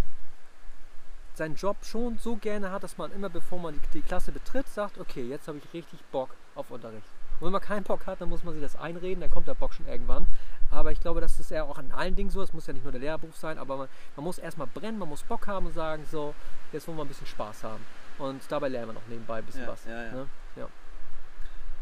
seinen 1.34 1.56
Job 1.56 1.76
schon 1.82 2.18
so 2.18 2.36
gerne 2.36 2.70
hat, 2.70 2.82
dass 2.82 2.98
man 2.98 3.12
immer, 3.12 3.28
bevor 3.28 3.58
man 3.58 3.74
die, 3.74 3.80
die 3.98 4.02
Klasse 4.02 4.32
betritt, 4.32 4.68
sagt, 4.68 4.98
okay, 4.98 5.22
jetzt 5.22 5.48
habe 5.48 5.58
ich 5.58 5.72
richtig 5.72 6.02
Bock 6.12 6.30
auf 6.54 6.70
Unterricht. 6.70 7.06
Und 7.38 7.46
wenn 7.46 7.52
man 7.52 7.60
keinen 7.60 7.82
Bock 7.82 8.06
hat, 8.06 8.20
dann 8.20 8.28
muss 8.28 8.44
man 8.44 8.54
sich 8.54 8.62
das 8.62 8.76
einreden, 8.76 9.20
dann 9.20 9.30
kommt 9.30 9.46
der 9.46 9.54
Bock 9.54 9.74
schon 9.74 9.86
irgendwann. 9.86 10.26
Aber 10.70 10.90
ich 10.90 11.00
glaube, 11.00 11.20
das 11.20 11.38
ist 11.38 11.50
ja 11.50 11.64
auch 11.64 11.78
an 11.78 11.92
allen 11.92 12.16
Dingen 12.16 12.30
so. 12.30 12.42
Es 12.42 12.52
muss 12.52 12.66
ja 12.66 12.72
nicht 12.72 12.82
nur 12.82 12.92
der 12.92 13.00
Lehrerberuf 13.00 13.36
sein, 13.36 13.58
aber 13.58 13.76
man, 13.76 13.88
man 14.16 14.24
muss 14.24 14.38
erstmal 14.38 14.66
brennen, 14.66 14.98
man 14.98 15.08
muss 15.08 15.22
Bock 15.22 15.46
haben 15.46 15.66
und 15.66 15.72
sagen, 15.72 16.04
so, 16.10 16.34
jetzt 16.72 16.88
wollen 16.88 16.96
wir 16.98 17.04
ein 17.04 17.08
bisschen 17.08 17.26
Spaß 17.26 17.64
haben. 17.64 17.84
Und 18.18 18.42
dabei 18.50 18.68
lernen 18.68 18.88
wir 18.88 18.94
noch 18.94 19.06
nebenbei 19.08 19.38
ein 19.38 19.44
bisschen 19.44 19.62
ja, 19.62 19.68
was. 19.68 19.84
Ja, 19.84 20.02
ja. 20.02 20.12
Ne? 20.12 20.28
ja. 20.56 20.68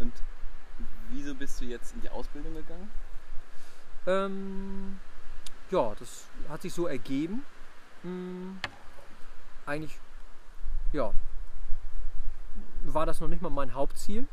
Und 0.00 0.12
wieso 1.10 1.34
bist 1.34 1.60
du 1.60 1.64
jetzt 1.64 1.94
in 1.94 2.00
die 2.00 2.10
Ausbildung 2.10 2.54
gegangen? 2.54 2.90
Ähm, 4.06 4.98
ja, 5.70 5.94
das 5.98 6.26
hat 6.48 6.62
sich 6.62 6.74
so 6.74 6.86
ergeben. 6.86 7.44
Hm, 8.02 8.58
eigentlich, 9.66 9.98
ja, 10.92 11.12
war 12.84 13.06
das 13.06 13.20
noch 13.20 13.28
nicht 13.28 13.40
mal 13.40 13.50
mein 13.50 13.72
Hauptziel 13.72 14.26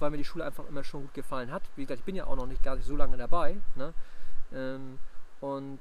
weil 0.00 0.10
mir 0.10 0.16
die 0.16 0.24
Schule 0.24 0.44
einfach 0.44 0.66
immer 0.68 0.84
schon 0.84 1.02
gut 1.02 1.14
gefallen 1.14 1.50
hat. 1.50 1.62
Wie 1.76 1.82
gesagt, 1.82 2.00
ich 2.00 2.04
bin 2.04 2.16
ja 2.16 2.26
auch 2.26 2.36
noch 2.36 2.46
nicht 2.46 2.62
gar 2.62 2.76
nicht 2.76 2.86
so 2.86 2.96
lange 2.96 3.16
dabei. 3.16 3.56
Ne? 3.76 3.92
Ähm, 4.52 4.98
und 5.40 5.78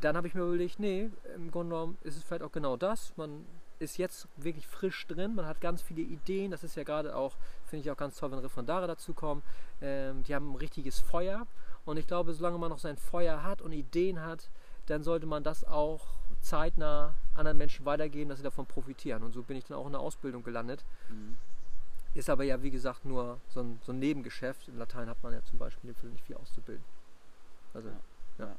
dann 0.00 0.16
habe 0.16 0.26
ich 0.26 0.34
mir 0.34 0.42
überlegt, 0.42 0.78
nee, 0.78 1.10
im 1.34 1.50
Grunde 1.50 1.74
genommen 1.74 1.98
ist 2.02 2.16
es 2.16 2.22
vielleicht 2.22 2.42
auch 2.42 2.52
genau 2.52 2.76
das. 2.76 3.12
Man 3.16 3.44
ist 3.78 3.98
jetzt 3.98 4.28
wirklich 4.36 4.66
frisch 4.66 5.06
drin, 5.06 5.34
man 5.34 5.46
hat 5.46 5.60
ganz 5.60 5.82
viele 5.82 6.02
Ideen. 6.02 6.50
Das 6.50 6.64
ist 6.64 6.76
ja 6.76 6.84
gerade 6.84 7.16
auch, 7.16 7.36
finde 7.66 7.84
ich 7.84 7.90
auch 7.90 7.96
ganz 7.96 8.16
toll, 8.16 8.30
wenn 8.30 8.38
Referendare 8.38 8.86
dazukommen. 8.86 9.42
Ähm, 9.80 10.22
die 10.22 10.34
haben 10.34 10.52
ein 10.52 10.56
richtiges 10.56 11.00
Feuer. 11.00 11.46
Und 11.84 11.96
ich 11.96 12.06
glaube, 12.06 12.32
solange 12.32 12.58
man 12.58 12.70
noch 12.70 12.78
sein 12.78 12.96
Feuer 12.96 13.42
hat 13.42 13.60
und 13.60 13.72
Ideen 13.72 14.20
hat, 14.22 14.50
dann 14.86 15.02
sollte 15.02 15.26
man 15.26 15.42
das 15.42 15.64
auch 15.64 16.06
zeitnah 16.40 17.14
anderen 17.34 17.58
Menschen 17.58 17.84
weitergeben, 17.86 18.28
dass 18.28 18.38
sie 18.38 18.44
davon 18.44 18.66
profitieren. 18.66 19.22
Und 19.22 19.32
so 19.32 19.42
bin 19.42 19.56
ich 19.56 19.64
dann 19.64 19.76
auch 19.76 19.86
in 19.86 19.92
der 19.92 20.00
Ausbildung 20.00 20.42
gelandet. 20.42 20.84
Mhm. 21.08 21.36
Ist 22.14 22.28
aber 22.28 22.44
ja, 22.44 22.62
wie 22.62 22.70
gesagt, 22.70 23.04
nur 23.04 23.40
so 23.48 23.60
ein, 23.60 23.80
so 23.84 23.92
ein 23.92 23.98
Nebengeschäft. 23.98 24.68
In 24.68 24.78
Latein 24.78 25.08
hat 25.08 25.22
man 25.22 25.32
ja 25.32 25.42
zum 25.44 25.58
Beispiel 25.58 25.94
nicht 26.02 26.24
viel 26.26 26.36
auszubilden. 26.36 26.84
Also, 27.72 27.88
ja. 27.88 28.46
ja. 28.46 28.56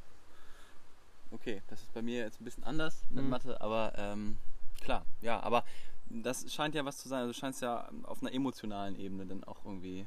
Okay, 1.30 1.62
das 1.68 1.80
ist 1.80 1.92
bei 1.94 2.02
mir 2.02 2.20
jetzt 2.20 2.40
ein 2.40 2.44
bisschen 2.44 2.64
anders 2.64 3.02
mit 3.10 3.24
mhm. 3.24 3.30
Mathe, 3.30 3.60
aber 3.60 3.92
ähm, 3.96 4.36
klar, 4.80 5.04
ja, 5.20 5.40
aber 5.40 5.64
das 6.06 6.52
scheint 6.52 6.74
ja 6.74 6.84
was 6.84 6.98
zu 6.98 7.08
sein. 7.08 7.22
Also 7.22 7.32
scheint 7.32 7.54
es 7.54 7.60
ja 7.60 7.88
auf 8.04 8.22
einer 8.22 8.32
emotionalen 8.32 8.96
Ebene 8.96 9.26
dann 9.26 9.44
auch 9.44 9.64
irgendwie 9.64 10.06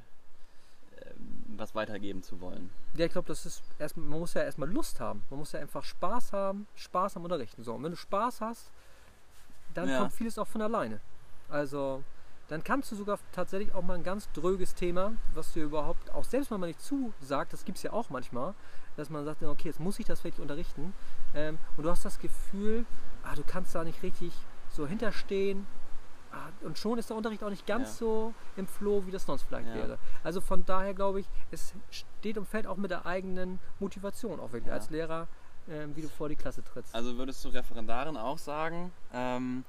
ähm, 1.02 1.44
was 1.58 1.76
weitergeben 1.76 2.24
zu 2.24 2.40
wollen. 2.40 2.70
Ja, 2.96 3.06
ich 3.06 3.12
glaube, 3.12 3.28
das 3.28 3.46
ist 3.46 3.64
erstmal, 3.80 4.06
man 4.06 4.20
muss 4.20 4.34
ja 4.34 4.44
erstmal 4.44 4.70
Lust 4.70 5.00
haben. 5.00 5.24
Man 5.30 5.40
muss 5.40 5.52
ja 5.52 5.60
einfach 5.60 5.84
Spaß 5.84 6.34
haben, 6.34 6.68
Spaß 6.76 7.18
am 7.18 7.24
Unterrichten. 7.24 7.64
So, 7.64 7.74
und 7.74 7.84
wenn 7.84 7.92
du 7.92 7.98
Spaß 7.98 8.42
hast, 8.42 8.72
dann 9.74 9.90
ja. 9.90 10.00
kommt 10.00 10.14
vieles 10.14 10.38
auch 10.38 10.48
von 10.48 10.62
alleine. 10.62 11.00
Also, 11.50 12.04
dann 12.50 12.64
kannst 12.64 12.92
du 12.92 12.96
sogar 12.96 13.20
tatsächlich 13.32 13.74
auch 13.76 13.82
mal 13.82 13.96
ein 13.96 14.04
ganz 14.04 14.32
dröges 14.32 14.74
Thema, 14.74 15.14
was 15.34 15.54
dir 15.54 15.64
überhaupt 15.64 16.12
auch 16.12 16.24
selbst 16.24 16.52
wenn 16.52 16.60
man 16.60 16.70
nicht 16.70 16.82
zusagt, 16.82 17.54
das 17.54 17.66
gibt 17.66 17.78
es 17.78 17.84
ja 17.84 17.92
auch 17.92 18.10
manchmal, 18.10 18.54
dass 18.96 19.10
man 19.10 19.26
sagt, 19.26 19.44
okay, 19.44 19.68
jetzt 19.68 19.80
muss 19.80 20.00
ich 20.00 20.06
das 20.06 20.24
wirklich 20.24 20.42
unterrichten 20.42 20.94
ähm, 21.36 21.58
und 21.76 21.84
du 21.84 21.90
hast 21.90 22.06
das 22.06 22.20
Gefühl, 22.20 22.86
ah, 23.24 23.36
du 23.36 23.44
kannst 23.46 23.76
da 23.76 23.84
nicht 23.84 24.02
richtig 24.02 24.32
so 24.70 24.88
hinterstehen 24.88 25.68
ah, 26.32 26.50
und 26.62 26.78
schon 26.78 26.98
ist 26.98 27.10
der 27.10 27.18
Unterricht 27.18 27.44
auch 27.44 27.50
nicht 27.50 27.68
ganz 27.68 27.90
ja. 27.90 27.96
so 27.96 28.34
im 28.56 28.68
Flow, 28.68 29.06
wie 29.06 29.12
das 29.12 29.26
sonst 29.26 29.44
vielleicht 29.44 29.68
ja. 29.68 29.76
wäre. 29.76 30.00
Also 30.24 30.40
von 30.40 30.66
daher 30.66 30.94
glaube 30.94 31.20
ich, 31.20 31.26
es 31.52 31.74
steht 31.90 32.38
und 32.38 32.48
fällt 32.48 32.66
auch 32.66 32.78
mit 32.78 32.92
der 32.92 33.06
eigenen 33.06 33.60
Motivation 33.80 34.40
auch 34.40 34.54
wirklich 34.54 34.68
ja. 34.68 34.74
als 34.74 34.90
Lehrer, 34.90 35.28
ähm, 35.70 35.96
wie 35.96 36.02
du 36.02 36.08
vor 36.08 36.30
die 36.30 36.38
Klasse 36.38 36.64
trittst. 36.64 36.96
Also 36.96 37.18
würdest 37.18 37.44
du 37.44 37.50
Referendaren 37.50 38.16
auch 38.16 38.38
sagen 38.38 38.92
ähm, 39.14 39.66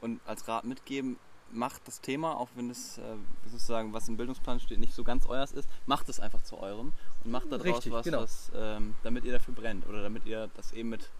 und 0.00 0.20
als 0.26 0.48
Rat 0.48 0.64
mitgeben, 0.64 1.18
macht 1.52 1.86
das 1.86 2.00
Thema, 2.00 2.36
auch 2.36 2.48
wenn 2.54 2.70
es 2.70 2.98
äh, 2.98 3.02
sozusagen, 3.46 3.92
was 3.92 4.08
im 4.08 4.16
Bildungsplan 4.16 4.60
steht, 4.60 4.78
nicht 4.78 4.94
so 4.94 5.04
ganz 5.04 5.26
euers 5.26 5.52
ist, 5.52 5.68
macht 5.86 6.08
es 6.08 6.18
einfach 6.18 6.42
zu 6.42 6.58
eurem 6.58 6.92
und 7.24 7.30
macht 7.30 7.50
daraus 7.50 7.64
Richtig, 7.64 7.92
was, 7.92 8.04
genau. 8.04 8.22
was 8.22 8.50
ähm, 8.54 8.94
damit 9.02 9.24
ihr 9.24 9.32
dafür 9.32 9.54
brennt 9.54 9.86
oder 9.86 10.02
damit 10.02 10.26
ihr 10.26 10.50
das 10.56 10.72
eben 10.72 10.88
mit, 10.88 11.10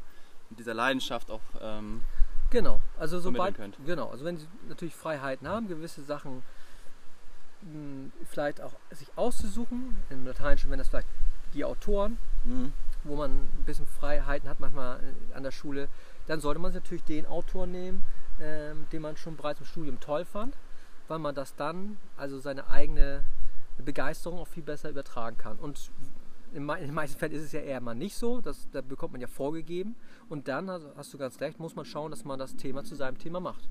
mit 0.51 0.59
dieser 0.59 0.75
Leidenschaft 0.75 1.31
auch 1.31 1.41
ähm, 1.61 2.03
genau. 2.51 2.81
Also 2.99 3.21
sobald 3.21 3.57
könnt. 3.57 3.77
genau, 3.85 4.11
also 4.11 4.25
wenn 4.25 4.39
sie 4.39 4.47
natürlich 4.69 4.95
Freiheiten 4.95 5.47
haben, 5.47 5.69
gewisse 5.69 6.03
Sachen 6.03 6.43
mh, 7.63 7.73
hm, 7.73 8.13
vielleicht 8.29 8.61
auch 8.61 8.73
sich 8.91 9.09
auszusuchen, 9.17 9.97
im 10.11 10.27
Lateinischen 10.27 10.71
wenn 10.71 10.79
das 10.79 10.89
vielleicht 10.89 11.09
die 11.55 11.65
Autoren, 11.65 12.17
mhm. 12.45 12.73
wo 13.05 13.17
man 13.17 13.31
ein 13.31 13.65
bisschen 13.67 13.87
Freiheiten 13.87 14.49
hat 14.49 14.61
manchmal 14.61 15.01
äh, 15.01 15.35
an 15.35 15.43
der 15.43 15.51
Schule, 15.51 15.89
dann 16.27 16.41
sollte 16.41 16.61
man 16.61 16.73
natürlich 16.73 17.05
den 17.05 17.27
Autor 17.27 17.67
nehmen, 17.67 18.03
ähm, 18.43 18.87
den 18.93 19.03
man 19.03 19.17
schon 19.17 19.37
bereits 19.37 19.61
im 19.61 19.67
Studium 19.67 20.01
toll 20.01 20.25
fand, 20.25 20.57
weil 21.09 21.19
man 21.19 21.35
das 21.35 21.55
dann, 21.55 21.97
also 22.17 22.39
seine 22.41 22.69
eigene 22.69 23.25
Begeisterung 23.85 24.39
auch 24.39 24.49
viel 24.49 24.63
besser 24.63 24.91
übertragen 24.91 25.39
kann. 25.39 25.59
Und 25.59 25.91
in, 26.53 26.67
den 26.67 26.93
meisten 26.93 27.19
Fällen 27.19 27.33
ist 27.33 27.43
es 27.43 27.53
ja 27.53 27.61
eher 27.61 27.81
mal 27.81 27.95
nicht 27.95 28.17
so, 28.17 28.41
das, 28.41 28.69
da 28.73 28.83
bekommt 28.83 29.13
man 29.13 29.21
ja 29.21 29.29
vorgegeben. 29.29 29.95
Und 30.29 30.49
dann, 30.49 30.69
also 30.69 30.91
hast 30.97 31.13
du 31.15 31.19
ganz 31.19 31.41
recht, 31.41 31.59
muss 31.61 31.77
man 31.77 31.85
schauen, 31.85 32.11
dass 32.11 32.25
man 32.25 32.39
das 32.39 32.57
Thema 32.57 32.85
zu 32.85 32.95
seinem 32.95 33.19
Thema 33.19 33.41
macht. 33.41 33.69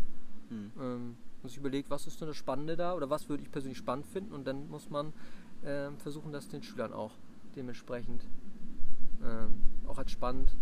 Hm. 0.49 0.71
Ähm, 0.79 1.17
und 1.43 1.49
sich 1.49 1.57
überlegt, 1.57 1.89
was 1.89 2.07
ist 2.07 2.21
denn 2.21 2.27
das 2.27 2.37
Spannende 2.37 2.77
da 2.77 2.93
oder 2.93 3.09
was 3.09 3.27
würde 3.27 3.43
ich 3.43 3.51
persönlich 3.51 3.77
spannend 3.77 4.05
finden. 4.07 4.33
Und 4.33 4.45
dann 4.45 4.69
muss 4.69 4.89
man 4.89 5.13
ähm, 5.63 5.97
versuchen, 5.97 6.31
das 6.31 6.47
den 6.47 6.63
Schülern 6.63 6.93
auch 6.93 7.13
dementsprechend 7.55 8.27
ähm, 9.23 9.61
auch 9.87 9.97
als 9.97 10.11
spannend 10.11 10.55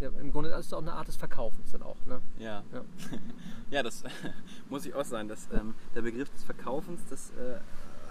ja, 0.00 0.10
im 0.20 0.30
Grunde 0.32 0.50
ist 0.50 0.66
es 0.66 0.72
auch 0.72 0.82
eine 0.82 0.92
Art 0.92 1.08
des 1.08 1.16
Verkaufens 1.16 1.72
dann 1.72 1.82
auch. 1.82 1.96
Ne? 2.06 2.20
Ja. 2.38 2.62
Ja, 2.72 2.82
ja 3.70 3.82
das 3.82 4.04
muss 4.68 4.86
ich 4.86 4.94
auch 4.94 5.04
sagen. 5.04 5.28
Dass, 5.28 5.48
ähm, 5.52 5.74
der 5.94 6.02
Begriff 6.02 6.30
des 6.30 6.44
Verkaufens, 6.44 7.00
das 7.08 7.30
äh, 7.30 7.58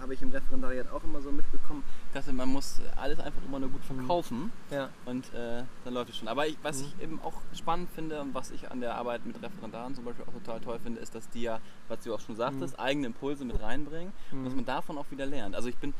habe 0.00 0.14
ich 0.14 0.22
im 0.22 0.30
Referendariat 0.30 0.90
auch 0.90 1.02
immer 1.04 1.20
so 1.20 1.32
mitbekommen. 1.32 1.82
Dachte, 2.12 2.32
man 2.32 2.48
muss 2.48 2.80
alles 2.96 3.18
einfach 3.20 3.42
immer 3.44 3.58
nur 3.58 3.70
gut 3.70 3.80
mhm. 3.88 3.96
verkaufen 3.96 4.52
ja. 4.70 4.90
und 5.04 5.32
äh, 5.34 5.64
dann 5.84 5.94
läuft 5.94 6.10
es 6.10 6.16
schon. 6.16 6.28
Aber 6.28 6.46
ich, 6.46 6.56
was 6.62 6.78
mhm. 6.78 6.84
ich 6.84 7.02
eben 7.02 7.20
auch 7.22 7.40
spannend 7.54 7.90
finde 7.90 8.20
und 8.20 8.34
was 8.34 8.50
ich 8.50 8.70
an 8.70 8.80
der 8.80 8.94
Arbeit 8.96 9.24
mit 9.26 9.40
Referendaren 9.42 9.94
zum 9.94 10.04
Beispiel 10.04 10.24
auch 10.26 10.32
total 10.32 10.60
toll 10.60 10.78
finde, 10.78 11.00
ist, 11.00 11.14
dass 11.14 11.28
die 11.30 11.42
ja, 11.42 11.60
was 11.88 12.00
du 12.00 12.14
auch 12.14 12.20
schon 12.20 12.36
sagtest, 12.36 12.76
mhm. 12.76 12.82
eigene 12.82 13.06
Impulse 13.08 13.44
mit 13.44 13.60
reinbringen 13.60 14.12
und 14.32 14.44
dass 14.44 14.52
mhm. 14.52 14.58
man 14.58 14.66
davon 14.66 14.98
auch 14.98 15.10
wieder 15.10 15.26
lernt. 15.26 15.54
Also 15.54 15.68
ich 15.68 15.76
bin 15.76 15.94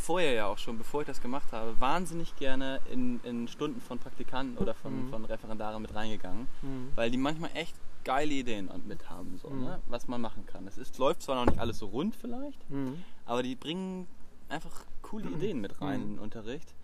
vorher 0.00 0.32
ja 0.32 0.46
auch 0.46 0.58
schon, 0.58 0.78
bevor 0.78 1.02
ich 1.02 1.06
das 1.06 1.20
gemacht 1.20 1.52
habe, 1.52 1.78
wahnsinnig 1.80 2.34
gerne 2.36 2.80
in, 2.90 3.20
in 3.22 3.48
Stunden 3.48 3.80
von 3.80 3.98
Praktikanten 3.98 4.58
oder 4.58 4.74
von, 4.74 5.06
mhm. 5.06 5.10
von 5.10 5.24
Referendaren 5.24 5.82
mit 5.82 5.94
reingegangen, 5.94 6.48
mhm. 6.62 6.92
weil 6.94 7.10
die 7.10 7.18
manchmal 7.18 7.50
echt 7.54 7.74
geile 8.04 8.32
Ideen 8.32 8.70
mit 8.86 9.10
haben, 9.10 9.38
so, 9.42 9.50
mhm. 9.50 9.64
ne? 9.64 9.80
was 9.88 10.08
man 10.08 10.20
machen 10.20 10.46
kann. 10.46 10.66
Es 10.66 10.78
ist, 10.78 10.98
läuft 10.98 11.22
zwar 11.22 11.36
noch 11.36 11.46
nicht 11.46 11.60
alles 11.60 11.78
so 11.78 11.86
rund 11.86 12.16
vielleicht, 12.16 12.58
mhm. 12.70 13.04
aber 13.26 13.42
die 13.42 13.54
bringen 13.54 14.06
einfach 14.48 14.84
coole 15.02 15.26
mhm. 15.26 15.36
Ideen 15.36 15.60
mit 15.60 15.80
rein 15.80 16.02
in 16.02 16.08
den 16.14 16.18
Unterricht. 16.18 16.74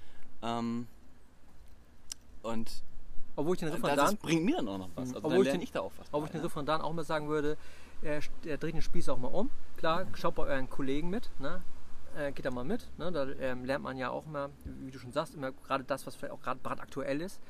Ähm, 0.43 0.87
und 2.43 2.83
obwohl 3.35 3.55
ich 3.55 3.61
den 3.61 3.69
Referendaren, 3.71 4.17
das 4.17 4.23
bringt 4.23 4.45
mir 4.45 4.57
dann 4.57 4.69
auch 4.69 4.79
noch 4.79 4.91
was. 4.95 5.15
Also 5.15 5.17
obwohl 5.19 5.45
dann 5.45 5.47
ich, 5.47 5.53
den, 5.53 5.63
ich 5.63 5.73
da 5.73 5.81
auch 5.81 5.93
was. 5.99 6.07
Obwohl 6.09 6.21
bei, 6.21 6.27
ich 6.27 6.33
den 6.33 6.41
Referendaren 6.43 6.83
auch 6.83 6.93
mal 6.93 7.05
sagen 7.05 7.29
würde, 7.29 7.57
er, 8.03 8.21
er 8.45 8.59
dreht 8.59 8.75
den 8.75 8.83
Spieß 8.83 9.09
auch 9.09 9.19
mal 9.19 9.29
um. 9.29 9.51
Klar, 9.77 10.07
schaut 10.15 10.35
bei 10.35 10.45
euren 10.45 10.71
Kollegen 10.71 11.11
mit. 11.11 11.31
Ne? 11.39 11.63
Äh, 12.17 12.33
geht 12.33 12.45
da 12.45 12.51
mal 12.51 12.65
mit. 12.65 12.89
Ne? 12.99 13.13
Da 13.13 13.29
ähm, 13.41 13.65
lernt 13.65 13.85
man 13.85 13.97
ja 13.97 14.11
auch 14.11 14.27
immer, 14.27 14.51
wie 14.65 14.91
du 14.91 14.99
schon 14.99 15.13
sagst, 15.13 15.35
immer 15.35 15.53
gerade 15.53 15.85
das, 15.85 16.07
was 16.07 16.15
vielleicht 16.17 16.33
auch 16.33 16.41
gerade 16.41 16.61
brandaktuell 16.63 17.21
ist. 17.21 17.41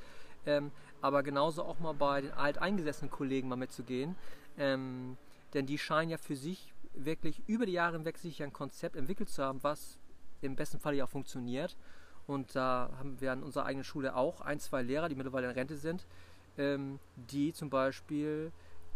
Ähm, 0.45 0.71
aber 1.01 1.23
genauso 1.23 1.65
auch 1.65 1.79
mal 1.79 1.95
bei 1.95 2.21
den 2.21 2.33
alteingesessenen 2.33 3.11
Kollegen 3.11 3.49
mal 3.49 3.57
mitzugehen. 3.57 4.17
Ähm, 4.59 5.17
denn 5.55 5.67
die 5.67 5.79
scheinen 5.79 6.11
ja 6.11 6.19
für 6.19 6.37
sich 6.37 6.73
wirklich 6.95 7.43
über 7.47 7.67
die 7.67 7.73
Jahre 7.73 7.97
hinweg 7.97 8.19
sich 8.19 8.43
ein 8.43 8.53
Konzept 8.53 8.97
entwickelt 8.97 9.29
zu 9.29 9.43
haben, 9.43 9.63
was 9.63 9.99
im 10.41 10.57
besten 10.57 10.79
Fall 10.79 10.95
ja 10.95 11.05
auch 11.05 11.11
funktioniert. 11.11 11.77
Und 12.27 12.57
da 12.57 12.91
haben 12.99 13.21
wir 13.21 13.33
an 13.33 13.43
unserer 13.43 13.67
eigenen 13.67 13.85
Schule 13.85 14.17
auch 14.17 14.41
ein, 14.41 14.59
zwei 14.59 14.83
Lehrer, 14.83 15.09
die 15.09 15.15
mittlerweile 15.15 15.49
in 15.49 15.53
Rente 15.53 15.77
sind, 15.77 16.07
ähm, 16.59 16.99
die 17.17 17.53
zum 17.53 17.71
Beispiel 17.71 18.51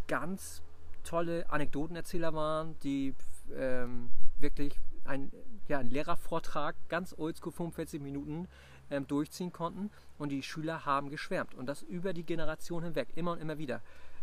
ganz 0.08 0.62
tolle 1.04 1.48
Anekdotenerzähler 1.50 2.34
waren, 2.34 2.76
die 2.82 3.14
ähm, 3.54 4.10
wirklich 4.38 4.74
ein, 5.04 5.30
ja, 5.70 5.78
einen 5.78 5.90
Lehrervortrag 5.90 6.76
ganz 6.88 7.14
oldschool 7.16 7.52
45 7.52 8.00
Minuten 8.00 8.48
ähm, 8.90 9.06
durchziehen 9.06 9.52
konnten 9.52 9.90
und 10.18 10.30
die 10.30 10.42
Schüler 10.42 10.84
haben 10.84 11.10
geschwärmt 11.10 11.54
und 11.54 11.66
das 11.66 11.82
über 11.82 12.12
die 12.12 12.24
Generation 12.24 12.82
hinweg, 12.82 13.08
immer 13.14 13.32
und 13.32 13.40
immer 13.40 13.58
wieder. 13.58 13.80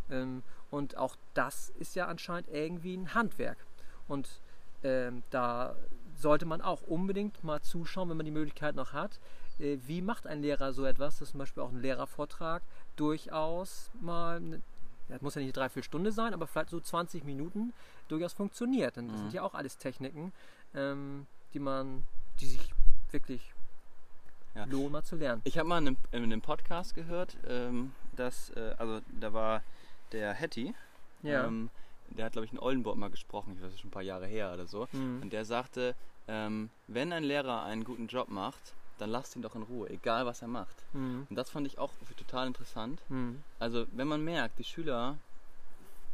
Ähm, 0.09 0.43
und 0.69 0.97
auch 0.97 1.15
das 1.33 1.69
ist 1.79 1.95
ja 1.95 2.07
anscheinend 2.07 2.49
irgendwie 2.49 2.95
ein 2.95 3.13
Handwerk 3.13 3.57
und 4.07 4.41
ähm, 4.83 5.23
da 5.31 5.75
sollte 6.15 6.45
man 6.45 6.61
auch 6.61 6.81
unbedingt 6.83 7.43
mal 7.43 7.61
zuschauen, 7.61 8.09
wenn 8.09 8.17
man 8.17 8.25
die 8.25 8.31
Möglichkeit 8.31 8.75
noch 8.75 8.93
hat, 8.93 9.19
äh, 9.59 9.77
wie 9.85 10.01
macht 10.01 10.27
ein 10.27 10.41
Lehrer 10.41 10.73
so 10.73 10.85
etwas, 10.85 11.19
dass 11.19 11.31
zum 11.31 11.39
Beispiel 11.39 11.63
auch 11.63 11.71
ein 11.71 11.81
Lehrervortrag 11.81 12.61
durchaus 12.95 13.91
mal, 14.01 14.61
das 15.09 15.21
muss 15.21 15.35
ja 15.35 15.41
nicht 15.41 15.49
eine 15.49 15.65
Dreiviertelstunde 15.65 16.11
sein, 16.11 16.33
aber 16.33 16.47
vielleicht 16.47 16.69
so 16.69 16.79
20 16.79 17.23
Minuten 17.23 17.73
durchaus 18.07 18.33
funktioniert. 18.33 18.97
Denn 18.97 19.07
das 19.07 19.17
mhm. 19.17 19.21
sind 19.23 19.33
ja 19.33 19.43
auch 19.43 19.53
alles 19.53 19.77
Techniken, 19.77 20.33
ähm, 20.73 21.27
die 21.53 21.59
man, 21.59 22.03
die 22.39 22.45
sich 22.45 22.69
wirklich 23.11 23.53
ja. 24.55 24.65
lohnen, 24.65 24.91
mal 24.91 25.03
zu 25.03 25.15
lernen. 25.15 25.41
Ich 25.45 25.57
habe 25.57 25.69
mal 25.69 25.79
in 25.79 25.87
einem, 25.87 25.97
in 26.11 26.23
einem, 26.23 26.41
Podcast 26.41 26.95
gehört, 26.95 27.37
ähm, 27.47 27.91
dass, 28.15 28.49
äh, 28.51 28.75
also 28.77 29.01
da 29.19 29.33
war 29.33 29.63
der 30.11 30.33
Hattie, 30.33 30.73
ja. 31.23 31.45
ähm, 31.45 31.69
der 32.09 32.25
hat, 32.25 32.33
glaube 32.33 32.45
ich, 32.45 32.53
in 32.53 32.59
Oldenburg 32.59 32.97
mal 32.97 33.09
gesprochen, 33.09 33.53
ich 33.55 33.61
weiß 33.61 33.79
schon 33.79 33.89
ein 33.89 33.91
paar 33.91 34.01
Jahre 34.01 34.27
her 34.27 34.53
oder 34.53 34.65
so, 34.65 34.87
mhm. 34.91 35.21
und 35.21 35.33
der 35.33 35.45
sagte, 35.45 35.95
ähm, 36.27 36.69
wenn 36.87 37.13
ein 37.13 37.23
Lehrer 37.23 37.63
einen 37.63 37.83
guten 37.83 38.07
Job 38.07 38.29
macht, 38.29 38.73
dann 38.97 39.09
lasst 39.09 39.35
ihn 39.35 39.41
doch 39.41 39.55
in 39.55 39.63
Ruhe, 39.63 39.89
egal 39.89 40.25
was 40.25 40.41
er 40.41 40.47
macht. 40.47 40.75
Mhm. 40.93 41.27
Und 41.29 41.35
das 41.35 41.49
fand 41.49 41.67
ich 41.67 41.77
auch 41.77 41.91
total 42.17 42.47
interessant. 42.47 43.01
Mhm. 43.09 43.43
Also 43.59 43.85
wenn 43.91 44.07
man 44.07 44.23
merkt, 44.23 44.57
die 44.59 44.63
Schüler 44.63 45.17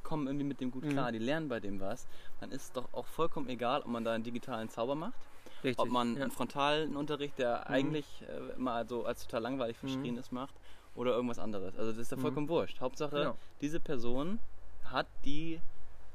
kommen 0.04 0.28
irgendwie 0.28 0.45
mit 0.45 0.60
dem 0.60 0.72
gut 0.72 0.88
klar, 0.89 1.10
mhm. 1.10 1.14
die 1.14 1.20
lernen 1.20 1.49
bei 1.49 1.60
dem 1.60 1.80
was, 1.80 2.08
dann 2.39 2.51
ist 2.51 2.64
es 2.64 2.72
doch 2.72 2.93
auch 2.93 3.06
vollkommen 3.06 3.49
egal, 3.49 3.82
ob 3.82 3.88
man 3.88 4.04
da 4.04 4.14
einen 4.14 4.24
digitalen 4.24 4.70
Zauber 4.70 4.95
macht, 4.95 5.20
Richtig, 5.64 5.80
ob 5.80 5.89
man 5.89 6.16
ja. 6.16 6.24
einen 6.24 6.32
frontalen 6.32 6.95
Unterricht, 6.95 7.38
der 7.39 7.60
mhm. 7.68 7.74
eigentlich 7.74 8.06
äh, 8.24 8.60
mal 8.60 8.88
so 8.88 9.06
als 9.06 9.26
total 9.26 9.41
langweilig 9.41 9.78
mhm. 9.82 9.88
verschrien 9.88 10.18
ist, 10.18 10.32
macht 10.32 10.54
oder 10.95 11.12
irgendwas 11.12 11.39
anderes. 11.39 11.78
Also 11.78 11.91
das 11.91 11.99
ist 11.99 12.12
ja 12.12 12.18
vollkommen 12.18 12.49
wurscht. 12.49 12.80
Hauptsache, 12.82 13.16
genau. 13.16 13.38
diese 13.62 13.80
Person 13.80 14.39
hat 14.86 15.08
die 15.26 15.60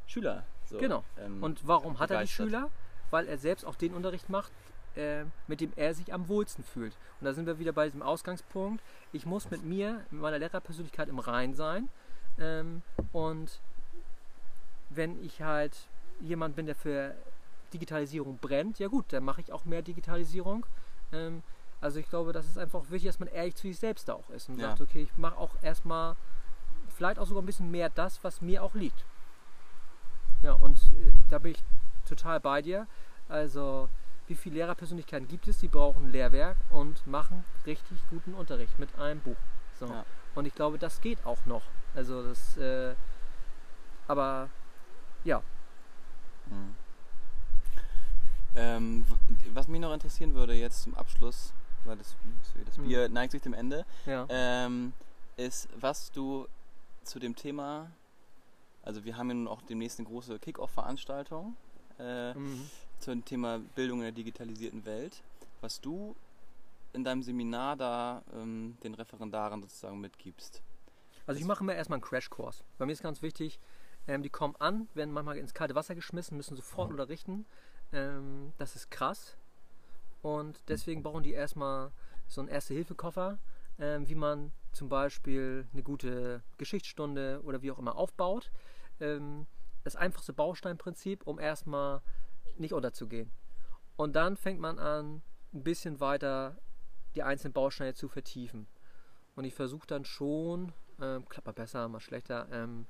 Schüler. 0.07 0.45
So, 0.66 0.78
genau. 0.78 1.05
Ähm, 1.18 1.43
Und 1.43 1.66
warum 1.66 1.99
hat 1.99 2.11
er 2.11 2.22
die 2.22 2.28
Schüler? 2.28 2.70
Weil 3.11 3.26
er 3.26 3.39
selbst 3.39 3.64
auch 3.64 3.74
den 3.74 3.95
Unterricht 3.95 4.28
macht, 4.28 4.53
äh, 4.95 5.24
mit 5.47 5.61
dem 5.61 5.72
er 5.76 5.95
sich 5.95 6.12
am 6.12 6.28
wohlsten 6.28 6.62
fühlt. 6.62 6.97
Und 7.20 7.24
da 7.24 7.32
sind 7.32 7.47
wir 7.47 7.59
wieder 7.59 7.72
bei 7.72 7.86
diesem 7.86 8.03
Ausgangspunkt. 8.03 8.82
Ich 9.12 9.26
muss 9.26 9.51
mit 9.51 9.64
mir, 9.64 10.05
mit 10.11 10.20
meiner 10.20 10.39
Lehrerpersönlichkeit 10.39 11.09
im 11.09 11.18
Rein 11.18 11.55
sein. 11.55 11.89
Ähm, 12.39 12.82
und 13.12 13.61
wenn 14.91 15.22
ich 15.24 15.43
halt 15.43 15.76
jemand 16.20 16.57
bin, 16.57 16.66
der 16.66 16.74
für 16.74 17.14
Digitalisierung 17.72 18.39
brennt, 18.39 18.78
ja 18.78 18.89
gut, 18.89 19.12
dann 19.12 19.24
mache 19.24 19.41
ich 19.41 19.53
auch 19.53 19.64
mehr 19.64 19.82
Digitalisierung. 19.82 20.64
Ähm, 21.12 21.43
also 21.80 22.01
ich 22.01 22.09
glaube, 22.09 22.32
das 22.32 22.47
ist 22.47 22.59
einfach 22.59 22.82
wichtig, 22.91 23.09
dass 23.09 23.20
man 23.20 23.28
ehrlich 23.28 23.55
zu 23.55 23.68
sich 23.68 23.78
selbst 23.78 24.09
da 24.09 24.14
auch 24.14 24.30
ist 24.30 24.49
und 24.49 24.59
ja. 24.59 24.68
sagt, 24.68 24.80
okay, 24.80 25.03
ich 25.03 25.16
mache 25.16 25.36
auch 25.36 25.55
erstmal 25.62 26.16
vielleicht 26.89 27.18
auch 27.18 27.26
sogar 27.26 27.43
ein 27.43 27.47
bisschen 27.47 27.70
mehr 27.70 27.91
das, 27.91 28.22
was 28.24 28.41
mir 28.41 28.62
auch 28.62 28.74
liegt. 28.74 29.05
Ja, 30.43 30.53
und 30.53 30.76
äh, 30.76 31.12
da 31.30 31.39
bin 31.39 31.53
ich 31.53 31.62
total 32.09 32.41
bei 32.41 32.62
dir. 32.62 32.86
Also 33.28 33.89
wie 34.26 34.34
viele 34.34 34.57
Lehrerpersönlichkeiten 34.57 35.28
gibt 35.28 35.49
es, 35.49 35.59
die 35.59 35.68
brauchen 35.68 36.11
Lehrwerk 36.11 36.57
und 36.70 37.07
machen 37.07 37.45
richtig 37.66 37.99
guten 38.11 38.34
Unterricht 38.34 38.78
mit 38.78 38.99
einem 38.99 39.20
Buch. 39.20 39.36
So. 39.78 39.86
Ja. 39.86 40.05
Und 40.34 40.47
ich 40.47 40.55
glaube, 40.55 40.78
das 40.78 41.01
geht 41.01 41.24
auch 41.24 41.45
noch. 41.47 41.62
Also 41.95 42.22
das, 42.22 42.57
äh, 42.57 42.95
aber 44.07 44.49
ja. 45.25 45.43
Mhm. 46.47 46.75
Ähm, 48.57 49.07
was 49.53 49.69
mich 49.69 49.81
noch 49.81 49.93
interessieren 49.93 50.35
würde 50.35 50.55
jetzt 50.55 50.83
zum 50.83 50.95
Abschluss, 50.95 51.53
weil 51.85 51.97
das, 51.97 52.16
das 52.66 52.79
mhm. 52.79 52.85
Bier 52.85 53.09
mhm. 53.09 53.14
neigt 53.14 53.33
sich 53.33 53.43
dem 53.43 53.55
Ende, 53.55 53.85
ja. 54.07 54.27
ähm, 54.29 54.93
ist, 55.37 55.69
was 55.79 56.11
du 56.11 56.49
zu 57.05 57.19
dem 57.19 57.37
Thema, 57.37 57.91
also 58.83 59.05
wir 59.05 59.16
haben 59.16 59.29
ja 59.29 59.35
nun 59.35 59.49
auch 59.49 59.62
demnächst 59.62 59.99
eine 59.99 60.09
große 60.09 60.39
Kick-Off-Veranstaltung. 60.39 61.57
Äh, 61.99 62.35
mhm 62.35 62.69
zum 62.99 63.25
Thema 63.25 63.61
Bildung 63.75 63.99
in 63.99 64.05
der 64.05 64.12
digitalisierten 64.12 64.85
Welt, 64.85 65.23
was 65.61 65.81
du 65.81 66.14
in 66.93 67.05
deinem 67.05 67.23
Seminar 67.23 67.77
da 67.77 68.23
ähm, 68.35 68.77
den 68.83 68.95
Referendaren 68.95 69.62
sozusagen 69.62 70.01
mitgibst. 70.01 70.62
Also 71.27 71.41
ich 71.41 71.47
mache 71.47 71.62
mir 71.62 71.75
erstmal 71.75 71.99
einen 71.99 72.05
Crashkurs. 72.05 72.64
Bei 72.79 72.87
mir 72.87 72.93
ist 72.93 73.03
ganz 73.03 73.23
wichtig, 73.23 73.59
ähm, 74.09 74.22
die 74.22 74.30
kommen 74.30 74.56
an, 74.59 74.88
werden 74.94 75.12
manchmal 75.12 75.36
ins 75.36 75.54
kalte 75.54 75.74
Wasser 75.74 75.94
geschmissen, 75.94 76.36
müssen 76.36 76.56
sofort 76.56 76.90
unterrichten. 76.90 77.46
Ähm, 77.92 78.52
das 78.59 78.74
ist 78.74 78.90
krass. 78.90 79.36
Und 80.22 80.61
deswegen 80.68 81.02
brauchen 81.02 81.22
die 81.22 81.32
erstmal 81.32 81.92
so 82.26 82.40
einen 82.40 82.48
Erste-Hilfe-Koffer, 82.48 83.38
ähm, 83.78 84.09
wie 84.09 84.14
man 84.14 84.50
zum 84.72 84.88
Beispiel 84.88 85.66
eine 85.72 85.82
gute 85.82 86.42
Geschichtsstunde 86.56 87.40
oder 87.44 87.62
wie 87.62 87.70
auch 87.70 87.78
immer 87.78 87.96
aufbaut. 87.96 88.50
Ähm, 89.00 89.46
das 89.84 89.94
einfachste 89.94 90.32
Bausteinprinzip, 90.32 91.26
um 91.26 91.38
erstmal 91.38 92.00
nicht 92.56 92.72
unterzugehen. 92.72 93.30
Und 93.96 94.16
dann 94.16 94.36
fängt 94.36 94.61
man 94.61 94.78
an, 94.78 95.22
ein 95.52 95.62
bisschen 95.62 96.00
weiter 96.00 96.56
die 97.14 97.22
einzelnen 97.22 97.52
Bausteine 97.52 97.94
zu 97.94 98.09
vertiefen. 98.09 98.66
Und 99.36 99.44
ich 99.44 99.54
versuche 99.54 99.86
dann 99.86 100.04
schon, 100.04 100.72
ähm, 101.00 101.28
klappt 101.28 101.46
mal 101.46 101.52
besser, 101.52 101.88
mal 101.88 102.00
schlechter, 102.00 102.48
ähm, 102.50 102.86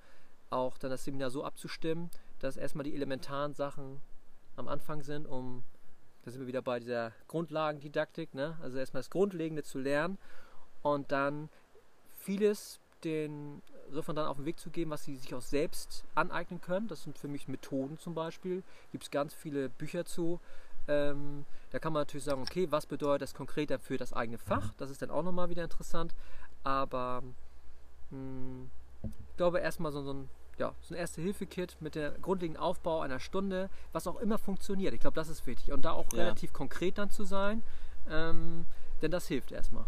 auch 0.51 0.79
dann 0.79 0.91
das 0.91 1.05
Seminar 1.05 1.31
so 1.31 1.45
abzustimmen, 1.45 2.11
dass 2.39 2.57
erstmal 2.57 2.85
die 2.85 2.95
elementaren 2.95 3.55
Sachen 3.55 4.01
am 4.57 4.69
Anfang 4.69 5.03
sind, 5.03 5.27
um, 5.27 5.65
da 6.25 6.31
sind 6.31 6.41
wir 6.41 6.47
wieder 6.47 6.63
bei 6.63 6.81
dieser 6.81 7.13
Grundlagendidaktik, 7.29 8.35
ne? 8.35 8.57
also 8.63 8.79
erstmal 8.79 9.01
das 9.01 9.11
Grundlegende 9.11 9.63
zu 9.63 9.79
lernen 9.79 10.19
und 10.83 11.13
dann 11.13 11.49
vieles 12.19 12.81
den 13.05 13.63
dann 13.91 14.19
auf 14.19 14.37
den 14.37 14.45
Weg 14.45 14.59
zu 14.59 14.71
geben, 14.71 14.91
was 14.91 15.05
sie 15.05 15.17
sich 15.17 15.35
auch 15.35 15.41
selbst 15.41 16.05
aneignen 16.15 16.61
können. 16.61 16.89
Das 16.89 17.05
sind 17.05 17.17
für 17.17 17.29
mich 17.29 17.49
Methoden 17.49 17.99
zum 17.99 18.15
Beispiel. 18.15 18.63
Gibt 18.93 19.05
es 19.05 19.11
ganz 19.11 19.35
viele 19.35 19.69
Bücher 19.69 20.05
zu. 20.05 20.41
Ähm, 20.89 21.47
da 21.71 21.79
kann 21.79 21.93
man 21.93 22.03
natürlich 22.03 22.25
sagen, 22.25 22.43
okay, 22.43 22.71
was 22.71 22.87
bedeutet 22.87 23.23
das 23.23 23.35
konkreter 23.35 23.79
für 23.79 23.97
das 23.97 24.13
eigene 24.13 24.39
Fach? 24.39 24.67
Mhm. 24.67 24.75
Das 24.79 24.91
ist 24.91 25.03
dann 25.03 25.11
auch 25.11 25.23
nochmal 25.23 25.49
wieder 25.51 25.65
interessant. 25.65 26.15
Aber 26.65 27.23
mh, 28.11 28.19
hm, 28.19 28.71
ich 29.03 29.37
glaube 29.37 29.61
erstmal 29.61 29.93
so, 29.93 30.03
so 30.03 30.13
ein 30.13 30.29
ja, 30.59 30.75
so 30.81 30.95
ein 30.95 30.99
Erste-Hilfe-Kit 30.99 31.77
mit 31.81 31.95
dem 31.95 32.21
grundlegenden 32.21 32.63
Aufbau 32.63 33.01
einer 33.01 33.21
Stunde, 33.21 33.71
was 33.93 34.07
auch 34.07 34.21
immer 34.21 34.39
funktioniert. 34.39 34.93
Ich 34.95 35.01
glaube, 35.01 35.15
das 35.15 35.29
ist 35.29 35.47
wichtig. 35.47 35.73
Und 35.73 35.85
da 35.85 35.93
auch 35.93 36.13
ja. 36.13 36.21
relativ 36.21 36.53
konkret 36.53 36.99
dann 36.99 37.11
zu 37.11 37.25
sein, 37.25 37.63
ähm, 38.11 38.67
denn 39.03 39.11
das 39.11 39.29
hilft 39.29 39.53
erstmal. 39.53 39.85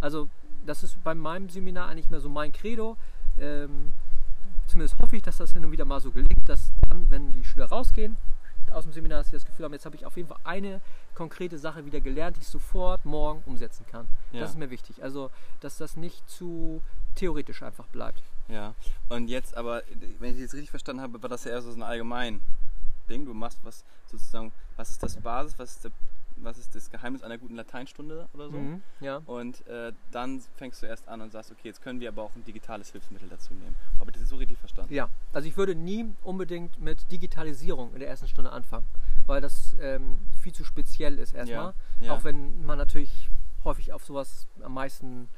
Also 0.00 0.28
das 0.64 0.82
ist 0.82 1.02
bei 1.02 1.14
meinem 1.14 1.48
Seminar 1.48 1.88
eigentlich 1.88 2.10
mehr 2.10 2.20
so 2.20 2.28
mein 2.28 2.52
Credo. 2.52 2.96
Ähm, 3.38 3.92
zumindest 4.66 4.98
hoffe 5.00 5.16
ich, 5.16 5.22
dass 5.22 5.38
das 5.38 5.52
hin 5.52 5.64
und 5.64 5.72
wieder 5.72 5.84
mal 5.84 6.00
so 6.00 6.10
gelingt, 6.10 6.48
dass 6.48 6.72
dann, 6.88 7.10
wenn 7.10 7.32
die 7.32 7.44
Schüler 7.44 7.66
rausgehen 7.66 8.16
aus 8.74 8.84
dem 8.84 8.92
Seminar, 8.92 9.18
dass 9.18 9.28
sie 9.28 9.36
das 9.36 9.44
Gefühl 9.44 9.64
haben, 9.64 9.72
jetzt 9.72 9.86
habe 9.86 9.96
ich 9.96 10.06
auf 10.06 10.16
jeden 10.16 10.28
Fall 10.28 10.40
eine 10.44 10.80
konkrete 11.14 11.58
Sache 11.58 11.84
wieder 11.86 12.00
gelernt, 12.00 12.36
die 12.36 12.40
ich 12.40 12.48
sofort 12.48 13.04
morgen 13.04 13.42
umsetzen 13.46 13.86
kann. 13.86 14.06
Ja. 14.32 14.40
Das 14.40 14.50
ist 14.50 14.58
mir 14.58 14.70
wichtig. 14.70 15.02
Also, 15.02 15.30
dass 15.60 15.78
das 15.78 15.96
nicht 15.96 16.28
zu 16.28 16.82
theoretisch 17.14 17.62
einfach 17.62 17.86
bleibt. 17.86 18.22
Ja, 18.48 18.74
und 19.08 19.28
jetzt 19.28 19.56
aber, 19.56 19.82
wenn 20.18 20.34
ich 20.34 20.40
jetzt 20.40 20.54
richtig 20.54 20.70
verstanden 20.70 21.02
habe, 21.02 21.22
war 21.22 21.30
das 21.30 21.44
ja 21.44 21.52
eher 21.52 21.62
so 21.62 21.72
ein 21.72 21.82
allgemein 21.82 22.40
Ding. 23.08 23.24
Du 23.24 23.34
machst 23.34 23.58
was 23.62 23.84
sozusagen, 24.06 24.52
was 24.76 24.90
ist 24.90 25.02
das 25.02 25.16
Basis, 25.16 25.58
was 25.58 25.76
ist 25.76 25.84
der 25.84 25.92
was 26.36 26.58
ist 26.58 26.74
das 26.74 26.90
Geheimnis 26.90 27.22
einer 27.22 27.38
guten 27.38 27.56
Lateinstunde 27.56 28.28
oder 28.34 28.50
so. 28.50 28.58
Mhm, 28.58 28.82
ja. 29.00 29.22
Und 29.26 29.66
äh, 29.66 29.92
dann 30.10 30.42
fängst 30.56 30.82
du 30.82 30.86
erst 30.86 31.08
an 31.08 31.20
und 31.20 31.32
sagst, 31.32 31.50
okay, 31.50 31.68
jetzt 31.68 31.82
können 31.82 32.00
wir 32.00 32.08
aber 32.08 32.22
auch 32.22 32.34
ein 32.34 32.44
digitales 32.44 32.90
Hilfsmittel 32.92 33.28
dazu 33.28 33.54
nehmen. 33.54 33.74
Habe 33.98 34.10
ich 34.10 34.18
das 34.18 34.28
so 34.28 34.36
richtig 34.36 34.58
verstanden? 34.58 34.92
Ja, 34.92 35.08
also 35.32 35.48
ich 35.48 35.56
würde 35.56 35.74
nie 35.74 36.12
unbedingt 36.22 36.80
mit 36.80 37.10
Digitalisierung 37.10 37.92
in 37.94 38.00
der 38.00 38.08
ersten 38.08 38.28
Stunde 38.28 38.52
anfangen, 38.52 38.86
weil 39.26 39.40
das 39.40 39.74
ähm, 39.80 40.18
viel 40.40 40.52
zu 40.52 40.64
speziell 40.64 41.18
ist 41.18 41.34
erstmal. 41.34 41.74
Ja, 42.00 42.06
ja. 42.06 42.12
Auch 42.12 42.24
wenn 42.24 42.64
man 42.64 42.78
natürlich 42.78 43.30
häufig 43.64 43.92
auf 43.92 44.04
sowas 44.04 44.46
am 44.62 44.74
meisten 44.74 45.28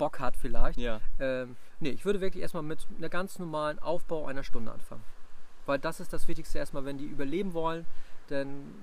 Bock 0.00 0.18
hat 0.18 0.34
vielleicht. 0.34 0.78
Ja. 0.78 1.00
Ähm, 1.18 1.56
nee, 1.78 1.90
ich 1.90 2.04
würde 2.04 2.20
wirklich 2.20 2.42
erstmal 2.42 2.62
mit 2.62 2.86
einer 2.96 3.10
ganz 3.10 3.38
normalen 3.38 3.78
Aufbau 3.78 4.26
einer 4.26 4.42
Stunde 4.42 4.72
anfangen. 4.72 5.04
Weil 5.66 5.78
das 5.78 6.00
ist 6.00 6.12
das 6.12 6.26
Wichtigste 6.26 6.58
erstmal, 6.58 6.86
wenn 6.86 6.96
die 6.96 7.04
überleben 7.04 7.52
wollen, 7.52 7.86
denn 8.30 8.74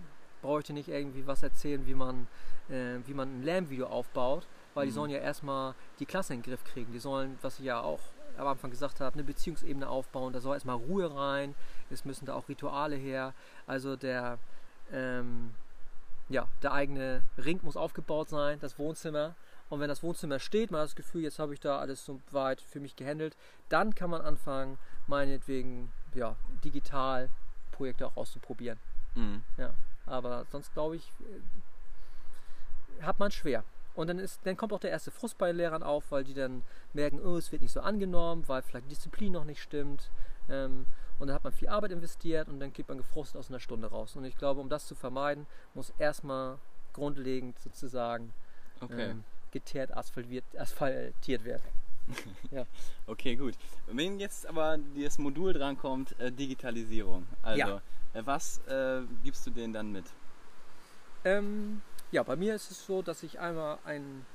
brauche 0.44 0.60
ich 0.60 0.66
dir 0.66 0.74
nicht 0.74 0.90
irgendwie 0.90 1.26
was 1.26 1.42
erzählen, 1.42 1.88
wie 1.88 1.96
man, 1.96 2.28
äh, 2.70 3.00
wie 3.08 3.16
man 3.16 3.40
ein 3.40 3.44
Lärmvideo 3.44 3.88
aufbaut, 3.88 4.46
weil 4.76 4.86
mhm. 4.86 4.90
die 4.90 4.94
sollen 4.94 5.10
ja 5.10 5.18
erstmal 5.18 5.74
die 6.00 6.06
Klasse 6.06 6.36
in 6.36 6.42
den 6.42 6.52
Griff 6.52 6.64
kriegen. 6.64 6.92
Die 6.94 7.00
sollen, 7.00 7.40
was 7.42 7.58
ich 7.58 7.66
ja 7.66 7.82
auch 7.82 8.00
am 8.38 8.46
Anfang 8.46 8.70
gesagt 8.70 9.00
habe, 9.00 9.16
eine 9.16 9.24
Beziehungsebene 9.24 9.90
aufbauen. 9.90 10.34
Da 10.34 10.40
soll 10.40 10.54
erstmal 10.54 10.76
Ruhe 10.76 11.14
rein. 11.14 11.56
Es 11.90 12.06
müssen 12.06 12.28
da 12.28 12.36
auch 12.36 12.48
Rituale 12.48 12.96
her. 12.96 13.34
Also 13.66 13.96
der, 13.96 14.38
ähm, 14.94 15.56
ja, 16.30 16.48
der 16.62 16.74
eigene 16.74 17.24
Ring 17.40 17.60
muss 17.64 17.76
aufgebaut 17.76 18.30
sein, 18.30 18.60
das 18.60 18.78
Wohnzimmer. 18.78 19.36
Und 19.70 19.80
wenn 19.80 19.90
das 19.90 20.04
Wohnzimmer 20.04 20.40
steht, 20.40 20.72
man 20.72 20.80
hat 20.82 20.88
das 20.88 20.96
Gefühl, 20.96 21.24
jetzt 21.24 21.40
habe 21.40 21.54
ich 21.54 21.60
da 21.60 21.80
alles 21.80 22.06
so 22.06 22.22
weit 22.32 22.62
für 22.62 22.80
mich 22.80 22.96
gehandelt, 22.96 23.36
dann 23.70 23.94
kann 23.96 24.10
man 24.10 24.22
anfangen, 24.22 24.78
meinetwegen 25.08 25.92
ja, 26.14 26.36
digital 26.64 27.30
Projekte 27.72 28.08
auch 28.08 28.16
auszuprobieren. 28.16 28.80
Mhm. 29.16 29.44
Ja, 29.58 29.74
aber 30.06 30.46
sonst 30.52 30.74
glaube 30.74 30.96
ich, 30.96 31.12
äh, 33.00 33.04
hat 33.04 33.20
man 33.20 33.32
schwer. 33.32 33.64
Und 33.94 34.08
dann, 34.08 34.20
ist, 34.20 34.40
dann 34.46 34.56
kommt 34.56 34.74
auch 34.74 34.80
der 34.80 34.92
erste 34.92 35.12
Frust 35.12 35.38
bei 35.38 35.52
Lehrern 35.52 35.84
auf, 35.84 36.12
weil 36.12 36.24
die 36.24 36.36
dann 36.36 36.64
merken, 36.94 37.20
oh, 37.20 37.36
es 37.36 37.52
wird 37.52 37.64
nicht 37.64 37.72
so 37.74 37.82
angenommen, 37.82 38.44
weil 38.48 38.62
vielleicht 38.62 38.86
die 38.86 38.90
Disziplin 38.90 39.34
noch 39.34 39.44
nicht 39.44 39.62
stimmt. 39.62 40.12
Ähm, 40.50 40.86
und 41.20 41.28
dann 41.28 41.36
hat 41.36 41.44
man 41.44 41.52
viel 41.52 41.68
Arbeit 41.68 41.92
investiert 41.92 42.48
und 42.48 42.60
dann 42.60 42.72
geht 42.74 42.88
man 42.88 42.98
gefrustet 43.00 43.40
aus 43.40 43.50
einer 43.50 43.60
Stunde 43.60 43.88
raus. 43.88 44.16
Und 44.16 44.24
ich 44.24 44.38
glaube, 44.38 44.62
um 44.62 44.70
das 44.70 44.86
zu 44.86 44.94
vermeiden, 44.94 45.48
muss 45.74 45.92
erstmal 45.98 46.60
grundlegend 46.94 47.60
sozusagen 47.60 48.34
Okay. 48.82 49.12
ähm, 49.12 49.24
geteert, 49.60 49.96
asphaltiert, 49.96 50.46
asphaltiert 50.58 51.44
werden. 51.44 51.64
Okay, 53.06 53.36
gut. 53.36 53.54
Wenn 53.88 54.20
jetzt 54.20 54.46
aber 54.46 54.78
das 54.96 55.18
Modul 55.18 55.54
drankommt, 55.54 56.18
äh, 56.20 56.32
Digitalisierung. 56.32 57.28
Also, 57.42 57.60
Ja. 57.60 57.82
äh, 58.14 58.22
was 58.26 58.60
äh, 58.68 59.02
gibst 59.24 59.46
du 59.46 59.52
denen 59.52 59.74
dann 59.74 59.92
mit? 59.92 60.06
Ähm, 61.26 61.82
ja, 62.12 62.24
bei 62.24 62.36
mir 62.36 62.56
ist 62.56 62.72
es 62.72 62.86
so, 62.86 63.02
dass 63.02 63.24
ich 63.24 63.40
einmal 63.40 63.80
ein, 63.84 64.26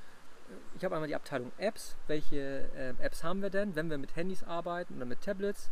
äh, 0.49 0.77
ich 0.77 0.85
habe 0.85 0.95
einmal 0.95 1.07
die 1.07 1.15
Abteilung 1.15 1.51
Apps. 1.57 1.95
Welche 2.07 2.69
ähm, 2.75 2.97
Apps 2.99 3.23
haben 3.23 3.41
wir 3.41 3.49
denn, 3.49 3.75
wenn 3.75 3.89
wir 3.89 3.97
mit 3.97 4.15
Handys 4.15 4.43
arbeiten 4.43 4.95
oder 4.97 5.05
mit 5.05 5.21
Tablets? 5.21 5.69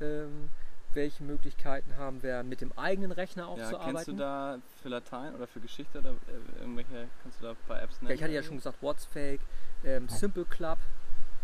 Ähm, 0.00 0.50
welche 0.94 1.22
Möglichkeiten 1.24 1.96
haben 1.96 2.22
wir 2.22 2.42
mit 2.42 2.60
dem 2.60 2.72
eigenen 2.78 3.12
Rechner 3.12 3.48
auch 3.48 3.58
Ja, 3.58 3.70
zu 3.70 3.78
kennst 3.78 4.08
du 4.08 4.12
arbeiten? 4.12 4.16
da 4.16 4.58
für 4.82 4.88
Latein 4.88 5.34
oder 5.34 5.46
für 5.46 5.60
Geschichte 5.60 5.98
oder 5.98 6.10
äh, 6.10 6.60
irgendwelche, 6.60 7.08
kannst 7.22 7.40
du 7.40 7.44
da 7.44 7.50
ein 7.50 7.56
paar 7.66 7.82
Apps 7.82 8.00
nennen? 8.00 8.10
Ja, 8.10 8.14
ich 8.14 8.22
hatte 8.22 8.32
ja 8.32 8.42
schon 8.42 8.56
gesagt, 8.56 8.80
What's 8.82 9.04
Fake, 9.04 9.40
ähm, 9.84 10.08
Simple 10.08 10.44
Club 10.44 10.78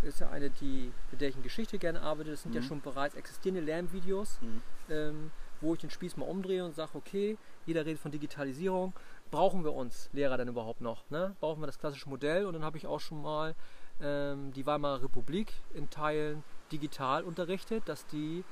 ist 0.02 0.20
ja 0.20 0.30
eine, 0.30 0.48
die, 0.50 0.92
mit 1.10 1.20
der 1.20 1.28
ich 1.28 1.36
in 1.36 1.42
Geschichte 1.42 1.78
gerne 1.78 2.00
arbeite. 2.00 2.30
Das 2.30 2.42
sind 2.42 2.54
ja 2.54 2.60
Mhm. 2.62 2.64
schon 2.66 2.80
bereits 2.80 3.14
existierende 3.14 3.60
Lernvideos, 3.60 4.38
Mhm. 4.40 4.62
ähm, 4.88 5.30
wo 5.60 5.74
ich 5.74 5.80
den 5.80 5.90
Spieß 5.90 6.16
mal 6.16 6.24
umdrehe 6.24 6.64
und 6.64 6.74
sage, 6.74 6.92
okay, 6.94 7.36
jeder 7.66 7.84
redet 7.84 8.00
von 8.00 8.10
Digitalisierung. 8.10 8.94
Brauchen 9.30 9.62
wir 9.62 9.74
uns 9.74 10.08
Lehrer 10.12 10.38
denn 10.38 10.48
überhaupt 10.48 10.80
noch? 10.80 11.08
Ne? 11.10 11.36
Brauchen 11.40 11.60
wir 11.62 11.66
das 11.66 11.78
klassische 11.78 12.08
Modell? 12.08 12.46
Und 12.46 12.54
dann 12.54 12.64
habe 12.64 12.78
ich 12.78 12.86
auch 12.86 12.98
schon 13.00 13.20
mal 13.20 13.54
ähm, 14.00 14.52
die 14.54 14.64
Weimarer 14.64 15.02
Republik 15.02 15.52
in 15.74 15.90
Teilen 15.90 16.42
digital 16.72 17.22
unterrichtet, 17.22 17.82
dass 17.86 18.06
die 18.06 18.42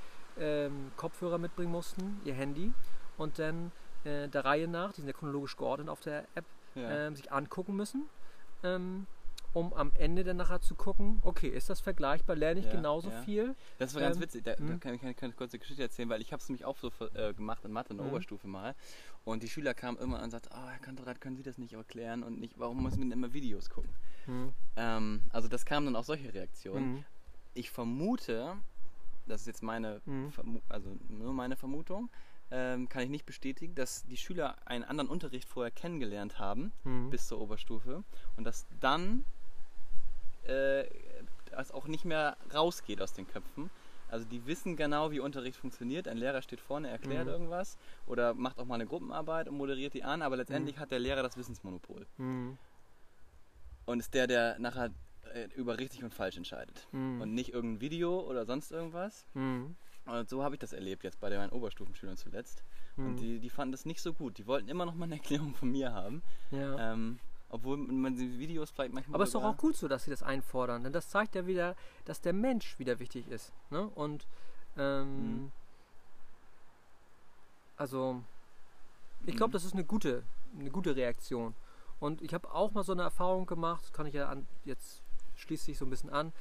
ähm, 0.41 0.91
Kopfhörer 0.97 1.39
mitbringen 1.39 1.73
mussten, 1.73 2.21
ihr 2.25 2.35
Handy 2.35 2.73
und 3.17 3.39
dann 3.39 3.73
äh, 4.05 4.29
der 4.29 4.45
Reihe 4.45 4.69
nach, 4.69 4.93
die 4.93 5.01
sind 5.01 5.09
ja 5.09 5.13
chronologisch 5.13 5.57
geordnet 5.57 5.89
auf 5.89 6.01
der 6.01 6.25
App, 6.35 6.45
Ja. 6.75 7.07
ähm, 7.09 7.17
sich 7.17 7.33
angucken 7.33 7.75
müssen, 7.77 8.05
ähm, 8.63 9.07
um 9.55 9.73
am 9.73 9.91
Ende 9.95 10.25
dann 10.25 10.37
nachher 10.37 10.61
zu 10.61 10.75
gucken, 10.75 11.21
okay, 11.25 11.49
ist 11.49 11.71
das 11.71 11.81
vergleichbar, 11.81 12.37
lerne 12.37 12.61
ich 12.61 12.67
Ja, 12.67 12.73
genauso 12.73 13.11
ja. 13.11 13.23
viel? 13.23 13.57
Das 13.79 13.95
war 13.95 14.03
ganz 14.03 14.17
Ähm, 14.17 14.23
witzig, 14.23 14.45
da, 14.45 14.55
da 14.55 14.63
mhm. 14.63 14.79
kann 14.79 14.95
ich 14.95 15.03
eine 15.03 15.33
kurze 15.33 15.59
Geschichte 15.59 15.83
erzählen, 15.83 16.09
weil 16.11 16.21
ich 16.21 16.33
habe 16.33 16.41
es 16.43 16.49
nämlich 16.49 16.65
auch 16.67 16.77
so 16.77 16.93
äh, 17.15 17.33
gemacht 17.33 17.65
in 17.65 17.73
Mathe 17.73 17.91
in 17.91 17.97
der 17.97 18.07
Mhm. 18.07 18.13
Oberstufe 18.13 18.47
mal. 18.47 18.75
Und 19.25 19.43
die 19.43 19.49
Schüler 19.49 19.73
kamen 19.75 19.97
immer 19.99 20.23
und 20.23 20.31
sagten, 20.31 20.51
oh, 20.53 20.69
Herr 20.69 20.79
Kantorat, 20.79 21.21
können 21.21 21.37
Sie 21.37 21.43
das 21.43 21.57
nicht 21.59 21.73
erklären 21.73 22.23
und 22.23 22.39
nicht, 22.39 22.59
warum 22.59 22.83
müssen 22.83 22.99
wir 22.99 23.05
denn 23.05 23.13
immer 23.13 23.33
Videos 23.33 23.71
gucken? 23.71 23.91
Hm. 24.27 24.53
Ähm, 24.77 25.23
also 25.31 25.49
das 25.49 25.65
kamen 25.65 25.87
dann 25.87 25.97
auch 25.97 26.05
solche 26.05 26.33
Reaktionen. 26.33 26.93
Mhm. 26.97 27.05
Ich 27.55 27.71
vermute, 27.71 28.55
das 29.29 29.43
ist 29.43 29.47
jetzt 29.47 29.63
meine, 29.63 30.01
Mhm. 30.07 30.33
Also 30.69 30.97
nur 31.09 31.33
meine 31.33 31.57
Vermutung, 31.57 32.11
ähm, 32.51 32.89
kann 32.89 33.03
ich 33.03 33.11
nicht 33.11 33.27
bestätigen, 33.27 33.75
dass 33.75 34.05
die 34.07 34.17
Schüler 34.17 34.57
einen 34.65 34.85
anderen 34.85 35.11
Unterricht 35.11 35.49
vorher 35.49 35.71
kennengelernt 35.71 36.39
haben, 36.39 36.73
Mhm. 36.85 37.11
bis 37.11 37.29
zur 37.29 37.41
Oberstufe, 37.41 38.03
und 38.37 38.45
dass 38.45 38.67
dann 38.81 39.25
äh, 40.45 40.87
das 41.51 41.73
auch 41.73 41.87
nicht 41.89 42.05
mehr 42.07 42.37
rausgeht 42.55 43.03
aus 43.03 43.13
den 43.13 43.27
Köpfen. 43.27 43.71
Also 44.11 44.25
die 44.25 44.47
wissen 44.47 44.77
genau, 44.77 45.11
wie 45.11 45.21
Unterricht 45.21 45.59
funktioniert. 45.59 46.09
Ein 46.09 46.17
Lehrer 46.17 46.41
steht 46.41 46.61
vorne, 46.61 46.89
erklärt 46.89 47.27
Mhm. 47.27 47.33
irgendwas 47.33 47.77
oder 48.07 48.33
macht 48.33 48.59
auch 48.59 48.65
mal 48.65 48.77
eine 48.77 48.87
Gruppenarbeit 48.87 49.49
und 49.49 49.57
moderiert 49.59 49.93
die 49.93 50.05
an, 50.05 50.23
aber 50.23 50.37
letztendlich 50.39 50.79
hat 50.79 50.91
der 50.91 50.99
Lehrer 51.01 51.23
das 51.23 51.37
Wissensmonopol 51.37 52.07
Mhm. 52.17 52.57
und 53.85 54.01
ist 54.01 54.15
der, 54.15 54.27
der 54.27 54.59
nachher 54.59 54.91
über 55.57 55.79
richtig 55.79 56.05
und 56.05 56.15
falsch 56.15 56.37
entscheidet. 56.37 56.87
Mhm. 56.93 57.21
Und 57.21 57.35
nicht 57.35 57.53
irgendein 57.53 57.81
Video 57.81 58.21
oder 58.21 58.45
sonst 58.47 58.71
irgendwas. 58.73 59.27
Mhm. 59.35 59.77
Und 60.07 60.29
so 60.29 60.43
habe 60.43 60.55
ich 60.55 60.59
das 60.59 60.73
erlebt 60.73 61.05
jetzt 61.05 61.21
bei 61.21 61.29
meinen 61.37 61.51
Oberstufenschülern 61.51 62.17
zuletzt. 62.17 62.63
Und 62.97 63.13
Mhm. 63.13 63.17
die, 63.17 63.39
die 63.41 63.51
fanden 63.51 63.73
das 63.73 63.85
nicht 63.85 64.01
so 64.01 64.13
gut. 64.15 64.39
Die 64.39 64.47
wollten 64.47 64.69
immer 64.69 64.87
noch 64.87 64.95
mal 64.95 65.05
eine 65.05 65.17
Erklärung 65.23 65.55
von 65.55 65.71
mir 65.71 65.93
haben. 65.93 66.23
Ja. 66.51 66.93
Ähm, 66.93 67.19
obwohl 67.51 67.77
man 67.79 68.15
die 68.17 68.39
Videos 68.39 68.71
vielleicht 68.71 68.93
manchmal. 68.93 69.15
Aber 69.17 69.25
es 69.25 69.29
ist 69.31 69.35
doch 69.35 69.45
auch 69.45 69.57
gut 69.57 69.77
so, 69.77 69.89
dass 69.89 70.05
sie 70.05 70.11
das 70.11 70.23
einfordern, 70.23 70.83
denn 70.85 70.93
das 70.93 71.09
zeigt 71.09 71.35
ja 71.35 71.47
wieder, 71.47 71.77
dass 72.05 72.21
der 72.21 72.33
Mensch 72.35 72.79
wieder 72.79 72.99
wichtig 72.99 73.27
ist. 73.29 73.53
Ne? 73.71 73.87
Und 73.89 74.27
ähm, 74.77 75.45
Mhm. 75.45 75.53
also 77.77 78.23
ich 79.27 79.37
glaube, 79.37 79.51
Mhm. 79.51 79.53
das 79.53 79.65
ist 79.65 79.73
eine 79.75 79.85
gute, 79.85 80.23
eine 80.59 80.71
gute 80.71 80.97
Reaktion. 80.97 81.55
Und 82.01 82.23
ich 82.23 82.33
habe 82.33 82.53
auch 82.53 82.73
mal 82.73 82.85
so 82.85 82.93
eine 82.93 83.03
Erfahrung 83.03 83.47
gemacht, 83.47 83.83
das 83.85 83.93
kann 83.93 84.07
ich 84.07 84.15
ja 84.15 84.29
an, 84.29 84.47
jetzt 84.65 85.03
schließt 85.39 85.65
sich 85.65 85.79
so 85.79 85.87
ein 85.87 85.91
bisschen 85.91 86.11
an, 86.11 86.33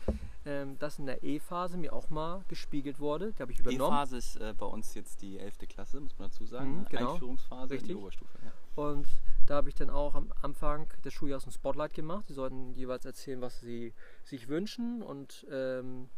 ähm, 0.46 0.78
dass 0.80 1.00
in 1.00 1.06
der 1.06 1.24
E-Phase 1.24 1.78
mir 1.78 1.94
auch 1.94 2.10
mal 2.10 2.44
gespiegelt 2.48 3.00
wurde. 3.00 3.34
Die 3.34 3.42
habe 3.42 3.52
ich 3.52 3.60
übernommen. 3.60 3.92
Phase 3.92 4.18
ist 4.18 4.36
äh, 4.38 4.54
bei 4.58 4.66
uns 4.66 4.94
jetzt 4.96 5.22
die 5.22 5.40
11. 5.40 5.60
Klasse, 5.70 6.00
muss 6.00 6.18
man 6.18 6.30
dazu 6.30 6.46
sagen. 6.46 6.72
Mhm, 6.72 6.80
ne? 6.80 6.88
genau. 6.90 7.14
Einführungsphase 7.14 7.74
in 7.74 7.80
Richtig. 7.80 7.96
die 7.96 7.96
Oberstufe. 7.96 8.38
Ja. 8.44 8.52
Und 8.84 9.08
da 9.46 9.56
habe 9.56 9.70
ich 9.70 9.76
dann 9.76 9.90
auch 9.90 10.14
am 10.16 10.32
Anfang 10.42 10.88
des 11.04 11.14
Schuljahres 11.14 11.46
ein 11.46 11.52
Spotlight 11.52 11.94
gemacht. 11.94 12.26
Die 12.30 12.34
sollten 12.34 12.74
jeweils 12.74 13.06
erzählen, 13.06 13.42
was 13.42 13.60
sie 13.62 13.94
sich 14.24 14.48
wünschen 14.50 15.02
und 15.02 15.46
ähm, 15.50 16.10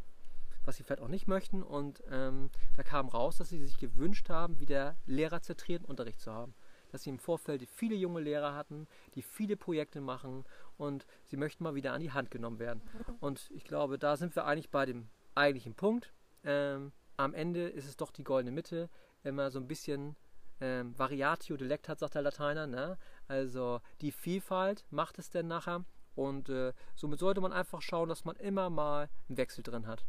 was 0.66 0.78
sie 0.78 0.84
vielleicht 0.84 1.02
auch 1.02 1.08
nicht 1.08 1.28
möchten. 1.28 1.64
Und 1.64 2.04
ähm, 2.10 2.50
da 2.76 2.84
kam 2.84 3.08
raus, 3.08 3.38
dass 3.38 3.50
sie 3.50 3.64
sich 3.64 3.78
gewünscht 3.78 4.30
haben, 4.30 4.60
wieder 4.60 4.96
lehrerzentrierten 5.06 5.86
Unterricht 5.86 6.20
zu 6.20 6.32
haben. 6.32 6.54
Dass 6.92 7.04
sie 7.04 7.12
im 7.12 7.20
Vorfeld 7.20 7.68
viele 7.70 7.96
junge 7.96 8.20
Lehrer 8.20 8.56
hatten, 8.56 8.88
die 9.14 9.22
viele 9.22 9.56
Projekte 9.56 10.02
machen 10.02 10.44
und 10.80 11.06
sie 11.26 11.38
möchten 11.38 11.64
mal 11.64 11.76
wieder 11.76 11.94
an 11.94 12.02
die 12.02 12.12
Hand 12.12 12.32
genommen 12.32 12.58
werden. 12.58 12.82
Und 13.20 13.52
ich 13.52 13.66
glaube, 13.66 14.00
da 14.00 14.18
sind 14.18 14.36
wir 14.36 14.46
eigentlich 14.46 14.72
bei 14.72 14.86
dem 14.86 15.10
eigentlichen 15.36 15.76
Punkt. 15.76 16.14
Ähm, 16.44 16.94
am 17.18 17.34
Ende 17.34 17.68
ist 17.68 17.88
es 17.88 17.98
doch 17.98 18.12
die 18.12 18.24
goldene 18.24 18.52
Mitte, 18.52 18.90
immer 19.24 19.52
so 19.52 19.60
ein 19.60 19.68
bisschen 19.68 20.16
ähm, 20.62 20.98
Variatio 20.98 21.58
delectat, 21.58 22.00
sagt 22.00 22.16
der 22.16 22.22
Lateiner. 22.22 22.66
Ne? 22.66 22.98
Also 23.28 23.82
die 24.02 24.12
Vielfalt 24.12 24.86
macht 24.90 25.20
es 25.20 25.30
denn 25.30 25.48
nachher. 25.48 25.84
Und 26.16 26.50
äh, 26.50 26.74
somit 26.96 27.20
sollte 27.20 27.42
man 27.42 27.54
einfach 27.54 27.82
schauen, 27.82 28.10
dass 28.10 28.26
man 28.26 28.36
immer 28.38 28.70
mal 28.70 29.10
einen 29.28 29.38
Wechsel 29.38 29.64
drin 29.64 29.86
hat. 29.86 30.06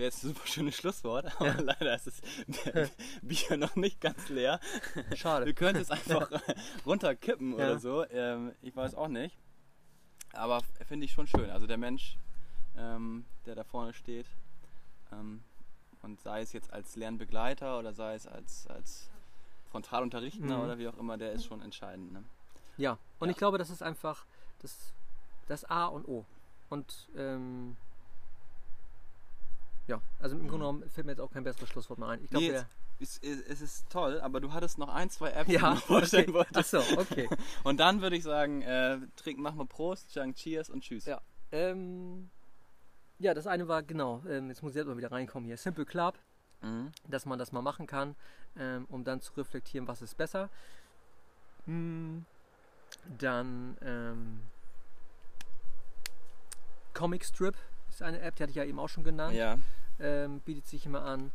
Wäre 0.00 0.06
jetzt 0.08 0.24
ein 0.24 0.28
super 0.28 0.46
schönes 0.46 0.76
Schlusswort, 0.76 1.26
aber 1.38 1.60
leider 1.62 1.94
ist 1.94 2.06
das 2.06 2.22
Bier 3.22 3.58
noch 3.58 3.76
nicht 3.76 4.00
ganz 4.00 4.30
leer. 4.30 4.58
Wir 4.94 5.14
Schade. 5.14 5.52
können 5.52 5.78
es 5.78 5.90
einfach 5.90 6.30
runterkippen 6.86 7.50
Ja. 7.50 7.56
oder 7.56 7.78
so. 7.78 8.06
Ähm, 8.08 8.54
ich 8.62 8.74
weiß 8.74 8.94
auch 8.94 9.08
nicht. 9.08 9.36
Aber 10.32 10.62
finde 10.88 11.04
ich 11.04 11.12
schon 11.12 11.26
schön. 11.26 11.50
Also 11.50 11.66
der 11.66 11.76
Mensch, 11.76 12.16
ähm, 12.78 13.26
der 13.44 13.54
da 13.56 13.62
vorne 13.62 13.92
steht, 13.92 14.24
ähm, 15.12 15.42
und 16.00 16.18
sei 16.22 16.40
es 16.40 16.54
jetzt 16.54 16.72
als 16.72 16.96
Lernbegleiter 16.96 17.78
oder 17.78 17.92
sei 17.92 18.14
es 18.14 18.26
als, 18.26 18.66
als 18.68 19.10
Frontalunterrichtender 19.70 20.56
Mhm. 20.56 20.64
oder 20.64 20.78
wie 20.78 20.88
auch 20.88 20.96
immer, 20.96 21.18
der 21.18 21.32
ist 21.32 21.44
schon 21.44 21.60
entscheidend. 21.60 22.10
Ne? 22.10 22.24
Ja, 22.78 22.96
und 23.18 23.28
Ja. 23.28 23.32
ich 23.32 23.36
glaube, 23.36 23.58
das 23.58 23.68
ist 23.68 23.82
einfach 23.82 24.24
das, 24.62 24.94
das 25.46 25.66
A 25.66 25.84
und 25.84 26.08
O. 26.08 26.24
Und 26.70 27.06
ähm, 27.18 27.76
ja, 29.90 30.00
also 30.18 30.36
im 30.36 30.42
Mhm. 30.42 30.48
Grunde 30.48 30.64
genommen 30.66 30.90
fällt 30.90 31.06
mir 31.06 31.12
jetzt 31.12 31.20
auch 31.20 31.30
kein 31.30 31.44
besseres 31.44 31.68
Schlusswort 31.68 31.98
mehr 31.98 32.08
ein. 32.08 32.22
Ich 32.24 32.30
glaube, 32.30 32.46
Nee, 32.46 32.62
Es, 33.00 33.18
es, 33.22 33.40
es 33.42 33.60
ist 33.62 33.90
toll, 33.90 34.20
aber 34.20 34.40
du 34.40 34.52
hattest 34.52 34.78
noch 34.78 34.88
ein, 34.88 35.08
zwei 35.10 35.30
Apps, 35.30 35.46
die 35.48 35.56
du 35.56 35.62
ja, 35.62 35.74
noch 35.74 35.82
vorstellen 35.82 36.24
okay. 36.30 36.34
wolltest. 36.34 36.74
Achso, 36.74 37.00
okay. 37.00 37.28
Und 37.64 37.78
dann 37.80 38.00
würde 38.02 38.16
ich 38.16 38.22
sagen, 38.22 38.62
äh, 38.62 38.98
trinken, 39.16 39.42
machen 39.42 39.58
wir 39.58 39.66
Prost, 39.66 40.10
sagen 40.12 40.34
Cheers 40.34 40.68
und 40.70 40.82
Tschüss. 40.82 41.06
Ja. 41.06 41.20
Ähm, 41.52 42.30
ja, 43.18 43.32
das 43.34 43.46
eine 43.46 43.68
war 43.68 43.82
genau, 43.82 44.22
ähm, 44.28 44.48
jetzt 44.48 44.62
muss 44.62 44.72
ich 44.72 44.76
jetzt 44.76 44.86
mal 44.86 44.96
wieder 44.96 45.10
reinkommen 45.12 45.46
hier, 45.46 45.56
Simple 45.56 45.84
Club, 45.86 46.18
Mhm. 46.62 46.92
dass 47.08 47.24
man 47.26 47.38
das 47.38 47.52
mal 47.52 47.62
machen 47.62 47.86
kann, 47.86 48.14
ähm, 48.58 48.84
um 48.90 49.02
dann 49.02 49.20
zu 49.22 49.32
reflektieren, 49.34 49.88
was 49.88 50.02
ist 50.02 50.16
besser. 50.18 50.50
Hm, 51.66 52.26
dann 53.18 53.78
ähm, 53.82 54.42
Comic 56.92 57.24
Strip 57.24 57.54
ist 58.00 58.06
eine 58.06 58.20
App, 58.20 58.36
die 58.36 58.42
hatte 58.42 58.50
ich 58.50 58.56
ja 58.56 58.64
eben 58.64 58.78
auch 58.78 58.88
schon 58.88 59.04
genannt. 59.04 59.34
Ja, 59.34 59.58
ähm, 60.00 60.40
bietet 60.40 60.66
sich 60.66 60.86
immer 60.86 61.02
an. 61.02 61.30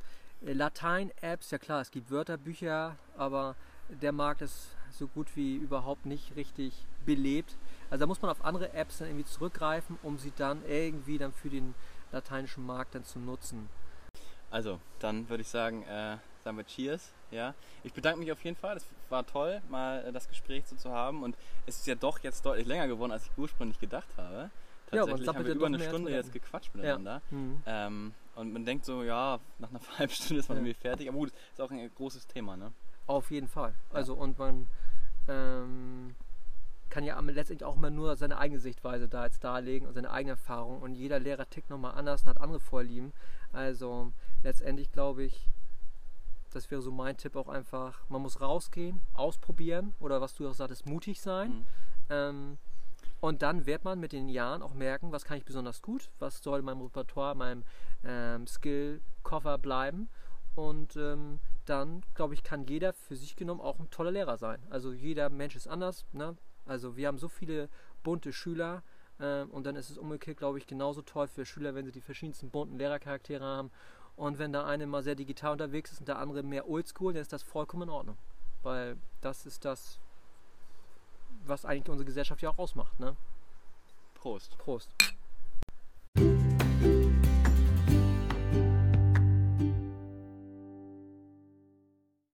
Äh, 0.45 0.53
Latein-Apps, 0.53 1.51
ja 1.51 1.57
klar, 1.57 1.81
es 1.81 1.91
gibt 1.91 2.09
Wörterbücher, 2.09 2.95
aber 3.17 3.55
der 3.89 4.11
Markt 4.11 4.41
ist 4.41 4.69
so 4.91 5.07
gut 5.07 5.27
wie 5.35 5.55
überhaupt 5.55 6.05
nicht 6.05 6.35
richtig 6.35 6.85
belebt. 7.05 7.55
Also 7.89 8.03
da 8.03 8.07
muss 8.07 8.21
man 8.21 8.31
auf 8.31 8.43
andere 8.43 8.73
Apps 8.73 8.97
dann 8.97 9.09
irgendwie 9.09 9.25
zurückgreifen, 9.25 9.97
um 10.01 10.17
sie 10.17 10.33
dann 10.35 10.65
irgendwie 10.67 11.17
dann 11.17 11.33
für 11.33 11.49
den 11.49 11.75
lateinischen 12.11 12.65
Markt 12.65 12.95
dann 12.95 13.03
zu 13.03 13.19
nutzen. 13.19 13.69
also 14.49 14.79
dann 14.99 15.29
würde 15.29 15.41
ich 15.41 15.49
sagen, 15.49 15.83
äh, 15.83 16.17
sagen 16.43 16.57
wir 16.57 16.65
Cheers. 16.65 17.11
Ja. 17.31 17.53
Ich 17.83 17.93
bedanke 17.93 18.19
mich 18.19 18.31
auf 18.31 18.43
jeden 18.43 18.55
Fall. 18.55 18.77
Es 18.77 18.85
war 19.09 19.25
toll, 19.25 19.61
mal 19.69 20.05
äh, 20.05 20.11
das 20.11 20.27
Gespräch 20.29 20.65
so 20.65 20.75
zu 20.75 20.91
haben. 20.91 21.23
Und 21.23 21.35
es 21.65 21.77
ist 21.77 21.87
ja 21.87 21.95
doch 21.95 22.19
jetzt 22.19 22.45
deutlich 22.45 22.65
länger 22.65 22.87
geworden, 22.87 23.11
als 23.11 23.25
ich 23.25 23.31
ursprünglich 23.37 23.79
gedacht 23.79 24.07
habe. 24.17 24.49
Ja, 24.91 24.99
man 25.01 25.09
Tatsächlich 25.09 25.27
haben 25.27 25.33
sammelt 25.33 25.45
wir 25.47 25.53
ja 25.53 25.57
über 25.57 25.65
eine 25.65 25.79
Stunde 25.79 26.11
jetzt 26.11 26.31
gequatscht 26.31 26.73
miteinander. 26.75 27.21
Mhm. 27.31 27.61
Ähm, 27.65 28.13
und 28.35 28.53
man 28.53 28.65
denkt 28.65 28.85
so, 28.85 29.03
ja, 29.03 29.39
nach 29.59 29.69
einer 29.69 29.79
halben 29.97 30.11
Stunde 30.13 30.39
ist 30.39 30.49
man 30.49 30.57
Ja. 30.57 30.63
irgendwie 30.63 30.79
fertig. 30.79 31.07
Aber 31.09 31.17
gut, 31.17 31.31
ist 31.51 31.61
auch 31.61 31.71
ein 31.71 31.89
großes 31.95 32.27
Thema, 32.27 32.55
ne? 32.57 32.71
Auf 33.07 33.31
jeden 33.31 33.47
Fall. 33.47 33.73
Also 33.91 34.13
und 34.15 34.37
man 34.37 34.67
ähm, 35.27 36.15
kann 36.89 37.03
ja 37.03 37.19
letztendlich 37.19 37.65
auch 37.65 37.75
immer 37.75 37.89
nur 37.89 38.15
seine 38.15 38.37
eigene 38.37 38.59
Sichtweise 38.59 39.07
da 39.07 39.25
jetzt 39.25 39.43
darlegen 39.43 39.87
und 39.87 39.93
seine 39.93 40.11
eigene 40.11 40.31
Erfahrung 40.31 40.81
und 40.81 40.95
jeder 40.95 41.19
Lehrer 41.19 41.49
tickt 41.49 41.69
nochmal 41.69 41.93
anders 41.95 42.23
und 42.23 42.29
hat 42.29 42.41
andere 42.41 42.59
Vorlieben. 42.59 43.11
Also 43.51 44.11
letztendlich 44.43 44.91
glaube 44.91 45.23
ich, 45.23 45.47
das 46.51 46.71
wäre 46.71 46.81
so 46.81 46.91
mein 46.91 47.17
Tipp 47.17 47.35
auch 47.35 47.49
einfach, 47.49 47.99
man 48.09 48.21
muss 48.21 48.39
rausgehen, 48.39 49.01
ausprobieren 49.13 49.93
oder 49.99 50.21
was 50.21 50.35
du 50.35 50.47
auch 50.47 50.53
sagtest, 50.53 50.85
mutig 50.85 51.19
sein. 51.21 51.49
Mhm. 51.49 51.65
Ähm, 52.09 52.57
und 53.25 53.41
dann 53.41 53.65
wird 53.65 53.83
man 53.83 53.99
mit 53.99 54.11
den 54.11 54.29
Jahren 54.29 54.61
auch 54.61 54.75
merken, 54.75 55.11
was 55.11 55.25
kann 55.25 55.39
ich 55.39 55.45
besonders 55.45 55.81
gut, 55.81 56.11
was 56.19 56.43
soll 56.43 56.59
in 56.59 56.65
meinem 56.65 56.81
Repertoire, 56.81 57.33
meinem 57.33 57.63
ähm, 58.03 58.45
Skill-Koffer 58.45 59.57
bleiben. 59.57 60.09
Und 60.53 60.95
ähm, 60.95 61.39
dann, 61.65 62.03
glaube 62.13 62.35
ich, 62.35 62.43
kann 62.43 62.67
jeder 62.67 62.93
für 62.93 63.15
sich 63.15 63.35
genommen 63.35 63.61
auch 63.61 63.79
ein 63.79 63.89
toller 63.89 64.11
Lehrer 64.11 64.37
sein. 64.37 64.61
Also 64.69 64.93
jeder 64.93 65.31
Mensch 65.31 65.55
ist 65.55 65.67
anders. 65.67 66.05
Ne? 66.13 66.37
Also 66.67 66.97
wir 66.97 67.07
haben 67.07 67.17
so 67.17 67.27
viele 67.27 67.67
bunte 68.03 68.31
Schüler 68.31 68.83
ähm, 69.19 69.49
und 69.49 69.65
dann 69.65 69.75
ist 69.75 69.89
es 69.89 69.97
umgekehrt, 69.97 70.37
glaube 70.37 70.59
ich, 70.59 70.67
genauso 70.67 71.01
toll 71.01 71.27
für 71.27 71.47
Schüler, 71.47 71.73
wenn 71.73 71.85
sie 71.87 71.91
die 71.91 72.01
verschiedensten 72.01 72.51
bunten 72.51 72.77
Lehrercharaktere 72.77 73.43
haben. 73.43 73.71
Und 74.15 74.37
wenn 74.37 74.51
der 74.51 74.67
eine 74.67 74.85
mal 74.85 75.01
sehr 75.01 75.15
digital 75.15 75.53
unterwegs 75.53 75.91
ist 75.91 75.99
und 75.99 76.07
der 76.07 76.19
andere 76.19 76.43
mehr 76.43 76.69
oldschool, 76.69 77.13
dann 77.13 77.23
ist 77.23 77.33
das 77.33 77.41
vollkommen 77.41 77.89
in 77.89 77.89
Ordnung. 77.89 78.19
Weil 78.61 78.97
das 79.21 79.47
ist 79.47 79.65
das, 79.65 79.99
was 81.47 81.65
eigentlich 81.65 81.89
unsere 81.89 82.05
Gesellschaft 82.05 82.41
ja 82.41 82.49
auch 82.49 82.57
ausmacht. 82.57 82.99
Ne? 82.99 83.15
Prost. 84.15 84.57
Prost. 84.57 84.89